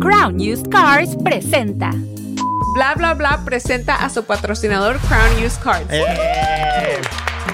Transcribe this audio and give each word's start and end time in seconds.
Crown 0.00 0.40
Used 0.40 0.70
Cars 0.70 1.14
presenta. 1.22 1.90
Bla 2.72 2.94
bla 2.96 3.14
bla 3.14 3.38
presenta 3.44 4.00
a 4.00 4.08
su 4.08 4.24
patrocinador 4.24 4.98
Crown 5.00 5.44
Used 5.44 5.60
Cars. 5.62 5.84
Eh, 5.90 6.98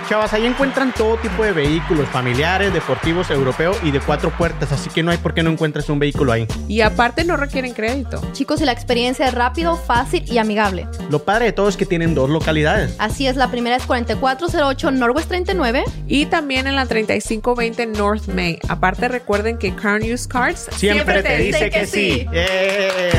chavas, 0.08 0.32
ahí 0.32 0.46
encuentran 0.46 0.92
todo 0.92 1.16
tipo 1.16 1.44
de 1.44 1.52
vehículos 1.52 2.08
familiares, 2.08 2.72
deportivos, 2.72 3.30
europeos 3.30 3.76
y 3.82 3.90
de 3.90 4.00
cuatro 4.00 4.30
puertas, 4.30 4.72
así 4.72 4.90
que 4.90 5.02
no 5.02 5.10
hay 5.10 5.18
por 5.18 5.34
qué 5.34 5.42
no 5.42 5.50
encuentres 5.50 5.88
un 5.88 5.98
vehículo 5.98 6.32
ahí. 6.32 6.46
Y 6.68 6.80
aparte 6.80 7.24
no 7.24 7.36
requieren 7.36 7.72
crédito. 7.72 8.20
Chicos, 8.32 8.60
y 8.60 8.64
la 8.64 8.72
experiencia 8.72 9.26
es 9.26 9.34
rápido, 9.34 9.76
fácil 9.76 10.24
y 10.30 10.38
amigable. 10.38 10.86
Lo 11.10 11.20
padre 11.20 11.46
de 11.46 11.52
todo 11.52 11.68
es 11.68 11.76
que 11.76 11.86
tienen 11.86 12.14
dos 12.14 12.30
localidades. 12.30 12.94
Así 12.98 13.26
es, 13.26 13.36
la 13.36 13.50
primera 13.50 13.76
es 13.76 13.84
4408 13.84 14.90
Northwest 14.92 15.28
39. 15.28 15.84
Y 16.06 16.26
también 16.26 16.66
en 16.66 16.76
la 16.76 16.86
3520 16.86 17.86
North 17.86 18.28
May. 18.28 18.58
Aparte 18.68 19.08
recuerden 19.08 19.58
que 19.58 19.74
Crown 19.74 20.02
Used 20.02 20.28
Cars 20.28 20.68
Siempre, 20.76 21.22
te, 21.22 21.38
dice 21.38 21.70
que, 21.70 21.86
sí. 21.86 22.26
Eh. 22.32 23.10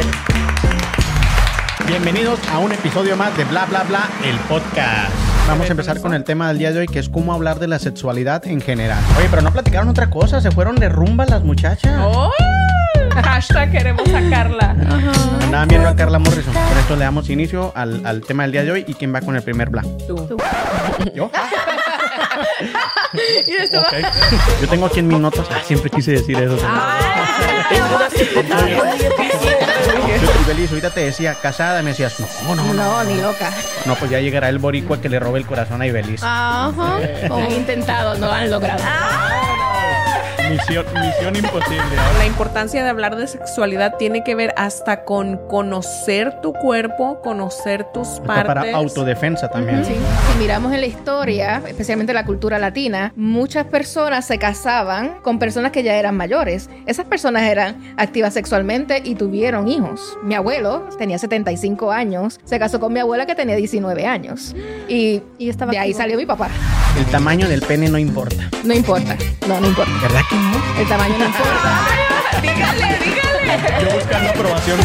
Bienvenidos 1.88 2.40
a 2.52 2.60
un 2.60 2.74
episodio 2.74 3.16
más 3.16 3.36
de 3.38 3.46
Bla 3.46 3.66
Bla 3.66 3.84
Bla, 3.84 4.10
el 4.26 4.38
podcast. 4.40 5.10
Vamos 5.48 5.68
a 5.68 5.72
empezar 5.72 6.02
con 6.02 6.14
el 6.14 6.26
tema 6.26 6.50
del 6.50 6.58
día 6.58 6.74
de 6.74 6.80
hoy, 6.80 6.86
que 6.86 7.00
es 7.00 7.08
cómo 7.08 7.32
hablar 7.34 7.60
de 7.60 7.68
la 7.68 7.80
sexualidad 7.80 8.46
en 8.46 8.60
general. 8.60 9.02
Oye, 9.18 9.28
pero 9.30 9.42
no 9.42 9.54
platicaron 9.54 9.88
otra 9.88 10.10
cosa, 10.10 10.42
se 10.42 10.52
fueron 10.52 10.76
de 10.76 10.90
rumba 10.90 11.26
las 11.26 11.44
muchachas. 11.44 11.98
¡Oh! 12.04 12.32
Hashtag 13.24 13.72
queremos 13.72 14.04
sacarla. 14.10 14.76
Andaban 15.42 15.70
viendo 15.70 15.88
a 15.88 15.96
Carla 15.96 16.20
Morrison. 16.20 16.54
Por 16.54 16.78
esto 16.78 16.96
le 16.98 17.06
damos 17.06 17.30
inicio 17.30 17.72
al, 17.74 18.06
al 18.06 18.22
tema 18.22 18.44
del 18.44 18.52
día 18.52 18.64
de 18.64 18.72
hoy. 18.72 18.86
¿Y 18.86 18.94
quién 18.94 19.16
va 19.16 19.22
con 19.22 19.36
el 19.36 19.42
primer 19.42 19.70
bla? 19.70 19.84
Tú. 20.08 20.28
¿Yo? 21.16 21.32
Ok. 23.14 23.94
Yo 24.62 24.68
tengo 24.68 24.86
aquí 24.86 25.00
en 25.00 25.08
mis 25.08 25.20
notas. 25.20 25.48
Ah, 25.50 25.62
siempre 25.64 25.90
quise 25.90 26.12
decir 26.12 26.38
eso. 26.38 26.58
Yo, 26.58 26.66
y 30.42 30.48
Belis, 30.48 30.70
ahorita 30.70 30.90
te 30.90 31.02
decía, 31.02 31.36
casada, 31.36 31.82
me 31.82 31.92
decías, 31.92 32.20
no, 32.44 32.56
no, 32.56 32.64
no. 32.64 32.74
No, 32.74 33.04
ni 33.04 33.22
loca. 33.22 33.52
No, 33.86 33.96
pues 33.96 34.12
ya 34.12 34.20
llegará 34.20 34.50
el 34.50 34.60
boricua 34.60 35.00
que 35.00 35.10
le 35.10 35.20
robe 35.20 35.40
el 35.40 35.46
corazón 35.46 35.82
a 35.82 35.88
Ibelis. 35.88 36.22
Ajá. 36.24 36.98
Han 37.32 37.52
intentado, 37.52 38.16
no 38.16 38.28
lo 38.28 38.34
han 38.34 38.50
logrado. 38.50 38.84
Misión, 40.50 40.86
misión 40.94 41.36
imposible. 41.36 41.84
La 42.18 42.26
importancia 42.26 42.84
de 42.84 42.90
hablar 42.90 43.16
de 43.16 43.28
sexualidad 43.28 43.96
tiene 43.98 44.24
que 44.24 44.36
ver 44.36 44.54
hasta 44.58 45.04
con 45.04 45.38
conocer 45.48 46.42
tu 46.42 46.54
cuerpo, 46.54 47.20
conocer 47.22 47.84
tus 47.94 48.08
Está 48.08 48.24
partes. 48.24 48.46
para 48.46 48.78
autodefensa 48.78 49.50
también. 49.50 49.84
Sí. 49.86 49.94
Si 50.32 50.38
miramos 50.40 50.72
en 50.74 50.82
la 50.82 50.88
historia, 50.88 51.62
especialmente 51.68 52.14
la 52.14 52.26
cultura 52.26 52.60
latina, 52.60 53.12
muchas 53.16 53.66
personas 53.66 54.26
se 54.26 54.38
casaban 54.40 55.20
con 55.22 55.40
personas 55.40 55.72
que 55.72 55.84
ya 55.84 55.96
eran 55.96 56.16
mayores. 56.16 56.70
Esas 56.86 57.06
personas 57.06 57.44
eran 57.44 57.94
activas 57.98 58.34
sexualmente 58.34 59.02
y 59.04 59.16
tuvieron 59.16 59.68
hijos. 59.68 60.18
Mi 60.24 60.36
abuelo 60.36 60.88
tenía 60.98 61.18
75 61.18 61.92
años, 61.92 62.40
se 62.44 62.60
casó 62.60 62.80
con 62.80 62.94
mi 62.94 63.00
abuela 63.00 63.26
que 63.26 63.36
tenía 63.36 63.56
19 63.56 64.06
años. 64.06 64.56
Y, 64.88 65.22
Y 65.38 65.50
estaba 65.50 65.72
de 65.72 65.78
ahí 65.80 65.90
activo. 65.90 65.98
salió 66.00 66.18
mi 66.18 66.26
papá. 66.26 66.50
El 66.98 67.06
tamaño 67.06 67.48
del 67.48 67.62
pene 67.62 67.90
no 67.90 68.00
importa. 68.00 68.50
No 68.64 68.74
importa, 68.74 69.16
no, 69.48 69.62
no 69.62 69.68
importa. 69.68 69.92
¿Verdad 70.02 70.22
que 70.30 70.36
no? 70.36 70.82
El 70.82 70.88
tamaño 70.88 71.18
no 71.20 71.26
importa. 71.26 72.17
Dígale, 72.42 72.98
dígale. 73.04 73.28
Yo 73.82 73.96
buscando 73.96 74.30
aprobación. 74.30 74.80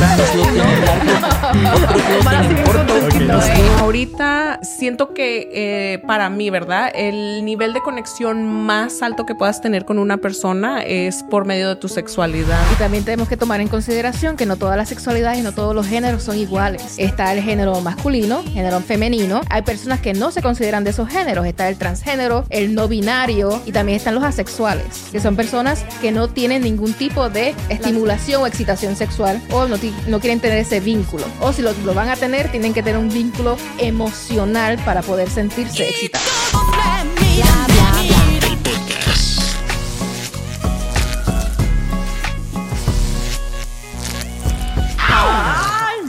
Eh, 3.44 3.70
ahorita 3.80 4.60
siento 4.62 5.12
que 5.12 5.50
eh, 5.52 6.02
para 6.06 6.30
mí, 6.30 6.50
¿verdad? 6.50 6.90
El 6.94 7.44
nivel 7.44 7.72
de 7.72 7.80
conexión 7.80 8.44
más 8.44 9.02
alto 9.02 9.26
que 9.26 9.34
puedas 9.34 9.60
tener 9.60 9.84
con 9.84 9.98
una 9.98 10.18
persona 10.18 10.82
es 10.82 11.22
por 11.24 11.44
medio 11.44 11.68
de 11.68 11.76
tu 11.76 11.88
sexualidad. 11.88 12.60
Y 12.72 12.76
también 12.76 13.04
tenemos 13.04 13.28
que 13.28 13.36
tomar 13.36 13.60
en 13.60 13.68
consideración 13.68 14.36
que 14.36 14.46
no 14.46 14.56
todas 14.56 14.76
las 14.76 14.88
sexualidades 14.88 15.38
y 15.38 15.42
no 15.42 15.52
todos 15.52 15.74
los 15.74 15.86
géneros 15.86 16.22
son 16.22 16.38
iguales. 16.38 16.94
Está 16.96 17.32
el 17.32 17.42
género 17.42 17.80
masculino, 17.80 18.42
género 18.44 18.80
femenino. 18.80 19.40
Hay 19.50 19.62
personas 19.62 20.00
que 20.00 20.14
no 20.14 20.30
se 20.30 20.42
consideran 20.42 20.84
de 20.84 20.90
esos 20.90 21.08
géneros. 21.08 21.46
Está 21.46 21.68
el 21.68 21.76
transgénero, 21.76 22.44
el 22.50 22.74
no 22.74 22.88
binario 22.88 23.60
y 23.66 23.72
también 23.72 23.96
están 23.96 24.14
los 24.14 24.24
asexuales, 24.24 25.08
que 25.10 25.20
son 25.20 25.36
personas 25.36 25.84
que 26.00 26.12
no 26.12 26.28
tienen 26.28 26.62
ningún 26.62 26.92
tipo 26.92 27.28
de 27.28 27.41
estimulación 27.68 28.42
o 28.42 28.46
excitación 28.46 28.96
sexual 28.96 29.40
o 29.50 29.66
no, 29.66 29.78
ti- 29.78 29.94
no 30.06 30.20
quieren 30.20 30.40
tener 30.40 30.58
ese 30.58 30.80
vínculo. 30.80 31.24
O 31.40 31.52
si 31.52 31.62
lo, 31.62 31.72
lo 31.84 31.94
van 31.94 32.08
a 32.08 32.16
tener, 32.16 32.50
tienen 32.50 32.72
que 32.72 32.82
tener 32.82 32.98
un 32.98 33.08
vínculo 33.08 33.56
emocional 33.78 34.78
para 34.84 35.02
poder 35.02 35.28
sentirse 35.30 35.88
excitados. 35.88 36.28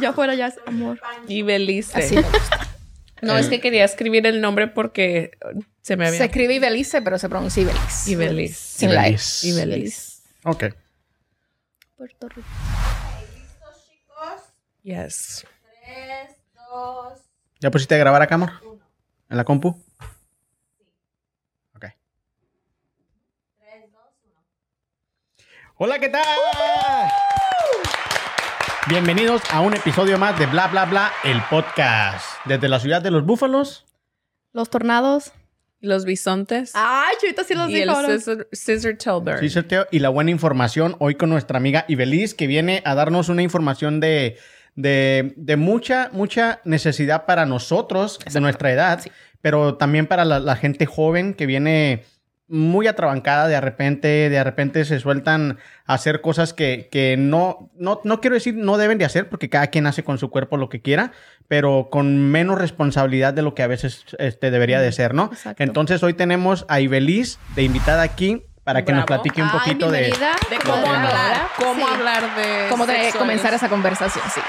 Ya 0.01 0.11
fuera 0.13 0.35
ya 0.35 0.47
es 0.47 0.55
amor. 0.65 0.99
Y 1.27 1.43
Belice. 1.43 1.97
Así. 1.97 2.15
No, 3.21 3.37
es 3.37 3.47
que 3.47 3.61
quería 3.61 3.85
escribir 3.85 4.27
el 4.27 4.41
nombre 4.41 4.67
porque 4.67 5.31
se 5.81 5.95
me 5.95 6.07
había... 6.07 6.17
Se 6.19 6.25
escribe 6.25 6.55
Ibelice, 6.55 7.01
pero 7.01 7.17
se 7.17 7.29
pronuncia 7.29 7.61
Ibeliz. 7.63 8.07
Ibeliz. 8.07 8.57
Sin 8.57 8.93
la 8.93 9.07
E. 9.07 9.11
Ibeliz. 9.11 9.43
Ibeliz. 9.45 10.21
Ok. 10.43 10.65
Puerto 12.03 12.27
Rico. 12.27 12.49
Yes. 14.81 15.47
¿Ya 17.61 17.71
pusiste 17.71 17.95
a 17.95 17.97
grabar 17.97 18.21
acá, 18.21 18.35
amor? 18.35 18.51
¿En 19.29 19.37
la 19.37 19.45
compu? 19.45 19.81
Ok. 21.73 21.85
Hola, 25.77 25.97
¿qué 25.99 26.09
tal? 26.09 26.27
Bienvenidos 28.89 29.41
a 29.53 29.61
un 29.61 29.73
episodio 29.73 30.17
más 30.17 30.37
de 30.37 30.47
Bla 30.47 30.67
Bla 30.67 30.83
Bla, 30.83 31.13
el 31.23 31.41
podcast. 31.43 32.25
Desde 32.43 32.67
la 32.67 32.81
ciudad 32.81 33.01
de 33.01 33.11
los 33.11 33.25
búfalos. 33.25 33.85
Los 34.51 34.69
tornados. 34.69 35.31
Los 35.83 36.05
bisontes. 36.05 36.71
Ay, 36.75 37.13
Chuita 37.19 37.43
sí 37.43 37.53
los 37.55 37.69
y 37.69 37.75
el 37.75 37.81
dijo. 37.89 37.91
ahora. 37.95 38.15
scissor, 38.17 38.47
scissor 38.53 38.95
tailbird. 38.97 39.41
Sí, 39.41 39.49
sorteo. 39.49 39.85
Y 39.91 39.99
la 39.99 40.07
buena 40.07 40.31
información 40.31 40.95
hoy 40.99 41.15
con 41.15 41.29
nuestra 41.29 41.57
amiga 41.57 41.83
Ibeliz, 41.89 42.33
que 42.33 42.47
viene 42.47 42.81
a 42.85 42.95
darnos 42.95 43.27
una 43.27 43.43
información 43.43 43.99
de, 43.99 44.37
de, 44.75 45.33
de 45.35 45.57
mucha, 45.57 46.09
mucha 46.13 46.61
necesidad 46.63 47.25
para 47.25 47.45
nosotros, 47.45 48.17
de 48.31 48.39
nuestra 48.39 48.71
edad, 48.71 49.03
pero 49.41 49.75
también 49.75 50.07
para 50.07 50.23
la, 50.23 50.39
la 50.39 50.55
gente 50.55 50.85
joven 50.85 51.33
que 51.33 51.45
viene 51.45 52.05
muy 52.47 52.87
atrabancada 52.87 53.47
de 53.47 53.59
repente, 53.61 54.29
de 54.29 54.43
repente 54.43 54.85
se 54.85 54.99
sueltan 54.99 55.57
a 55.85 55.93
hacer 55.93 56.21
cosas 56.21 56.53
que, 56.53 56.89
que 56.91 57.15
no, 57.17 57.71
no, 57.75 58.01
no 58.03 58.21
quiero 58.21 58.35
decir 58.35 58.55
no 58.55 58.77
deben 58.77 58.97
de 58.97 59.05
hacer, 59.05 59.29
porque 59.29 59.49
cada 59.49 59.67
quien 59.67 59.87
hace 59.87 60.03
con 60.03 60.17
su 60.17 60.29
cuerpo 60.29 60.57
lo 60.57 60.69
que 60.69 60.81
quiera, 60.81 61.11
pero 61.47 61.87
con 61.89 62.31
menos 62.31 62.59
responsabilidad 62.59 63.33
de 63.33 63.41
lo 63.41 63.55
que 63.55 63.63
a 63.63 63.67
veces 63.67 64.05
este, 64.19 64.51
debería 64.51 64.81
de 64.81 64.91
ser, 64.91 65.13
¿no? 65.13 65.29
Exacto. 65.31 65.63
Entonces 65.63 66.03
hoy 66.03 66.13
tenemos 66.13 66.65
a 66.67 66.79
Ibeliz 66.79 67.39
de 67.55 67.63
invitada 67.63 68.01
aquí 68.01 68.43
para 68.63 68.85
que 68.85 68.93
nos 68.93 69.05
platique 69.05 69.41
un 69.41 69.49
Ay, 69.51 69.59
poquito 69.59 69.91
de... 69.91 70.01
De 70.03 70.57
cómo 70.63 70.77
hablar, 70.87 71.47
cómo 71.57 71.75
Sí. 71.87 71.93
hablar 71.93 72.35
de 72.35 72.67
¿Cómo 72.69 72.85
de 72.85 73.11
comenzar 73.17 73.53
esa 73.53 73.67
conversación? 73.69 74.23
Sí. 74.33 74.41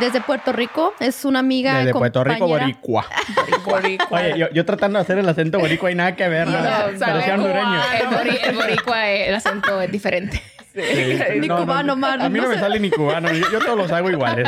Desde 0.00 0.20
Puerto 0.20 0.52
Rico. 0.52 0.94
Es 1.00 1.24
una 1.24 1.38
amiga. 1.40 1.78
Desde 1.78 1.92
Puerto 1.92 2.22
Rico, 2.24 2.40
compañera. 2.40 2.64
boricua. 2.66 3.06
Boricua. 3.64 4.20
Oye, 4.20 4.38
yo, 4.38 4.50
yo 4.50 4.64
tratando 4.64 4.98
de 4.98 5.02
hacer 5.02 5.18
el 5.18 5.28
acento 5.28 5.58
boricua 5.58 5.90
y 5.90 5.94
nada 5.94 6.14
que 6.16 6.28
ver, 6.28 6.46
¿no? 6.48 6.58
No, 6.58 6.68
Parecía 6.68 6.98
sabe 6.98 7.32
hondureño. 7.32 7.80
El, 8.00 8.06
bori- 8.08 8.40
el 8.44 8.54
boricua, 8.56 9.10
eh, 9.10 9.28
el 9.28 9.34
acento 9.34 9.80
es 9.80 9.90
diferente. 9.90 10.42
Sí, 10.74 10.80
Ni 11.40 11.48
cubano, 11.48 11.96
mano, 11.96 12.24
A 12.24 12.28
mí 12.28 12.36
no, 12.38 12.44
no 12.44 12.48
me 12.50 12.54
sé. 12.56 12.60
sale 12.60 12.78
ni 12.80 12.90
cubano. 12.90 13.32
Yo, 13.32 13.50
yo 13.50 13.58
todos 13.60 13.78
los 13.78 13.90
hago 13.92 14.10
iguales. 14.10 14.46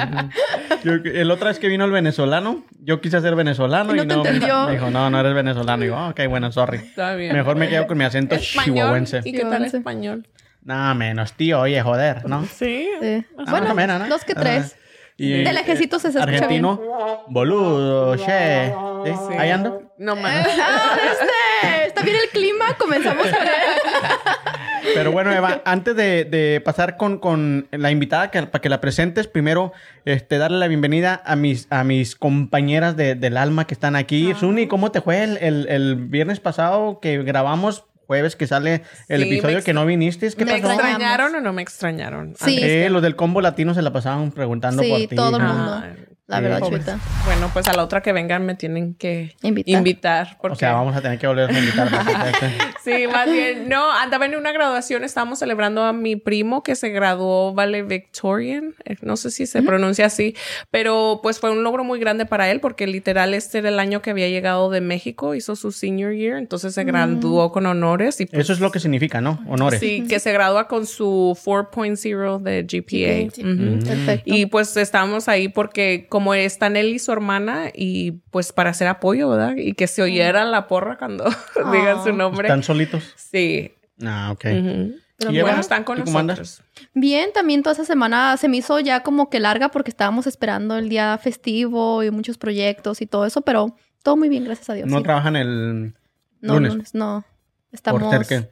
Yo- 0.84 0.92
el 1.04 1.30
otra 1.30 1.48
vez 1.48 1.58
que 1.58 1.68
vino 1.68 1.84
el 1.86 1.90
venezolano, 1.90 2.64
yo 2.82 3.00
quise 3.00 3.20
ser 3.20 3.34
venezolano 3.34 3.94
Y 3.94 4.00
y, 4.00 4.00
no 4.00 4.06
te 4.06 4.14
no, 4.14 4.26
entendió. 4.26 4.66
me 4.66 4.72
dijo, 4.72 4.90
no, 4.90 5.08
no 5.08 5.20
eres 5.20 5.34
venezolano. 5.34 5.82
Y 5.82 5.86
digo, 5.86 5.96
"Ah, 5.96 6.08
ok, 6.10 6.20
bueno, 6.28 6.52
sorry. 6.52 6.78
Está 6.78 7.14
bien. 7.14 7.34
Mejor 7.34 7.56
me 7.56 7.68
quedo 7.68 7.86
con 7.86 7.96
mi 7.96 8.04
acento 8.04 8.34
Español. 8.34 8.64
chihuahuense. 8.76 9.20
¿Y 9.24 9.32
qué 9.32 9.44
tal 9.44 9.64
español? 9.64 10.26
Nada 10.62 10.92
menos, 10.92 11.32
tío, 11.32 11.60
oye, 11.60 11.80
joder, 11.80 12.26
¿no? 12.28 12.44
Sí. 12.44 12.86
Sí. 13.00 13.24
Ah, 13.38 13.44
bueno, 13.48 13.74
menos, 13.74 14.00
¿no? 14.00 14.08
dos 14.08 14.22
que 14.24 14.34
tres. 14.34 14.76
Ah, 14.76 14.80
y, 15.18 15.42
De 15.42 15.52
lejecitos 15.52 16.00
se 16.02 16.08
escucha 16.08 16.24
Argentino, 16.24 16.80
boludo, 17.28 18.16
che. 18.16 18.72
¿Sí? 19.04 19.12
Sí. 19.28 19.34
Ahí 19.36 19.50
ando. 19.50 19.82
No 19.98 20.14
más. 20.16 20.46
Ah, 20.60 20.96
este, 21.12 21.86
está 21.88 22.02
bien 22.02 22.16
el 22.22 22.30
clima, 22.30 22.74
comenzamos 22.78 23.26
a 23.26 23.38
ver. 23.38 23.50
Pero 24.94 25.12
bueno, 25.12 25.32
Eva, 25.32 25.60
antes 25.64 25.94
de, 25.96 26.24
de 26.24 26.60
pasar 26.64 26.96
con, 26.96 27.18
con 27.18 27.66
la 27.72 27.90
invitada 27.90 28.30
que, 28.30 28.42
para 28.44 28.62
que 28.62 28.68
la 28.68 28.80
presentes, 28.80 29.26
primero 29.26 29.72
este, 30.04 30.38
darle 30.38 30.58
la 30.58 30.68
bienvenida 30.68 31.20
a 31.24 31.36
mis, 31.36 31.66
a 31.70 31.84
mis 31.84 32.16
compañeras 32.16 32.96
de- 32.96 33.14
del 33.14 33.36
alma 33.36 33.66
que 33.66 33.74
están 33.74 33.96
aquí. 33.96 34.32
Suni, 34.38 34.66
¿cómo 34.66 34.90
te 34.92 35.00
fue 35.00 35.24
el, 35.24 35.36
el- 35.38 35.66
el 35.68 35.96
viernes 35.96 36.40
pasado 36.40 37.00
que 37.00 37.22
grabamos? 37.22 37.84
Jueves 38.08 38.36
que 38.36 38.46
sale 38.46 38.82
el 39.08 39.22
Sí, 39.22 39.28
episodio 39.28 39.62
que 39.62 39.74
no 39.74 39.84
viniste. 39.84 40.30
¿Qué 40.32 40.46
¿Me 40.46 40.52
pasó? 40.52 40.72
extraña- 40.72 40.92
extrañaron 40.92 41.34
o 41.34 41.40
no 41.42 41.52
me 41.52 41.60
extrañaron? 41.60 42.34
Sí. 42.36 42.58
Eh, 42.58 42.88
los 42.88 43.02
del 43.02 43.16
combo 43.16 43.42
latino 43.42 43.74
se 43.74 43.82
la 43.82 43.92
pasaban 43.92 44.32
preguntando 44.32 44.82
Sí, 44.82 44.88
por 44.88 44.98
ti. 45.10 45.14
todo 45.14 45.36
el 45.36 45.42
¿no? 45.42 45.52
mundo. 45.52 45.72
Ah, 45.74 45.94
la 46.28 46.36
Sí, 46.36 46.42
verdad. 46.44 46.60
Chuita. 46.68 46.98
Bueno, 47.24 47.50
pues 47.52 47.66
a 47.68 47.72
la 47.72 47.82
otra 47.82 48.00
que 48.02 48.12
vengan 48.12 48.46
me 48.46 48.54
tienen 48.54 48.94
que 48.94 49.34
Invitar. 49.42 49.78
invitar. 49.78 50.36
porque... 50.40 50.52
O 50.52 50.56
sea, 50.58 50.74
vamos 50.74 50.94
a 50.94 51.00
tener 51.02 51.18
que 51.18 51.26
volver 51.26 51.50
a 51.50 51.58
invitar. 51.58 51.88
Sí, 52.84 53.06
más 53.12 53.30
bien. 53.30 53.68
No, 53.68 53.90
andaba 53.92 54.24
en 54.26 54.34
una 54.36 54.52
graduación. 54.52 55.04
Estábamos 55.04 55.40
celebrando 55.40 55.82
a 55.84 55.92
mi 55.92 56.16
primo 56.16 56.62
que 56.62 56.74
se 56.76 56.88
graduó 56.90 57.52
valedictorian. 57.54 58.74
eh, 58.84 58.96
No 59.02 59.16
sé 59.16 59.30
si 59.30 59.46
se 59.46 59.62
pronuncia 59.62 60.06
así, 60.06 60.34
pero 60.70 61.20
pues 61.22 61.38
fue 61.40 61.50
un 61.50 61.62
logro 61.64 61.82
muy 61.84 61.98
grande 61.98 62.24
para 62.26 62.50
él 62.50 62.60
porque 62.60 62.86
literal 62.86 63.34
este 63.34 63.58
era 63.58 63.68
el 63.70 63.78
año 63.78 64.00
que 64.02 64.10
había 64.10 64.28
llegado 64.28 64.70
de 64.70 64.80
México, 64.80 65.34
hizo 65.34 65.56
su 65.56 65.72
senior 65.72 66.12
year, 66.14 66.36
entonces 66.38 66.74
se 66.74 66.84
graduó 66.84 67.52
con 67.52 67.66
honores 67.66 68.20
y 68.20 68.26
pues, 68.26 68.40
Eso 68.42 68.52
es 68.52 68.60
lo 68.60 68.70
que 68.70 68.80
significa, 68.80 69.20
¿no? 69.20 69.38
Honores. 69.48 69.80
sí, 69.80 70.04
que 70.08 70.18
se 70.20 70.32
gradúa 70.32 70.68
con 70.68 70.86
su 70.86 71.36
4.0 71.44 72.38
de 72.40 72.62
GPA. 72.62 73.84
Perfecto. 73.86 74.22
Y 74.24 74.46
pues 74.46 74.76
estábamos 74.76 75.28
ahí 75.28 75.48
porque 75.48 76.06
como 76.18 76.34
están 76.34 76.76
él 76.76 76.88
y 76.88 76.98
su 76.98 77.12
hermana 77.12 77.70
y 77.72 78.10
pues 78.30 78.52
para 78.52 78.70
hacer 78.70 78.88
apoyo, 78.88 79.28
¿verdad? 79.28 79.54
Y 79.56 79.74
que 79.74 79.86
se 79.86 80.02
oyera 80.02 80.44
la 80.44 80.66
porra 80.66 80.98
cuando 80.98 81.24
digan 81.72 82.02
su 82.02 82.12
nombre. 82.12 82.48
¿Están 82.48 82.64
solitos? 82.64 83.14
Sí. 83.16 83.72
Ah, 84.04 84.30
ok. 84.32 84.44
Ujú. 84.44 84.94
Pero 85.16 85.30
¿Y 85.32 85.34
bueno, 85.40 85.48
Eva? 85.50 85.60
están 85.60 85.84
con 85.84 85.98
nosotros. 86.00 86.60
Bien, 86.94 87.30
también 87.32 87.62
toda 87.62 87.74
esa 87.74 87.84
semana 87.84 88.36
se 88.36 88.48
me 88.48 88.56
hizo 88.56 88.80
ya 88.80 89.02
como 89.04 89.30
que 89.30 89.38
larga 89.40 89.68
porque 89.70 89.90
estábamos 89.90 90.26
esperando 90.26 90.76
el 90.76 90.88
día 90.88 91.16
festivo 91.18 92.02
y 92.02 92.10
muchos 92.10 92.36
proyectos 92.38 93.00
y 93.00 93.06
todo 93.06 93.24
eso, 93.26 93.42
pero 93.42 93.76
todo 94.02 94.16
muy 94.16 94.28
bien, 94.28 94.44
gracias 94.44 94.70
a 94.70 94.74
Dios. 94.74 94.88
¿No 94.88 94.98
sí. 94.98 95.02
trabajan 95.04 95.36
el 95.36 95.94
no, 96.40 96.54
lunes? 96.54 96.72
lunes, 96.72 96.94
no. 96.94 97.24
Estamos... 97.72 98.02
por 98.02 98.24
ser 98.24 98.50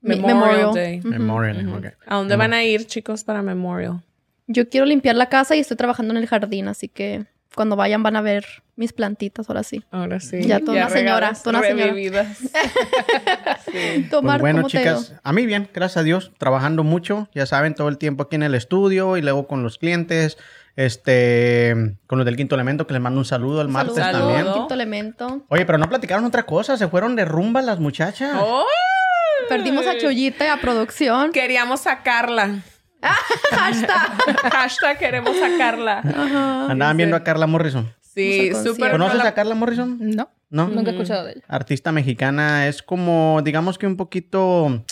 Mi- 0.00 0.20
Memorial 0.20 0.72
Day. 0.74 1.00
Memorial? 1.02 1.68
Ok. 1.74 1.86
¿A 2.06 2.16
dónde 2.16 2.36
van 2.36 2.52
a 2.52 2.62
ir, 2.64 2.86
chicos, 2.86 3.22
para 3.24 3.42
Memorial? 3.42 4.02
Yo 4.46 4.68
quiero 4.68 4.86
limpiar 4.86 5.16
la 5.16 5.28
casa 5.28 5.56
y 5.56 5.60
estoy 5.60 5.76
trabajando 5.76 6.12
en 6.12 6.18
el 6.18 6.26
jardín, 6.26 6.68
así 6.68 6.88
que 6.88 7.26
cuando 7.54 7.76
vayan 7.76 8.02
van 8.02 8.16
a 8.16 8.20
ver 8.20 8.44
mis 8.76 8.92
plantitas, 8.92 9.48
ahora 9.48 9.62
sí. 9.62 9.84
Ahora 9.90 10.20
sí. 10.20 10.42
Ya 10.42 10.60
toda 10.60 10.78
una 10.78 10.90
señora, 10.90 11.32
toda 11.34 11.58
una 11.58 11.68
señora. 11.68 11.94
sí. 12.34 14.06
Tomar, 14.10 14.40
Pues 14.40 14.52
bueno, 14.52 14.58
¿cómo 14.62 14.68
te 14.68 14.78
chicas, 14.78 15.14
a 15.22 15.32
mí 15.32 15.46
bien, 15.46 15.68
gracias 15.72 15.98
a 15.98 16.02
Dios, 16.02 16.32
trabajando 16.38 16.82
mucho, 16.84 17.28
ya 17.34 17.46
saben, 17.46 17.74
todo 17.74 17.88
el 17.88 17.98
tiempo 17.98 18.24
aquí 18.24 18.36
en 18.36 18.42
el 18.42 18.54
estudio 18.54 19.16
y 19.16 19.22
luego 19.22 19.46
con 19.46 19.62
los 19.62 19.78
clientes, 19.78 20.36
este, 20.76 21.96
con 22.06 22.18
los 22.18 22.26
del 22.26 22.36
quinto 22.36 22.54
elemento, 22.56 22.86
que 22.86 22.94
les 22.94 23.02
mando 23.02 23.20
un 23.20 23.24
saludo 23.24 23.62
el 23.62 23.68
martes 23.68 23.94
Saludos, 23.94 24.20
también. 24.20 24.38
Saludo. 24.40 24.54
Quinto 24.54 24.74
elemento. 24.74 25.44
Oye, 25.48 25.64
pero 25.64 25.78
no 25.78 25.88
platicaron 25.88 26.24
otra 26.24 26.44
cosa, 26.44 26.76
se 26.76 26.88
fueron 26.88 27.16
de 27.16 27.24
rumba 27.24 27.62
las 27.62 27.78
muchachas. 27.78 28.36
¡Oh! 28.40 28.66
Perdimos 29.48 29.86
a 29.86 29.98
Chollita 29.98 30.44
y 30.46 30.48
a 30.48 30.56
producción. 30.56 31.30
Queríamos 31.32 31.82
sacarla. 31.82 32.62
Hashtag. 33.04 34.10
Hashtag 34.52 34.98
queremos 34.98 35.36
sacarla. 35.38 36.00
Andaban 36.68 36.96
viendo 36.96 37.16
a 37.16 37.22
Carla 37.24 37.46
Morrison. 37.46 37.92
Sí, 38.00 38.50
a 38.50 38.62
súper. 38.62 38.92
¿Conoces 38.92 39.20
a 39.20 39.34
Carla 39.34 39.54
Morrison? 39.54 39.98
No, 40.00 40.30
¿No? 40.50 40.68
nunca 40.68 40.90
he 40.90 40.94
escuchado 40.94 41.24
de 41.24 41.32
ella. 41.32 41.42
Artista 41.48 41.90
mexicana, 41.92 42.68
es 42.68 42.82
como, 42.82 43.40
digamos 43.44 43.76
que 43.76 43.88
un 43.88 43.96
poquito, 43.96 44.84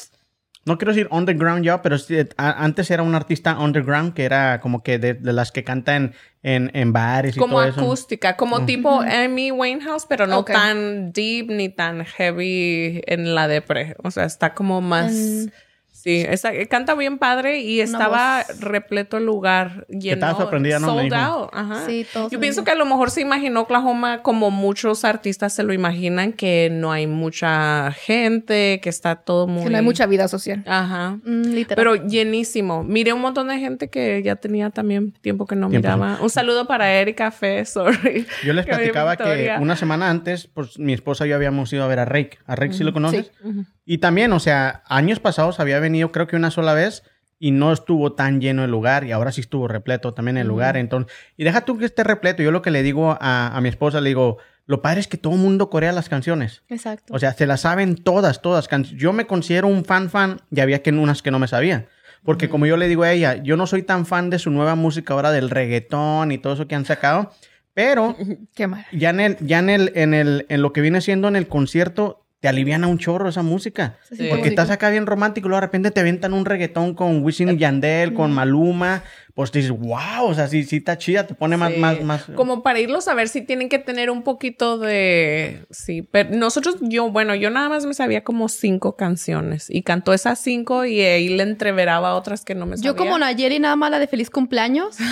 no 0.65 0.77
quiero 0.79 0.93
decir 0.93 1.07
underground 1.13 1.65
ya, 1.65 1.83
pero 1.83 1.97
a- 2.37 2.65
antes 2.65 2.91
era 2.91 3.05
un 3.05 3.15
artista 3.15 3.57
underground 3.61 4.15
que 4.15 4.25
era 4.25 4.59
como 4.61 4.83
que 4.83 4.99
de, 4.99 5.15
de 5.15 5.33
las 5.33 5.53
que 5.53 5.63
cantan 5.63 6.15
en, 6.43 6.73
en 6.75 6.93
bares 6.93 7.37
y 7.37 7.39
Como 7.39 7.59
todo 7.61 7.69
eso. 7.69 7.81
acústica, 7.81 8.37
como 8.37 8.67
tipo 8.67 9.03
Amy 9.03 9.53
Winehouse, 9.53 10.07
pero 10.07 10.27
no 10.27 10.45
tan 10.45 11.13
deep 11.13 11.49
ni 11.49 11.69
tan 11.69 12.05
heavy 12.05 13.03
en 13.07 13.37
la 13.37 13.47
depre. 13.47 13.95
O 14.03 14.11
sea, 14.11 14.25
está 14.25 14.55
como 14.55 14.81
más. 14.81 15.13
Mm. 15.13 15.47
Sí, 15.93 16.25
esa- 16.29 16.53
canta 16.69 16.95
bien 16.95 17.19
padre 17.19 17.61
y 17.61 17.81
estaba 17.81 18.45
repleto 18.59 19.19
el 19.19 19.27
lugar 19.27 19.87
lleno. 19.89 20.15
estaba 20.15 20.35
sorprendida, 20.37 20.79
¿no? 20.81 20.95
Me 20.97 21.03
Sold 21.03 21.15
out. 21.15 21.51
Ajá. 21.53 21.87
Sí, 21.87 22.07
Yo 22.31 22.41
pienso 22.41 22.65
que 22.65 22.71
a 22.71 22.75
lo 22.75 22.87
mejor 22.87 23.11
se 23.11 23.21
imaginó 23.21 23.61
Oklahoma 23.61 24.23
como 24.23 24.51
muchos 24.51 25.05
artistas 25.05 25.53
se 25.53 25.63
lo 25.63 25.73
imaginan, 25.73 26.33
que 26.33 26.71
no 26.73 26.91
hay 26.91 27.07
mucha 27.07 27.93
gente, 27.93 28.81
que 28.83 28.89
está 28.89 29.17
todo 29.17 29.47
muy. 29.47 29.65
Que 29.65 29.71
no 29.71 29.77
hay 29.77 29.85
mucha 29.85 30.07
vida 30.07 30.27
social. 30.29 30.65
Ajá. 30.67 31.19
Mm, 31.25 31.43
literal. 31.53 31.77
Pero 31.77 32.07
llenísimo. 32.09 32.83
Miré 32.85 33.13
un 33.13 33.21
montón 33.21 33.49
de 33.49 33.59
gente 33.59 33.89
que 33.89 34.23
ya 34.25 34.37
tenía 34.37 34.71
también 34.71 35.13
tiempo 35.13 35.47
que 35.47 35.55
no 35.57 35.69
Tiempo, 35.69 35.89
miraba. 35.89 36.19
Un 36.23 36.31
saludo 36.31 36.67
para 36.67 36.93
Erika 36.95 37.31
Fe, 37.31 37.65
sorry. 37.65 38.27
Yo 38.45 38.55
les 38.55 38.65
platicaba 39.05 39.17
que 39.17 39.55
una 39.61 39.77
semana 39.77 40.11
antes, 40.11 40.49
pues 40.49 40.79
mi 40.79 40.95
esposa 40.95 41.27
y 41.27 41.31
yo 41.31 41.37
habíamos 41.37 41.73
ido 41.73 41.85
a 41.85 41.87
ver 41.87 42.01
a 42.01 42.07
Rake. 42.07 42.39
¿A 42.47 42.57
Rake 42.57 42.73
sí 42.75 42.83
lo 42.83 42.93
conoces? 42.93 43.31
Ujú. 43.45 43.67
Y 43.85 43.99
también, 43.99 44.33
o 44.33 44.41
sea, 44.41 44.83
años 44.87 45.21
pasados 45.21 45.61
había 45.61 45.81
venido 45.81 46.13
creo 46.13 46.27
que 46.27 46.37
una 46.37 46.51
sola 46.51 46.75
vez 46.75 47.03
y 47.39 47.51
no 47.51 47.73
estuvo 47.73 48.13
tan 48.13 48.41
lleno 48.41 48.65
el 48.65 48.71
lugar 48.71 49.05
y 49.05 49.13
ahora 49.13 49.33
sí 49.33 49.41
estuvo 49.41 49.67
repleto 49.67 50.15
también 50.15 50.37
el 50.39 50.47
lugar. 50.47 50.77
Entonces, 50.77 51.13
y 51.37 51.45
deja 51.45 51.65
tú 51.65 51.77
que 51.79 51.85
esté 51.85 52.05
repleto. 52.05 52.43
Yo 52.43 52.53
lo 52.53 52.63
que 52.63 52.71
le 52.71 52.83
digo 52.85 53.17
a, 53.21 53.57
a 53.57 53.61
mi 53.61 53.69
esposa, 53.69 54.01
le 54.01 54.11
digo, 54.11 54.39
lo 54.67 54.81
padre 54.81 55.01
es 55.01 55.09
que 55.09 55.17
todo 55.17 55.35
el 55.35 55.41
mundo 55.41 55.69
corea 55.69 55.91
las 55.93 56.09
canciones. 56.09 56.63
Exacto. 56.69 57.13
O 57.13 57.19
sea, 57.19 57.33
se 57.33 57.47
las 57.47 57.63
saben 57.63 57.97
todas, 57.97 58.43
todas. 58.43 58.69
Yo 58.93 59.13
me 59.13 59.27
considero 59.27 59.67
un 59.67 59.85
fan 59.85 60.09
fan 60.09 60.41
y 60.51 60.61
había 60.61 60.83
que 60.83 60.91
unas 60.91 61.23
que 61.23 61.33
no 61.33 61.41
me 61.41 61.49
sabía. 61.49 61.89
Porque 62.25 62.49
como 62.49 62.67
yo 62.67 62.77
le 62.77 62.87
digo 62.87 63.03
a 63.03 63.11
ella, 63.11 63.43
yo 63.43 63.57
no 63.57 63.67
soy 63.67 63.83
tan 63.83 64.07
fan 64.07 64.31
de 64.31 64.39
su 64.39 64.51
nueva 64.51 64.77
música 64.77 65.13
ahora 65.13 65.33
del 65.33 65.51
reggaetón 65.51 66.31
y 66.31 66.39
todo 66.39 66.53
eso 66.53 66.69
que 66.69 66.77
han 66.77 66.85
sacado, 66.85 67.33
pero 67.75 68.17
Qué 68.55 68.69
mal. 68.69 68.87
ya 68.93 69.11
en 69.11 69.19
el, 69.21 69.37
ya 69.41 69.59
en 69.59 69.71
el, 69.71 69.93
en 69.97 70.15
el, 70.15 70.47
en 70.49 70.63
lo 70.63 70.73
que 70.73 70.81
viene 70.81 71.01
siendo 71.01 71.27
en 71.27 71.35
el 71.35 71.49
concierto, 71.49 72.22
te 72.43 72.49
aliviana 72.49 72.89
un 72.89 72.99
chorro 72.99 73.29
esa 73.29 73.45
música. 73.45 73.99
Sí. 74.11 74.27
Porque 74.29 74.49
estás 74.49 74.69
acá 74.71 74.91
bien 74.91 75.07
romántico 75.07 75.47
y 75.47 75.51
luego 75.51 75.61
de 75.61 75.67
repente 75.69 75.93
te 75.93 76.01
aventan 76.01 76.33
un 76.33 76.45
reggaetón 76.45 76.93
con 76.93 77.23
Wisin 77.23 77.51
y 77.51 77.57
Yandel, 77.57 78.15
con 78.15 78.33
Maluma. 78.33 79.05
Pues 79.35 79.51
dices, 79.51 79.71
wow, 79.71 80.27
o 80.27 80.35
sea, 80.35 80.47
sí, 80.47 80.63
sí 80.65 80.77
está 80.77 80.99
chida, 80.99 81.27
te 81.27 81.35
pone 81.35 81.57
más, 81.57 81.73
Sí. 81.73 81.79
más, 81.79 82.03
más. 82.03 82.25
Como 82.35 82.63
para 82.63 82.81
irlos 82.81 83.09
a 83.09 83.15
ver 83.15 83.29
si 83.29 83.41
tienen 83.41 83.71
que 83.71 83.79
tener 83.79 84.11
un 84.11 84.23
poquito 84.23 84.77
de... 84.79 85.65
Sí, 85.71 86.03
pero 86.03 86.31
nosotros, 86.37 86.77
yo, 86.83 87.11
bueno, 87.11 87.35
yo 87.35 87.49
nada 87.49 87.71
más 87.71 87.87
me 87.87 87.95
sabía 87.95 88.25
como 88.25 88.51
cinco 88.51 88.95
canciones 88.97 89.71
y 89.71 89.83
cantó 89.85 90.13
esas 90.13 90.39
cinco 90.39 90.85
y 90.85 91.01
ahí 91.01 91.29
le 91.31 91.45
entreveraba 91.45 92.15
otras 92.15 92.45
que 92.45 92.55
no 92.55 92.67
me 92.67 92.77
sabía. 92.77 92.91
Yo 92.91 92.97
como 92.97 93.19
Nayeli 93.19 93.59
nada 93.59 93.75
más 93.77 93.91
la 93.91 93.99
de 93.99 94.07
feliz 94.07 94.29
cumpleaños. 94.31 94.97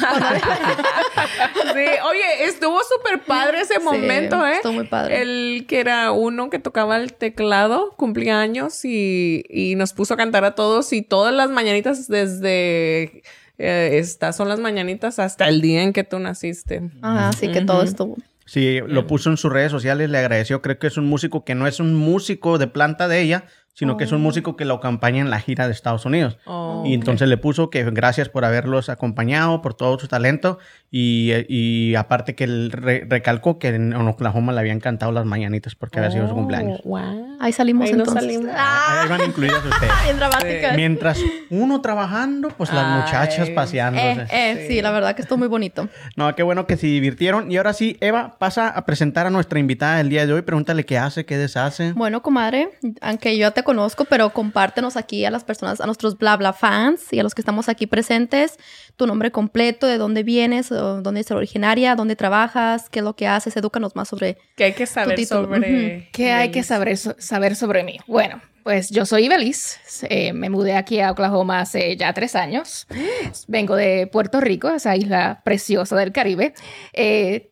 Sí, 1.73 1.87
oye, 2.05 2.44
estuvo 2.44 2.78
súper 2.82 3.23
padre 3.23 3.61
ese 3.61 3.78
momento, 3.78 4.44
¿eh? 4.46 4.55
estuvo 4.55 4.73
muy 4.73 4.87
padre. 4.87 5.20
El 5.23 5.66
que 5.69 5.81
era 5.81 6.11
uno 6.12 6.50
que 6.50 6.58
tocaba 6.58 6.96
el 6.96 7.12
teclado, 7.12 7.94
cumplía 7.96 8.40
años 8.40 8.84
y, 8.84 9.44
y 9.49 9.75
nos 9.76 9.93
puso 9.93 10.14
a 10.14 10.16
cantar 10.16 10.44
a 10.44 10.55
todos 10.55 10.93
y 10.93 11.02
todas 11.02 11.32
las 11.34 11.50
mañanitas 11.50 12.08
desde... 12.08 13.23
eh, 13.60 13.98
estas 13.98 14.36
son 14.36 14.48
las 14.48 14.58
mañanitas 14.58 15.18
hasta 15.18 15.48
el 15.48 15.60
día 15.60 15.82
en 15.82 15.92
que 15.92 16.04
tú 16.04 16.18
naciste. 16.18 16.90
Ajá, 17.02 17.28
así 17.28 17.48
que 17.48 17.60
todo 17.62 17.82
estuvo. 17.82 18.16
Sí, 18.46 18.80
lo 18.84 19.06
puso 19.06 19.30
en 19.30 19.36
sus 19.36 19.52
redes 19.52 19.70
sociales, 19.70 20.10
le 20.10 20.18
agradeció. 20.18 20.60
Creo 20.60 20.78
que 20.78 20.88
es 20.88 20.96
un 20.96 21.06
músico 21.06 21.44
que 21.44 21.54
no 21.54 21.68
es 21.68 21.78
un 21.78 21.94
músico 21.94 22.58
de 22.58 22.66
planta 22.66 23.06
de 23.06 23.20
ella, 23.20 23.44
sino 23.72 23.96
que 23.96 24.05
es 24.05 24.12
un 24.12 24.20
músico 24.20 24.56
que 24.56 24.64
lo 24.64 24.75
acompaña 24.75 25.20
en 25.20 25.31
la 25.31 25.40
gira 25.40 25.67
de 25.67 25.72
Estados 25.72 26.05
Unidos. 26.05 26.38
Oh, 26.44 26.82
y 26.87 26.93
entonces 26.94 27.28
le 27.28 27.37
puso 27.37 27.70
que 27.70 27.82
gracias 27.90 28.28
por 28.28 28.44
haberlos 28.44 28.88
acompañado, 28.88 29.62
por 29.62 29.75
todo 29.75 29.99
su 29.99 30.06
talento. 30.08 30.58
Y, 30.90 31.33
y 31.49 31.94
aparte 31.94 32.35
que 32.35 32.44
él 32.44 32.73
re- 32.73 33.06
recalcó 33.09 33.59
que 33.59 33.68
en 33.68 33.94
Oklahoma 33.94 34.52
le 34.52 34.61
habían 34.61 34.80
cantado 34.80 35.12
las 35.12 35.25
mañanitas 35.25 35.75
porque 35.76 35.99
había 35.99 36.11
sido 36.11 36.28
su 36.28 36.35
cumpleaños. 36.35 36.80
Oh, 36.85 36.88
wow. 36.90 37.37
Ahí 37.40 37.52
salimos 37.52 37.87
Ahí 37.87 37.92
entonces. 37.92 38.14
salimos. 38.14 38.50
Ahí 38.54 39.09
van 39.09 39.21
incluidas 39.25 39.64
ustedes. 39.64 39.92
Bien 40.04 40.16
dramáticas. 40.18 40.76
Mientras 40.76 41.18
uno 41.49 41.80
trabajando, 41.80 42.49
pues 42.50 42.73
las 42.73 42.85
Ay. 42.85 43.00
muchachas 43.02 43.50
paseándose. 43.50 44.23
Eh, 44.23 44.26
eh, 44.30 44.66
sí. 44.68 44.83
la 44.83 44.90
verdad 44.90 45.14
que 45.14 45.23
estuvo 45.23 45.38
muy 45.38 45.49
bonito. 45.49 45.88
No, 46.16 46.35
qué 46.35 46.42
bueno 46.42 46.66
que 46.66 46.76
se 46.76 46.87
divirtieron. 46.88 47.50
Y 47.52 47.56
ahora 47.56 47.73
sí, 47.73 47.97
Eva, 48.00 48.37
pasa 48.38 48.68
a 48.68 48.85
presentar 48.85 49.26
a 49.26 49.30
nuestra 49.30 49.59
invitada 49.61 49.99
del 49.99 50.09
día 50.11 50.26
de 50.26 50.33
hoy. 50.33 50.42
Pregúntale 50.42 50.85
qué 50.85 50.99
hace, 50.99 51.25
qué 51.25 51.38
deshace. 51.38 51.92
Bueno, 51.92 52.21
comadre, 52.21 52.71
aunque 53.00 53.37
yo 53.38 53.40
ya 53.42 53.50
te 53.61 53.64
conozco, 53.64 54.05
pero 54.07 54.31
compártenos 54.31 54.97
aquí 54.97 55.25
a 55.25 55.31
las 55.31 55.45
personas, 55.45 55.81
a 55.81 55.87
nuestros 55.87 56.17
bla 56.19 56.37
bla 56.37 56.52
fans 56.52 57.12
y 57.12 57.19
a 57.21 57.23
los 57.23 57.35
que 57.35 57.43
estamos 57.43 57.69
aquí 57.69 57.87
presentes, 57.87 58.59
tu 58.97 59.07
nombre 59.07 59.31
completo, 59.31 59.87
de 59.87 59.99
dónde 59.99 60.23
vienes, 60.23 60.73
o 60.73 61.02
dónde 61.02 61.21
eres 61.21 61.31
originaria, 61.31 61.95
dónde 61.95 62.17
trabajas, 62.17 62.88
qué 62.88 63.00
es 63.00 63.05
lo 63.05 63.14
que 63.17 63.26
haces, 63.26 63.57
edúcanos 63.57 63.95
más 63.97 64.09
sobre... 64.09 64.38
Que 64.57 64.64
hay 64.64 64.73
que 64.73 64.87
saber 64.87 65.26
sobre... 65.26 66.09
¿Qué 66.12 66.33
hay 66.33 66.50
que 66.50 66.62
saber, 66.62 66.97
so- 66.97 67.17
saber 67.19 67.55
sobre 67.57 67.85
mí? 67.85 67.99
Bueno, 68.07 68.40
pues 68.62 68.90
yo 68.90 69.05
soy 69.07 69.26
Ibeliz. 69.26 69.79
eh, 70.09 70.33
me 70.33 70.49
mudé 70.50 70.75
aquí 70.76 71.00
a 71.00 71.11
Oklahoma 71.12 71.61
hace 71.61 71.97
ya 71.97 72.12
tres 72.12 72.35
años. 72.37 72.87
Vengo 73.49 73.76
de 73.76 74.07
Puerto 74.07 74.40
Rico, 74.40 74.71
esa 74.71 74.97
isla 74.97 75.43
preciosa 75.45 75.97
del 75.97 76.12
Caribe. 76.12 76.55
eh, 76.93 77.47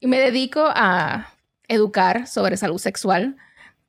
y 0.00 0.06
me 0.06 0.18
dedico 0.18 0.66
a 0.66 1.32
educar 1.66 2.26
sobre 2.26 2.58
salud 2.58 2.78
sexual. 2.78 3.36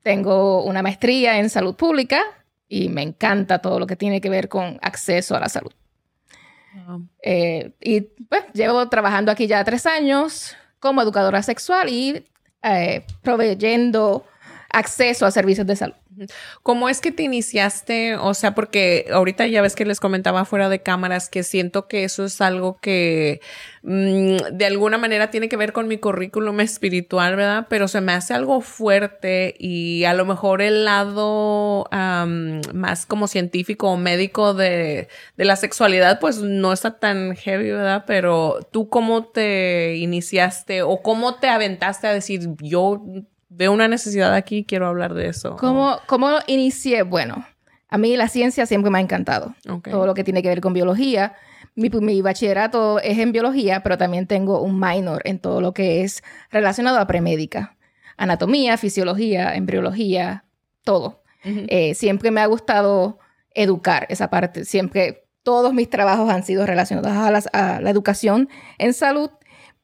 Tengo 0.06 0.62
una 0.62 0.82
maestría 0.82 1.40
en 1.40 1.50
salud 1.50 1.74
pública 1.74 2.22
y 2.68 2.88
me 2.90 3.02
encanta 3.02 3.58
todo 3.58 3.80
lo 3.80 3.88
que 3.88 3.96
tiene 3.96 4.20
que 4.20 4.30
ver 4.30 4.48
con 4.48 4.78
acceso 4.80 5.34
a 5.34 5.40
la 5.40 5.48
salud. 5.48 5.72
Eh, 7.24 7.72
y 7.80 8.02
pues 8.02 8.44
llevo 8.52 8.88
trabajando 8.88 9.32
aquí 9.32 9.48
ya 9.48 9.64
tres 9.64 9.84
años 9.84 10.54
como 10.78 11.02
educadora 11.02 11.42
sexual 11.42 11.88
y 11.88 12.24
eh, 12.62 13.04
proveyendo 13.20 14.24
acceso 14.70 15.26
a 15.26 15.32
servicios 15.32 15.66
de 15.66 15.74
salud. 15.74 15.96
¿Cómo 16.62 16.88
es 16.88 17.00
que 17.00 17.12
te 17.12 17.22
iniciaste? 17.22 18.16
O 18.16 18.34
sea, 18.34 18.54
porque 18.54 19.06
ahorita 19.12 19.46
ya 19.46 19.62
ves 19.62 19.74
que 19.74 19.84
les 19.84 20.00
comentaba 20.00 20.44
fuera 20.44 20.68
de 20.68 20.82
cámaras 20.82 21.28
que 21.28 21.42
siento 21.42 21.88
que 21.88 22.04
eso 22.04 22.24
es 22.24 22.40
algo 22.40 22.78
que 22.80 23.40
mm, 23.82 24.36
de 24.52 24.66
alguna 24.66 24.98
manera 24.98 25.30
tiene 25.30 25.48
que 25.48 25.56
ver 25.56 25.72
con 25.72 25.88
mi 25.88 25.98
currículum 25.98 26.60
espiritual, 26.60 27.36
¿verdad? 27.36 27.66
Pero 27.68 27.88
se 27.88 28.00
me 28.00 28.12
hace 28.12 28.34
algo 28.34 28.60
fuerte 28.60 29.54
y 29.58 30.04
a 30.04 30.14
lo 30.14 30.24
mejor 30.24 30.62
el 30.62 30.84
lado 30.84 31.88
más 32.72 33.06
como 33.06 33.26
científico 33.28 33.90
o 33.90 33.96
médico 33.96 34.54
de, 34.54 35.08
de 35.36 35.44
la 35.44 35.56
sexualidad, 35.56 36.20
pues 36.20 36.38
no 36.38 36.72
está 36.72 36.98
tan 36.98 37.36
heavy, 37.36 37.70
¿verdad? 37.70 38.04
Pero 38.06 38.58
tú 38.70 38.88
cómo 38.88 39.26
te 39.26 39.96
iniciaste 39.96 40.82
o 40.82 41.02
cómo 41.02 41.36
te 41.36 41.48
aventaste 41.48 42.06
a 42.06 42.12
decir, 42.12 42.48
yo 42.60 43.02
veo 43.56 43.72
una 43.72 43.88
necesidad 43.88 44.34
aquí, 44.34 44.64
quiero 44.64 44.86
hablar 44.86 45.14
de 45.14 45.28
eso. 45.28 45.56
¿Cómo, 45.56 45.98
¿Cómo 46.06 46.38
inicié? 46.46 47.02
Bueno, 47.02 47.46
a 47.88 47.98
mí 47.98 48.16
la 48.16 48.28
ciencia 48.28 48.66
siempre 48.66 48.90
me 48.90 48.98
ha 48.98 49.00
encantado. 49.00 49.54
Todo 49.90 50.06
lo 50.06 50.14
que 50.14 50.24
tiene 50.24 50.42
que 50.42 50.48
ver 50.48 50.60
con 50.60 50.72
biología. 50.72 51.34
Mi, 51.74 51.88
mi 51.90 52.22
bachillerato 52.22 53.00
es 53.00 53.18
en 53.18 53.32
biología, 53.32 53.82
pero 53.82 53.96
también 53.98 54.26
tengo 54.26 54.60
un 54.62 54.78
minor 54.80 55.22
en 55.24 55.38
todo 55.38 55.60
lo 55.60 55.72
que 55.72 56.02
es 56.02 56.22
relacionado 56.50 56.98
a 56.98 57.06
premédica. 57.06 57.76
Anatomía, 58.16 58.76
fisiología, 58.78 59.54
embriología, 59.54 60.44
todo. 60.84 61.22
Eh, 61.44 61.94
siempre 61.94 62.30
me 62.30 62.40
ha 62.40 62.46
gustado 62.46 63.18
educar 63.54 64.06
esa 64.08 64.30
parte. 64.30 64.64
Siempre, 64.64 65.24
todos 65.42 65.72
mis 65.72 65.88
trabajos 65.88 66.28
han 66.30 66.42
sido 66.44 66.66
relacionados 66.66 67.12
a, 67.12 67.30
las- 67.30 67.48
a 67.52 67.80
la 67.80 67.90
educación 67.90 68.48
en 68.78 68.92
salud, 68.94 69.30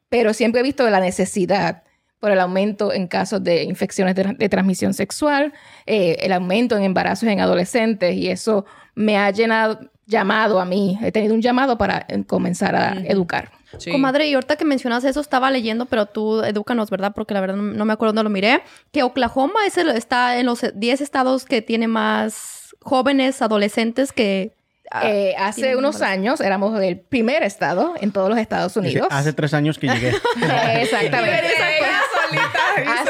pero 0.09 0.33
siempre 0.33 0.59
he 0.59 0.63
visto 0.63 0.89
la 0.89 0.99
necesidad 0.99 1.83
por 2.23 2.31
el 2.31 2.39
aumento 2.39 2.93
en 2.93 3.07
casos 3.07 3.43
de 3.43 3.63
infecciones 3.63 4.15
de, 4.15 4.23
de 4.37 4.47
transmisión 4.47 4.93
sexual, 4.93 5.51
eh, 5.85 6.15
el 6.21 6.31
aumento 6.31 6.77
en 6.77 6.83
embarazos 6.83 7.27
en 7.27 7.41
adolescentes 7.41 8.15
y 8.15 8.29
eso 8.29 8.63
me 8.95 9.17
ha 9.17 9.29
llenado, 9.31 9.77
llamado 10.05 10.61
a 10.61 10.63
mí, 10.65 10.97
he 11.03 11.11
tenido 11.11 11.33
un 11.33 11.41
llamado 11.41 11.77
para 11.77 12.05
eh, 12.07 12.23
comenzar 12.25 12.77
a 12.77 12.93
educar. 13.05 13.51
Sí. 13.77 13.91
Comadre, 13.91 14.29
y 14.29 14.35
ahorita 14.35 14.55
que 14.55 14.63
mencionas 14.63 15.03
eso, 15.03 15.19
estaba 15.19 15.51
leyendo, 15.51 15.85
pero 15.87 16.05
tú 16.05 16.41
edúcanos, 16.43 16.89
¿verdad? 16.89 17.11
Porque 17.13 17.33
la 17.33 17.41
verdad 17.41 17.57
no, 17.57 17.63
no 17.63 17.83
me 17.83 17.91
acuerdo 17.91 18.13
dónde 18.13 18.23
lo 18.23 18.29
miré. 18.29 18.61
Que 18.93 19.03
Oklahoma 19.03 19.65
es 19.67 19.77
el- 19.77 19.89
está 19.89 20.39
en 20.39 20.45
los 20.45 20.61
10 20.75 21.01
estados 21.01 21.43
que 21.43 21.61
tiene 21.61 21.89
más 21.89 22.73
jóvenes 22.81 23.41
adolescentes 23.41 24.13
que... 24.13 24.53
ah, 24.91 25.07
Eh, 25.09 25.35
hace 25.37 25.75
unos 25.75 26.01
años 26.01 26.41
éramos 26.41 26.79
el 26.81 26.99
primer 26.99 27.43
estado 27.43 27.93
en 27.99 28.11
todos 28.11 28.29
los 28.29 28.37
Estados 28.37 28.73
Dice, 28.73 28.79
Unidos. 28.87 29.07
hace 29.11 29.33
tres 29.33 29.53
años 29.53 29.77
que 29.77 29.87
llegué. 29.87 30.09
Exactamente. 30.81 31.41
Ella 31.79 32.01
solita. 32.27 33.01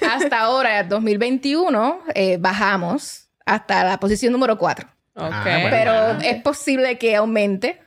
hasta, 0.00 0.14
hasta 0.14 0.40
ahora, 0.40 0.82
2021, 0.84 2.00
eh, 2.14 2.36
bajamos 2.38 3.28
hasta 3.46 3.84
la 3.84 3.98
posición 4.00 4.32
número 4.32 4.58
4. 4.58 4.88
Ok. 5.14 5.22
Ah, 5.32 5.42
bueno. 5.44 5.68
Pero 5.70 6.20
es 6.20 6.42
posible 6.42 6.96
que 6.98 7.16
aumente. 7.16 7.80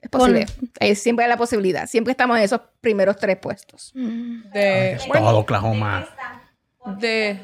Es 0.00 0.08
posible. 0.08 0.46
Eh, 0.78 0.94
siempre 0.94 1.24
hay 1.26 1.28
la 1.28 1.36
posibilidad. 1.36 1.86
Siempre 1.86 2.12
estamos 2.12 2.38
en 2.38 2.44
esos 2.44 2.60
primeros 2.80 3.16
tres 3.18 3.36
puestos. 3.36 3.92
Mm. 3.94 4.50
de, 4.52 4.98
Todo 5.12 5.38
Oklahoma. 5.38 6.08
de, 6.98 7.40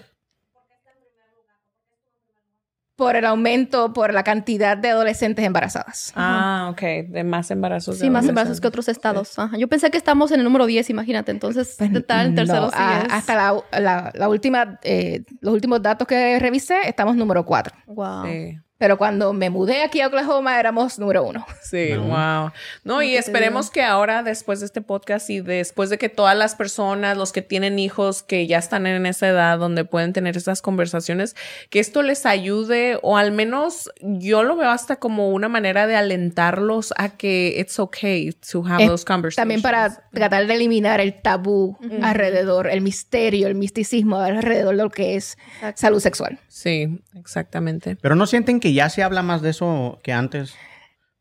Por 2.96 3.14
el 3.14 3.26
aumento, 3.26 3.92
por 3.92 4.14
la 4.14 4.24
cantidad 4.24 4.76
de 4.76 4.88
adolescentes 4.88 5.44
embarazadas. 5.44 6.12
ah, 6.16 6.68
ok, 6.72 6.80
de 7.08 7.24
más 7.24 7.50
embarazos. 7.50 7.98
Sí, 7.98 8.08
más 8.08 8.26
embarazos 8.26 8.58
que 8.60 8.66
otros 8.68 8.88
estados. 8.88 9.38
Ajá. 9.38 9.56
Yo 9.58 9.68
pensé 9.68 9.90
que 9.90 9.98
estamos 9.98 10.30
en 10.32 10.40
el 10.40 10.44
número 10.44 10.64
10, 10.64 10.88
imagínate. 10.88 11.30
Entonces, 11.30 11.74
Pues, 11.78 11.92
está 11.92 12.24
en 12.24 12.34
tercero 12.34 12.62
no, 12.62 12.70
sí 12.70 12.76
a- 12.78 13.02
es- 13.06 13.12
hasta 13.12 13.34
la, 13.36 13.54
la- 13.78 14.12
la 14.14 14.28
última, 14.30 14.80
eh, 14.82 15.24
los 15.40 15.52
últimos 15.52 15.82
datos 15.82 16.08
que 16.08 16.38
revisé, 16.38 16.88
estamos 16.88 17.16
número 17.16 17.44
4. 17.44 17.74
Wow. 17.86 18.24
Sí. 18.26 18.58
Pero 18.78 18.98
cuando 18.98 19.32
me 19.32 19.48
mudé 19.48 19.82
aquí 19.82 20.02
a 20.02 20.08
Oklahoma, 20.08 20.60
éramos 20.60 20.98
número 20.98 21.24
1. 21.24 21.46
Sí, 21.62 21.88
No. 21.94 22.02
wow. 22.04 22.50
No, 22.84 23.02
y 23.02 23.08
¿Qué 23.08 23.12
te 23.14 23.18
esperemos 23.20 23.70
que 23.70 23.82
ahora, 23.82 24.22
después 24.22 24.60
de 24.60 24.66
este 24.66 24.82
podcast 24.82 25.30
y 25.30 25.40
después 25.40 25.88
de 25.90 25.96
que 25.98 26.08
todas 26.10 26.36
las 26.36 26.54
personas, 26.54 27.16
los 27.16 27.32
que 27.32 27.40
tienen 27.42 27.78
hijos, 27.78 28.22
que 28.22 28.46
ya 28.46 28.58
están 28.58 28.86
en 28.86 29.06
esa 29.06 29.28
edad 29.28 29.58
donde 29.58 29.84
pueden 29.84 30.12
tener 30.12 30.36
esas 30.36 30.60
conversaciones, 30.62 31.34
que 31.70 31.80
esto 31.80 32.02
les 32.02 32.26
ayude 32.26 32.98
o 33.02 33.16
al 33.16 33.32
menos 33.32 33.90
yo 34.00 34.42
lo 34.42 34.56
veo 34.56 34.70
hasta 34.70 34.96
como 34.96 35.30
una 35.30 35.48
manera 35.48 35.86
de 35.86 35.96
alentarlos 35.96 36.92
a 36.98 37.08
que 37.16 37.56
it's 37.58 37.78
okay 37.78 38.32
to 38.32 38.62
have 38.66 38.82
Eh, 38.84 38.88
those 38.88 39.04
conversations. 39.04 39.36
También 39.36 39.62
para 39.62 40.04
tratar 40.12 40.46
de 40.46 40.54
eliminar 40.54 41.00
el 41.00 41.20
tabú 41.22 41.78
alrededor, 42.02 42.68
el 42.68 42.82
misterio, 42.82 43.48
el 43.48 43.54
misticismo 43.54 44.18
alrededor 44.18 44.76
de 44.76 44.82
lo 44.82 44.90
que 44.90 45.16
es 45.16 45.38
salud 45.74 46.00
sexual. 46.00 46.38
Sí, 46.48 47.00
exactamente. 47.14 47.96
Pero 48.00 48.14
no 48.14 48.26
sienten 48.26 48.60
que 48.60 48.65
ya 48.74 48.88
se 48.88 49.02
habla 49.02 49.22
más 49.22 49.42
de 49.42 49.50
eso 49.50 49.98
que 50.02 50.12
antes. 50.12 50.54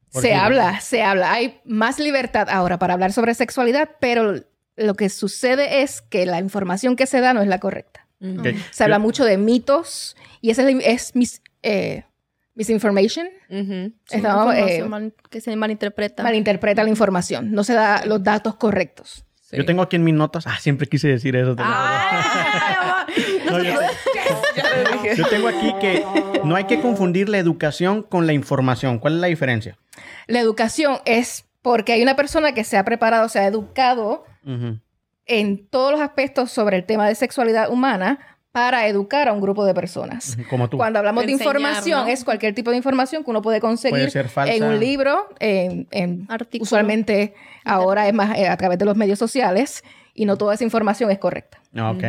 Se 0.10 0.34
habla, 0.34 0.80
se 0.80 1.04
habla. 1.04 1.34
Hay 1.34 1.60
más 1.66 2.00
libertad 2.00 2.48
ahora 2.50 2.80
para 2.80 2.94
hablar 2.94 3.12
sobre 3.12 3.34
sexualidad, 3.34 3.90
pero 4.00 4.36
lo 4.78 4.94
que 4.96 5.10
sucede 5.10 5.82
es 5.82 6.02
que 6.02 6.26
la 6.26 6.40
información 6.40 6.96
que 6.96 7.06
se 7.06 7.20
da 7.20 7.34
no 7.34 7.42
es 7.42 7.48
la 7.50 7.60
correcta. 7.60 8.08
Ujú. 8.22 8.40
Ok. 8.40 8.48
Se 8.72 8.84
habla 8.84 8.98
mucho 9.00 9.26
de 9.26 9.38
mitos 9.38 10.16
y 10.42 10.52
esa 10.52 10.70
es, 10.70 10.78
es 10.86 11.16
mis, 11.16 11.42
eh, 11.64 12.06
misinformation. 12.54 13.28
Ujú. 13.50 13.92
Sí, 14.06 14.16
Estamos, 14.18 14.54
eh, 14.56 14.60
información 14.60 14.90
mal- 14.90 15.14
que 15.30 15.42
se 15.42 15.56
malinterpreta. 15.56 16.24
malinterpreta 16.24 16.84
la 16.84 16.90
información, 16.90 17.52
no 17.52 17.64
se 17.66 17.74
da 17.74 18.06
los 18.06 18.24
datos 18.24 18.56
correctos. 18.56 19.26
Sí. 19.42 19.58
Yo 19.58 19.66
tengo 19.66 19.82
aquí 19.84 19.98
en 19.98 20.04
mis 20.06 20.16
notas. 20.16 20.48
Ah, 20.48 20.58
siempre 20.60 20.88
quise 20.88 21.08
decir 21.10 21.36
eso. 21.36 21.56
Ah, 21.60 23.06
No, 23.46 23.62
yo, 23.64 23.74
Ya 24.56 24.64
lo 24.84 24.92
dije. 25.02 25.16
yo 25.16 25.28
tengo 25.28 25.48
aquí 25.48 25.74
que 25.80 26.04
no 26.44 26.56
hay 26.56 26.66
que 26.66 26.82
confundir 26.82 27.30
la 27.30 27.38
educación 27.38 28.04
con 28.04 28.28
la 28.28 28.34
información. 28.34 29.00
¿Cuál 29.00 29.16
es 29.16 29.20
la 29.22 29.28
diferencia? 29.28 29.78
La 30.28 30.40
educación 30.40 30.98
es 31.06 31.46
porque 31.62 31.94
hay 31.94 32.04
una 32.04 32.16
persona 32.16 32.54
que 32.54 32.64
se 32.64 32.78
ha 32.78 32.84
preparado, 32.86 33.28
se 33.30 33.40
ha 33.40 33.48
educado 33.48 34.26
en 35.26 35.68
todos 35.68 35.92
los 35.92 36.02
aspectos 36.02 36.52
sobre 36.52 36.78
el 36.78 36.86
tema 36.86 37.08
de 37.08 37.16
sexualidad 37.16 37.70
humana 37.72 38.20
para 38.52 38.88
educar 38.88 39.28
a 39.28 39.34
un 39.34 39.42
grupo 39.42 39.66
de 39.66 39.74
personas. 39.74 40.38
Como 40.50 40.70
tú. 40.70 40.78
Cuando 40.78 41.00
hablamos 41.00 41.26
de, 41.26 41.34
Enseñar, 41.34 41.56
información, 41.58 42.06
¿no? 42.06 42.08
es 42.12 42.24
cualquier 42.24 42.54
tipo 42.56 42.72
de 42.72 42.78
información 42.78 43.24
que 43.24 43.30
uno 43.30 43.42
puede 43.42 43.60
conseguir 43.60 43.98
Puede 43.98 44.10
ser 44.12 44.30
falsa. 44.30 44.54
en 44.54 44.64
un 44.64 44.80
libro, 44.80 45.28
en, 45.40 45.88
en- 45.92 46.26
Artículo. 46.30 46.64
usualmente 46.64 47.34
ahora 47.66 48.08
es 48.08 48.14
más 48.14 48.38
eh, 48.38 48.48
a 48.48 48.56
través 48.56 48.78
de 48.80 48.86
los 48.86 48.96
medios 48.96 49.20
sociales 49.20 49.84
y 50.14 50.24
no 50.26 50.38
toda 50.38 50.54
esa 50.54 50.64
información 50.64 51.12
es 51.12 51.18
correcta. 51.20 51.60
Ah, 51.76 51.92
Ok. 51.92 52.04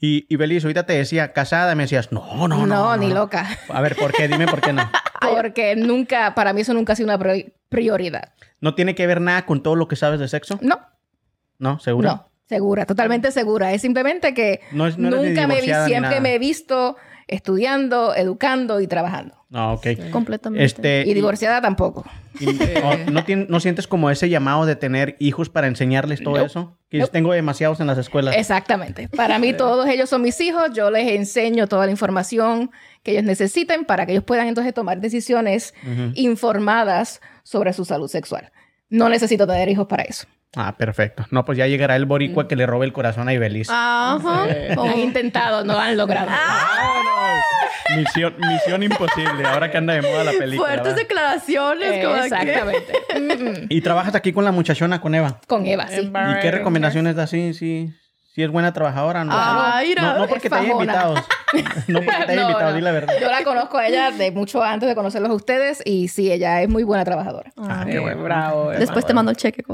Y, 0.00 0.26
y 0.28 0.36
Belis, 0.36 0.64
ahorita 0.64 0.86
te 0.86 0.92
decía 0.92 1.32
casada, 1.32 1.74
me 1.74 1.82
decías, 1.84 2.12
no, 2.12 2.46
no, 2.46 2.56
no. 2.58 2.66
No, 2.66 2.96
ni 2.96 3.08
no. 3.08 3.14
loca. 3.16 3.46
A 3.68 3.80
ver, 3.80 3.96
¿por 3.96 4.12
qué? 4.12 4.28
Dime 4.28 4.46
por 4.46 4.60
qué 4.60 4.72
no. 4.72 4.88
Porque 5.20 5.74
nunca, 5.74 6.34
para 6.36 6.52
mí 6.52 6.60
eso 6.60 6.72
nunca 6.74 6.92
ha 6.92 6.96
sido 6.96 7.08
una 7.08 7.18
priori- 7.18 7.52
prioridad. 7.68 8.32
¿No 8.60 8.74
tiene 8.76 8.94
que 8.94 9.06
ver 9.06 9.20
nada 9.20 9.44
con 9.46 9.62
todo 9.62 9.74
lo 9.74 9.88
que 9.88 9.96
sabes 9.96 10.20
de 10.20 10.28
sexo? 10.28 10.58
No, 10.62 10.78
¿No? 11.58 11.80
¿Seguro? 11.80 12.08
no, 12.08 12.30
segura, 12.48 12.86
totalmente 12.86 13.32
segura. 13.32 13.72
Es 13.72 13.82
simplemente 13.82 14.32
que 14.34 14.60
No 14.70 14.86
es- 14.86 14.96
no 14.98 15.08
eres 15.08 15.20
ni 15.22 15.28
nunca 15.30 15.46
me 15.48 15.56
vi, 15.60 15.66
siempre 15.66 16.00
nada. 16.00 16.20
me 16.20 16.34
he 16.34 16.38
visto 16.38 16.96
estudiando, 17.26 18.14
educando 18.14 18.80
y 18.80 18.86
trabajando. 18.86 19.37
No, 19.50 19.72
ok. 19.72 19.86
Completamente. 20.10 20.62
Este, 20.64 21.04
Y 21.06 21.14
divorciada 21.14 21.62
tampoco. 21.62 22.04
y- 22.40 22.48
o- 22.48 23.10
¿no, 23.10 23.24
tien- 23.24 23.46
¿No 23.48 23.60
sientes 23.60 23.86
como 23.86 24.10
ese 24.10 24.28
llamado 24.28 24.66
de 24.66 24.76
tener 24.76 25.16
hijos 25.20 25.48
para 25.48 25.66
enseñarles 25.68 26.22
todo 26.22 26.34
Nope. 26.34 26.46
eso? 26.46 26.76
Que 26.90 26.98
Nope. 26.98 27.12
tengo 27.12 27.32
demasiados 27.32 27.80
en 27.80 27.86
las 27.86 27.96
escuelas. 27.96 28.36
Exactamente. 28.36 29.08
Para 29.08 29.38
mí 29.38 29.54
todos 29.54 29.88
ellos 29.88 30.10
son 30.10 30.20
mis 30.20 30.38
hijos. 30.42 30.70
Yo 30.74 30.90
les 30.90 31.10
enseño 31.12 31.66
toda 31.66 31.86
la 31.86 31.92
información 31.92 32.70
que 33.02 33.12
ellos 33.12 33.24
necesiten 33.24 33.86
para 33.86 34.04
que 34.04 34.12
ellos 34.12 34.24
puedan 34.24 34.48
entonces 34.48 34.74
tomar 34.74 35.00
decisiones 35.00 35.72
informadas 36.32 37.20
sobre 37.42 37.72
su 37.72 37.84
salud 37.84 38.08
sexual. 38.08 38.52
No 38.90 39.08
necesito 39.08 39.46
tener 39.46 39.68
hijos 39.68 39.86
para 39.86 40.02
eso. 40.02 40.26
Ah, 40.56 40.76
perfecto. 40.76 41.26
No, 41.30 41.44
pues 41.44 41.58
ya 41.58 41.66
llegará 41.66 41.96
el 41.96 42.06
boricua 42.06 42.48
que 42.48 42.56
le 42.56 42.66
robe 42.66 42.86
el 42.86 42.92
corazón 42.92 43.28
a 43.28 43.34
Ibeliz. 43.34 43.68
Ajá. 43.70 44.46
Oh. 44.76 44.82
Han 44.84 44.98
intentado, 44.98 45.64
no 45.64 45.78
han 45.78 45.96
logrado. 45.96 46.30
Misión, 47.96 48.34
misión 48.38 48.82
imposible. 48.82 49.46
Ahora 49.46 49.70
que 49.70 49.78
anda 49.78 49.94
de 49.94 50.02
moda 50.02 50.24
la 50.24 50.32
película. 50.32 50.68
Fuertes 50.68 50.84
¿verdad? 50.84 50.96
declaraciones. 50.96 52.04
como 52.04 52.16
Exactamente. 52.16 52.92
Mm, 53.14 53.42
mm. 53.64 53.66
Y 53.68 53.80
trabajas 53.80 54.14
aquí 54.14 54.32
con 54.32 54.44
la 54.44 54.52
muchachona, 54.52 55.00
con 55.00 55.14
Eva. 55.14 55.40
Con 55.46 55.66
Eva, 55.66 55.88
sí. 55.88 56.00
¿Y 56.00 56.40
qué 56.40 56.50
recomendaciones 56.50 57.14
da? 57.16 57.26
Sí, 57.26 57.54
sí. 57.54 57.90
Si 58.38 58.44
es 58.44 58.50
buena 58.52 58.72
trabajadora, 58.72 59.24
no. 59.24 59.32
Ah, 59.34 59.82
no, 59.96 60.18
no, 60.20 60.28
porque 60.28 60.48
te 60.48 60.54
haya 60.54 60.70
invitado. 60.70 61.14
No 61.88 62.00
porque 62.02 62.24
te 62.26 62.32
haya 62.32 62.34
No, 62.36 62.42
invitado, 62.42 62.70
no. 62.70 62.76
di 62.76 62.82
la 62.82 62.92
verdad. 62.92 63.14
Yo 63.20 63.28
la 63.30 63.42
conozco 63.42 63.78
a 63.78 63.86
ella 63.88 64.12
de 64.12 64.30
mucho 64.30 64.62
antes 64.62 64.88
de 64.88 64.94
conocerlos 64.94 65.30
a 65.30 65.34
ustedes 65.34 65.82
y 65.84 66.06
sí, 66.06 66.30
ella 66.30 66.62
es 66.62 66.68
muy 66.68 66.84
buena 66.84 67.04
trabajadora. 67.04 67.50
Ah, 67.56 67.82
Sí, 67.84 67.90
qué 67.92 67.98
bueno. 67.98 68.22
bravo. 68.22 68.70
Después 68.70 69.04
te 69.06 69.12
mando 69.12 69.30
el 69.32 69.36
cheque. 69.38 69.64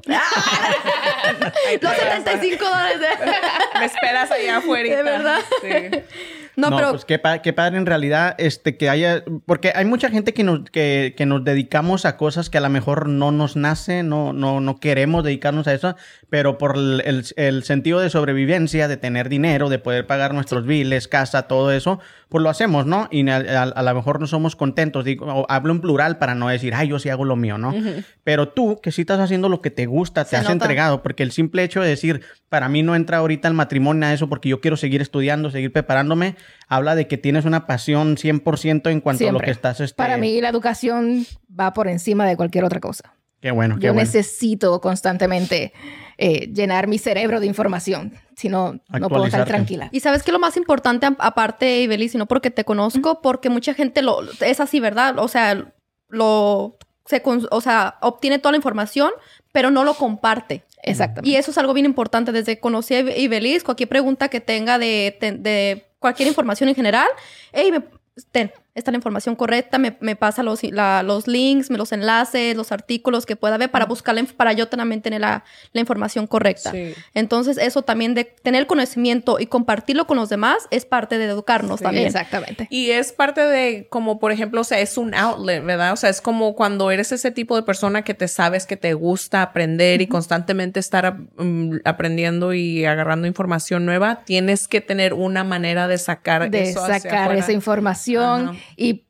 Ahí 1.69 1.79
te 1.79 1.85
Los 1.87 1.93
vas 1.93 2.01
a- 2.07 2.17
75 2.17 2.65
dólares. 2.65 3.01
de- 3.01 3.07
Me 3.81 3.85
esperas 3.85 4.31
allá 4.31 4.57
afuera. 4.59 4.97
De 4.97 5.03
verdad. 5.03 5.39
Sí. 5.61 6.44
No, 6.57 6.71
No, 6.71 6.77
pero 6.77 6.91
pues 6.93 7.05
qué, 7.05 7.19
pa- 7.19 7.43
qué 7.43 7.53
padre 7.53 7.79
en 7.79 7.87
realidad 7.87 8.35
este, 8.39 8.77
que 8.77 8.89
haya... 8.89 9.25
Porque 9.47 9.73
hay 9.75 9.85
mucha 9.85 10.11
gente 10.11 10.35
que 10.35 10.45
nos, 10.45 10.61
que, 10.71 11.15
que 11.17 11.27
nos 11.27 11.45
dedicamos 11.45 12.05
a 12.07 12.17
cosas 12.17 12.51
que 12.51 12.59
a 12.59 12.61
lo 12.61 12.71
mejor 12.71 13.09
no 13.09 13.33
nos 13.33 13.57
nace, 13.57 14.03
no, 14.03 14.33
no, 14.33 14.61
no 14.61 14.79
queremos 14.79 15.25
dedicarnos 15.25 15.67
a 15.67 15.75
eso, 15.75 15.97
pero 16.31 16.59
por 16.59 16.77
el, 16.77 17.03
el- 17.05 17.25
el 17.37 17.65
sentido 17.65 18.01
de 18.01 18.11
sobrevivencia, 18.11 18.89
de 18.89 18.97
tener 18.97 19.29
dinero, 19.29 19.69
de 19.69 19.79
poder 19.79 20.07
pagar 20.07 20.35
nuestros 20.35 20.67
biles, 20.67 21.09
casa, 21.09 21.43
todo, 21.49 21.73
eso, 21.73 22.01
pues 22.29 22.43
lo 22.43 22.51
hacemos, 22.51 22.87
¿no? 22.87 23.09
Y 23.11 23.29
a, 23.29 23.37
a- 23.37 23.63
a 23.63 23.83
lo 23.83 23.95
mejor 23.95 24.21
no 24.21 24.27
somos 24.27 24.57
contentos. 24.57 25.05
Digo, 25.05 25.47
hablo 25.49 25.73
en 25.73 25.81
plural 25.81 26.19
para 26.19 26.35
no 26.35 26.49
decir, 26.49 26.75
ay, 26.75 26.89
yo 26.89 26.99
sí 26.99 27.09
hago 27.09 27.25
lo 27.25 27.37
mío, 27.37 27.59
¿no? 27.59 27.75
Pero 28.23 28.49
tú, 28.49 28.81
que 28.83 28.93
sí 28.93 29.03
estás 29.03 29.21
haciendo 29.21 29.49
lo 29.49 29.61
que 29.61 29.71
te 29.71 29.87
gusta, 29.87 30.25
te 30.25 30.31
Se 30.31 30.37
has 30.37 30.43
nota. 30.45 30.53
entregado, 30.53 31.03
porque 31.03 31.23
el 31.23 31.33
simple 31.33 31.63
hecho 31.65 31.81
de 31.81 31.89
decir, 31.89 32.23
para 32.49 32.69
mí 32.69 32.83
no 32.83 32.95
entra 32.95 33.19
ahorita 33.19 33.49
el 33.49 33.55
matrimonio 33.55 34.07
a 34.09 34.13
eso 34.13 34.29
porque 34.29 34.49
yo 34.49 34.61
quiero 34.61 34.77
seguir 34.77 35.03
estudiando, 35.03 35.51
seguir 35.51 35.73
preparándome, 35.73 36.37
habla 36.69 36.95
de 36.95 37.07
que 37.09 37.19
tienes 37.19 37.45
una 37.45 37.67
pasión 37.67 38.17
100% 38.17 38.91
en 38.91 39.01
cuanto 39.01 39.25
a 39.25 39.27
lo 39.27 39.39
Siempre. 39.39 39.45
que 39.47 39.51
estás... 39.51 39.81
Este... 39.81 39.97
Para 39.97 40.17
mí 40.17 40.41
la 40.41 40.49
educación 40.49 41.27
va 41.59 41.73
por 41.73 41.89
encima 41.89 42.27
de 42.27 42.37
cualquier 42.37 42.65
otra 42.65 42.81
cosa. 42.81 43.15
Qué 43.41 43.51
bueno, 43.51 43.77
qué 43.77 43.87
Yo 43.87 43.93
bueno. 43.93 44.07
necesito 44.07 44.81
constantemente 44.81 45.73
eh, 46.17 46.51
llenar 46.53 46.87
mi 46.87 46.97
cerebro 46.99 47.41
de 47.41 47.47
información. 47.47 48.15
Si 48.37 48.49
no, 48.49 48.81
no 48.89 49.09
puedo 49.11 49.27
estar 49.27 49.47
tranquila. 49.47 49.91
Y 49.93 50.01
sabes 50.01 50.23
que 50.23 50.33
lo 50.33 50.39
más 50.39 50.57
importante, 50.57 51.07
aparte, 51.19 51.83
Ibeli, 51.83 52.09
sino 52.09 52.25
porque 52.27 52.51
te 52.51 52.65
conozco, 52.65 53.21
porque 53.21 53.51
mucha 53.51 53.75
gente 53.75 54.01
lo 54.01 54.21
es 54.41 54.61
así, 54.61 54.81
¿verdad? 54.81 55.19
O 55.19 55.29
sea, 55.29 55.73
lo 56.09 56.79
se 57.07 57.23
o 57.51 57.61
sea, 57.61 57.99
obtiene 58.01 58.39
toda 58.39 58.53
la 58.53 58.57
información, 58.57 59.11
pero 59.53 59.71
no 59.71 59.85
lo 59.85 59.93
comparte. 59.95 60.65
Exactamente. 60.83 61.29
Y 61.29 61.37
eso 61.37 61.51
es 61.51 61.59
algo 61.59 61.75
bien 61.75 61.85
importante. 61.87 62.33
Desde 62.33 62.55
que 62.55 62.61
conocí 62.61 62.95
a 62.95 63.01
Ibeliz, 63.01 63.63
cualquier 63.63 63.91
pregunta 63.91 64.29
que 64.29 64.41
tenga 64.41 64.79
de, 64.79 65.17
de- 65.21 65.33
de 65.33 65.87
cualquier 66.05 66.29
información 66.29 66.69
en 66.69 66.75
general, 66.75 67.09
hey, 67.51 67.73
me, 67.73 68.53
esta 68.75 68.91
es 68.91 68.93
la 68.93 68.97
información 68.97 69.37
correcta, 69.37 69.79
me, 69.79 69.97
me 70.01 70.17
pasa 70.17 70.43
los, 70.43 70.63
la- 70.65 71.03
los 71.05 71.27
links, 71.29 71.71
me 71.71 71.79
los 71.79 71.93
enlaces, 71.93 72.57
los 72.57 72.73
artículos 72.73 73.25
que 73.25 73.37
pueda 73.37 73.57
ver 73.57 73.71
para 73.71 73.87
buscar, 73.87 74.15
la 74.17 74.21
inf- 74.23 74.33
para 74.35 74.53
yo 74.53 74.67
también 74.69 75.01
tener 75.01 75.21
la, 75.21 75.45
la 75.73 75.81
información 75.81 76.27
correcta. 76.27 76.73
Sí. 76.73 76.93
Entonces, 77.15 77.57
eso 77.59 77.83
también 77.83 78.15
de 78.15 78.25
tener 78.25 78.67
conocimiento 78.67 79.39
y 79.39 79.47
compartirlo 79.47 80.07
con 80.07 80.17
los 80.17 80.29
demás 80.29 80.67
es 80.71 80.85
parte 80.87 81.19
de 81.19 81.27
educarnos 81.27 81.81
también. 81.81 82.07
Exactamente. 82.07 82.67
Y 82.71 82.91
es 82.91 83.13
parte 83.13 83.43
de, 83.43 83.87
como 83.91 84.19
por 84.19 84.33
ejemplo, 84.33 84.61
o 84.63 84.65
sea, 84.65 84.81
es 84.81 84.99
un 84.99 85.15
outlet, 85.15 85.63
¿verdad? 85.65 85.93
O 85.93 85.97
sea, 85.97 86.11
es 86.11 86.21
como 86.21 86.55
cuando 86.57 86.91
eres 86.91 87.13
ese 87.13 87.31
tipo 87.31 87.55
de 87.55 87.63
persona 87.63 88.03
que 88.03 88.15
te 88.15 88.27
sabes 88.27 88.67
que 88.67 88.77
te 88.77 88.95
gusta 88.95 89.43
aprender 89.43 90.03
y 90.03 90.09
constantemente 90.09 90.81
estar 90.81 91.17
mm, 91.37 91.77
aprendiendo 91.85 92.53
y 92.55 92.85
agarrando 92.85 93.29
información 93.29 93.87
nueva, 93.87 94.23
tienes 94.25 94.67
que 94.67 94.81
tener 94.81 95.15
una 95.15 95.45
manera 95.45 95.87
de 95.87 95.99
sacar 95.99 96.51
de 96.51 96.71
eso 96.71 96.81
sacar 96.85 97.15
afuera. 97.23 97.39
esa 97.41 97.53
información 97.53 98.49
Ajá. 98.49 98.59
Y 98.77 99.07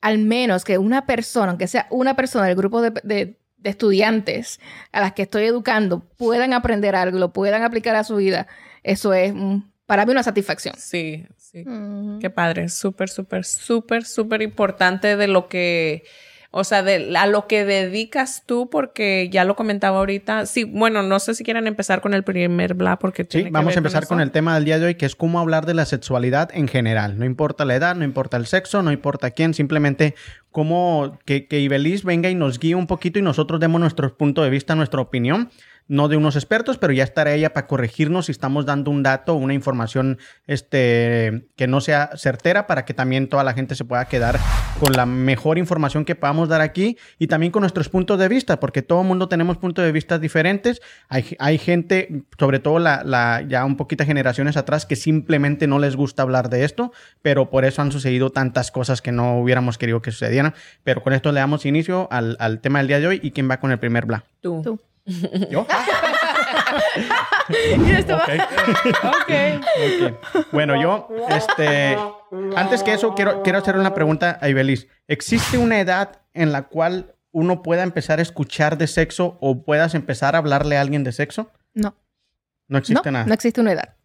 al 0.00 0.18
menos 0.18 0.64
que 0.64 0.78
una 0.78 1.06
persona, 1.06 1.50
aunque 1.50 1.66
sea 1.66 1.86
una 1.90 2.14
persona 2.14 2.46
del 2.46 2.56
grupo 2.56 2.80
de, 2.82 2.90
de- 3.02 3.38
de 3.56 3.70
estudiantes 3.70 4.60
a 4.92 5.00
las 5.00 5.12
que 5.14 5.22
estoy 5.22 5.44
educando, 5.44 6.00
puedan 6.16 6.52
aprender 6.52 6.94
algo, 6.94 7.18
lo 7.18 7.32
puedan 7.32 7.62
aplicar 7.64 7.96
a 7.96 8.04
su 8.04 8.16
vida, 8.16 8.46
eso 8.84 9.12
es 9.14 9.32
para 9.86 10.04
mí 10.04 10.12
una 10.12 10.22
satisfacción. 10.22 10.74
Sí, 10.78 11.26
sí. 11.36 11.64
Mm. 11.64 12.18
Qué 12.20 12.30
padre, 12.30 12.68
súper, 12.68 13.08
súper, 13.08 13.44
súper, 13.44 14.04
súper 14.04 14.42
importante 14.42 15.16
de 15.16 15.26
lo 15.26 15.48
que, 15.48 16.04
o 16.58 16.64
sea, 16.64 16.82
de 16.82 17.14
a 17.18 17.26
lo 17.26 17.46
que 17.46 17.66
dedicas 17.66 18.42
tú, 18.46 18.70
porque 18.70 19.28
ya 19.30 19.44
lo 19.44 19.56
comentaba 19.56 19.98
ahorita. 19.98 20.46
Sí, 20.46 20.64
bueno, 20.64 21.02
no 21.02 21.18
sé 21.20 21.34
si 21.34 21.44
quieren 21.44 21.66
empezar 21.66 22.00
con 22.00 22.14
el 22.14 22.24
primer 22.24 22.72
bla, 22.72 22.98
porque 22.98 23.24
Sí, 23.24 23.28
tiene 23.28 23.50
que 23.50 23.52
vamos 23.52 23.72
ver 23.72 23.76
a 23.76 23.80
empezar 23.80 24.06
con, 24.06 24.22
el 24.22 24.30
tema 24.30 24.54
del 24.54 24.64
día 24.64 24.78
de 24.78 24.86
hoy, 24.86 24.94
que 24.94 25.04
es 25.04 25.14
cómo 25.16 25.38
hablar 25.38 25.66
de 25.66 25.74
la 25.74 25.84
sexualidad 25.84 26.48
en 26.54 26.66
general. 26.66 27.18
No 27.18 27.26
importa 27.26 27.66
la 27.66 27.74
edad, 27.74 27.94
no 27.94 28.04
importa 28.04 28.38
el 28.38 28.46
sexo, 28.46 28.82
no 28.82 28.90
importa 28.90 29.32
quién, 29.32 29.52
simplemente 29.52 30.14
cómo 30.50 31.18
que, 31.26 31.46
que 31.46 31.60
Ibeliz 31.60 32.04
venga 32.04 32.30
y 32.30 32.34
nos 32.34 32.58
guíe 32.58 32.74
un 32.74 32.86
poquito 32.86 33.18
y 33.18 33.22
nosotros 33.22 33.60
demos 33.60 33.78
nuestro 33.78 34.16
punto 34.16 34.42
de 34.42 34.48
vista, 34.48 34.74
nuestra 34.74 35.02
opinión. 35.02 35.50
No 35.88 36.08
de 36.08 36.16
unos 36.16 36.34
expertos, 36.34 36.78
pero 36.78 36.92
ya 36.92 37.04
estará 37.04 37.32
ella 37.32 37.52
para 37.52 37.66
corregirnos 37.68 38.26
si 38.26 38.32
estamos 38.32 38.66
dando 38.66 38.90
un 38.90 39.02
dato 39.04 39.34
o 39.34 39.36
una 39.36 39.54
información 39.54 40.18
este, 40.46 41.46
que 41.56 41.66
no 41.66 41.80
sea 41.80 42.10
certera 42.16 42.66
para 42.66 42.84
que 42.84 42.92
también 42.94 43.28
toda 43.28 43.44
la 43.44 43.54
gente 43.54 43.74
se 43.76 43.84
pueda 43.84 44.04
quedar 44.06 44.38
con 44.80 44.92
la 44.94 45.06
mejor 45.06 45.58
información 45.58 46.04
que 46.04 46.14
podamos 46.16 46.48
dar 46.48 46.60
aquí 46.60 46.96
y 47.18 47.28
también 47.28 47.52
con 47.52 47.60
nuestros 47.60 47.88
puntos 47.88 48.18
de 48.18 48.28
vista, 48.28 48.58
porque 48.58 48.82
todo 48.82 49.02
el 49.02 49.06
mundo 49.06 49.28
tenemos 49.28 49.58
puntos 49.58 49.84
de 49.84 49.92
vista 49.92 50.18
diferentes. 50.18 50.80
Hay, 51.08 51.36
hay 51.38 51.58
gente, 51.58 52.24
sobre 52.38 52.58
todo 52.58 52.78
la, 52.78 53.02
la- 53.04 53.42
ya 53.46 53.64
un 53.64 53.76
poquito 53.76 54.04
generaciones 54.04 54.56
atrás, 54.56 54.86
que 54.86 54.96
simplemente 54.96 55.66
no 55.66 55.78
les 55.78 55.94
gusta 55.96 56.22
hablar 56.22 56.48
de 56.50 56.64
esto, 56.64 56.92
pero 57.22 57.48
por 57.48 57.64
eso 57.64 57.80
han 57.82 57.92
sucedido 57.92 58.30
tantas 58.30 58.70
cosas 58.70 59.02
que 59.02 59.12
no 59.12 59.38
hubiéramos 59.40 59.78
querido 59.78 60.02
que 60.02 60.10
sucedieran. 60.10 60.54
Pero 60.84 61.02
con 61.02 61.12
esto 61.12 61.30
le 61.32 61.40
damos 61.40 61.64
inicio 61.64 62.08
al, 62.10 62.36
al 62.40 62.60
tema 62.60 62.78
del 62.80 62.88
día 62.88 62.98
de 63.00 63.06
hoy 63.06 63.20
y 63.22 63.30
quién 63.30 63.48
va 63.48 63.60
con 63.60 63.70
el 63.70 63.78
primer 63.78 64.04
bla. 64.06 64.24
Tú. 64.40 64.62
Tú. 64.64 64.80
¿Yo? 65.50 65.66
Ok. 68.16 68.50
Ok. 69.04 70.46
Bueno, 70.52 70.80
yo, 70.80 71.08
este, 71.30 71.96
antes 72.56 72.82
que 72.82 72.92
eso, 72.92 73.14
quiero, 73.14 73.42
quiero 73.42 73.58
hacer 73.58 73.76
una 73.76 73.94
pregunta 73.94 74.38
a 74.40 74.48
Ibeliz. 74.48 74.88
¿Existe 75.06 75.58
una 75.58 75.80
edad 75.80 76.22
en 76.34 76.52
la 76.52 76.62
cual 76.62 77.14
uno 77.30 77.62
pueda 77.62 77.82
empezar 77.82 78.18
a 78.18 78.22
escuchar 78.22 78.78
de 78.78 78.86
sexo 78.86 79.38
o 79.40 79.62
puedas 79.62 79.94
empezar 79.94 80.34
a 80.34 80.38
hablarle 80.38 80.76
a 80.76 80.80
alguien 80.80 81.04
de 81.04 81.12
sexo? 81.12 81.50
No, 81.74 81.94
No 82.68 82.78
existe 82.78 83.10
no, 83.10 83.12
nada. 83.12 83.26
no 83.26 83.34
existe 83.34 83.60
una 83.60 83.72
edad. 83.72 83.96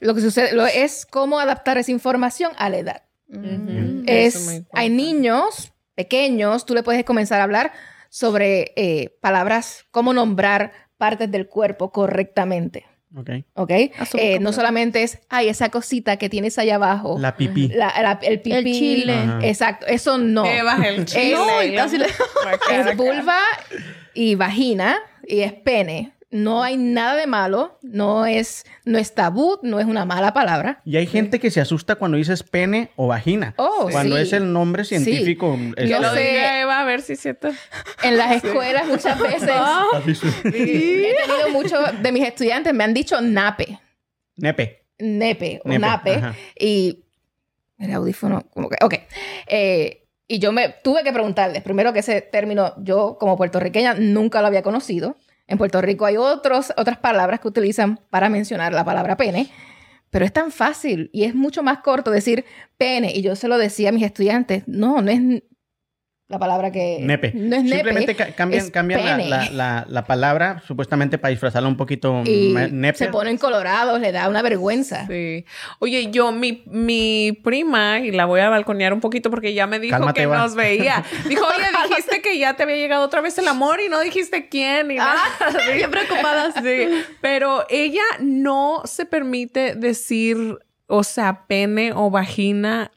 Lo 0.00 0.14
que 0.14 0.20
sucede 0.20 0.52
lo, 0.52 0.66
es 0.66 1.06
cómo 1.06 1.38
adaptar 1.40 1.78
esa 1.78 1.92
información 1.92 2.52
a 2.58 2.68
la 2.68 2.78
edad. 2.78 3.02
Mm. 3.28 4.02
Es, 4.06 4.62
hay 4.72 4.90
niños 4.90 5.72
pequeños, 5.94 6.66
tú 6.66 6.74
le 6.74 6.82
puedes 6.82 7.04
comenzar 7.04 7.40
a 7.40 7.44
hablar 7.44 7.72
sobre 8.14 8.72
eh, 8.76 9.16
palabras, 9.22 9.86
cómo 9.90 10.12
nombrar 10.12 10.72
partes 10.98 11.30
del 11.30 11.48
cuerpo 11.48 11.90
correctamente. 11.92 12.84
Ok. 13.16 13.30
¿Ok? 13.54 13.72
A 13.98 14.04
su 14.04 14.18
Eh, 14.18 14.38
no 14.38 14.52
solamente 14.52 15.02
es, 15.02 15.18
ay, 15.30 15.48
esa 15.48 15.70
cosita 15.70 16.18
que 16.18 16.28
tienes 16.28 16.58
allá 16.58 16.74
abajo. 16.74 17.16
La 17.18 17.34
pipí. 17.38 17.68
la- 17.68 17.94
la- 18.02 18.18
el 18.22 18.42
pipí. 18.42 18.54
El 18.56 18.64
chile. 18.64 19.14
Ajá. 19.14 19.38
Exacto, 19.42 19.86
eso 19.86 20.18
no. 20.18 20.42
Baja 20.42 20.88
el 20.88 21.06
chile. 21.06 21.32
No, 21.34 21.62
y 21.62 21.74
casi 21.74 21.96
le- 21.96 22.06
Es 22.70 22.96
vulva 22.98 23.38
y 24.12 24.34
vagina 24.34 24.98
y 25.26 25.40
es 25.40 25.54
pene. 25.54 26.12
No 26.32 26.62
hay 26.62 26.78
nada 26.78 27.14
de 27.14 27.26
malo, 27.26 27.78
no 27.82 28.24
es, 28.26 28.64
no 28.86 28.98
es 28.98 29.14
tabú, 29.14 29.58
no 29.62 29.78
es 29.80 29.86
una 29.86 30.06
mala 30.06 30.32
palabra. 30.32 30.80
Y 30.84 30.96
hay 30.96 31.06
gente 31.06 31.38
que 31.38 31.50
se 31.50 31.60
asusta 31.60 31.96
cuando 31.96 32.16
dices 32.16 32.42
pene 32.42 32.90
o 32.96 33.06
vagina. 33.06 33.52
Oh, 33.58 33.86
cuando 33.92 34.16
sí. 34.16 34.22
es 34.22 34.32
el 34.32 34.50
nombre 34.52 34.84
Sí. 34.84 34.96
científico. 34.98 35.58
Yo 35.76 36.00
lo 36.00 36.14
sé- 36.14 36.20
diga 36.22 36.60
Eva, 36.62 36.80
a 36.80 36.84
ver 36.84 37.02
si 37.02 37.16
siete. 37.16 37.50
En 38.02 38.16
las 38.16 38.42
escuelas 38.42 38.86
muchas 38.88 39.20
veces 39.20 39.50
he 40.44 40.50
tenido 40.50 41.50
muchos 41.52 42.02
de 42.02 42.12
mis 42.12 42.26
estudiantes 42.26 42.72
me 42.74 42.82
han 42.84 42.94
dicho 42.94 43.20
nape, 43.20 43.78
Nepe. 44.36 44.86
nepe 44.98 45.60
o 45.64 45.68
Nepe, 45.68 45.78
nape 45.78 46.14
ajá. 46.14 46.34
y 46.58 47.04
el 47.78 47.92
audífono 47.92 48.42
como 48.54 48.70
que, 48.70 48.76
ok. 48.82 48.94
Eh, 49.48 50.06
y 50.28 50.38
yo 50.38 50.50
me 50.52 50.70
tuve 50.82 51.02
que 51.02 51.12
preguntarles, 51.12 51.62
primero 51.62 51.92
que 51.92 51.98
ese 51.98 52.22
término 52.22 52.72
yo 52.78 53.18
como 53.20 53.36
puertorriqueña 53.36 53.94
nunca 53.94 54.40
lo 54.40 54.46
había 54.46 54.62
conocido. 54.62 55.16
En 55.52 55.58
Puerto 55.58 55.82
Rico 55.82 56.06
hay 56.06 56.16
otros, 56.16 56.72
otras 56.78 56.96
palabras 56.96 57.38
que 57.40 57.46
utilizan 57.46 58.00
para 58.08 58.30
mencionar 58.30 58.72
la 58.72 58.86
palabra 58.86 59.18
pene, 59.18 59.50
pero 60.08 60.24
es 60.24 60.32
tan 60.32 60.50
fácil 60.50 61.10
y 61.12 61.24
es 61.24 61.34
mucho 61.34 61.62
más 61.62 61.80
corto 61.80 62.10
decir 62.10 62.46
pene. 62.78 63.12
Y 63.14 63.20
yo 63.20 63.36
se 63.36 63.48
lo 63.48 63.58
decía 63.58 63.90
a 63.90 63.92
mis 63.92 64.02
estudiantes, 64.02 64.62
no, 64.66 65.02
no 65.02 65.10
es 65.10 65.42
la 66.32 66.38
palabra 66.38 66.72
que... 66.72 66.98
Nepe. 67.00 67.30
No 67.34 67.56
es 67.56 67.68
Simplemente 67.70 68.14
ca- 68.16 68.32
cambian, 68.32 68.64
es 68.64 68.70
cambian 68.70 69.04
la, 69.04 69.16
pene. 69.16 69.28
la- 69.28 69.50
la- 69.50 69.86
la 69.86 70.04
palabra, 70.06 70.62
supuestamente 70.66 71.18
para 71.18 71.30
disfrazarla 71.30 71.68
un 71.68 71.76
poquito 71.76 72.22
Y 72.24 72.54
nepe. 72.72 72.96
se 72.98 73.08
ponen 73.08 73.36
colorados, 73.36 74.00
le 74.00 74.12
da 74.12 74.28
una 74.30 74.40
vergüenza. 74.40 75.06
Sí. 75.06 75.44
Oye, 75.78 76.10
yo, 76.10 76.32
mi, 76.32 76.62
mi 76.66 77.38
prima, 77.44 77.98
y 78.00 78.12
la 78.12 78.24
voy 78.24 78.40
a 78.40 78.48
balconear 78.48 78.94
un 78.94 79.00
poquito 79.00 79.28
porque 79.30 79.52
ya 79.52 79.66
me 79.66 79.78
dijo 79.78 79.92
Cálmate, 79.96 80.22
que 80.22 80.26
nos 80.26 80.54
veía. 80.54 81.04
Dijo, 81.28 81.44
oye, 81.44 81.66
dijiste 81.90 82.22
que 82.22 82.38
ya 82.38 82.54
te 82.56 82.62
había 82.62 82.76
llegado 82.76 83.04
otra 83.04 83.20
vez 83.20 83.36
el 83.36 83.46
amor 83.46 83.80
y 83.84 83.90
no 83.90 84.00
dijiste 84.00 84.48
quién 84.48 84.88
ni 84.88 84.94
nada. 84.94 85.20
Bien 85.74 85.90
preocupada. 85.90 86.50
Sí. 86.62 86.88
Pero 87.20 87.66
ella 87.68 88.02
no 88.20 88.80
se 88.86 89.04
permite 89.04 89.74
decir, 89.74 90.38
o 90.86 91.04
sea, 91.04 91.44
pene 91.46 91.92
o 91.94 92.08
vagina. 92.10 92.90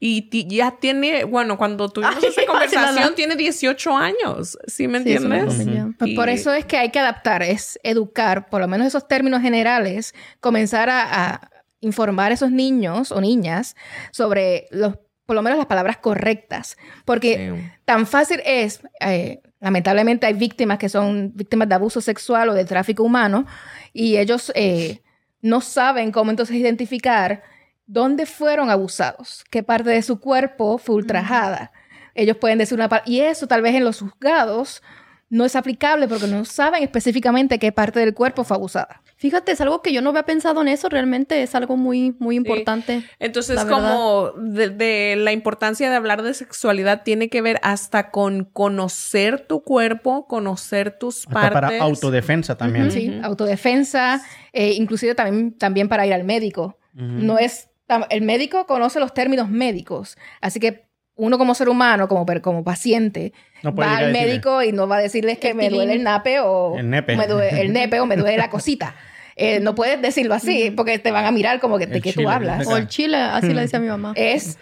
Y 0.00 0.28
ya 0.54 0.72
tiene, 0.78 1.24
bueno, 1.24 1.56
cuando 1.56 1.88
tuvimos 1.88 2.16
Ay, 2.22 2.28
esa 2.30 2.44
conversación, 2.46 3.14
tiene 3.14 3.36
18 3.36 3.96
años. 3.96 4.58
¿Sí 4.66 4.88
me 4.88 5.02
Sí, 5.02 5.12
eso 5.12 5.28
me 5.28 5.38
entiendes? 5.40 6.14
por 6.14 6.28
eso 6.28 6.52
es 6.52 6.64
que 6.64 6.76
hay 6.76 6.90
que 6.90 6.98
adaptar, 6.98 7.42
es 7.42 7.78
educar, 7.82 8.48
por 8.48 8.60
lo 8.60 8.68
menos 8.68 8.86
esos 8.86 9.08
términos 9.08 9.40
generales, 9.42 10.14
comenzar 10.40 10.90
a, 10.90 11.32
a 11.34 11.50
informar 11.80 12.30
a 12.30 12.34
esos 12.34 12.50
niños 12.50 13.12
o 13.12 13.20
niñas 13.20 13.76
sobre 14.10 14.66
los, 14.70 14.96
por 15.24 15.36
lo 15.36 15.42
menos 15.42 15.58
las 15.58 15.66
palabras 15.66 15.98
correctas. 15.98 16.76
Porque 17.04 17.52
Sí. 17.54 17.70
tan 17.84 18.06
fácil 18.06 18.40
es, 18.44 18.80
eh, 19.00 19.40
lamentablemente 19.60 20.26
hay 20.26 20.34
víctimas 20.34 20.78
que 20.78 20.88
son 20.88 21.32
víctimas 21.34 21.68
de 21.68 21.74
abuso 21.74 22.00
sexual 22.00 22.48
o 22.50 22.54
de 22.54 22.64
tráfico 22.64 23.02
humano 23.02 23.46
y 23.92 24.16
ellos 24.18 24.52
eh, 24.54 25.00
no 25.42 25.60
saben 25.60 26.12
cómo 26.12 26.30
entonces 26.30 26.56
identificar 26.56 27.42
dónde 27.86 28.26
fueron 28.26 28.70
abusados, 28.70 29.44
qué 29.50 29.62
parte 29.62 29.90
de 29.90 30.02
su 30.02 30.20
cuerpo 30.20 30.78
fue 30.78 30.96
ultrajada. 30.96 31.72
Ellos 32.14 32.36
pueden 32.38 32.58
decir 32.58 32.76
una 32.76 32.88
parte, 32.88 33.10
y 33.10 33.20
eso 33.20 33.46
tal 33.46 33.62
vez 33.62 33.74
en 33.74 33.84
los 33.84 34.00
juzgados 34.00 34.82
no 35.28 35.44
es 35.44 35.56
aplicable 35.56 36.06
porque 36.06 36.28
no 36.28 36.44
saben 36.44 36.82
específicamente 36.84 37.58
qué 37.58 37.72
parte 37.72 37.98
del 37.98 38.14
cuerpo 38.14 38.44
fue 38.44 38.56
abusada. 38.56 39.02
Fíjate, 39.16 39.52
es 39.52 39.60
algo 39.60 39.82
que 39.82 39.92
yo 39.92 40.02
no 40.02 40.10
había 40.10 40.22
pensado 40.24 40.60
en 40.60 40.68
eso, 40.68 40.88
realmente 40.88 41.42
es 41.42 41.54
algo 41.54 41.76
muy, 41.76 42.14
muy 42.18 42.36
importante. 42.36 43.02
Entonces, 43.18 43.64
como 43.64 44.30
de, 44.36 44.68
de 44.68 45.16
la 45.16 45.32
importancia 45.32 45.88
de 45.90 45.96
hablar 45.96 46.22
de 46.22 46.32
sexualidad 46.34 47.02
tiene 47.02 47.28
que 47.28 47.42
ver 47.42 47.58
hasta 47.62 48.10
con 48.10 48.44
conocer 48.44 49.40
tu 49.40 49.62
cuerpo, 49.62 50.26
conocer 50.26 50.96
tus 50.96 51.26
Hasta 51.26 51.32
partes. 51.32 51.52
para 51.54 51.82
autodefensa 51.82 52.56
también. 52.56 52.90
Sí, 52.90 53.18
autodefensa, 53.22 54.22
eh, 54.52 54.74
inclusive 54.74 55.14
también, 55.14 55.52
también 55.52 55.88
para 55.88 56.06
ir 56.06 56.12
al 56.12 56.24
médico. 56.24 56.78
No 56.92 57.38
es, 57.38 57.68
el 58.10 58.22
médico 58.22 58.66
conoce 58.66 59.00
los 59.00 59.14
términos 59.14 59.48
médicos, 59.48 60.16
así 60.40 60.60
que 60.60 60.86
uno 61.14 61.38
como 61.38 61.54
ser 61.54 61.68
humano, 61.68 62.08
como, 62.08 62.26
como 62.42 62.62
paciente, 62.62 63.32
No 63.62 63.74
va 63.74 63.96
al 63.96 64.12
médico 64.12 64.62
y 64.62 64.72
no 64.72 64.86
va 64.86 64.96
a 64.96 65.00
decirles 65.00 65.38
que 65.38 65.50
El 65.50 65.54
me 65.56 65.62
tilín. 65.64 65.76
duele 65.78 65.92
el 65.94 66.02
nape 66.02 66.40
o 66.40 66.76
El 66.78 66.90
nepe. 66.90 67.16
me 67.16 67.26
duele 67.26 67.60
el 67.62 67.72
nepe 67.72 68.00
o 68.00 68.06
me 68.06 68.16
duele 68.16 68.36
la 68.36 68.50
cosita. 68.50 68.94
Eh, 69.34 69.60
no 69.60 69.74
puedes 69.74 70.00
decirlo 70.00 70.34
así 70.34 70.70
porque 70.70 70.98
te 70.98 71.10
van 71.10 71.24
a 71.26 71.30
mirar 71.30 71.58
como 71.60 71.78
que 71.78 71.86
de 71.86 72.00
qué 72.00 72.12
tú 72.12 72.28
hablas. 72.28 72.66
O 72.66 72.76
el 72.76 72.86
chile, 72.88 73.16
así 73.18 73.52
le 73.52 73.62
decía 73.62 73.78
mi 73.78 73.88
mamá. 73.88 74.12
Es 74.14 74.58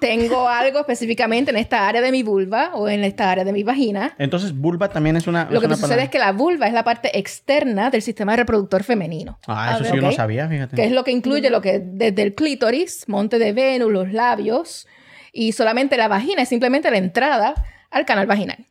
tengo 0.00 0.48
algo 0.48 0.80
específicamente 0.80 1.50
en 1.50 1.56
esta 1.56 1.88
área 1.88 2.00
de 2.00 2.10
mi 2.12 2.22
vulva 2.22 2.70
o 2.74 2.88
en 2.88 3.04
esta 3.04 3.30
área 3.30 3.44
de 3.44 3.52
mi 3.52 3.62
vagina. 3.62 4.14
Entonces, 4.18 4.56
vulva 4.56 4.88
también 4.88 5.16
es 5.16 5.26
una. 5.26 5.44
Lo 5.50 5.54
es 5.56 5.60
que 5.60 5.66
una 5.66 5.74
sucede 5.76 5.88
palabra- 5.88 6.04
es 6.04 6.10
que 6.10 6.18
la 6.18 6.32
vulva 6.32 6.66
es 6.66 6.72
la 6.72 6.84
parte 6.84 7.18
externa 7.18 7.90
del 7.90 8.02
sistema 8.02 8.36
reproductor 8.36 8.82
femenino. 8.84 9.38
Ah, 9.46 9.72
eso 9.74 9.82
ver, 9.84 9.92
sí 9.92 9.96
yo 9.96 10.02
no 10.02 10.12
sabía, 10.12 10.48
fíjate. 10.48 10.76
que 10.76 10.84
es 10.84 10.92
lo 10.92 11.04
que 11.04 11.10
incluye 11.10 11.50
lo 11.50 11.60
que 11.60 11.80
desde 11.84 12.22
el 12.22 12.34
clítoris, 12.34 13.08
monte 13.08 13.38
de 13.38 13.52
Venus, 13.52 13.90
los 13.92 14.12
labios 14.12 14.86
y 15.32 15.52
solamente 15.52 15.96
la 15.96 16.08
vagina 16.08 16.42
es 16.42 16.48
simplemente 16.48 16.90
la 16.90 16.98
entrada 16.98 17.54
al 17.90 18.04
canal 18.06 18.26
vaginal. 18.26 18.66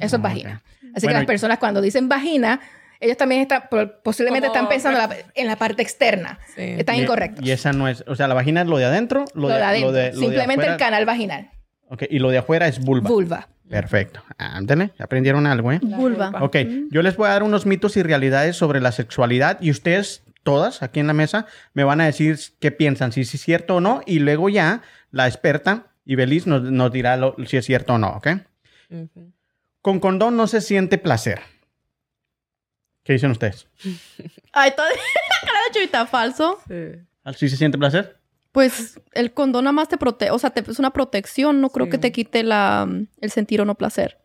Eso 0.00 0.16
es 0.16 0.22
vagina. 0.22 0.62
Así 0.94 1.06
Bueno, 1.06 1.18
que 1.18 1.22
las 1.22 1.26
personas 1.26 1.58
cuando 1.58 1.80
dicen 1.80 2.08
vagina, 2.08 2.60
ellos 3.00 3.16
también 3.16 3.40
están, 3.42 3.64
po- 3.70 3.90
posiblemente 4.02 4.48
Como- 4.48 4.56
están 4.56 4.68
pensando 4.68 5.00
en 5.00 5.08
la, 5.08 5.16
en 5.34 5.46
la 5.46 5.56
parte 5.56 5.82
externa. 5.82 6.38
Sí. 6.54 6.62
Están 6.78 6.96
Y- 6.96 7.02
incorrectos. 7.02 7.44
Y 7.44 7.50
esa 7.50 7.72
no 7.72 7.88
es. 7.88 8.04
O 8.06 8.14
sea, 8.14 8.28
la 8.28 8.34
vagina 8.34 8.60
es 8.62 8.68
lo 8.68 8.76
de 8.78 8.84
adentro, 8.84 9.24
lo, 9.34 9.42
lo 9.42 9.48
de 9.48 9.62
adentro. 9.62 9.88
lo 9.90 9.92
de- 9.92 10.12
lo 10.12 10.20
de 10.20 10.26
simplemente 10.26 10.66
el 10.66 10.76
canal 10.76 11.04
vaginal. 11.06 11.50
Ok, 11.88 12.04
y 12.08 12.18
lo 12.20 12.30
de 12.30 12.38
afuera 12.38 12.68
es 12.68 12.78
vulva. 12.78 13.08
Vulva. 13.08 13.48
Perfecto. 13.68 14.22
Ándale, 14.38 14.90
ya 14.98 15.04
aprendieron 15.04 15.46
algo, 15.46 15.70
¿eh? 15.72 15.78
Vulva. 15.82 16.32
Ok, 16.40 16.56
yo 16.90 17.02
les 17.02 17.16
voy 17.16 17.28
a 17.28 17.30
dar 17.30 17.42
unos 17.44 17.66
mitos 17.66 17.96
y 17.96 18.02
realidades 18.02 18.56
sobre 18.56 18.80
la 18.80 18.90
sexualidad 18.92 19.58
y 19.60 19.70
ustedes, 19.70 20.24
todas 20.42 20.82
aquí 20.82 20.98
en 21.00 21.06
la 21.06 21.12
mesa, 21.12 21.46
me 21.72 21.84
van 21.84 22.00
a 22.00 22.06
decir 22.06 22.36
qué 22.58 22.70
piensan, 22.72 23.12
si 23.12 23.20
es 23.22 23.30
cierto 23.30 23.76
o 23.76 23.80
no, 23.80 24.02
y 24.06 24.18
luego 24.18 24.48
ya 24.48 24.82
la 25.12 25.26
experta, 25.28 25.86
Ibeliz, 26.04 26.46
nos, 26.48 26.62
nos 26.62 26.90
dirá 26.92 27.16
lo- 27.16 27.36
si 27.46 27.56
es 27.58 27.64
cierto 27.64 27.94
o 27.94 27.98
no, 27.98 28.08
¿ok? 28.16 28.28
Con 29.82 30.00
condón 30.00 30.36
no 30.36 30.46
se 30.46 30.60
siente 30.60 30.98
placer. 30.98 31.40
¿Qué 33.04 33.14
dicen 33.14 33.30
ustedes? 33.30 33.66
Ay, 34.52 34.72
todavía 34.76 34.96
la 34.96 35.40
cara 35.48 35.58
de 35.72 35.78
Chuyita 35.78 36.06
falso. 36.06 36.58
Sí. 36.68 37.34
¿Sí 37.36 37.48
se 37.48 37.56
siente 37.56 37.78
placer? 37.78 38.18
Pues 38.52 39.00
el 39.12 39.32
condón 39.32 39.64
nada 39.64 39.72
más 39.72 39.88
te 39.88 39.96
protege, 39.96 40.30
o 40.32 40.38
sea, 40.38 40.50
te- 40.50 40.68
es 40.68 40.78
una 40.78 40.90
protección, 40.92 41.60
no 41.60 41.70
creo 41.70 41.86
Sí. 41.86 41.92
que 41.92 41.98
te 41.98 42.12
quite 42.12 42.42
la, 42.42 42.88
el 43.20 43.30
sentir 43.30 43.60
o 43.60 43.64
no 43.64 43.76
placer. 43.76 44.18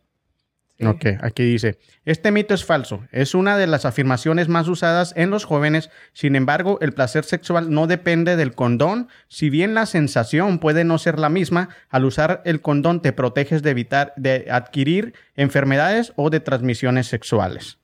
Sí. 0.77 0.85
Ok, 0.85 1.05
aquí 1.21 1.43
dice, 1.43 1.77
este 2.03 2.31
mito 2.31 2.53
es 2.53 2.65
falso, 2.65 3.05
es 3.13 3.33
una 3.33 3.55
de 3.57 3.65
las 3.65 3.85
afirmaciones 3.85 4.49
más 4.49 4.67
usadas 4.67 5.13
en 5.15 5.29
los 5.29 5.45
jóvenes, 5.45 5.89
sin 6.11 6.35
embargo, 6.35 6.79
el 6.81 6.91
placer 6.91 7.23
sexual 7.23 7.71
no 7.71 7.87
depende 7.87 8.35
del 8.35 8.55
condón, 8.55 9.07
si 9.29 9.49
bien 9.49 9.73
la 9.73 9.85
sensación 9.85 10.59
puede 10.59 10.83
no 10.83 10.97
ser 10.97 11.17
la 11.17 11.29
misma, 11.29 11.69
al 11.89 12.03
usar 12.03 12.41
el 12.43 12.59
condón 12.61 13.01
te 13.01 13.13
proteges 13.13 13.61
de 13.63 13.69
evitar, 13.69 14.11
de 14.17 14.47
adquirir 14.51 15.13
enfermedades 15.37 16.11
o 16.17 16.29
de 16.29 16.41
transmisiones 16.41 17.07
sexuales. 17.07 17.77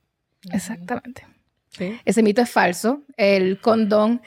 Exactamente. 0.50 1.26
Sí. 1.70 1.98
Ese 2.04 2.22
mito 2.22 2.42
es 2.42 2.50
falso. 2.50 3.02
El 3.16 3.60
condón. 3.60 4.22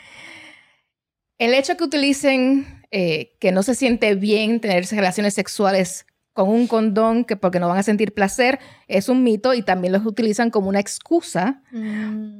El 1.37 1.53
hecho 1.53 1.75
que 1.75 1.83
utilicen 1.83 2.83
eh, 2.91 3.35
que 3.39 3.51
no 3.51 3.61
se 3.61 3.75
siente 3.75 4.15
bien 4.15 4.61
tener 4.61 4.85
relaciones 4.85 5.33
sexuales 5.33 6.05
con 6.31 6.49
un 6.49 6.67
condón, 6.67 7.23
que 7.23 7.37
porque 7.37 7.59
no 7.59 7.67
van 7.69 7.77
a 7.77 7.83
sentir 7.83 8.13
placer, 8.13 8.59
es 8.87 9.07
un 9.07 9.23
mito 9.23 9.53
y 9.53 9.61
también 9.61 9.93
los 9.93 10.05
utilizan 10.05 10.49
como 10.49 10.67
una 10.67 10.81
excusa 10.81 11.61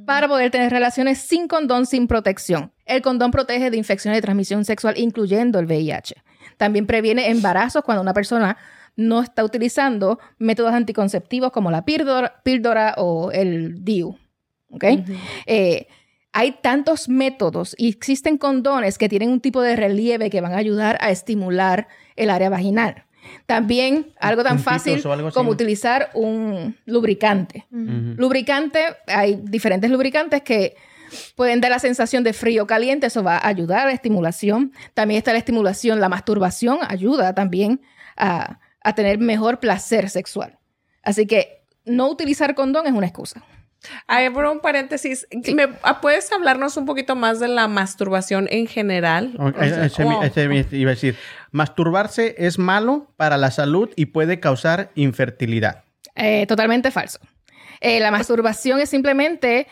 para 0.04 0.28
poder 0.28 0.50
tener 0.50 0.70
relaciones 0.70 1.18
sin 1.18 1.48
condón, 1.48 1.86
sin 1.86 2.06
protección. 2.06 2.72
El 2.84 3.00
condón 3.00 3.30
protege 3.30 3.70
de 3.70 3.76
infecciones 3.78 4.18
de 4.18 4.22
transmisión 4.22 4.66
sexual, 4.66 4.98
incluyendo 4.98 5.58
el 5.58 5.64
VIH. 5.64 6.14
También 6.58 6.86
previene 6.86 7.30
embarazos 7.30 7.82
cuando 7.84 8.02
una 8.02 8.12
persona 8.12 8.58
no 8.96 9.22
está 9.22 9.44
utilizando 9.44 10.18
métodos 10.38 10.72
anticonceptivos 10.72 11.52
como 11.52 11.70
la 11.70 11.84
píldora, 11.84 12.40
píldora 12.42 12.94
o 12.96 13.30
el 13.30 13.84
DIU. 13.84 14.16
¿Ok? 14.70 14.84
Eh, 15.46 15.86
hay 16.32 16.52
tantos 16.60 17.08
métodos 17.08 17.74
y 17.78 17.88
existen 17.88 18.36
condones 18.36 18.98
que 18.98 19.08
tienen 19.08 19.30
un 19.30 19.40
tipo 19.40 19.62
de 19.62 19.76
relieve 19.76 20.28
que 20.28 20.40
van 20.40 20.52
a 20.52 20.58
ayudar 20.58 20.98
a 21.00 21.10
estimular 21.10 21.88
el 22.16 22.30
área 22.30 22.50
vaginal. 22.50 23.04
También 23.46 24.12
algo 24.20 24.42
tan 24.42 24.58
fácil 24.58 25.02
algo 25.06 25.30
como 25.30 25.50
utilizar 25.50 26.10
un 26.14 26.76
lubricante. 26.84 27.66
Lubricante, 27.70 28.84
hay 29.06 29.40
diferentes 29.42 29.90
lubricantes 29.90 30.42
que 30.42 30.76
pueden 31.36 31.60
dar 31.60 31.70
la 31.70 31.78
sensación 31.78 32.24
de 32.24 32.32
frío 32.32 32.64
o 32.64 32.66
caliente, 32.66 33.06
eso 33.06 33.22
va 33.22 33.36
a 33.36 33.48
ayudar 33.48 33.80
a 33.80 33.86
la 33.86 33.92
estimulación. 33.92 34.72
También 34.94 35.18
está 35.18 35.32
la 35.32 35.38
estimulación, 35.38 36.00
la 36.00 36.08
masturbación 36.08 36.78
ayuda 36.86 37.34
también 37.34 37.80
a, 38.16 38.58
a 38.88 38.94
tener 38.94 39.18
mejor 39.18 39.58
placer 39.60 40.08
sexual. 40.10 40.58
Así 41.02 41.26
que 41.26 41.62
no 41.84 42.08
utilizar 42.08 42.54
condón 42.54 42.86
es 42.86 42.92
una 42.92 43.06
excusa. 43.06 43.42
Ay, 44.06 44.30
por 44.30 44.46
un 44.46 44.60
paréntesis, 44.60 45.26
¿me- 45.54 45.68
ah, 45.82 46.00
¿puedes 46.00 46.32
hablarnos 46.32 46.76
un 46.76 46.86
poquito 46.86 47.14
más 47.14 47.38
de 47.38 47.46
la 47.48 47.68
masturbación 47.68 48.48
en 48.50 48.66
general? 48.66 49.34
Ok, 49.38 49.56
O 49.56 49.64
sea, 49.64 49.84
ese- 49.84 50.02
¿cómo? 50.02 50.22
ese 50.24 50.44
iba 50.72 50.90
a 50.90 50.94
decir, 50.94 51.16
masturbarse 51.52 52.34
es 52.38 52.58
malo 52.58 53.12
para 53.16 53.36
la 53.36 53.50
salud 53.50 53.90
y 53.96 54.06
puede 54.06 54.40
causar 54.40 54.90
infertilidad. 54.94 55.84
Eh, 56.14 56.46
totalmente 56.46 56.90
falso. 56.90 57.18
Eh, 57.80 58.00
la 58.00 58.10
masturbación 58.10 58.80
es 58.80 58.88
simplemente 58.88 59.66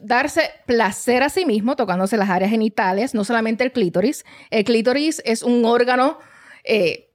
darse 0.00 0.50
placer 0.66 1.22
a 1.22 1.28
sí 1.28 1.44
mismo, 1.46 1.76
tocándose 1.76 2.16
las 2.16 2.30
áreas 2.30 2.50
genitales, 2.50 3.14
no 3.14 3.22
solamente 3.24 3.62
el 3.62 3.70
clítoris. 3.72 4.24
El 4.50 4.64
clítoris 4.64 5.22
es 5.24 5.42
un 5.42 5.64
órgano. 5.64 6.18
eh, 6.64 7.08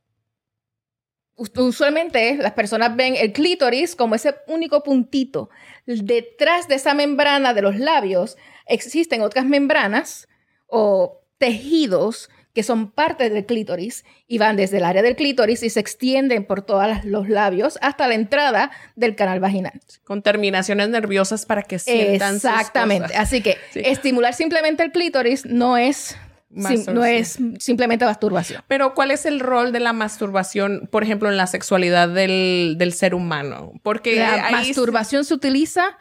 usualmente 1.38 2.36
las 2.36 2.54
personas 2.54 2.96
ven 2.96 3.16
el 3.16 3.32
clítoris 3.32 3.96
como 3.96 4.16
ese 4.16 4.36
único 4.48 4.84
puntito. 4.84 5.50
Detrás 5.86 6.68
de 6.68 6.76
esa 6.76 6.94
membrana 6.94 7.54
de 7.54 7.62
los 7.62 7.78
labios 7.78 8.38
existen 8.66 9.22
otras 9.22 9.46
membranas 9.46 10.28
o 10.68 11.22
tejidos 11.38 12.30
que 12.54 12.64
son 12.64 12.90
parte 12.90 13.30
del 13.30 13.46
clítoris 13.46 14.04
y 14.28 14.40
van 14.40 14.56
desde 14.56 14.78
el 14.78 14.84
área 14.84 15.04
del 15.04 15.16
clítoris 15.16 15.62
y 15.62 15.70
se 15.70 15.80
extienden 15.80 16.44
por 16.44 16.64
todos 16.64 17.06
los 17.06 17.30
labios 17.30 17.78
hasta 17.84 18.08
la 18.08 18.16
entrada 18.16 18.72
del 18.96 19.16
canal 19.16 19.40
vaginal. 19.40 19.80
Con 20.04 20.24
terminaciones 20.24 20.90
nerviosas 20.90 21.46
para 21.46 21.62
que 21.62 21.78
sientan 21.78 22.40
sus 22.40 22.46
Exactamente. 22.50 23.10
cosas. 23.10 23.22
Así 23.22 23.42
que 23.44 23.58
Sí. 23.72 23.82
estimular 23.86 24.34
simplemente 24.34 24.82
el 24.82 24.92
clítoris 24.92 25.46
no 25.46 25.78
es, 25.78 26.18
no 26.50 27.04
es 27.04 27.38
simplemente 27.60 28.06
masturbación. 28.06 28.64
Pero 28.68 28.94
¿cuál 28.94 29.12
es 29.12 29.26
el 29.26 29.40
rol 29.40 29.72
de 29.72 29.80
la 29.80 29.94
masturbación, 29.94 30.88
por 30.92 31.04
ejemplo, 31.04 31.30
en 31.30 31.38
la 31.38 31.48
sexualidad 31.48 32.10
del, 32.10 32.76
del 32.78 32.94
ser 32.94 33.14
humano? 33.14 33.74
Porque 33.84 34.18
La 34.18 34.50
masturbación 34.52 35.26
se 35.26 35.34
utiliza 35.34 35.98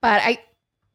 para... 0.00 0.26
Hay 0.26 0.40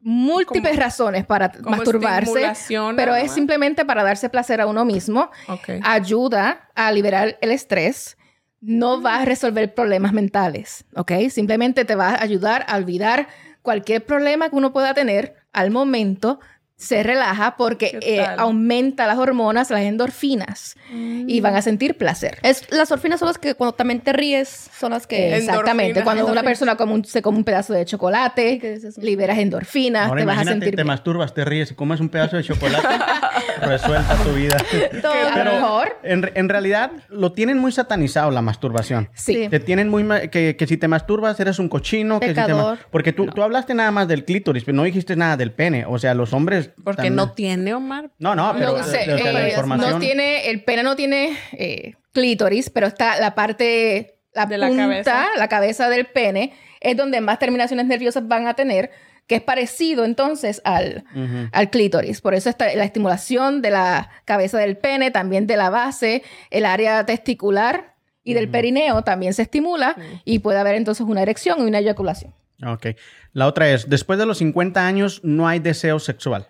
múltiples 0.03 0.71
Como- 0.71 0.81
razones 0.83 1.25
para 1.25 1.51
masturbarse, 1.63 2.51
pero 2.95 3.15
es 3.15 3.31
simplemente 3.31 3.85
para 3.85 4.03
darse 4.03 4.29
placer 4.29 4.59
a 4.59 4.65
uno 4.65 4.83
mismo. 4.83 5.29
Ok. 5.47 5.69
ayuda 5.83 6.69
a 6.75 6.91
liberar 6.91 7.37
el 7.39 7.51
estrés, 7.51 8.17
no 8.61 9.01
va 9.01 9.21
a 9.21 9.25
resolver 9.25 9.73
problemas 9.75 10.11
mentales, 10.13 10.85
¿ok? 10.95 11.11
Simplemente 11.29 11.85
te 11.85 11.95
va 11.95 12.09
a 12.09 12.21
ayudar 12.23 12.65
a 12.67 12.77
olvidar 12.77 13.27
cualquier 13.61 14.03
problema 14.05 14.49
que 14.49 14.55
uno 14.55 14.73
pueda 14.73 14.93
tener 14.95 15.35
al 15.53 15.69
momento, 15.69 16.39
se 16.81 17.03
relaja 17.03 17.55
porque 17.57 17.99
¿Qué 17.99 18.17
eh, 18.21 18.25
aumenta 18.37 19.05
las 19.05 19.19
hormonas, 19.19 19.69
las 19.69 19.81
endorfinas 19.81 20.75
y 20.91 21.39
van 21.39 21.55
a 21.55 21.61
sentir 21.61 21.95
placer. 21.95 22.39
Es, 22.41 22.65
las 22.71 22.91
orfinas 22.91 23.19
son 23.19 23.27
las 23.27 23.37
que 23.37 23.53
cuando 23.53 23.73
también 23.75 24.01
te 24.01 24.11
ríes, 24.13 24.69
son 24.77 24.89
las 24.91 25.05
que... 25.05 25.37
Exactamente. 25.37 25.99
Endorfinas. 25.99 26.03
Cuando 26.03 26.23
una 26.23 26.31
Endorfinas. 26.31 26.43
persona 26.43 26.75
come 26.77 26.93
un- 26.93 27.05
se 27.05 27.21
come 27.21 27.37
un 27.37 27.43
pedazo 27.43 27.73
de 27.73 27.85
chocolate, 27.85 28.79
liberas 28.97 29.37
endorfinas, 29.37 30.07
Ahora 30.09 30.21
te 30.21 30.25
vas 30.25 30.39
a 30.39 30.43
sentir 30.43 30.75
te 30.75 30.83
masturbas, 30.83 31.33
te 31.35 31.45
ríes 31.45 31.69
y 31.71 31.75
comes 31.75 31.99
un 31.99 32.09
pedazo 32.09 32.35
de 32.37 32.43
chocolate, 32.43 32.87
resuelta 33.61 34.15
tu 34.23 34.33
vida. 34.33 34.57
Todo 35.01 35.11
a 35.13 35.29
lo 35.29 35.33
Pero 35.35 35.51
mejor. 35.53 35.97
en, 36.03 36.31
en 36.33 36.49
realidad 36.49 36.91
lo 37.09 37.31
tienen 37.31 37.59
muy 37.59 37.71
satanizado 37.71 38.31
la 38.31 38.41
masturbación. 38.41 39.09
Sí. 39.13 39.47
Te 39.49 39.59
tienen 39.59 39.87
muy... 39.89 40.03
Que, 40.29 40.55
que 40.57 40.67
si 40.67 40.77
te 40.77 40.87
masturbas 40.87 41.39
eres 41.39 41.59
un 41.59 41.69
cochino. 41.69 42.19
Que 42.19 42.29
si 42.29 42.33
te 42.33 42.41
Pecador. 42.41 42.79
porque 42.89 43.13
tú, 43.13 43.27
tú 43.27 43.43
hablaste 43.43 43.73
nada 43.75 43.91
más 43.91 44.07
del 44.07 44.25
clítoris, 44.25 44.63
pero 44.63 44.75
no 44.75 44.83
dijiste 44.83 45.15
nada 45.15 45.37
del 45.37 45.51
pene. 45.51 45.85
O 45.87 45.99
sea, 45.99 46.13
los 46.15 46.33
hombres... 46.33 46.70
Porque 46.83 46.97
también- 46.97 47.15
no 47.15 47.31
tiene, 47.31 47.73
Omar. 47.73 48.11
No, 48.19 48.35
no, 48.35 48.53
pero... 48.57 48.77
No 48.77 48.83
sé, 48.83 49.13
o 49.13 49.17
sea, 49.17 49.31
la 49.33 49.47
eh, 49.47 49.49
información... 49.49 49.91
no 49.91 49.99
tiene, 49.99 50.49
el 50.49 50.63
pene 50.63 50.83
no 50.83 50.95
tiene 50.95 51.37
eh, 51.53 51.95
clítoris, 52.13 52.69
pero 52.69 52.87
está 52.87 53.19
la 53.19 53.35
parte, 53.35 54.15
la 54.33 54.45
De 54.45 54.57
la 54.57 54.67
punta, 54.67 54.83
cabeza. 54.83 55.25
la 55.37 55.47
cabeza 55.47 55.89
del 55.89 56.05
pene, 56.07 56.53
es 56.79 56.97
donde 56.97 57.21
más 57.21 57.39
terminaciones 57.39 57.85
nerviosas 57.85 58.27
van 58.27 58.47
a 58.47 58.53
tener. 58.55 58.91
que 59.27 59.35
es 59.35 59.41
parecido 59.41 60.03
entonces 60.03 60.61
al, 60.65 61.05
al 61.53 61.69
clítoris. 61.69 62.19
Por 62.21 62.33
eso 62.33 62.49
está 62.49 62.73
la 62.75 62.83
estimulación 62.83 63.61
de 63.61 63.69
la 63.69 64.09
cabeza 64.25 64.57
del 64.57 64.75
pene, 64.77 65.09
también 65.11 65.47
de 65.47 65.55
la 65.57 65.69
base, 65.69 66.23
el 66.49 66.65
área 66.65 67.05
testicular 67.05 67.93
y 68.23 68.33
del 68.33 68.49
perineo 68.49 69.03
también 69.03 69.33
se 69.33 69.43
estimula 69.43 69.95
y 70.25 70.39
puede 70.39 70.59
haber 70.59 70.75
entonces 70.75 71.05
una 71.07 71.21
erección 71.21 71.59
y 71.59 71.63
una 71.63 71.79
eyaculación. 71.79 72.33
Ok. 72.65 72.87
La 73.33 73.47
otra 73.47 73.69
es, 73.71 73.89
después 73.89 74.19
de 74.19 74.25
los 74.25 74.37
50 74.39 74.85
años 74.85 75.21
no 75.23 75.47
hay 75.47 75.59
deseo 75.59 75.99
sexual. 75.99 76.49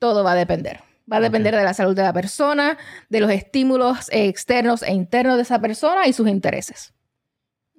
Todo 0.00 0.24
va 0.24 0.32
a 0.32 0.34
depender. 0.34 0.80
Va 1.12 1.18
a 1.18 1.20
depender 1.20 1.54
de 1.54 1.62
la 1.62 1.74
salud 1.74 1.94
de 1.94 2.02
la 2.02 2.14
persona, 2.14 2.78
de 3.10 3.20
los 3.20 3.30
estímulos 3.30 4.08
externos 4.10 4.82
e 4.82 4.92
internos 4.94 5.36
de 5.36 5.42
esa 5.42 5.60
persona 5.60 6.06
y 6.06 6.14
sus 6.14 6.26
intereses. 6.26 6.94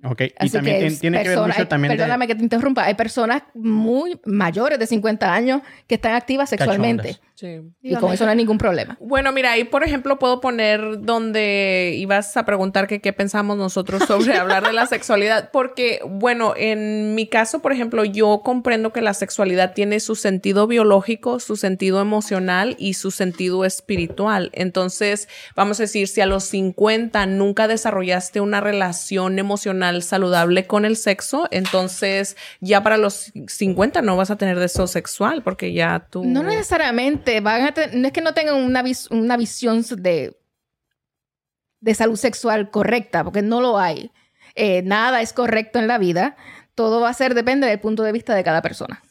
Ok, 0.04 0.22
y 0.40 0.50
también 0.50 0.98
tiene, 1.00 1.22
que 1.22 1.30
ver 1.30 1.40
mucho 1.40 1.68
también 1.68 1.96
Perdóname 1.96 2.26
que 2.26 2.34
te 2.34 2.42
interrumpa. 2.42 2.86
Hay 2.86 2.96
personas 2.96 3.44
muy 3.54 4.20
mayores 4.26 4.80
de 4.80 4.88
50 4.88 5.32
años 5.32 5.62
que 5.88 5.96
están 5.96 6.14
activas 6.14 6.50
sexualmente. 6.50 7.20
Y 7.82 7.96
con 7.96 8.14
eso 8.14 8.26
no 8.26 8.32
hay 8.32 8.38
ningún 8.38 8.58
problema. 8.58 8.98
Bueno, 9.00 9.32
mira, 9.32 9.52
ahí 9.52 9.64
por 9.64 9.84
ejemplo 9.84 10.20
puedo 10.20 10.42
poner 10.42 11.02
donde 11.02 11.96
ibas 11.98 12.38
a 12.38 12.46
preguntar 12.46 12.88
que 12.88 13.02
qué 13.02 13.14
pensamos 13.14 13.58
nosotros 13.58 14.04
sobre 14.08 14.34
hablar 14.38 14.66
de 14.66 14.74
la 14.74 14.86
sexualidad, 14.86 15.50
porque 15.52 16.02
bueno, 16.08 16.54
en 16.56 17.16
mi 17.16 17.28
caso, 17.28 17.60
por 17.60 17.72
ejemplo, 17.72 18.06
yo 18.06 18.42
comprendo 18.44 18.94
que 18.94 19.02
la 19.02 19.14
sexualidad 19.14 19.74
tiene 19.74 20.00
su 20.00 20.16
sentido 20.16 20.68
biológico, 20.68 21.40
su 21.40 21.56
sentido 21.56 22.02
emocional 22.02 22.76
y 22.78 22.94
su 22.94 23.12
sentido 23.12 23.66
espiritual. 23.66 24.52
Entonces, 24.54 25.28
vamos 25.56 25.80
a 25.80 25.84
decir, 25.84 26.08
si 26.08 26.22
a 26.22 26.26
los 26.26 26.44
50 26.46 27.26
nunca 27.26 27.68
desarrollaste 27.68 28.40
una 28.40 28.62
relación 28.62 29.40
emocional 29.40 29.91
saludable 30.04 30.68
con 30.68 30.86
el 30.86 30.96
sexo, 30.96 31.48
entonces 31.52 32.38
ya 32.60 32.82
para 32.84 32.98
los 32.98 33.32
50 33.48 34.02
no 34.02 34.16
vas 34.16 34.32
a 34.32 34.38
tener 34.38 34.58
deseo 34.60 34.88
sexual 34.88 35.44
porque 35.44 35.74
ya 35.74 36.08
tú... 36.10 36.24
No 36.24 36.44
necesariamente 36.44 37.42
van 37.42 37.62
a 37.62 37.74
no 37.94 38.08
es 38.08 38.14
que 38.14 38.22
no 38.22 38.34
tengan 38.34 38.56
una, 38.56 38.84
una 39.10 39.38
visión 39.38 39.84
de, 39.98 40.38
de 41.80 41.96
salud 41.96 42.16
sexual 42.16 42.70
correcta, 42.70 43.24
porque 43.24 43.42
no 43.42 43.60
lo 43.62 43.78
hay. 43.78 44.12
Eh, 44.56 44.82
nada 44.84 45.22
es 45.22 45.34
correcto 45.34 45.80
en 45.80 45.88
la 45.88 45.98
vida. 45.98 46.36
Todo 46.76 47.02
va 47.02 47.10
a 47.10 47.14
ser, 47.14 47.34
depende 47.34 47.68
del 47.68 47.80
punto 47.80 48.04
de 48.04 48.12
vista 48.12 48.36
de 48.36 48.44
cada 48.44 48.62
persona. 48.62 49.02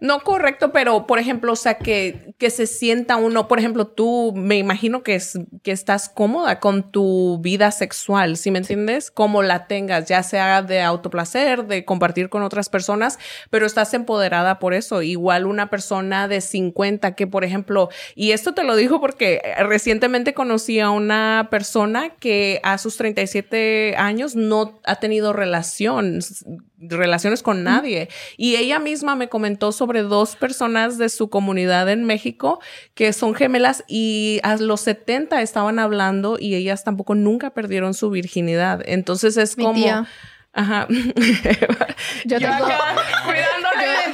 No 0.00 0.20
correcto, 0.20 0.72
pero 0.72 1.06
por 1.06 1.18
ejemplo, 1.18 1.52
o 1.52 1.56
sea, 1.56 1.78
que, 1.78 2.34
que 2.38 2.50
se 2.50 2.66
sienta 2.66 3.16
uno, 3.16 3.48
por 3.48 3.58
ejemplo, 3.58 3.86
tú 3.86 4.32
me 4.34 4.56
imagino 4.56 5.02
que, 5.02 5.14
es, 5.14 5.38
que 5.62 5.72
estás 5.72 6.08
cómoda 6.08 6.60
con 6.60 6.90
tu 6.90 7.38
vida 7.40 7.70
sexual, 7.70 8.36
¿sí 8.36 8.50
me 8.50 8.58
entiendes? 8.58 9.10
Como 9.10 9.42
la 9.42 9.66
tengas, 9.66 10.06
ya 10.06 10.22
sea 10.22 10.62
de 10.62 10.82
autoplacer, 10.82 11.66
de 11.66 11.84
compartir 11.84 12.28
con 12.28 12.42
otras 12.42 12.68
personas, 12.68 13.18
pero 13.50 13.66
estás 13.66 13.94
empoderada 13.94 14.58
por 14.58 14.74
eso. 14.74 15.02
Igual 15.02 15.46
una 15.46 15.70
persona 15.70 16.28
de 16.28 16.40
50 16.40 17.14
que, 17.14 17.26
por 17.26 17.44
ejemplo, 17.44 17.88
y 18.14 18.32
esto 18.32 18.54
te 18.54 18.64
lo 18.64 18.76
digo 18.76 19.00
porque 19.00 19.40
recientemente 19.58 20.34
conocí 20.34 20.80
a 20.80 20.90
una 20.90 21.48
persona 21.50 22.10
que 22.10 22.60
a 22.62 22.78
sus 22.78 22.96
37 22.96 23.94
años 23.96 24.36
no 24.36 24.80
ha 24.84 24.96
tenido 24.96 25.32
relación, 25.32 26.20
relaciones 26.78 27.42
con 27.42 27.64
nadie. 27.64 28.08
Y 28.36 28.56
ella 28.56 28.78
misma 28.78 29.16
me 29.16 29.28
comentó 29.28 29.72
sobre 29.72 30.02
dos 30.02 30.36
personas 30.36 30.98
de 30.98 31.08
su 31.08 31.30
comunidad 31.30 31.88
en 31.88 32.04
México 32.04 32.60
que 32.94 33.12
son 33.12 33.34
gemelas 33.34 33.84
y 33.88 34.40
a 34.42 34.56
los 34.56 34.82
70 34.82 35.42
estaban 35.42 35.78
hablando 35.78 36.36
y 36.38 36.54
ellas 36.54 36.84
tampoco 36.84 37.14
nunca 37.14 37.50
perdieron 37.50 37.94
su 37.94 38.10
virginidad. 38.10 38.82
Entonces 38.86 39.36
es 39.36 39.56
como... 39.56 40.06
Ajá. 40.52 40.86
Yo, 40.88 42.38
tengo... 42.38 42.66
la 42.66 43.84
identidad 43.84 44.05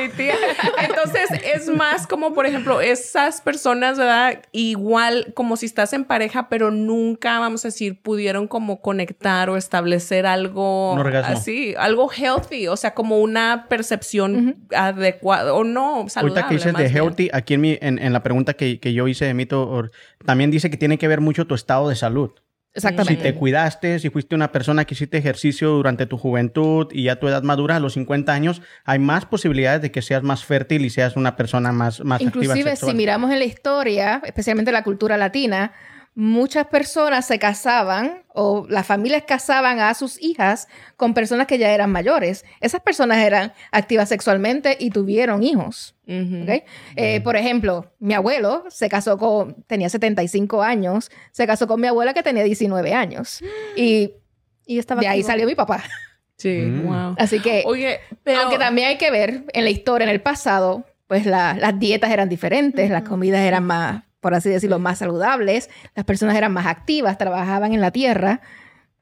Entonces, 0.00 1.30
es 1.54 1.68
más 1.68 2.06
como, 2.06 2.34
por 2.34 2.46
ejemplo, 2.46 2.80
esas 2.80 3.40
personas, 3.40 3.98
¿verdad? 3.98 4.42
Igual 4.52 5.32
como 5.34 5.56
si 5.56 5.66
estás 5.66 5.92
en 5.92 6.04
pareja, 6.04 6.48
pero 6.48 6.70
nunca, 6.70 7.38
vamos 7.38 7.64
a 7.64 7.68
decir, 7.68 8.00
pudieron 8.00 8.48
como 8.48 8.80
conectar 8.80 9.50
o 9.50 9.56
establecer 9.56 10.26
algo 10.26 10.96
así, 11.24 11.74
algo 11.78 12.10
healthy, 12.10 12.68
o 12.68 12.76
sea, 12.76 12.94
como 12.94 13.18
una 13.18 13.66
percepción 13.68 14.66
adecuada 14.74 15.54
o 15.54 15.64
no, 15.64 16.08
saludable. 16.08 16.40
Ahorita 16.40 16.48
que 16.48 16.54
dices 16.54 16.92
de 16.92 16.98
healthy, 16.98 17.30
aquí 17.32 17.54
en, 17.54 17.60
mi, 17.60 17.78
en, 17.80 18.12
la 18.12 18.22
pregunta 18.22 18.54
que, 18.54 18.80
que 18.80 18.92
yo 18.92 19.08
hice 19.08 19.24
de 19.24 19.34
mito, 19.34 19.90
también 20.24 20.50
dice 20.50 20.70
que 20.70 20.76
tiene 20.76 20.98
que 20.98 21.08
ver 21.08 21.20
mucho 21.20 21.46
tu 21.46 21.54
estado 21.54 21.88
de 21.88 21.96
salud. 21.96 22.32
Exactamente. 22.78 23.22
Si 23.22 23.22
te 23.22 23.34
cuidaste, 23.34 23.98
si 23.98 24.10
fuiste 24.10 24.34
una 24.34 24.52
persona 24.52 24.84
que 24.84 24.94
hiciste 24.94 25.18
ejercicio 25.18 25.70
durante 25.70 26.06
tu 26.06 26.16
juventud 26.16 26.88
y 26.92 27.04
ya 27.04 27.16
tu 27.16 27.28
edad 27.28 27.42
madura, 27.42 27.76
a 27.76 27.80
los 27.80 27.94
50 27.94 28.32
años, 28.32 28.62
hay 28.84 28.98
más 28.98 29.26
posibilidades 29.26 29.82
de 29.82 29.90
que 29.90 30.02
seas 30.02 30.22
más 30.22 30.44
fértil 30.44 30.84
y 30.84 30.90
seas 30.90 31.16
una 31.16 31.36
persona 31.36 31.72
más, 31.72 32.04
más 32.04 32.20
Inclusive, 32.20 32.76
si 32.76 32.94
miramos 32.94 33.30
en 33.30 33.40
la 33.40 33.44
historia, 33.44 34.22
especialmente 34.24 34.72
la 34.72 34.82
cultura 34.82 35.16
latina, 35.16 35.72
muchas 36.18 36.66
personas 36.66 37.26
se 37.26 37.38
casaban 37.38 38.24
o 38.34 38.66
las 38.68 38.84
familias 38.84 39.22
casaban 39.24 39.78
a 39.78 39.94
sus 39.94 40.20
hijas 40.20 40.66
con 40.96 41.14
personas 41.14 41.46
que 41.46 41.58
ya 41.58 41.70
eran 41.70 41.92
mayores. 41.92 42.44
Esas 42.60 42.80
personas 42.80 43.18
eran 43.18 43.52
activas 43.70 44.08
sexualmente 44.08 44.76
y 44.80 44.90
tuvieron 44.90 45.44
hijos. 45.44 45.94
Eh, 46.08 47.20
por 47.22 47.36
ejemplo, 47.36 47.92
mi 48.00 48.14
abuelo 48.14 48.64
se 48.68 48.88
casó 48.88 49.16
con, 49.16 49.62
tenía 49.68 49.88
75 49.88 50.60
años, 50.60 51.08
se 51.30 51.46
casó 51.46 51.68
con 51.68 51.80
mi 51.80 51.86
abuela 51.86 52.12
que 52.14 52.24
tenía 52.24 52.42
19 52.42 52.92
años. 52.94 53.40
Y, 53.76 54.14
y 54.66 54.80
estaba 54.80 55.00
de 55.00 55.06
ahí 55.06 55.22
salió 55.22 55.46
mi 55.46 55.54
papá. 55.54 55.84
Sí, 56.36 56.68
wow. 56.84 57.14
Así 57.16 57.38
que, 57.38 57.62
Oye, 57.64 58.00
pero... 58.24 58.40
aunque 58.40 58.58
también 58.58 58.88
hay 58.88 58.98
que 58.98 59.12
ver 59.12 59.44
en 59.52 59.62
la 59.62 59.70
historia, 59.70 60.04
en 60.04 60.10
el 60.10 60.20
pasado, 60.20 60.84
pues 61.06 61.26
las 61.26 61.78
dietas 61.78 62.10
eran 62.10 62.28
diferentes, 62.28 62.90
las 62.90 63.02
comidas 63.02 63.40
eran 63.42 63.64
más 63.64 64.07
por 64.20 64.34
así 64.34 64.50
decirlo, 64.50 64.78
más 64.78 64.98
saludables, 64.98 65.70
las 65.94 66.04
personas 66.04 66.36
eran 66.36 66.52
más 66.52 66.66
activas, 66.66 67.18
trabajaban 67.18 67.72
en 67.72 67.80
la 67.80 67.90
tierra, 67.90 68.40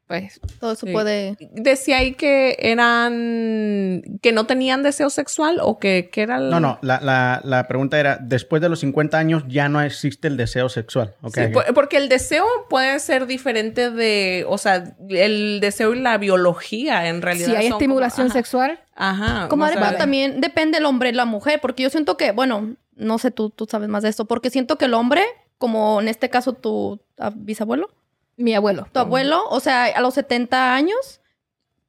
pues 0.06 0.40
todo 0.60 0.72
eso 0.72 0.86
puede... 0.86 1.36
Decía 1.52 1.98
ahí 1.98 2.14
que 2.14 2.56
eran... 2.60 4.02
que 4.22 4.30
no 4.30 4.46
tenían 4.46 4.84
deseo 4.84 5.10
sexual 5.10 5.58
o 5.60 5.80
que, 5.80 6.10
que 6.12 6.22
era... 6.22 6.38
No, 6.38 6.60
no, 6.60 6.78
la, 6.80 7.64
pregunta 7.68 7.98
era, 7.98 8.16
después 8.20 8.62
de 8.62 8.68
los 8.68 8.80
50 8.80 9.18
años 9.18 9.42
ya 9.48 9.68
no 9.68 9.80
existe 9.82 10.28
el 10.28 10.36
deseo 10.36 10.68
sexual. 10.68 11.14
Okay. 11.22 11.52
porque 11.74 11.96
el 11.96 12.08
deseo 12.08 12.46
puede 12.70 13.00
ser 13.00 13.26
diferente 13.26 13.90
de, 13.90 14.44
o 14.48 14.58
sea, 14.58 14.94
el 15.08 15.58
deseo 15.60 15.92
y 15.92 15.98
la 15.98 16.18
biología 16.18 17.08
en 17.08 17.20
realidad. 17.20 17.48
Si 17.48 17.56
hay 17.56 17.66
estimulación 17.66 18.30
sexual. 18.30 18.78
Ajá. 18.94 19.48
Como 19.48 19.68
también 19.98 20.40
depende 20.40 20.78
el 20.78 20.84
hombre 20.84 21.08
y 21.08 21.12
la 21.12 21.24
mujer, 21.24 21.60
porque 21.60 21.82
yo 21.82 21.90
siento 21.90 22.16
que, 22.16 22.30
bueno, 22.30 22.76
no 22.96 23.18
sé, 23.18 23.30
tú, 23.30 23.50
tú 23.50 23.66
sabes 23.70 23.88
más 23.88 24.02
de 24.02 24.08
esto, 24.08 24.24
porque 24.24 24.50
siento 24.50 24.76
que 24.78 24.86
el 24.86 24.94
hombre, 24.94 25.22
como 25.58 26.00
en 26.00 26.08
este 26.08 26.30
caso 26.30 26.54
tu 26.54 27.00
bisabuelo, 27.34 27.90
mi 28.36 28.54
abuelo, 28.54 28.86
tu 28.92 28.98
abuelo, 28.98 29.42
o 29.48 29.60
sea, 29.60 29.84
a 29.84 30.00
los 30.00 30.14
70 30.14 30.74
años 30.74 31.20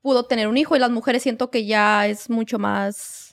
pudo 0.01 0.23
tener 0.23 0.47
un 0.47 0.57
hijo 0.57 0.75
y 0.75 0.79
las 0.79 0.91
mujeres 0.91 1.23
siento 1.23 1.49
que 1.49 1.65
ya 1.65 2.07
es 2.07 2.29
mucho 2.29 2.59
más 2.59 3.27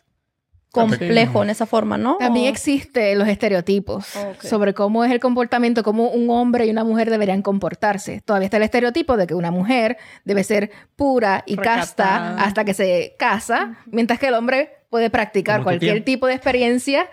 complejo 0.73 1.45
en 1.45 1.51
esa 1.51 1.67
forma, 1.67 1.97
¿no? 1.97 2.17
También 2.19 2.47
existen 2.47 3.17
los 3.17 3.29
estereotipos 3.29 4.07
sobre 4.43 4.75
cómo 4.75 5.05
es 5.05 5.13
el 5.13 5.21
comportamiento, 5.21 5.85
cómo 5.85 6.09
un 6.09 6.29
hombre 6.31 6.67
y 6.67 6.71
una 6.71 6.83
mujer 6.83 7.11
deberían 7.11 7.43
comportarse. 7.43 8.21
Todavía 8.25 8.47
está 8.47 8.57
el 8.57 8.65
estereotipo 8.65 9.17
de 9.17 9.29
que 9.29 9.35
una 9.35 9.53
mujer 9.53 9.97
debe 10.25 10.43
ser 10.43 10.73
pura 10.97 11.45
y 11.47 11.57
casta 11.57 12.37
hasta 12.37 12.65
que 12.65 12.75
se 12.75 13.15
casa, 13.19 13.79
mientras 13.87 14.19
que 14.19 14.27
el 14.27 14.35
hombre 14.35 14.71
puede 14.91 15.11
practicar 15.11 15.63
cualquier 15.63 16.05
tipo 16.05 16.27
de 16.27 16.35
experiencia 16.35 17.09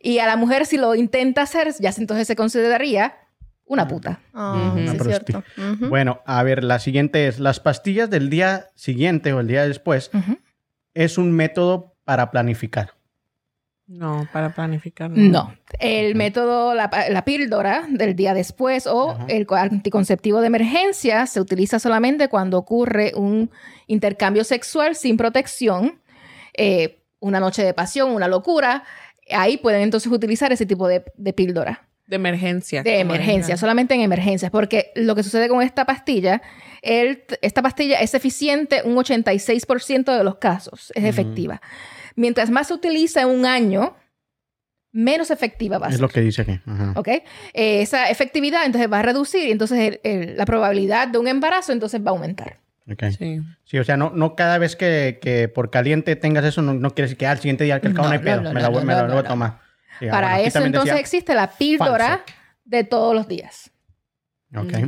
y 0.00 0.18
a 0.18 0.26
la 0.26 0.36
mujer 0.36 0.66
si 0.66 0.78
lo 0.78 0.94
intenta 0.94 1.42
hacer, 1.42 1.74
ya 1.78 1.92
entonces 1.96 2.26
se 2.26 2.36
consideraría 2.36 3.14
una 3.66 3.86
puta. 3.86 4.20
Ah, 4.34 4.74
cierto. 5.00 5.44
Bueno, 5.88 6.22
a 6.26 6.42
ver, 6.42 6.64
la 6.64 6.80
siguiente 6.80 7.28
es, 7.28 7.38
las 7.38 7.60
pastillas 7.60 8.10
del 8.10 8.28
día 8.28 8.66
siguiente 8.74 9.32
o 9.32 9.40
el 9.40 9.46
día 9.46 9.64
después 9.66 10.10
es 10.94 11.18
un 11.18 11.30
método 11.30 11.94
para 12.04 12.32
planificar. 12.32 12.94
No, 13.86 14.28
para 14.32 14.54
planificar. 14.54 15.10
No. 15.10 15.52
El 15.80 16.14
método, 16.14 16.74
la, 16.74 16.90
píldora 17.24 17.86
del 17.88 18.14
día 18.14 18.34
después 18.34 18.86
o 18.86 19.18
el 19.28 19.46
anticonceptivo 19.50 20.40
de 20.40 20.46
emergencia 20.46 21.26
se 21.26 21.40
utiliza 21.40 21.80
solamente 21.80 22.28
cuando 22.28 22.56
ocurre 22.56 23.12
un 23.16 23.50
intercambio 23.88 24.44
sexual 24.44 24.94
sin 24.94 25.16
protección, 25.16 26.00
eh, 26.54 27.00
una 27.18 27.40
noche 27.40 27.64
de 27.64 27.74
pasión, 27.74 28.12
una 28.12 28.28
locura. 28.28 28.84
Ahí 29.32 29.56
pueden 29.56 29.82
entonces 29.82 30.10
utilizar 30.10 30.52
ese 30.52 30.66
tipo 30.66 30.88
de, 30.88 31.00
píldora. 31.32 31.88
De 32.06 32.16
emergencia. 32.16 32.82
De 32.82 32.98
emergencia, 32.98 33.56
solamente 33.56 33.94
en 33.94 34.00
emergencias, 34.00 34.50
porque 34.50 34.92
lo 34.96 35.14
que 35.14 35.22
sucede 35.22 35.48
con 35.48 35.62
esta 35.62 35.84
pastilla, 35.86 36.42
esta 36.82 37.62
pastilla 37.62 38.00
es 38.00 38.14
eficiente 38.14 38.82
un 38.84 38.96
86% 38.96 40.16
de 40.16 40.24
los 40.24 40.36
casos, 40.36 40.92
es 40.94 41.04
efectiva 41.04 41.60
mientras 42.20 42.50
más 42.50 42.68
se 42.68 42.74
utiliza 42.74 43.22
en 43.22 43.28
un 43.28 43.46
año, 43.46 43.96
menos 44.92 45.30
efectiva 45.30 45.78
va 45.78 45.86
a 45.86 45.90
ser. 45.90 45.96
Es 45.96 46.00
lo 46.00 46.08
que 46.08 46.20
dice 46.20 46.42
aquí. 46.42 46.60
¿Ok? 46.96 47.08
Eh, 47.08 47.22
esa 47.82 48.10
efectividad 48.10 48.64
entonces 48.66 48.90
va 48.90 49.00
a 49.00 49.02
reducir 49.02 49.48
y 49.48 49.52
entonces 49.52 50.00
la 50.02 50.44
probabilidad 50.44 51.08
de 51.08 51.18
un 51.18 51.28
embarazo 51.28 51.72
entonces 51.72 52.00
va 52.04 52.10
a 52.10 52.14
aumentar. 52.14 52.58
Sí. 53.18 53.40
Sí, 53.64 53.78
o 53.78 53.84
sea, 53.84 53.96
no, 53.96 54.10
no 54.14 54.34
cada 54.36 54.58
vez 54.58 54.76
que, 54.76 55.18
que 55.22 55.48
por 55.48 55.70
caliente 55.70 56.16
tengas 56.16 56.44
eso, 56.44 56.62
no, 56.62 56.74
no 56.74 56.90
quiere 56.90 57.06
decir 57.06 57.18
que 57.18 57.26
al 57.26 57.38
siguiente 57.38 57.64
día 57.64 57.80
que 57.80 57.88
al 57.88 57.94
cabo 57.94 58.08
no, 58.08 58.14
No, 58.14 58.18
hay 58.18 58.24
pedo. 58.24 58.36
no, 58.42 58.48
no, 58.48 58.52
me 58.54 58.60
la 58.60 58.68
voy, 58.68 58.80
no, 58.80 58.86
me 58.86 58.94
la 58.94 59.02
no, 59.06 59.12
voy 59.14 59.24
a 59.24 59.28
tomar. 59.28 59.60
Sí, 59.98 60.06
ah, 60.08 60.10
Para 60.10 60.28
bueno, 60.34 60.48
eso 60.48 60.58
entonces 60.60 60.90
decía 60.90 61.00
existe 61.00 61.34
la 61.34 61.50
píldora 61.50 62.08
falso. 62.08 62.24
de 62.64 62.84
todos 62.84 63.14
los 63.14 63.28
días. 63.28 63.70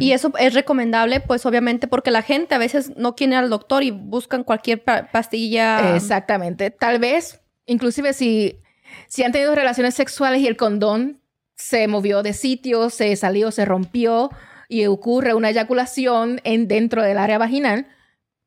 Y 0.01 0.11
eso 0.11 0.33
es 0.41 0.55
recomendable, 0.55 1.21
pues 1.21 1.47
obviamente, 1.47 1.87
porque 1.87 2.11
la 2.11 2.23
gente 2.23 2.53
a 2.57 2.59
veces 2.59 2.97
no 2.97 3.15
quiere 3.15 3.35
ir 3.35 3.39
al 3.39 3.49
doctor 3.51 3.85
y 3.85 3.93
buscan 3.93 4.43
cualquier 4.43 4.83
pa- 4.83 5.07
pastilla. 5.13 5.95
Exactamente. 5.95 6.71
Tal 6.73 6.99
vez, 6.99 7.41
inclusive 7.67 8.13
si, 8.13 8.59
si 9.07 9.23
han 9.23 9.31
tenido 9.31 9.55
relaciones 9.55 9.95
sexuales 9.95 10.41
y 10.41 10.49
el 10.49 10.57
condón 10.57 11.21
se 11.55 11.87
movió 11.87 12.25
de 12.25 12.33
sitio, 12.33 12.91
se 12.91 13.15
salió, 13.15 13.53
se 13.53 13.65
rompió 13.65 14.31
y 14.69 14.87
ocurre 14.87 15.35
una 15.35 15.51
eyaculación 15.51 16.41
en, 16.45 16.69
dentro 16.69 17.03
del 17.03 17.19
área 17.19 17.39
vaginal, 17.39 17.87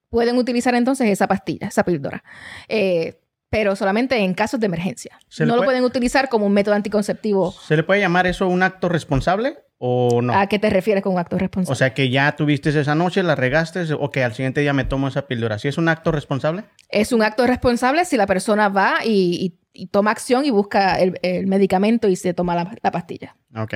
pueden 0.10 0.38
utilizar 0.38 0.76
entonces 0.76 1.10
esa 1.10 1.28
pastilla, 1.28 1.68
esa 1.68 1.84
píldora. 1.84 2.24
Eh, 2.68 3.20
pero 3.50 3.76
solamente 3.76 4.18
en 4.18 4.34
casos 4.34 4.60
de 4.60 4.66
emergencia. 4.66 5.18
¿Se 5.30 5.44
le 5.44 5.48
No 5.48 5.54
lo 5.56 5.60
puede- 5.62 5.68
pueden 5.68 5.84
utilizar 5.86 6.28
como 6.30 6.46
un 6.46 6.54
método 6.54 6.76
anticonceptivo. 6.76 7.52
¿Se 7.52 7.76
le 7.78 7.84
puede 7.84 8.02
llamar 8.02 8.28
eso 8.28 8.48
un 8.48 8.64
acto 8.64 8.90
responsable 8.90 9.58
o 9.78 10.22
no? 10.22 10.34
¿A 10.34 10.48
qué 10.48 10.60
te 10.60 10.70
refieres 10.70 11.04
con 11.04 11.14
un 11.14 11.20
acto 11.20 11.38
responsable? 11.38 11.72
O 11.72 11.76
sea, 11.76 11.94
que 11.94 12.10
ya 12.10 12.36
tuviste 12.36 12.70
esa 12.78 12.96
noche, 12.96 13.24
la 13.24 13.36
regaste, 13.36 13.94
o 13.94 14.10
que 14.12 14.24
al 14.26 14.34
siguiente 14.34 14.60
día 14.62 14.74
me 14.74 14.84
tomo 14.84 15.08
esa 15.08 15.28
píldora. 15.28 15.58
¿Sí 15.60 15.68
es 15.70 15.78
un 15.78 15.88
acto 15.88 16.12
responsable? 16.12 16.66
Es 16.90 17.14
un 17.14 17.22
acto 17.24 17.48
responsable 17.48 18.04
si 18.04 18.18
la 18.18 18.26
persona 18.28 18.68
va 18.68 18.96
y, 19.06 19.56
y- 19.74 19.82
y 19.84 19.88
toma 19.88 20.12
acción 20.12 20.44
y 20.46 20.50
busca 20.52 20.96
el, 21.00 21.20
el 21.22 21.48
medicamento 21.48 22.08
y 22.10 22.16
se 22.16 22.34
toma 22.34 22.56
la, 22.56 22.76
la 22.82 22.92
pastilla. 22.92 23.36
Ok. 23.56 23.76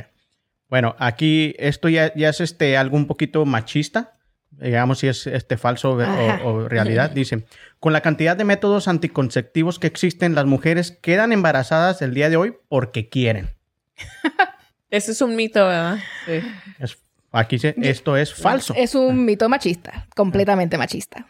Bueno, 0.69 0.95
aquí 0.99 1.55
esto 1.57 1.89
ya, 1.89 2.13
ya 2.15 2.29
es 2.29 2.41
este, 2.41 2.77
algo 2.77 2.95
un 2.95 3.07
poquito 3.07 3.45
machista. 3.45 4.13
Digamos 4.51 4.99
si 4.99 5.07
es 5.07 5.25
este 5.27 5.57
falso 5.57 5.93
o- 5.93 6.67
realidad. 6.67 7.09
Dice, 7.15 7.45
con 7.79 7.93
la 7.93 8.01
cantidad 8.01 8.35
de 8.37 8.43
métodos 8.43 8.87
anticonceptivos 8.87 9.79
que 9.79 9.87
existen, 9.87 10.35
las 10.35 10.45
mujeres 10.45 10.91
quedan 11.01 11.31
embarazadas 11.31 12.01
el 12.01 12.13
día 12.13 12.29
de 12.29 12.37
hoy 12.37 12.55
porque 12.67 13.09
quieren. 13.09 13.49
Ese 14.89 15.11
es 15.11 15.21
un 15.21 15.35
mito, 15.35 15.65
¿verdad? 15.65 15.99
Sí. 16.25 16.41
Es- 16.79 16.97
aquí 17.31 17.55
dice, 17.57 17.75
esto 17.81 18.17
es 18.17 18.33
falso. 18.33 18.73
Es 18.75 18.95
un 18.95 19.23
mito 19.25 19.47
machista, 19.49 20.07
completamente 20.15 20.77
machista. 20.77 21.27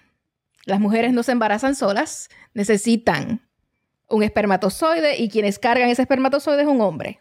Las 0.65 0.79
mujeres 0.79 1.13
no 1.13 1.23
se 1.23 1.31
embarazan 1.33 1.75
solas, 1.75 2.29
necesitan 2.53 3.41
un 4.07 4.23
espermatozoide 4.23 5.17
y 5.17 5.29
quienes 5.29 5.59
cargan 5.59 5.89
ese 5.89 6.01
espermatozoide 6.03 6.61
es 6.61 6.67
un 6.67 6.81
hombre. 6.81 7.19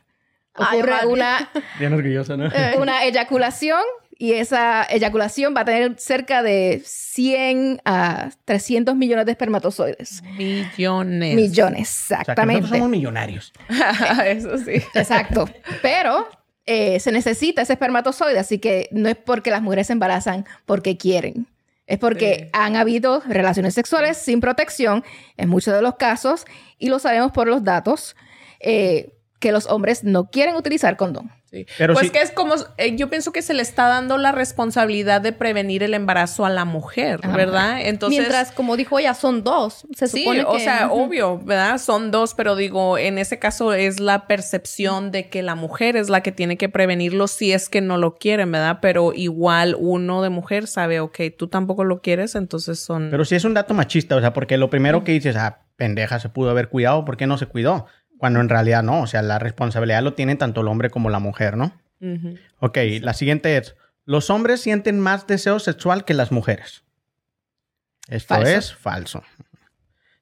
Ocurre 0.59 1.07
una, 1.07 1.51
Bien 1.79 1.93
orgullosa, 1.93 2.37
¿no? 2.37 2.51
una 2.79 3.05
eyaculación 3.05 3.81
y 4.21 4.33
esa 4.33 4.83
eyaculación 4.85 5.55
va 5.57 5.61
a 5.61 5.65
tener 5.65 5.95
cerca 5.99 6.43
de 6.43 6.83
100 6.85 7.81
a 7.85 8.31
300 8.45 8.97
millones 8.97 9.27
de 9.27 9.33
espermatozoides. 9.33 10.23
Millones. 10.37 11.37
Millones, 11.37 12.03
O 12.05 12.07
sea, 12.09 12.17
que 12.19 12.21
exactamente. 12.23 12.61
nosotros 12.63 12.79
somos 12.79 12.91
millonarios. 12.91 13.53
Eso 14.27 14.59
sí. 14.59 14.83
Exacto. 14.95 15.49
Pero 15.83 16.29
eh, 16.67 16.99
se 17.01 17.13
necesita 17.13 17.63
ese 17.63 17.75
espermatozoide, 17.75 18.39
así 18.39 18.59
que 18.59 18.89
no 18.91 19.09
es 19.09 19.17
porque 19.17 19.51
las 19.51 19.63
mujeres 19.63 19.87
se 19.87 19.93
embarazan 19.93 20.47
porque 20.67 20.97
quieren. 20.97 21.47
Es 21.87 21.99
porque 21.99 22.35
Sí. 22.45 22.51
han 22.53 22.77
habido 22.77 23.23
relaciones 23.27 23.73
sexuales 23.75 24.17
sin 24.19 24.41
protección 24.41 25.05
en 25.37 25.49
muchos 25.49 25.73
de 25.75 25.81
los 25.81 25.95
casos 25.95 26.45
y 26.79 26.89
lo 26.89 26.99
sabemos 26.99 27.33
por 27.33 27.47
los 27.47 27.63
datos 27.65 28.15
eh, 28.61 29.11
que 29.39 29.53
los 29.53 29.67
hombres 29.67 30.03
no 30.05 30.31
quieren 30.31 30.57
utilizar 30.57 30.97
condón. 30.97 31.31
Sí. 31.51 31.65
Pero 31.79 31.95
pues 31.95 32.11
que 32.11 32.21
es 32.21 32.31
como, 32.31 32.55
eh, 32.77 32.95
yo 32.97 33.09
pienso 33.09 33.33
que 33.33 33.41
se 33.41 33.55
le 33.55 33.63
está 33.63 33.89
dando 33.89 34.19
la 34.19 34.33
responsabilidad 34.33 35.23
de 35.23 35.33
prevenir 35.33 35.83
el 35.83 35.95
embarazo 35.95 36.45
a 36.45 36.51
la 36.51 36.67
mujer, 36.67 37.21
¿verdad? 37.35 37.81
Entonces, 37.81 38.19
Mientras, 38.19 38.53
como 38.53 38.77
dijo 38.77 38.99
ella, 38.99 39.15
son 39.15 39.45
dos. 39.45 39.87
Se 39.97 40.09
sí, 40.09 40.21
supone 40.25 40.45
o 40.45 40.53
que- 40.53 40.61
sea, 40.61 40.89
Ujú. 40.89 41.05
obvio, 41.05 41.39
¿verdad? 41.39 41.79
Son 41.79 42.11
dos, 42.11 42.35
pero 42.35 42.55
digo, 42.55 42.99
en 42.99 43.17
ese 43.17 43.39
caso 43.39 43.73
es 43.73 43.99
la 43.99 44.27
percepción 44.27 45.11
de 45.11 45.31
que 45.31 45.43
la 45.43 45.55
mujer 45.55 45.97
es 45.97 46.11
la 46.11 46.23
que 46.23 46.33
tiene 46.33 46.59
que 46.59 46.69
prevenirlo 46.69 47.29
si 47.29 47.53
es 47.53 47.71
que 47.71 47.81
no 47.81 47.97
lo 47.97 48.17
quieren, 48.17 48.53
¿verdad? 48.53 48.79
Pero 48.83 49.13
igual 49.15 49.75
uno 49.79 50.21
de 50.21 50.29
mujer 50.29 50.67
sabe, 50.67 51.01
ok, 51.01 51.19
tú 51.39 51.49
tampoco 51.49 51.85
lo 51.85 52.03
quieres, 52.03 52.35
entonces 52.35 52.79
son... 52.81 53.09
Pero 53.11 53.25
sí 53.25 53.37
es 53.37 53.45
un 53.45 53.55
dato 53.55 53.73
machista, 53.73 54.17
o 54.17 54.21
sea, 54.21 54.35
porque 54.35 54.59
lo 54.59 54.69
primero 54.69 55.03
que 55.03 55.13
dices, 55.13 55.37
ah, 55.37 55.61
pendeja, 55.77 56.19
se 56.19 56.29
pudo 56.29 56.51
haber 56.51 56.69
cuidado, 56.69 57.05
¿por 57.07 57.17
qué 57.17 57.27
no 57.27 57.39
se 57.39 57.47
cuidó? 57.47 57.87
Cuando 58.19 58.41
en 58.41 58.49
realidad 58.49 58.83
no, 58.83 59.03
o 59.03 59.07
sea, 59.07 59.23
la 59.23 59.39
responsabilidad 59.39 60.03
lo 60.03 60.15
tienen 60.15 60.39
tanto 60.39 60.61
el 60.61 60.69
hombre 60.69 60.91
como 60.91 61.09
la 61.09 61.21
mujer, 61.21 61.57
¿no? 61.57 61.73
Ujú. 62.01 62.37
Ok, 62.59 62.79
la 63.01 63.15
siguiente 63.15 63.57
es, 63.57 63.77
los 64.05 64.31
hombres 64.31 64.61
sienten 64.61 65.01
más 65.01 65.27
deseo 65.27 65.59
sexual 65.59 66.05
que 66.05 66.15
las 66.15 66.33
mujeres. 66.33 66.83
Esto 68.09 68.35
Falso. 68.35 68.51
es 68.51 68.75
falso. 68.75 69.23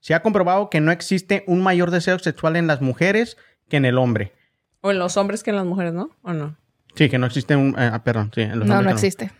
Se 0.01 0.15
ha 0.15 0.23
comprobado 0.23 0.71
que 0.71 0.81
no 0.81 0.93
existe 0.93 1.45
un 1.47 1.63
mayor 1.63 1.91
deseo 1.91 2.19
sexual 2.19 2.57
en 2.57 2.67
las 2.67 2.81
mujeres 2.81 3.37
que 3.69 3.77
en 3.77 3.85
el 3.85 3.99
hombre. 3.99 4.33
O 4.81 4.91
en 4.91 4.99
los 4.99 5.17
hombres 5.17 5.43
que 5.43 5.51
en 5.51 5.57
las 5.57 5.67
mujeres, 5.67 5.93
¿no? 5.93 6.11
¿O 6.23 6.33
no? 6.33 6.57
Sí, 6.95 7.09
que 7.09 7.19
no 7.19 7.27
existe 7.27 7.57
un... 7.57 7.71
eh, 7.79 7.91
ah, 7.93 8.03
perdón, 8.05 8.31
sí, 8.35 8.43
en 8.43 8.59
los 8.59 8.69
no, 8.69 8.79
hombres 8.79 8.95
no 8.95 9.01
que 9.01 9.07
existe. 9.07 9.33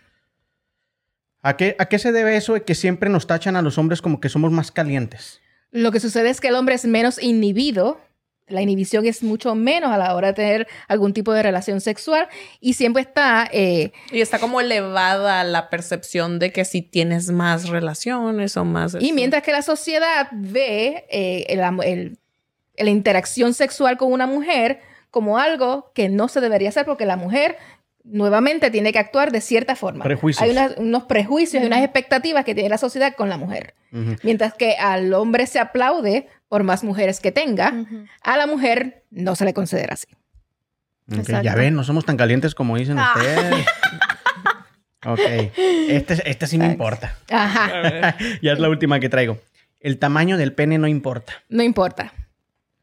¿A 1.41 1.55
qué, 1.55 1.75
¿A 1.79 1.85
qué 1.85 1.99
se 1.99 2.11
debe 2.11 2.35
eso 2.35 2.53
de 2.53 2.63
que 2.63 2.75
siempre 2.75 3.09
nos 3.09 3.27
tachan 3.27 3.55
a 3.55 3.61
los 3.61 3.77
hombres 3.77 4.01
como 4.01 4.19
que 4.19 4.29
somos 4.29 4.51
más 4.51 4.71
calientes? 4.71 5.41
Lo 5.71 5.91
que 5.91 5.99
sucede 5.99 6.29
es 6.29 6.41
que 6.41 6.47
el 6.49 6.55
hombre 6.55 6.75
es 6.75 6.85
menos 6.85 7.21
inhibido. 7.21 8.01
La 8.47 8.61
inhibición 8.61 9.05
es 9.05 9.23
mucho 9.23 9.55
menos 9.55 9.91
a 9.91 9.97
la 9.97 10.15
hora 10.15 10.29
de 10.29 10.33
tener 10.33 10.67
algún 10.87 11.13
tipo 11.13 11.33
de 11.33 11.43
relación 11.43 11.81
sexual 11.81 12.27
y 12.61 12.73
siempre 12.75 13.01
está 13.01 13.49
eh, 13.51 13.91
Y 14.11 14.21
está 14.21 14.39
como 14.39 14.61
elevada 14.61 15.43
la 15.43 15.69
percepción 15.69 16.39
de 16.39 16.51
que 16.53 16.63
si 16.63 16.81
tienes 16.81 17.29
más 17.29 17.67
relaciones 17.67 18.55
o 18.55 18.63
más... 18.63 18.93
Y 18.99 19.07
eso. 19.07 19.15
mientras 19.15 19.43
que 19.43 19.51
la 19.51 19.61
sociedad 19.61 20.27
ve 20.31 21.05
eh, 21.09 21.45
el 21.49 21.61
am- 21.61 21.81
el- 21.83 22.17
la 22.77 22.89
interacción 22.91 23.53
sexual 23.53 23.97
con 23.97 24.13
una 24.13 24.27
mujer 24.27 24.79
como 25.11 25.39
algo 25.39 25.91
que 25.95 26.09
no 26.09 26.27
se 26.27 26.39
debería 26.41 26.69
hacer 26.69 26.85
porque 26.85 27.05
la 27.05 27.17
mujer 27.17 27.57
nuevamente 28.03 28.71
tiene 28.71 28.93
que 28.93 28.99
actuar 28.99 29.31
de 29.31 29.41
cierta 29.41 29.75
forma. 29.75 30.03
Prejuicios. 30.03 30.41
Hay 30.41 30.51
unas- 30.51 30.77
unos 30.77 31.03
prejuicios 31.03 31.61
y 31.61 31.65
unas 31.65 31.83
expectativas 31.83 32.45
que 32.45 32.53
tiene 32.55 32.69
la 32.69 32.77
sociedad 32.77 33.13
con 33.15 33.27
la 33.29 33.37
mujer. 33.37 33.73
Mientras 34.23 34.53
que 34.53 34.75
al 34.77 35.13
hombre 35.13 35.47
se 35.47 35.59
aplaude 35.59 36.27
por 36.49 36.63
más 36.63 36.83
mujeres 36.83 37.19
que 37.19 37.31
tenga, 37.31 37.73
a 38.21 38.37
la 38.37 38.47
mujer 38.47 39.03
no 39.11 39.35
se 39.35 39.45
le 39.45 39.53
considera 39.53 39.93
así. 39.93 40.07
Ok, 41.11 41.19
Exacto. 41.19 41.43
Ya 41.43 41.55
ven, 41.55 41.73
no 41.75 41.83
somos 41.83 42.05
tan 42.05 42.17
calientes 42.17 42.53
como 42.55 42.75
dicen 42.77 42.97
Ah. 42.99 43.13
ustedes. 43.15 43.65
ok, 45.05 45.19
este, 45.89 46.29
este 46.29 46.47
sí 46.47 46.57
me 46.57 46.65
importa. 46.67 47.15
Ajá, 47.31 48.15
ya 48.41 48.51
es 48.53 48.59
la 48.59 48.69
última 48.69 48.99
que 48.99 49.09
traigo. 49.09 49.37
El 49.79 49.99
tamaño 49.99 50.37
del 50.37 50.53
pene 50.53 50.77
no 50.77 50.87
importa. 50.87 51.33
no 51.49 51.63
importa. 51.63 52.13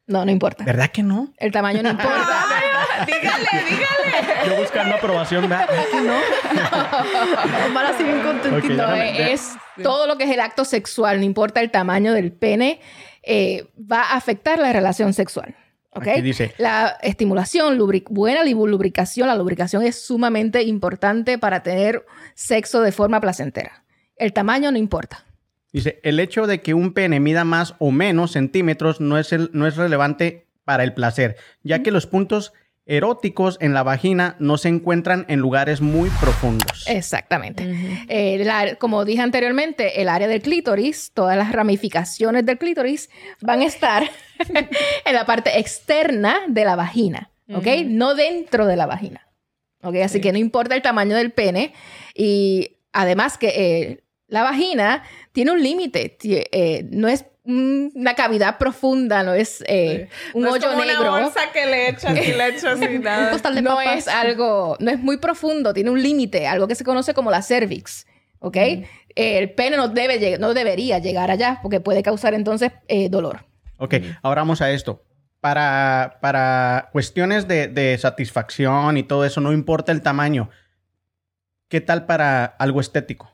No, 0.07 0.23
no 0.27 0.31
importa. 0.31 0.65
¿Verdad 0.65 0.91
que 0.91 1.03
no? 1.03 1.33
El 1.39 1.51
tamaño 1.51 1.83
no 1.83 1.91
importa. 1.91 2.45
dígale, 3.07 3.47
dígale. 3.71 4.47
Yo 4.51 4.57
buscando 4.61 4.97
aprobación, 4.97 5.49
¿verdad 5.49 5.67
que 5.91 6.01
no? 6.03 7.67
Omar 7.67 7.87
así 7.87 8.05
bien 8.05 8.21
contentito. 8.21 8.57
Ok, 8.57 8.65
No, 8.77 8.89
déjame- 8.93 9.33
es 9.33 9.53
todo 9.83 10.07
lo 10.07 10.19
que 10.19 10.25
es 10.25 10.31
el 10.31 10.41
acto 10.41 10.65
sexual, 10.67 11.19
no 11.21 11.25
importa 11.25 11.61
el 11.61 11.71
tamaño 11.71 12.13
del 12.13 12.33
pene, 12.33 12.81
eh, 13.27 13.67
va 13.79 14.03
a 14.03 14.17
afectar 14.17 14.59
la 14.59 14.73
relación 14.73 15.13
sexual. 15.15 15.55
¿ok? 15.91 16.09
Aquí 16.09 16.23
dice- 16.23 16.53
La 16.59 16.97
estimulación, 17.03 17.79
buena 18.11 18.43
lubricación, 18.45 19.29
la 19.29 19.37
lubricación 19.37 19.83
es 19.85 20.05
sumamente 20.05 20.63
importante 20.63 21.39
para 21.39 21.63
tener 21.63 22.05
sexo 22.35 22.81
de 22.83 22.93
forma 22.93 23.21
placentera. 23.21 23.85
El 24.17 24.33
tamaño 24.33 24.71
no 24.73 24.79
importa. 24.79 25.25
Dice, 25.73 26.01
el 26.05 26.21
hecho 26.21 26.47
de 26.47 26.61
que 26.61 26.75
un 26.75 26.93
pene 26.93 27.19
mida 27.21 27.45
más 27.45 27.75
o 27.79 27.91
menos 27.91 28.33
centímetros 28.33 29.01
no 29.01 29.19
es, 29.19 29.33
el- 29.33 29.51
no 29.53 29.67
es 29.67 29.77
relevante 29.77 30.47
para 30.65 30.85
el 30.85 30.95
placer, 30.95 31.37
ya 31.63 31.83
que 31.83 31.91
los 31.91 32.07
puntos 32.07 32.53
eróticos 32.87 33.57
en 33.61 33.73
la 33.75 33.83
vagina 33.83 34.37
no 34.39 34.59
se 34.59 34.69
encuentran 34.69 35.25
en 35.29 35.39
lugares 35.41 35.81
muy 35.81 36.11
profundos. 36.21 36.85
Exactamente. 36.87 37.65
Eh, 38.09 38.43
la- 38.45 38.77
como 38.77 39.05
dije 39.05 39.23
anteriormente, 39.23 40.03
el 40.03 40.09
área 40.09 40.29
del 40.29 40.43
clítoris, 40.43 41.11
todas 41.15 41.37
las 41.37 41.53
ramificaciones 41.53 42.45
del 42.45 42.59
clítoris 42.59 43.09
van 43.41 43.61
a 43.61 43.65
estar 43.67 44.05
en 45.05 45.15
la 45.15 45.25
parte 45.27 45.59
externa 45.59 46.41
de 46.49 46.65
la 46.65 46.77
vagina, 46.77 47.31
¿ok? 47.53 47.67
No 47.87 48.15
dentro 48.15 48.67
de 48.67 48.77
la 48.77 48.87
vagina. 48.87 49.21
¿Ok? 49.83 49.97
Así 49.97 50.21
que 50.21 50.33
no 50.33 50.39
importa 50.39 50.75
el 50.75 50.81
tamaño 50.81 51.15
del 51.15 51.31
pene. 51.33 51.75
Y 52.15 52.77
además 52.95 53.37
que 53.37 53.49
eh, 53.49 54.05
la 54.29 54.43
vagina 54.43 55.03
tiene 55.33 55.53
un 55.53 55.63
límite. 55.63 56.17
Eh, 56.23 56.87
no 56.91 57.09
es 57.09 57.27
una 57.45 58.15
cavidad 58.15 58.57
profunda, 58.59 59.23
no 59.23 59.35
es 59.35 59.63
eh, 59.69 60.09
un 60.33 60.43
No 60.43 60.49
es 60.49 60.55
hoyo 60.55 60.71
como 60.71 60.85
negro. 60.85 61.13
Una 61.13 61.21
bolsa 61.25 61.41
que 61.53 61.67
le 61.67 61.91
echas 61.91 62.13
y 62.17 62.33
le 62.33 62.49
echas 62.49 62.81
y 62.81 62.85
Un 62.97 63.03
nada. 63.03 63.31
costal 63.31 63.55
de 63.55 63.63
no 63.63 63.77
papas. 63.77 63.97
es 63.99 64.09
algo, 64.09 64.77
no 64.81 64.91
es 64.91 64.99
muy 64.99 65.19
profundo, 65.19 65.75
tiene 65.75 65.91
un 65.91 66.03
límite, 66.03 66.47
algo 66.47 66.67
que 66.67 66.75
se 66.75 66.85
conoce 66.85 67.13
como 67.13 67.31
la 67.31 67.43
cervix, 67.43 68.07
¿ok? 68.39 68.57
Eh, 68.57 68.87
el 69.15 69.53
pene 69.53 69.77
no, 69.77 69.89
debe, 69.89 70.39
no 70.39 70.55
debería 70.55 70.99
llegar 70.99 71.31
allá 71.31 71.59
porque 71.63 71.81
puede 71.81 72.03
causar 72.03 72.33
entonces 72.35 72.73
eh, 72.89 73.09
dolor. 73.11 73.45
Ok, 73.77 73.95
ahora 74.23 74.41
vamos 74.43 74.61
a 74.63 74.71
esto. 74.71 75.05
Para, 75.41 76.19
para 76.23 76.89
cuestiones 76.93 77.47
de, 77.47 77.69
de 77.69 77.99
satisfacción 77.99 78.97
y 78.97 79.03
todo 79.03 79.27
eso, 79.27 79.43
no 79.43 79.53
importa 79.53 79.93
el 79.93 80.01
tamaño. 80.01 80.49
¿Qué 81.69 81.83
tal 81.83 82.07
para 82.07 82.45
algo 82.45 82.81
estético? 82.81 83.31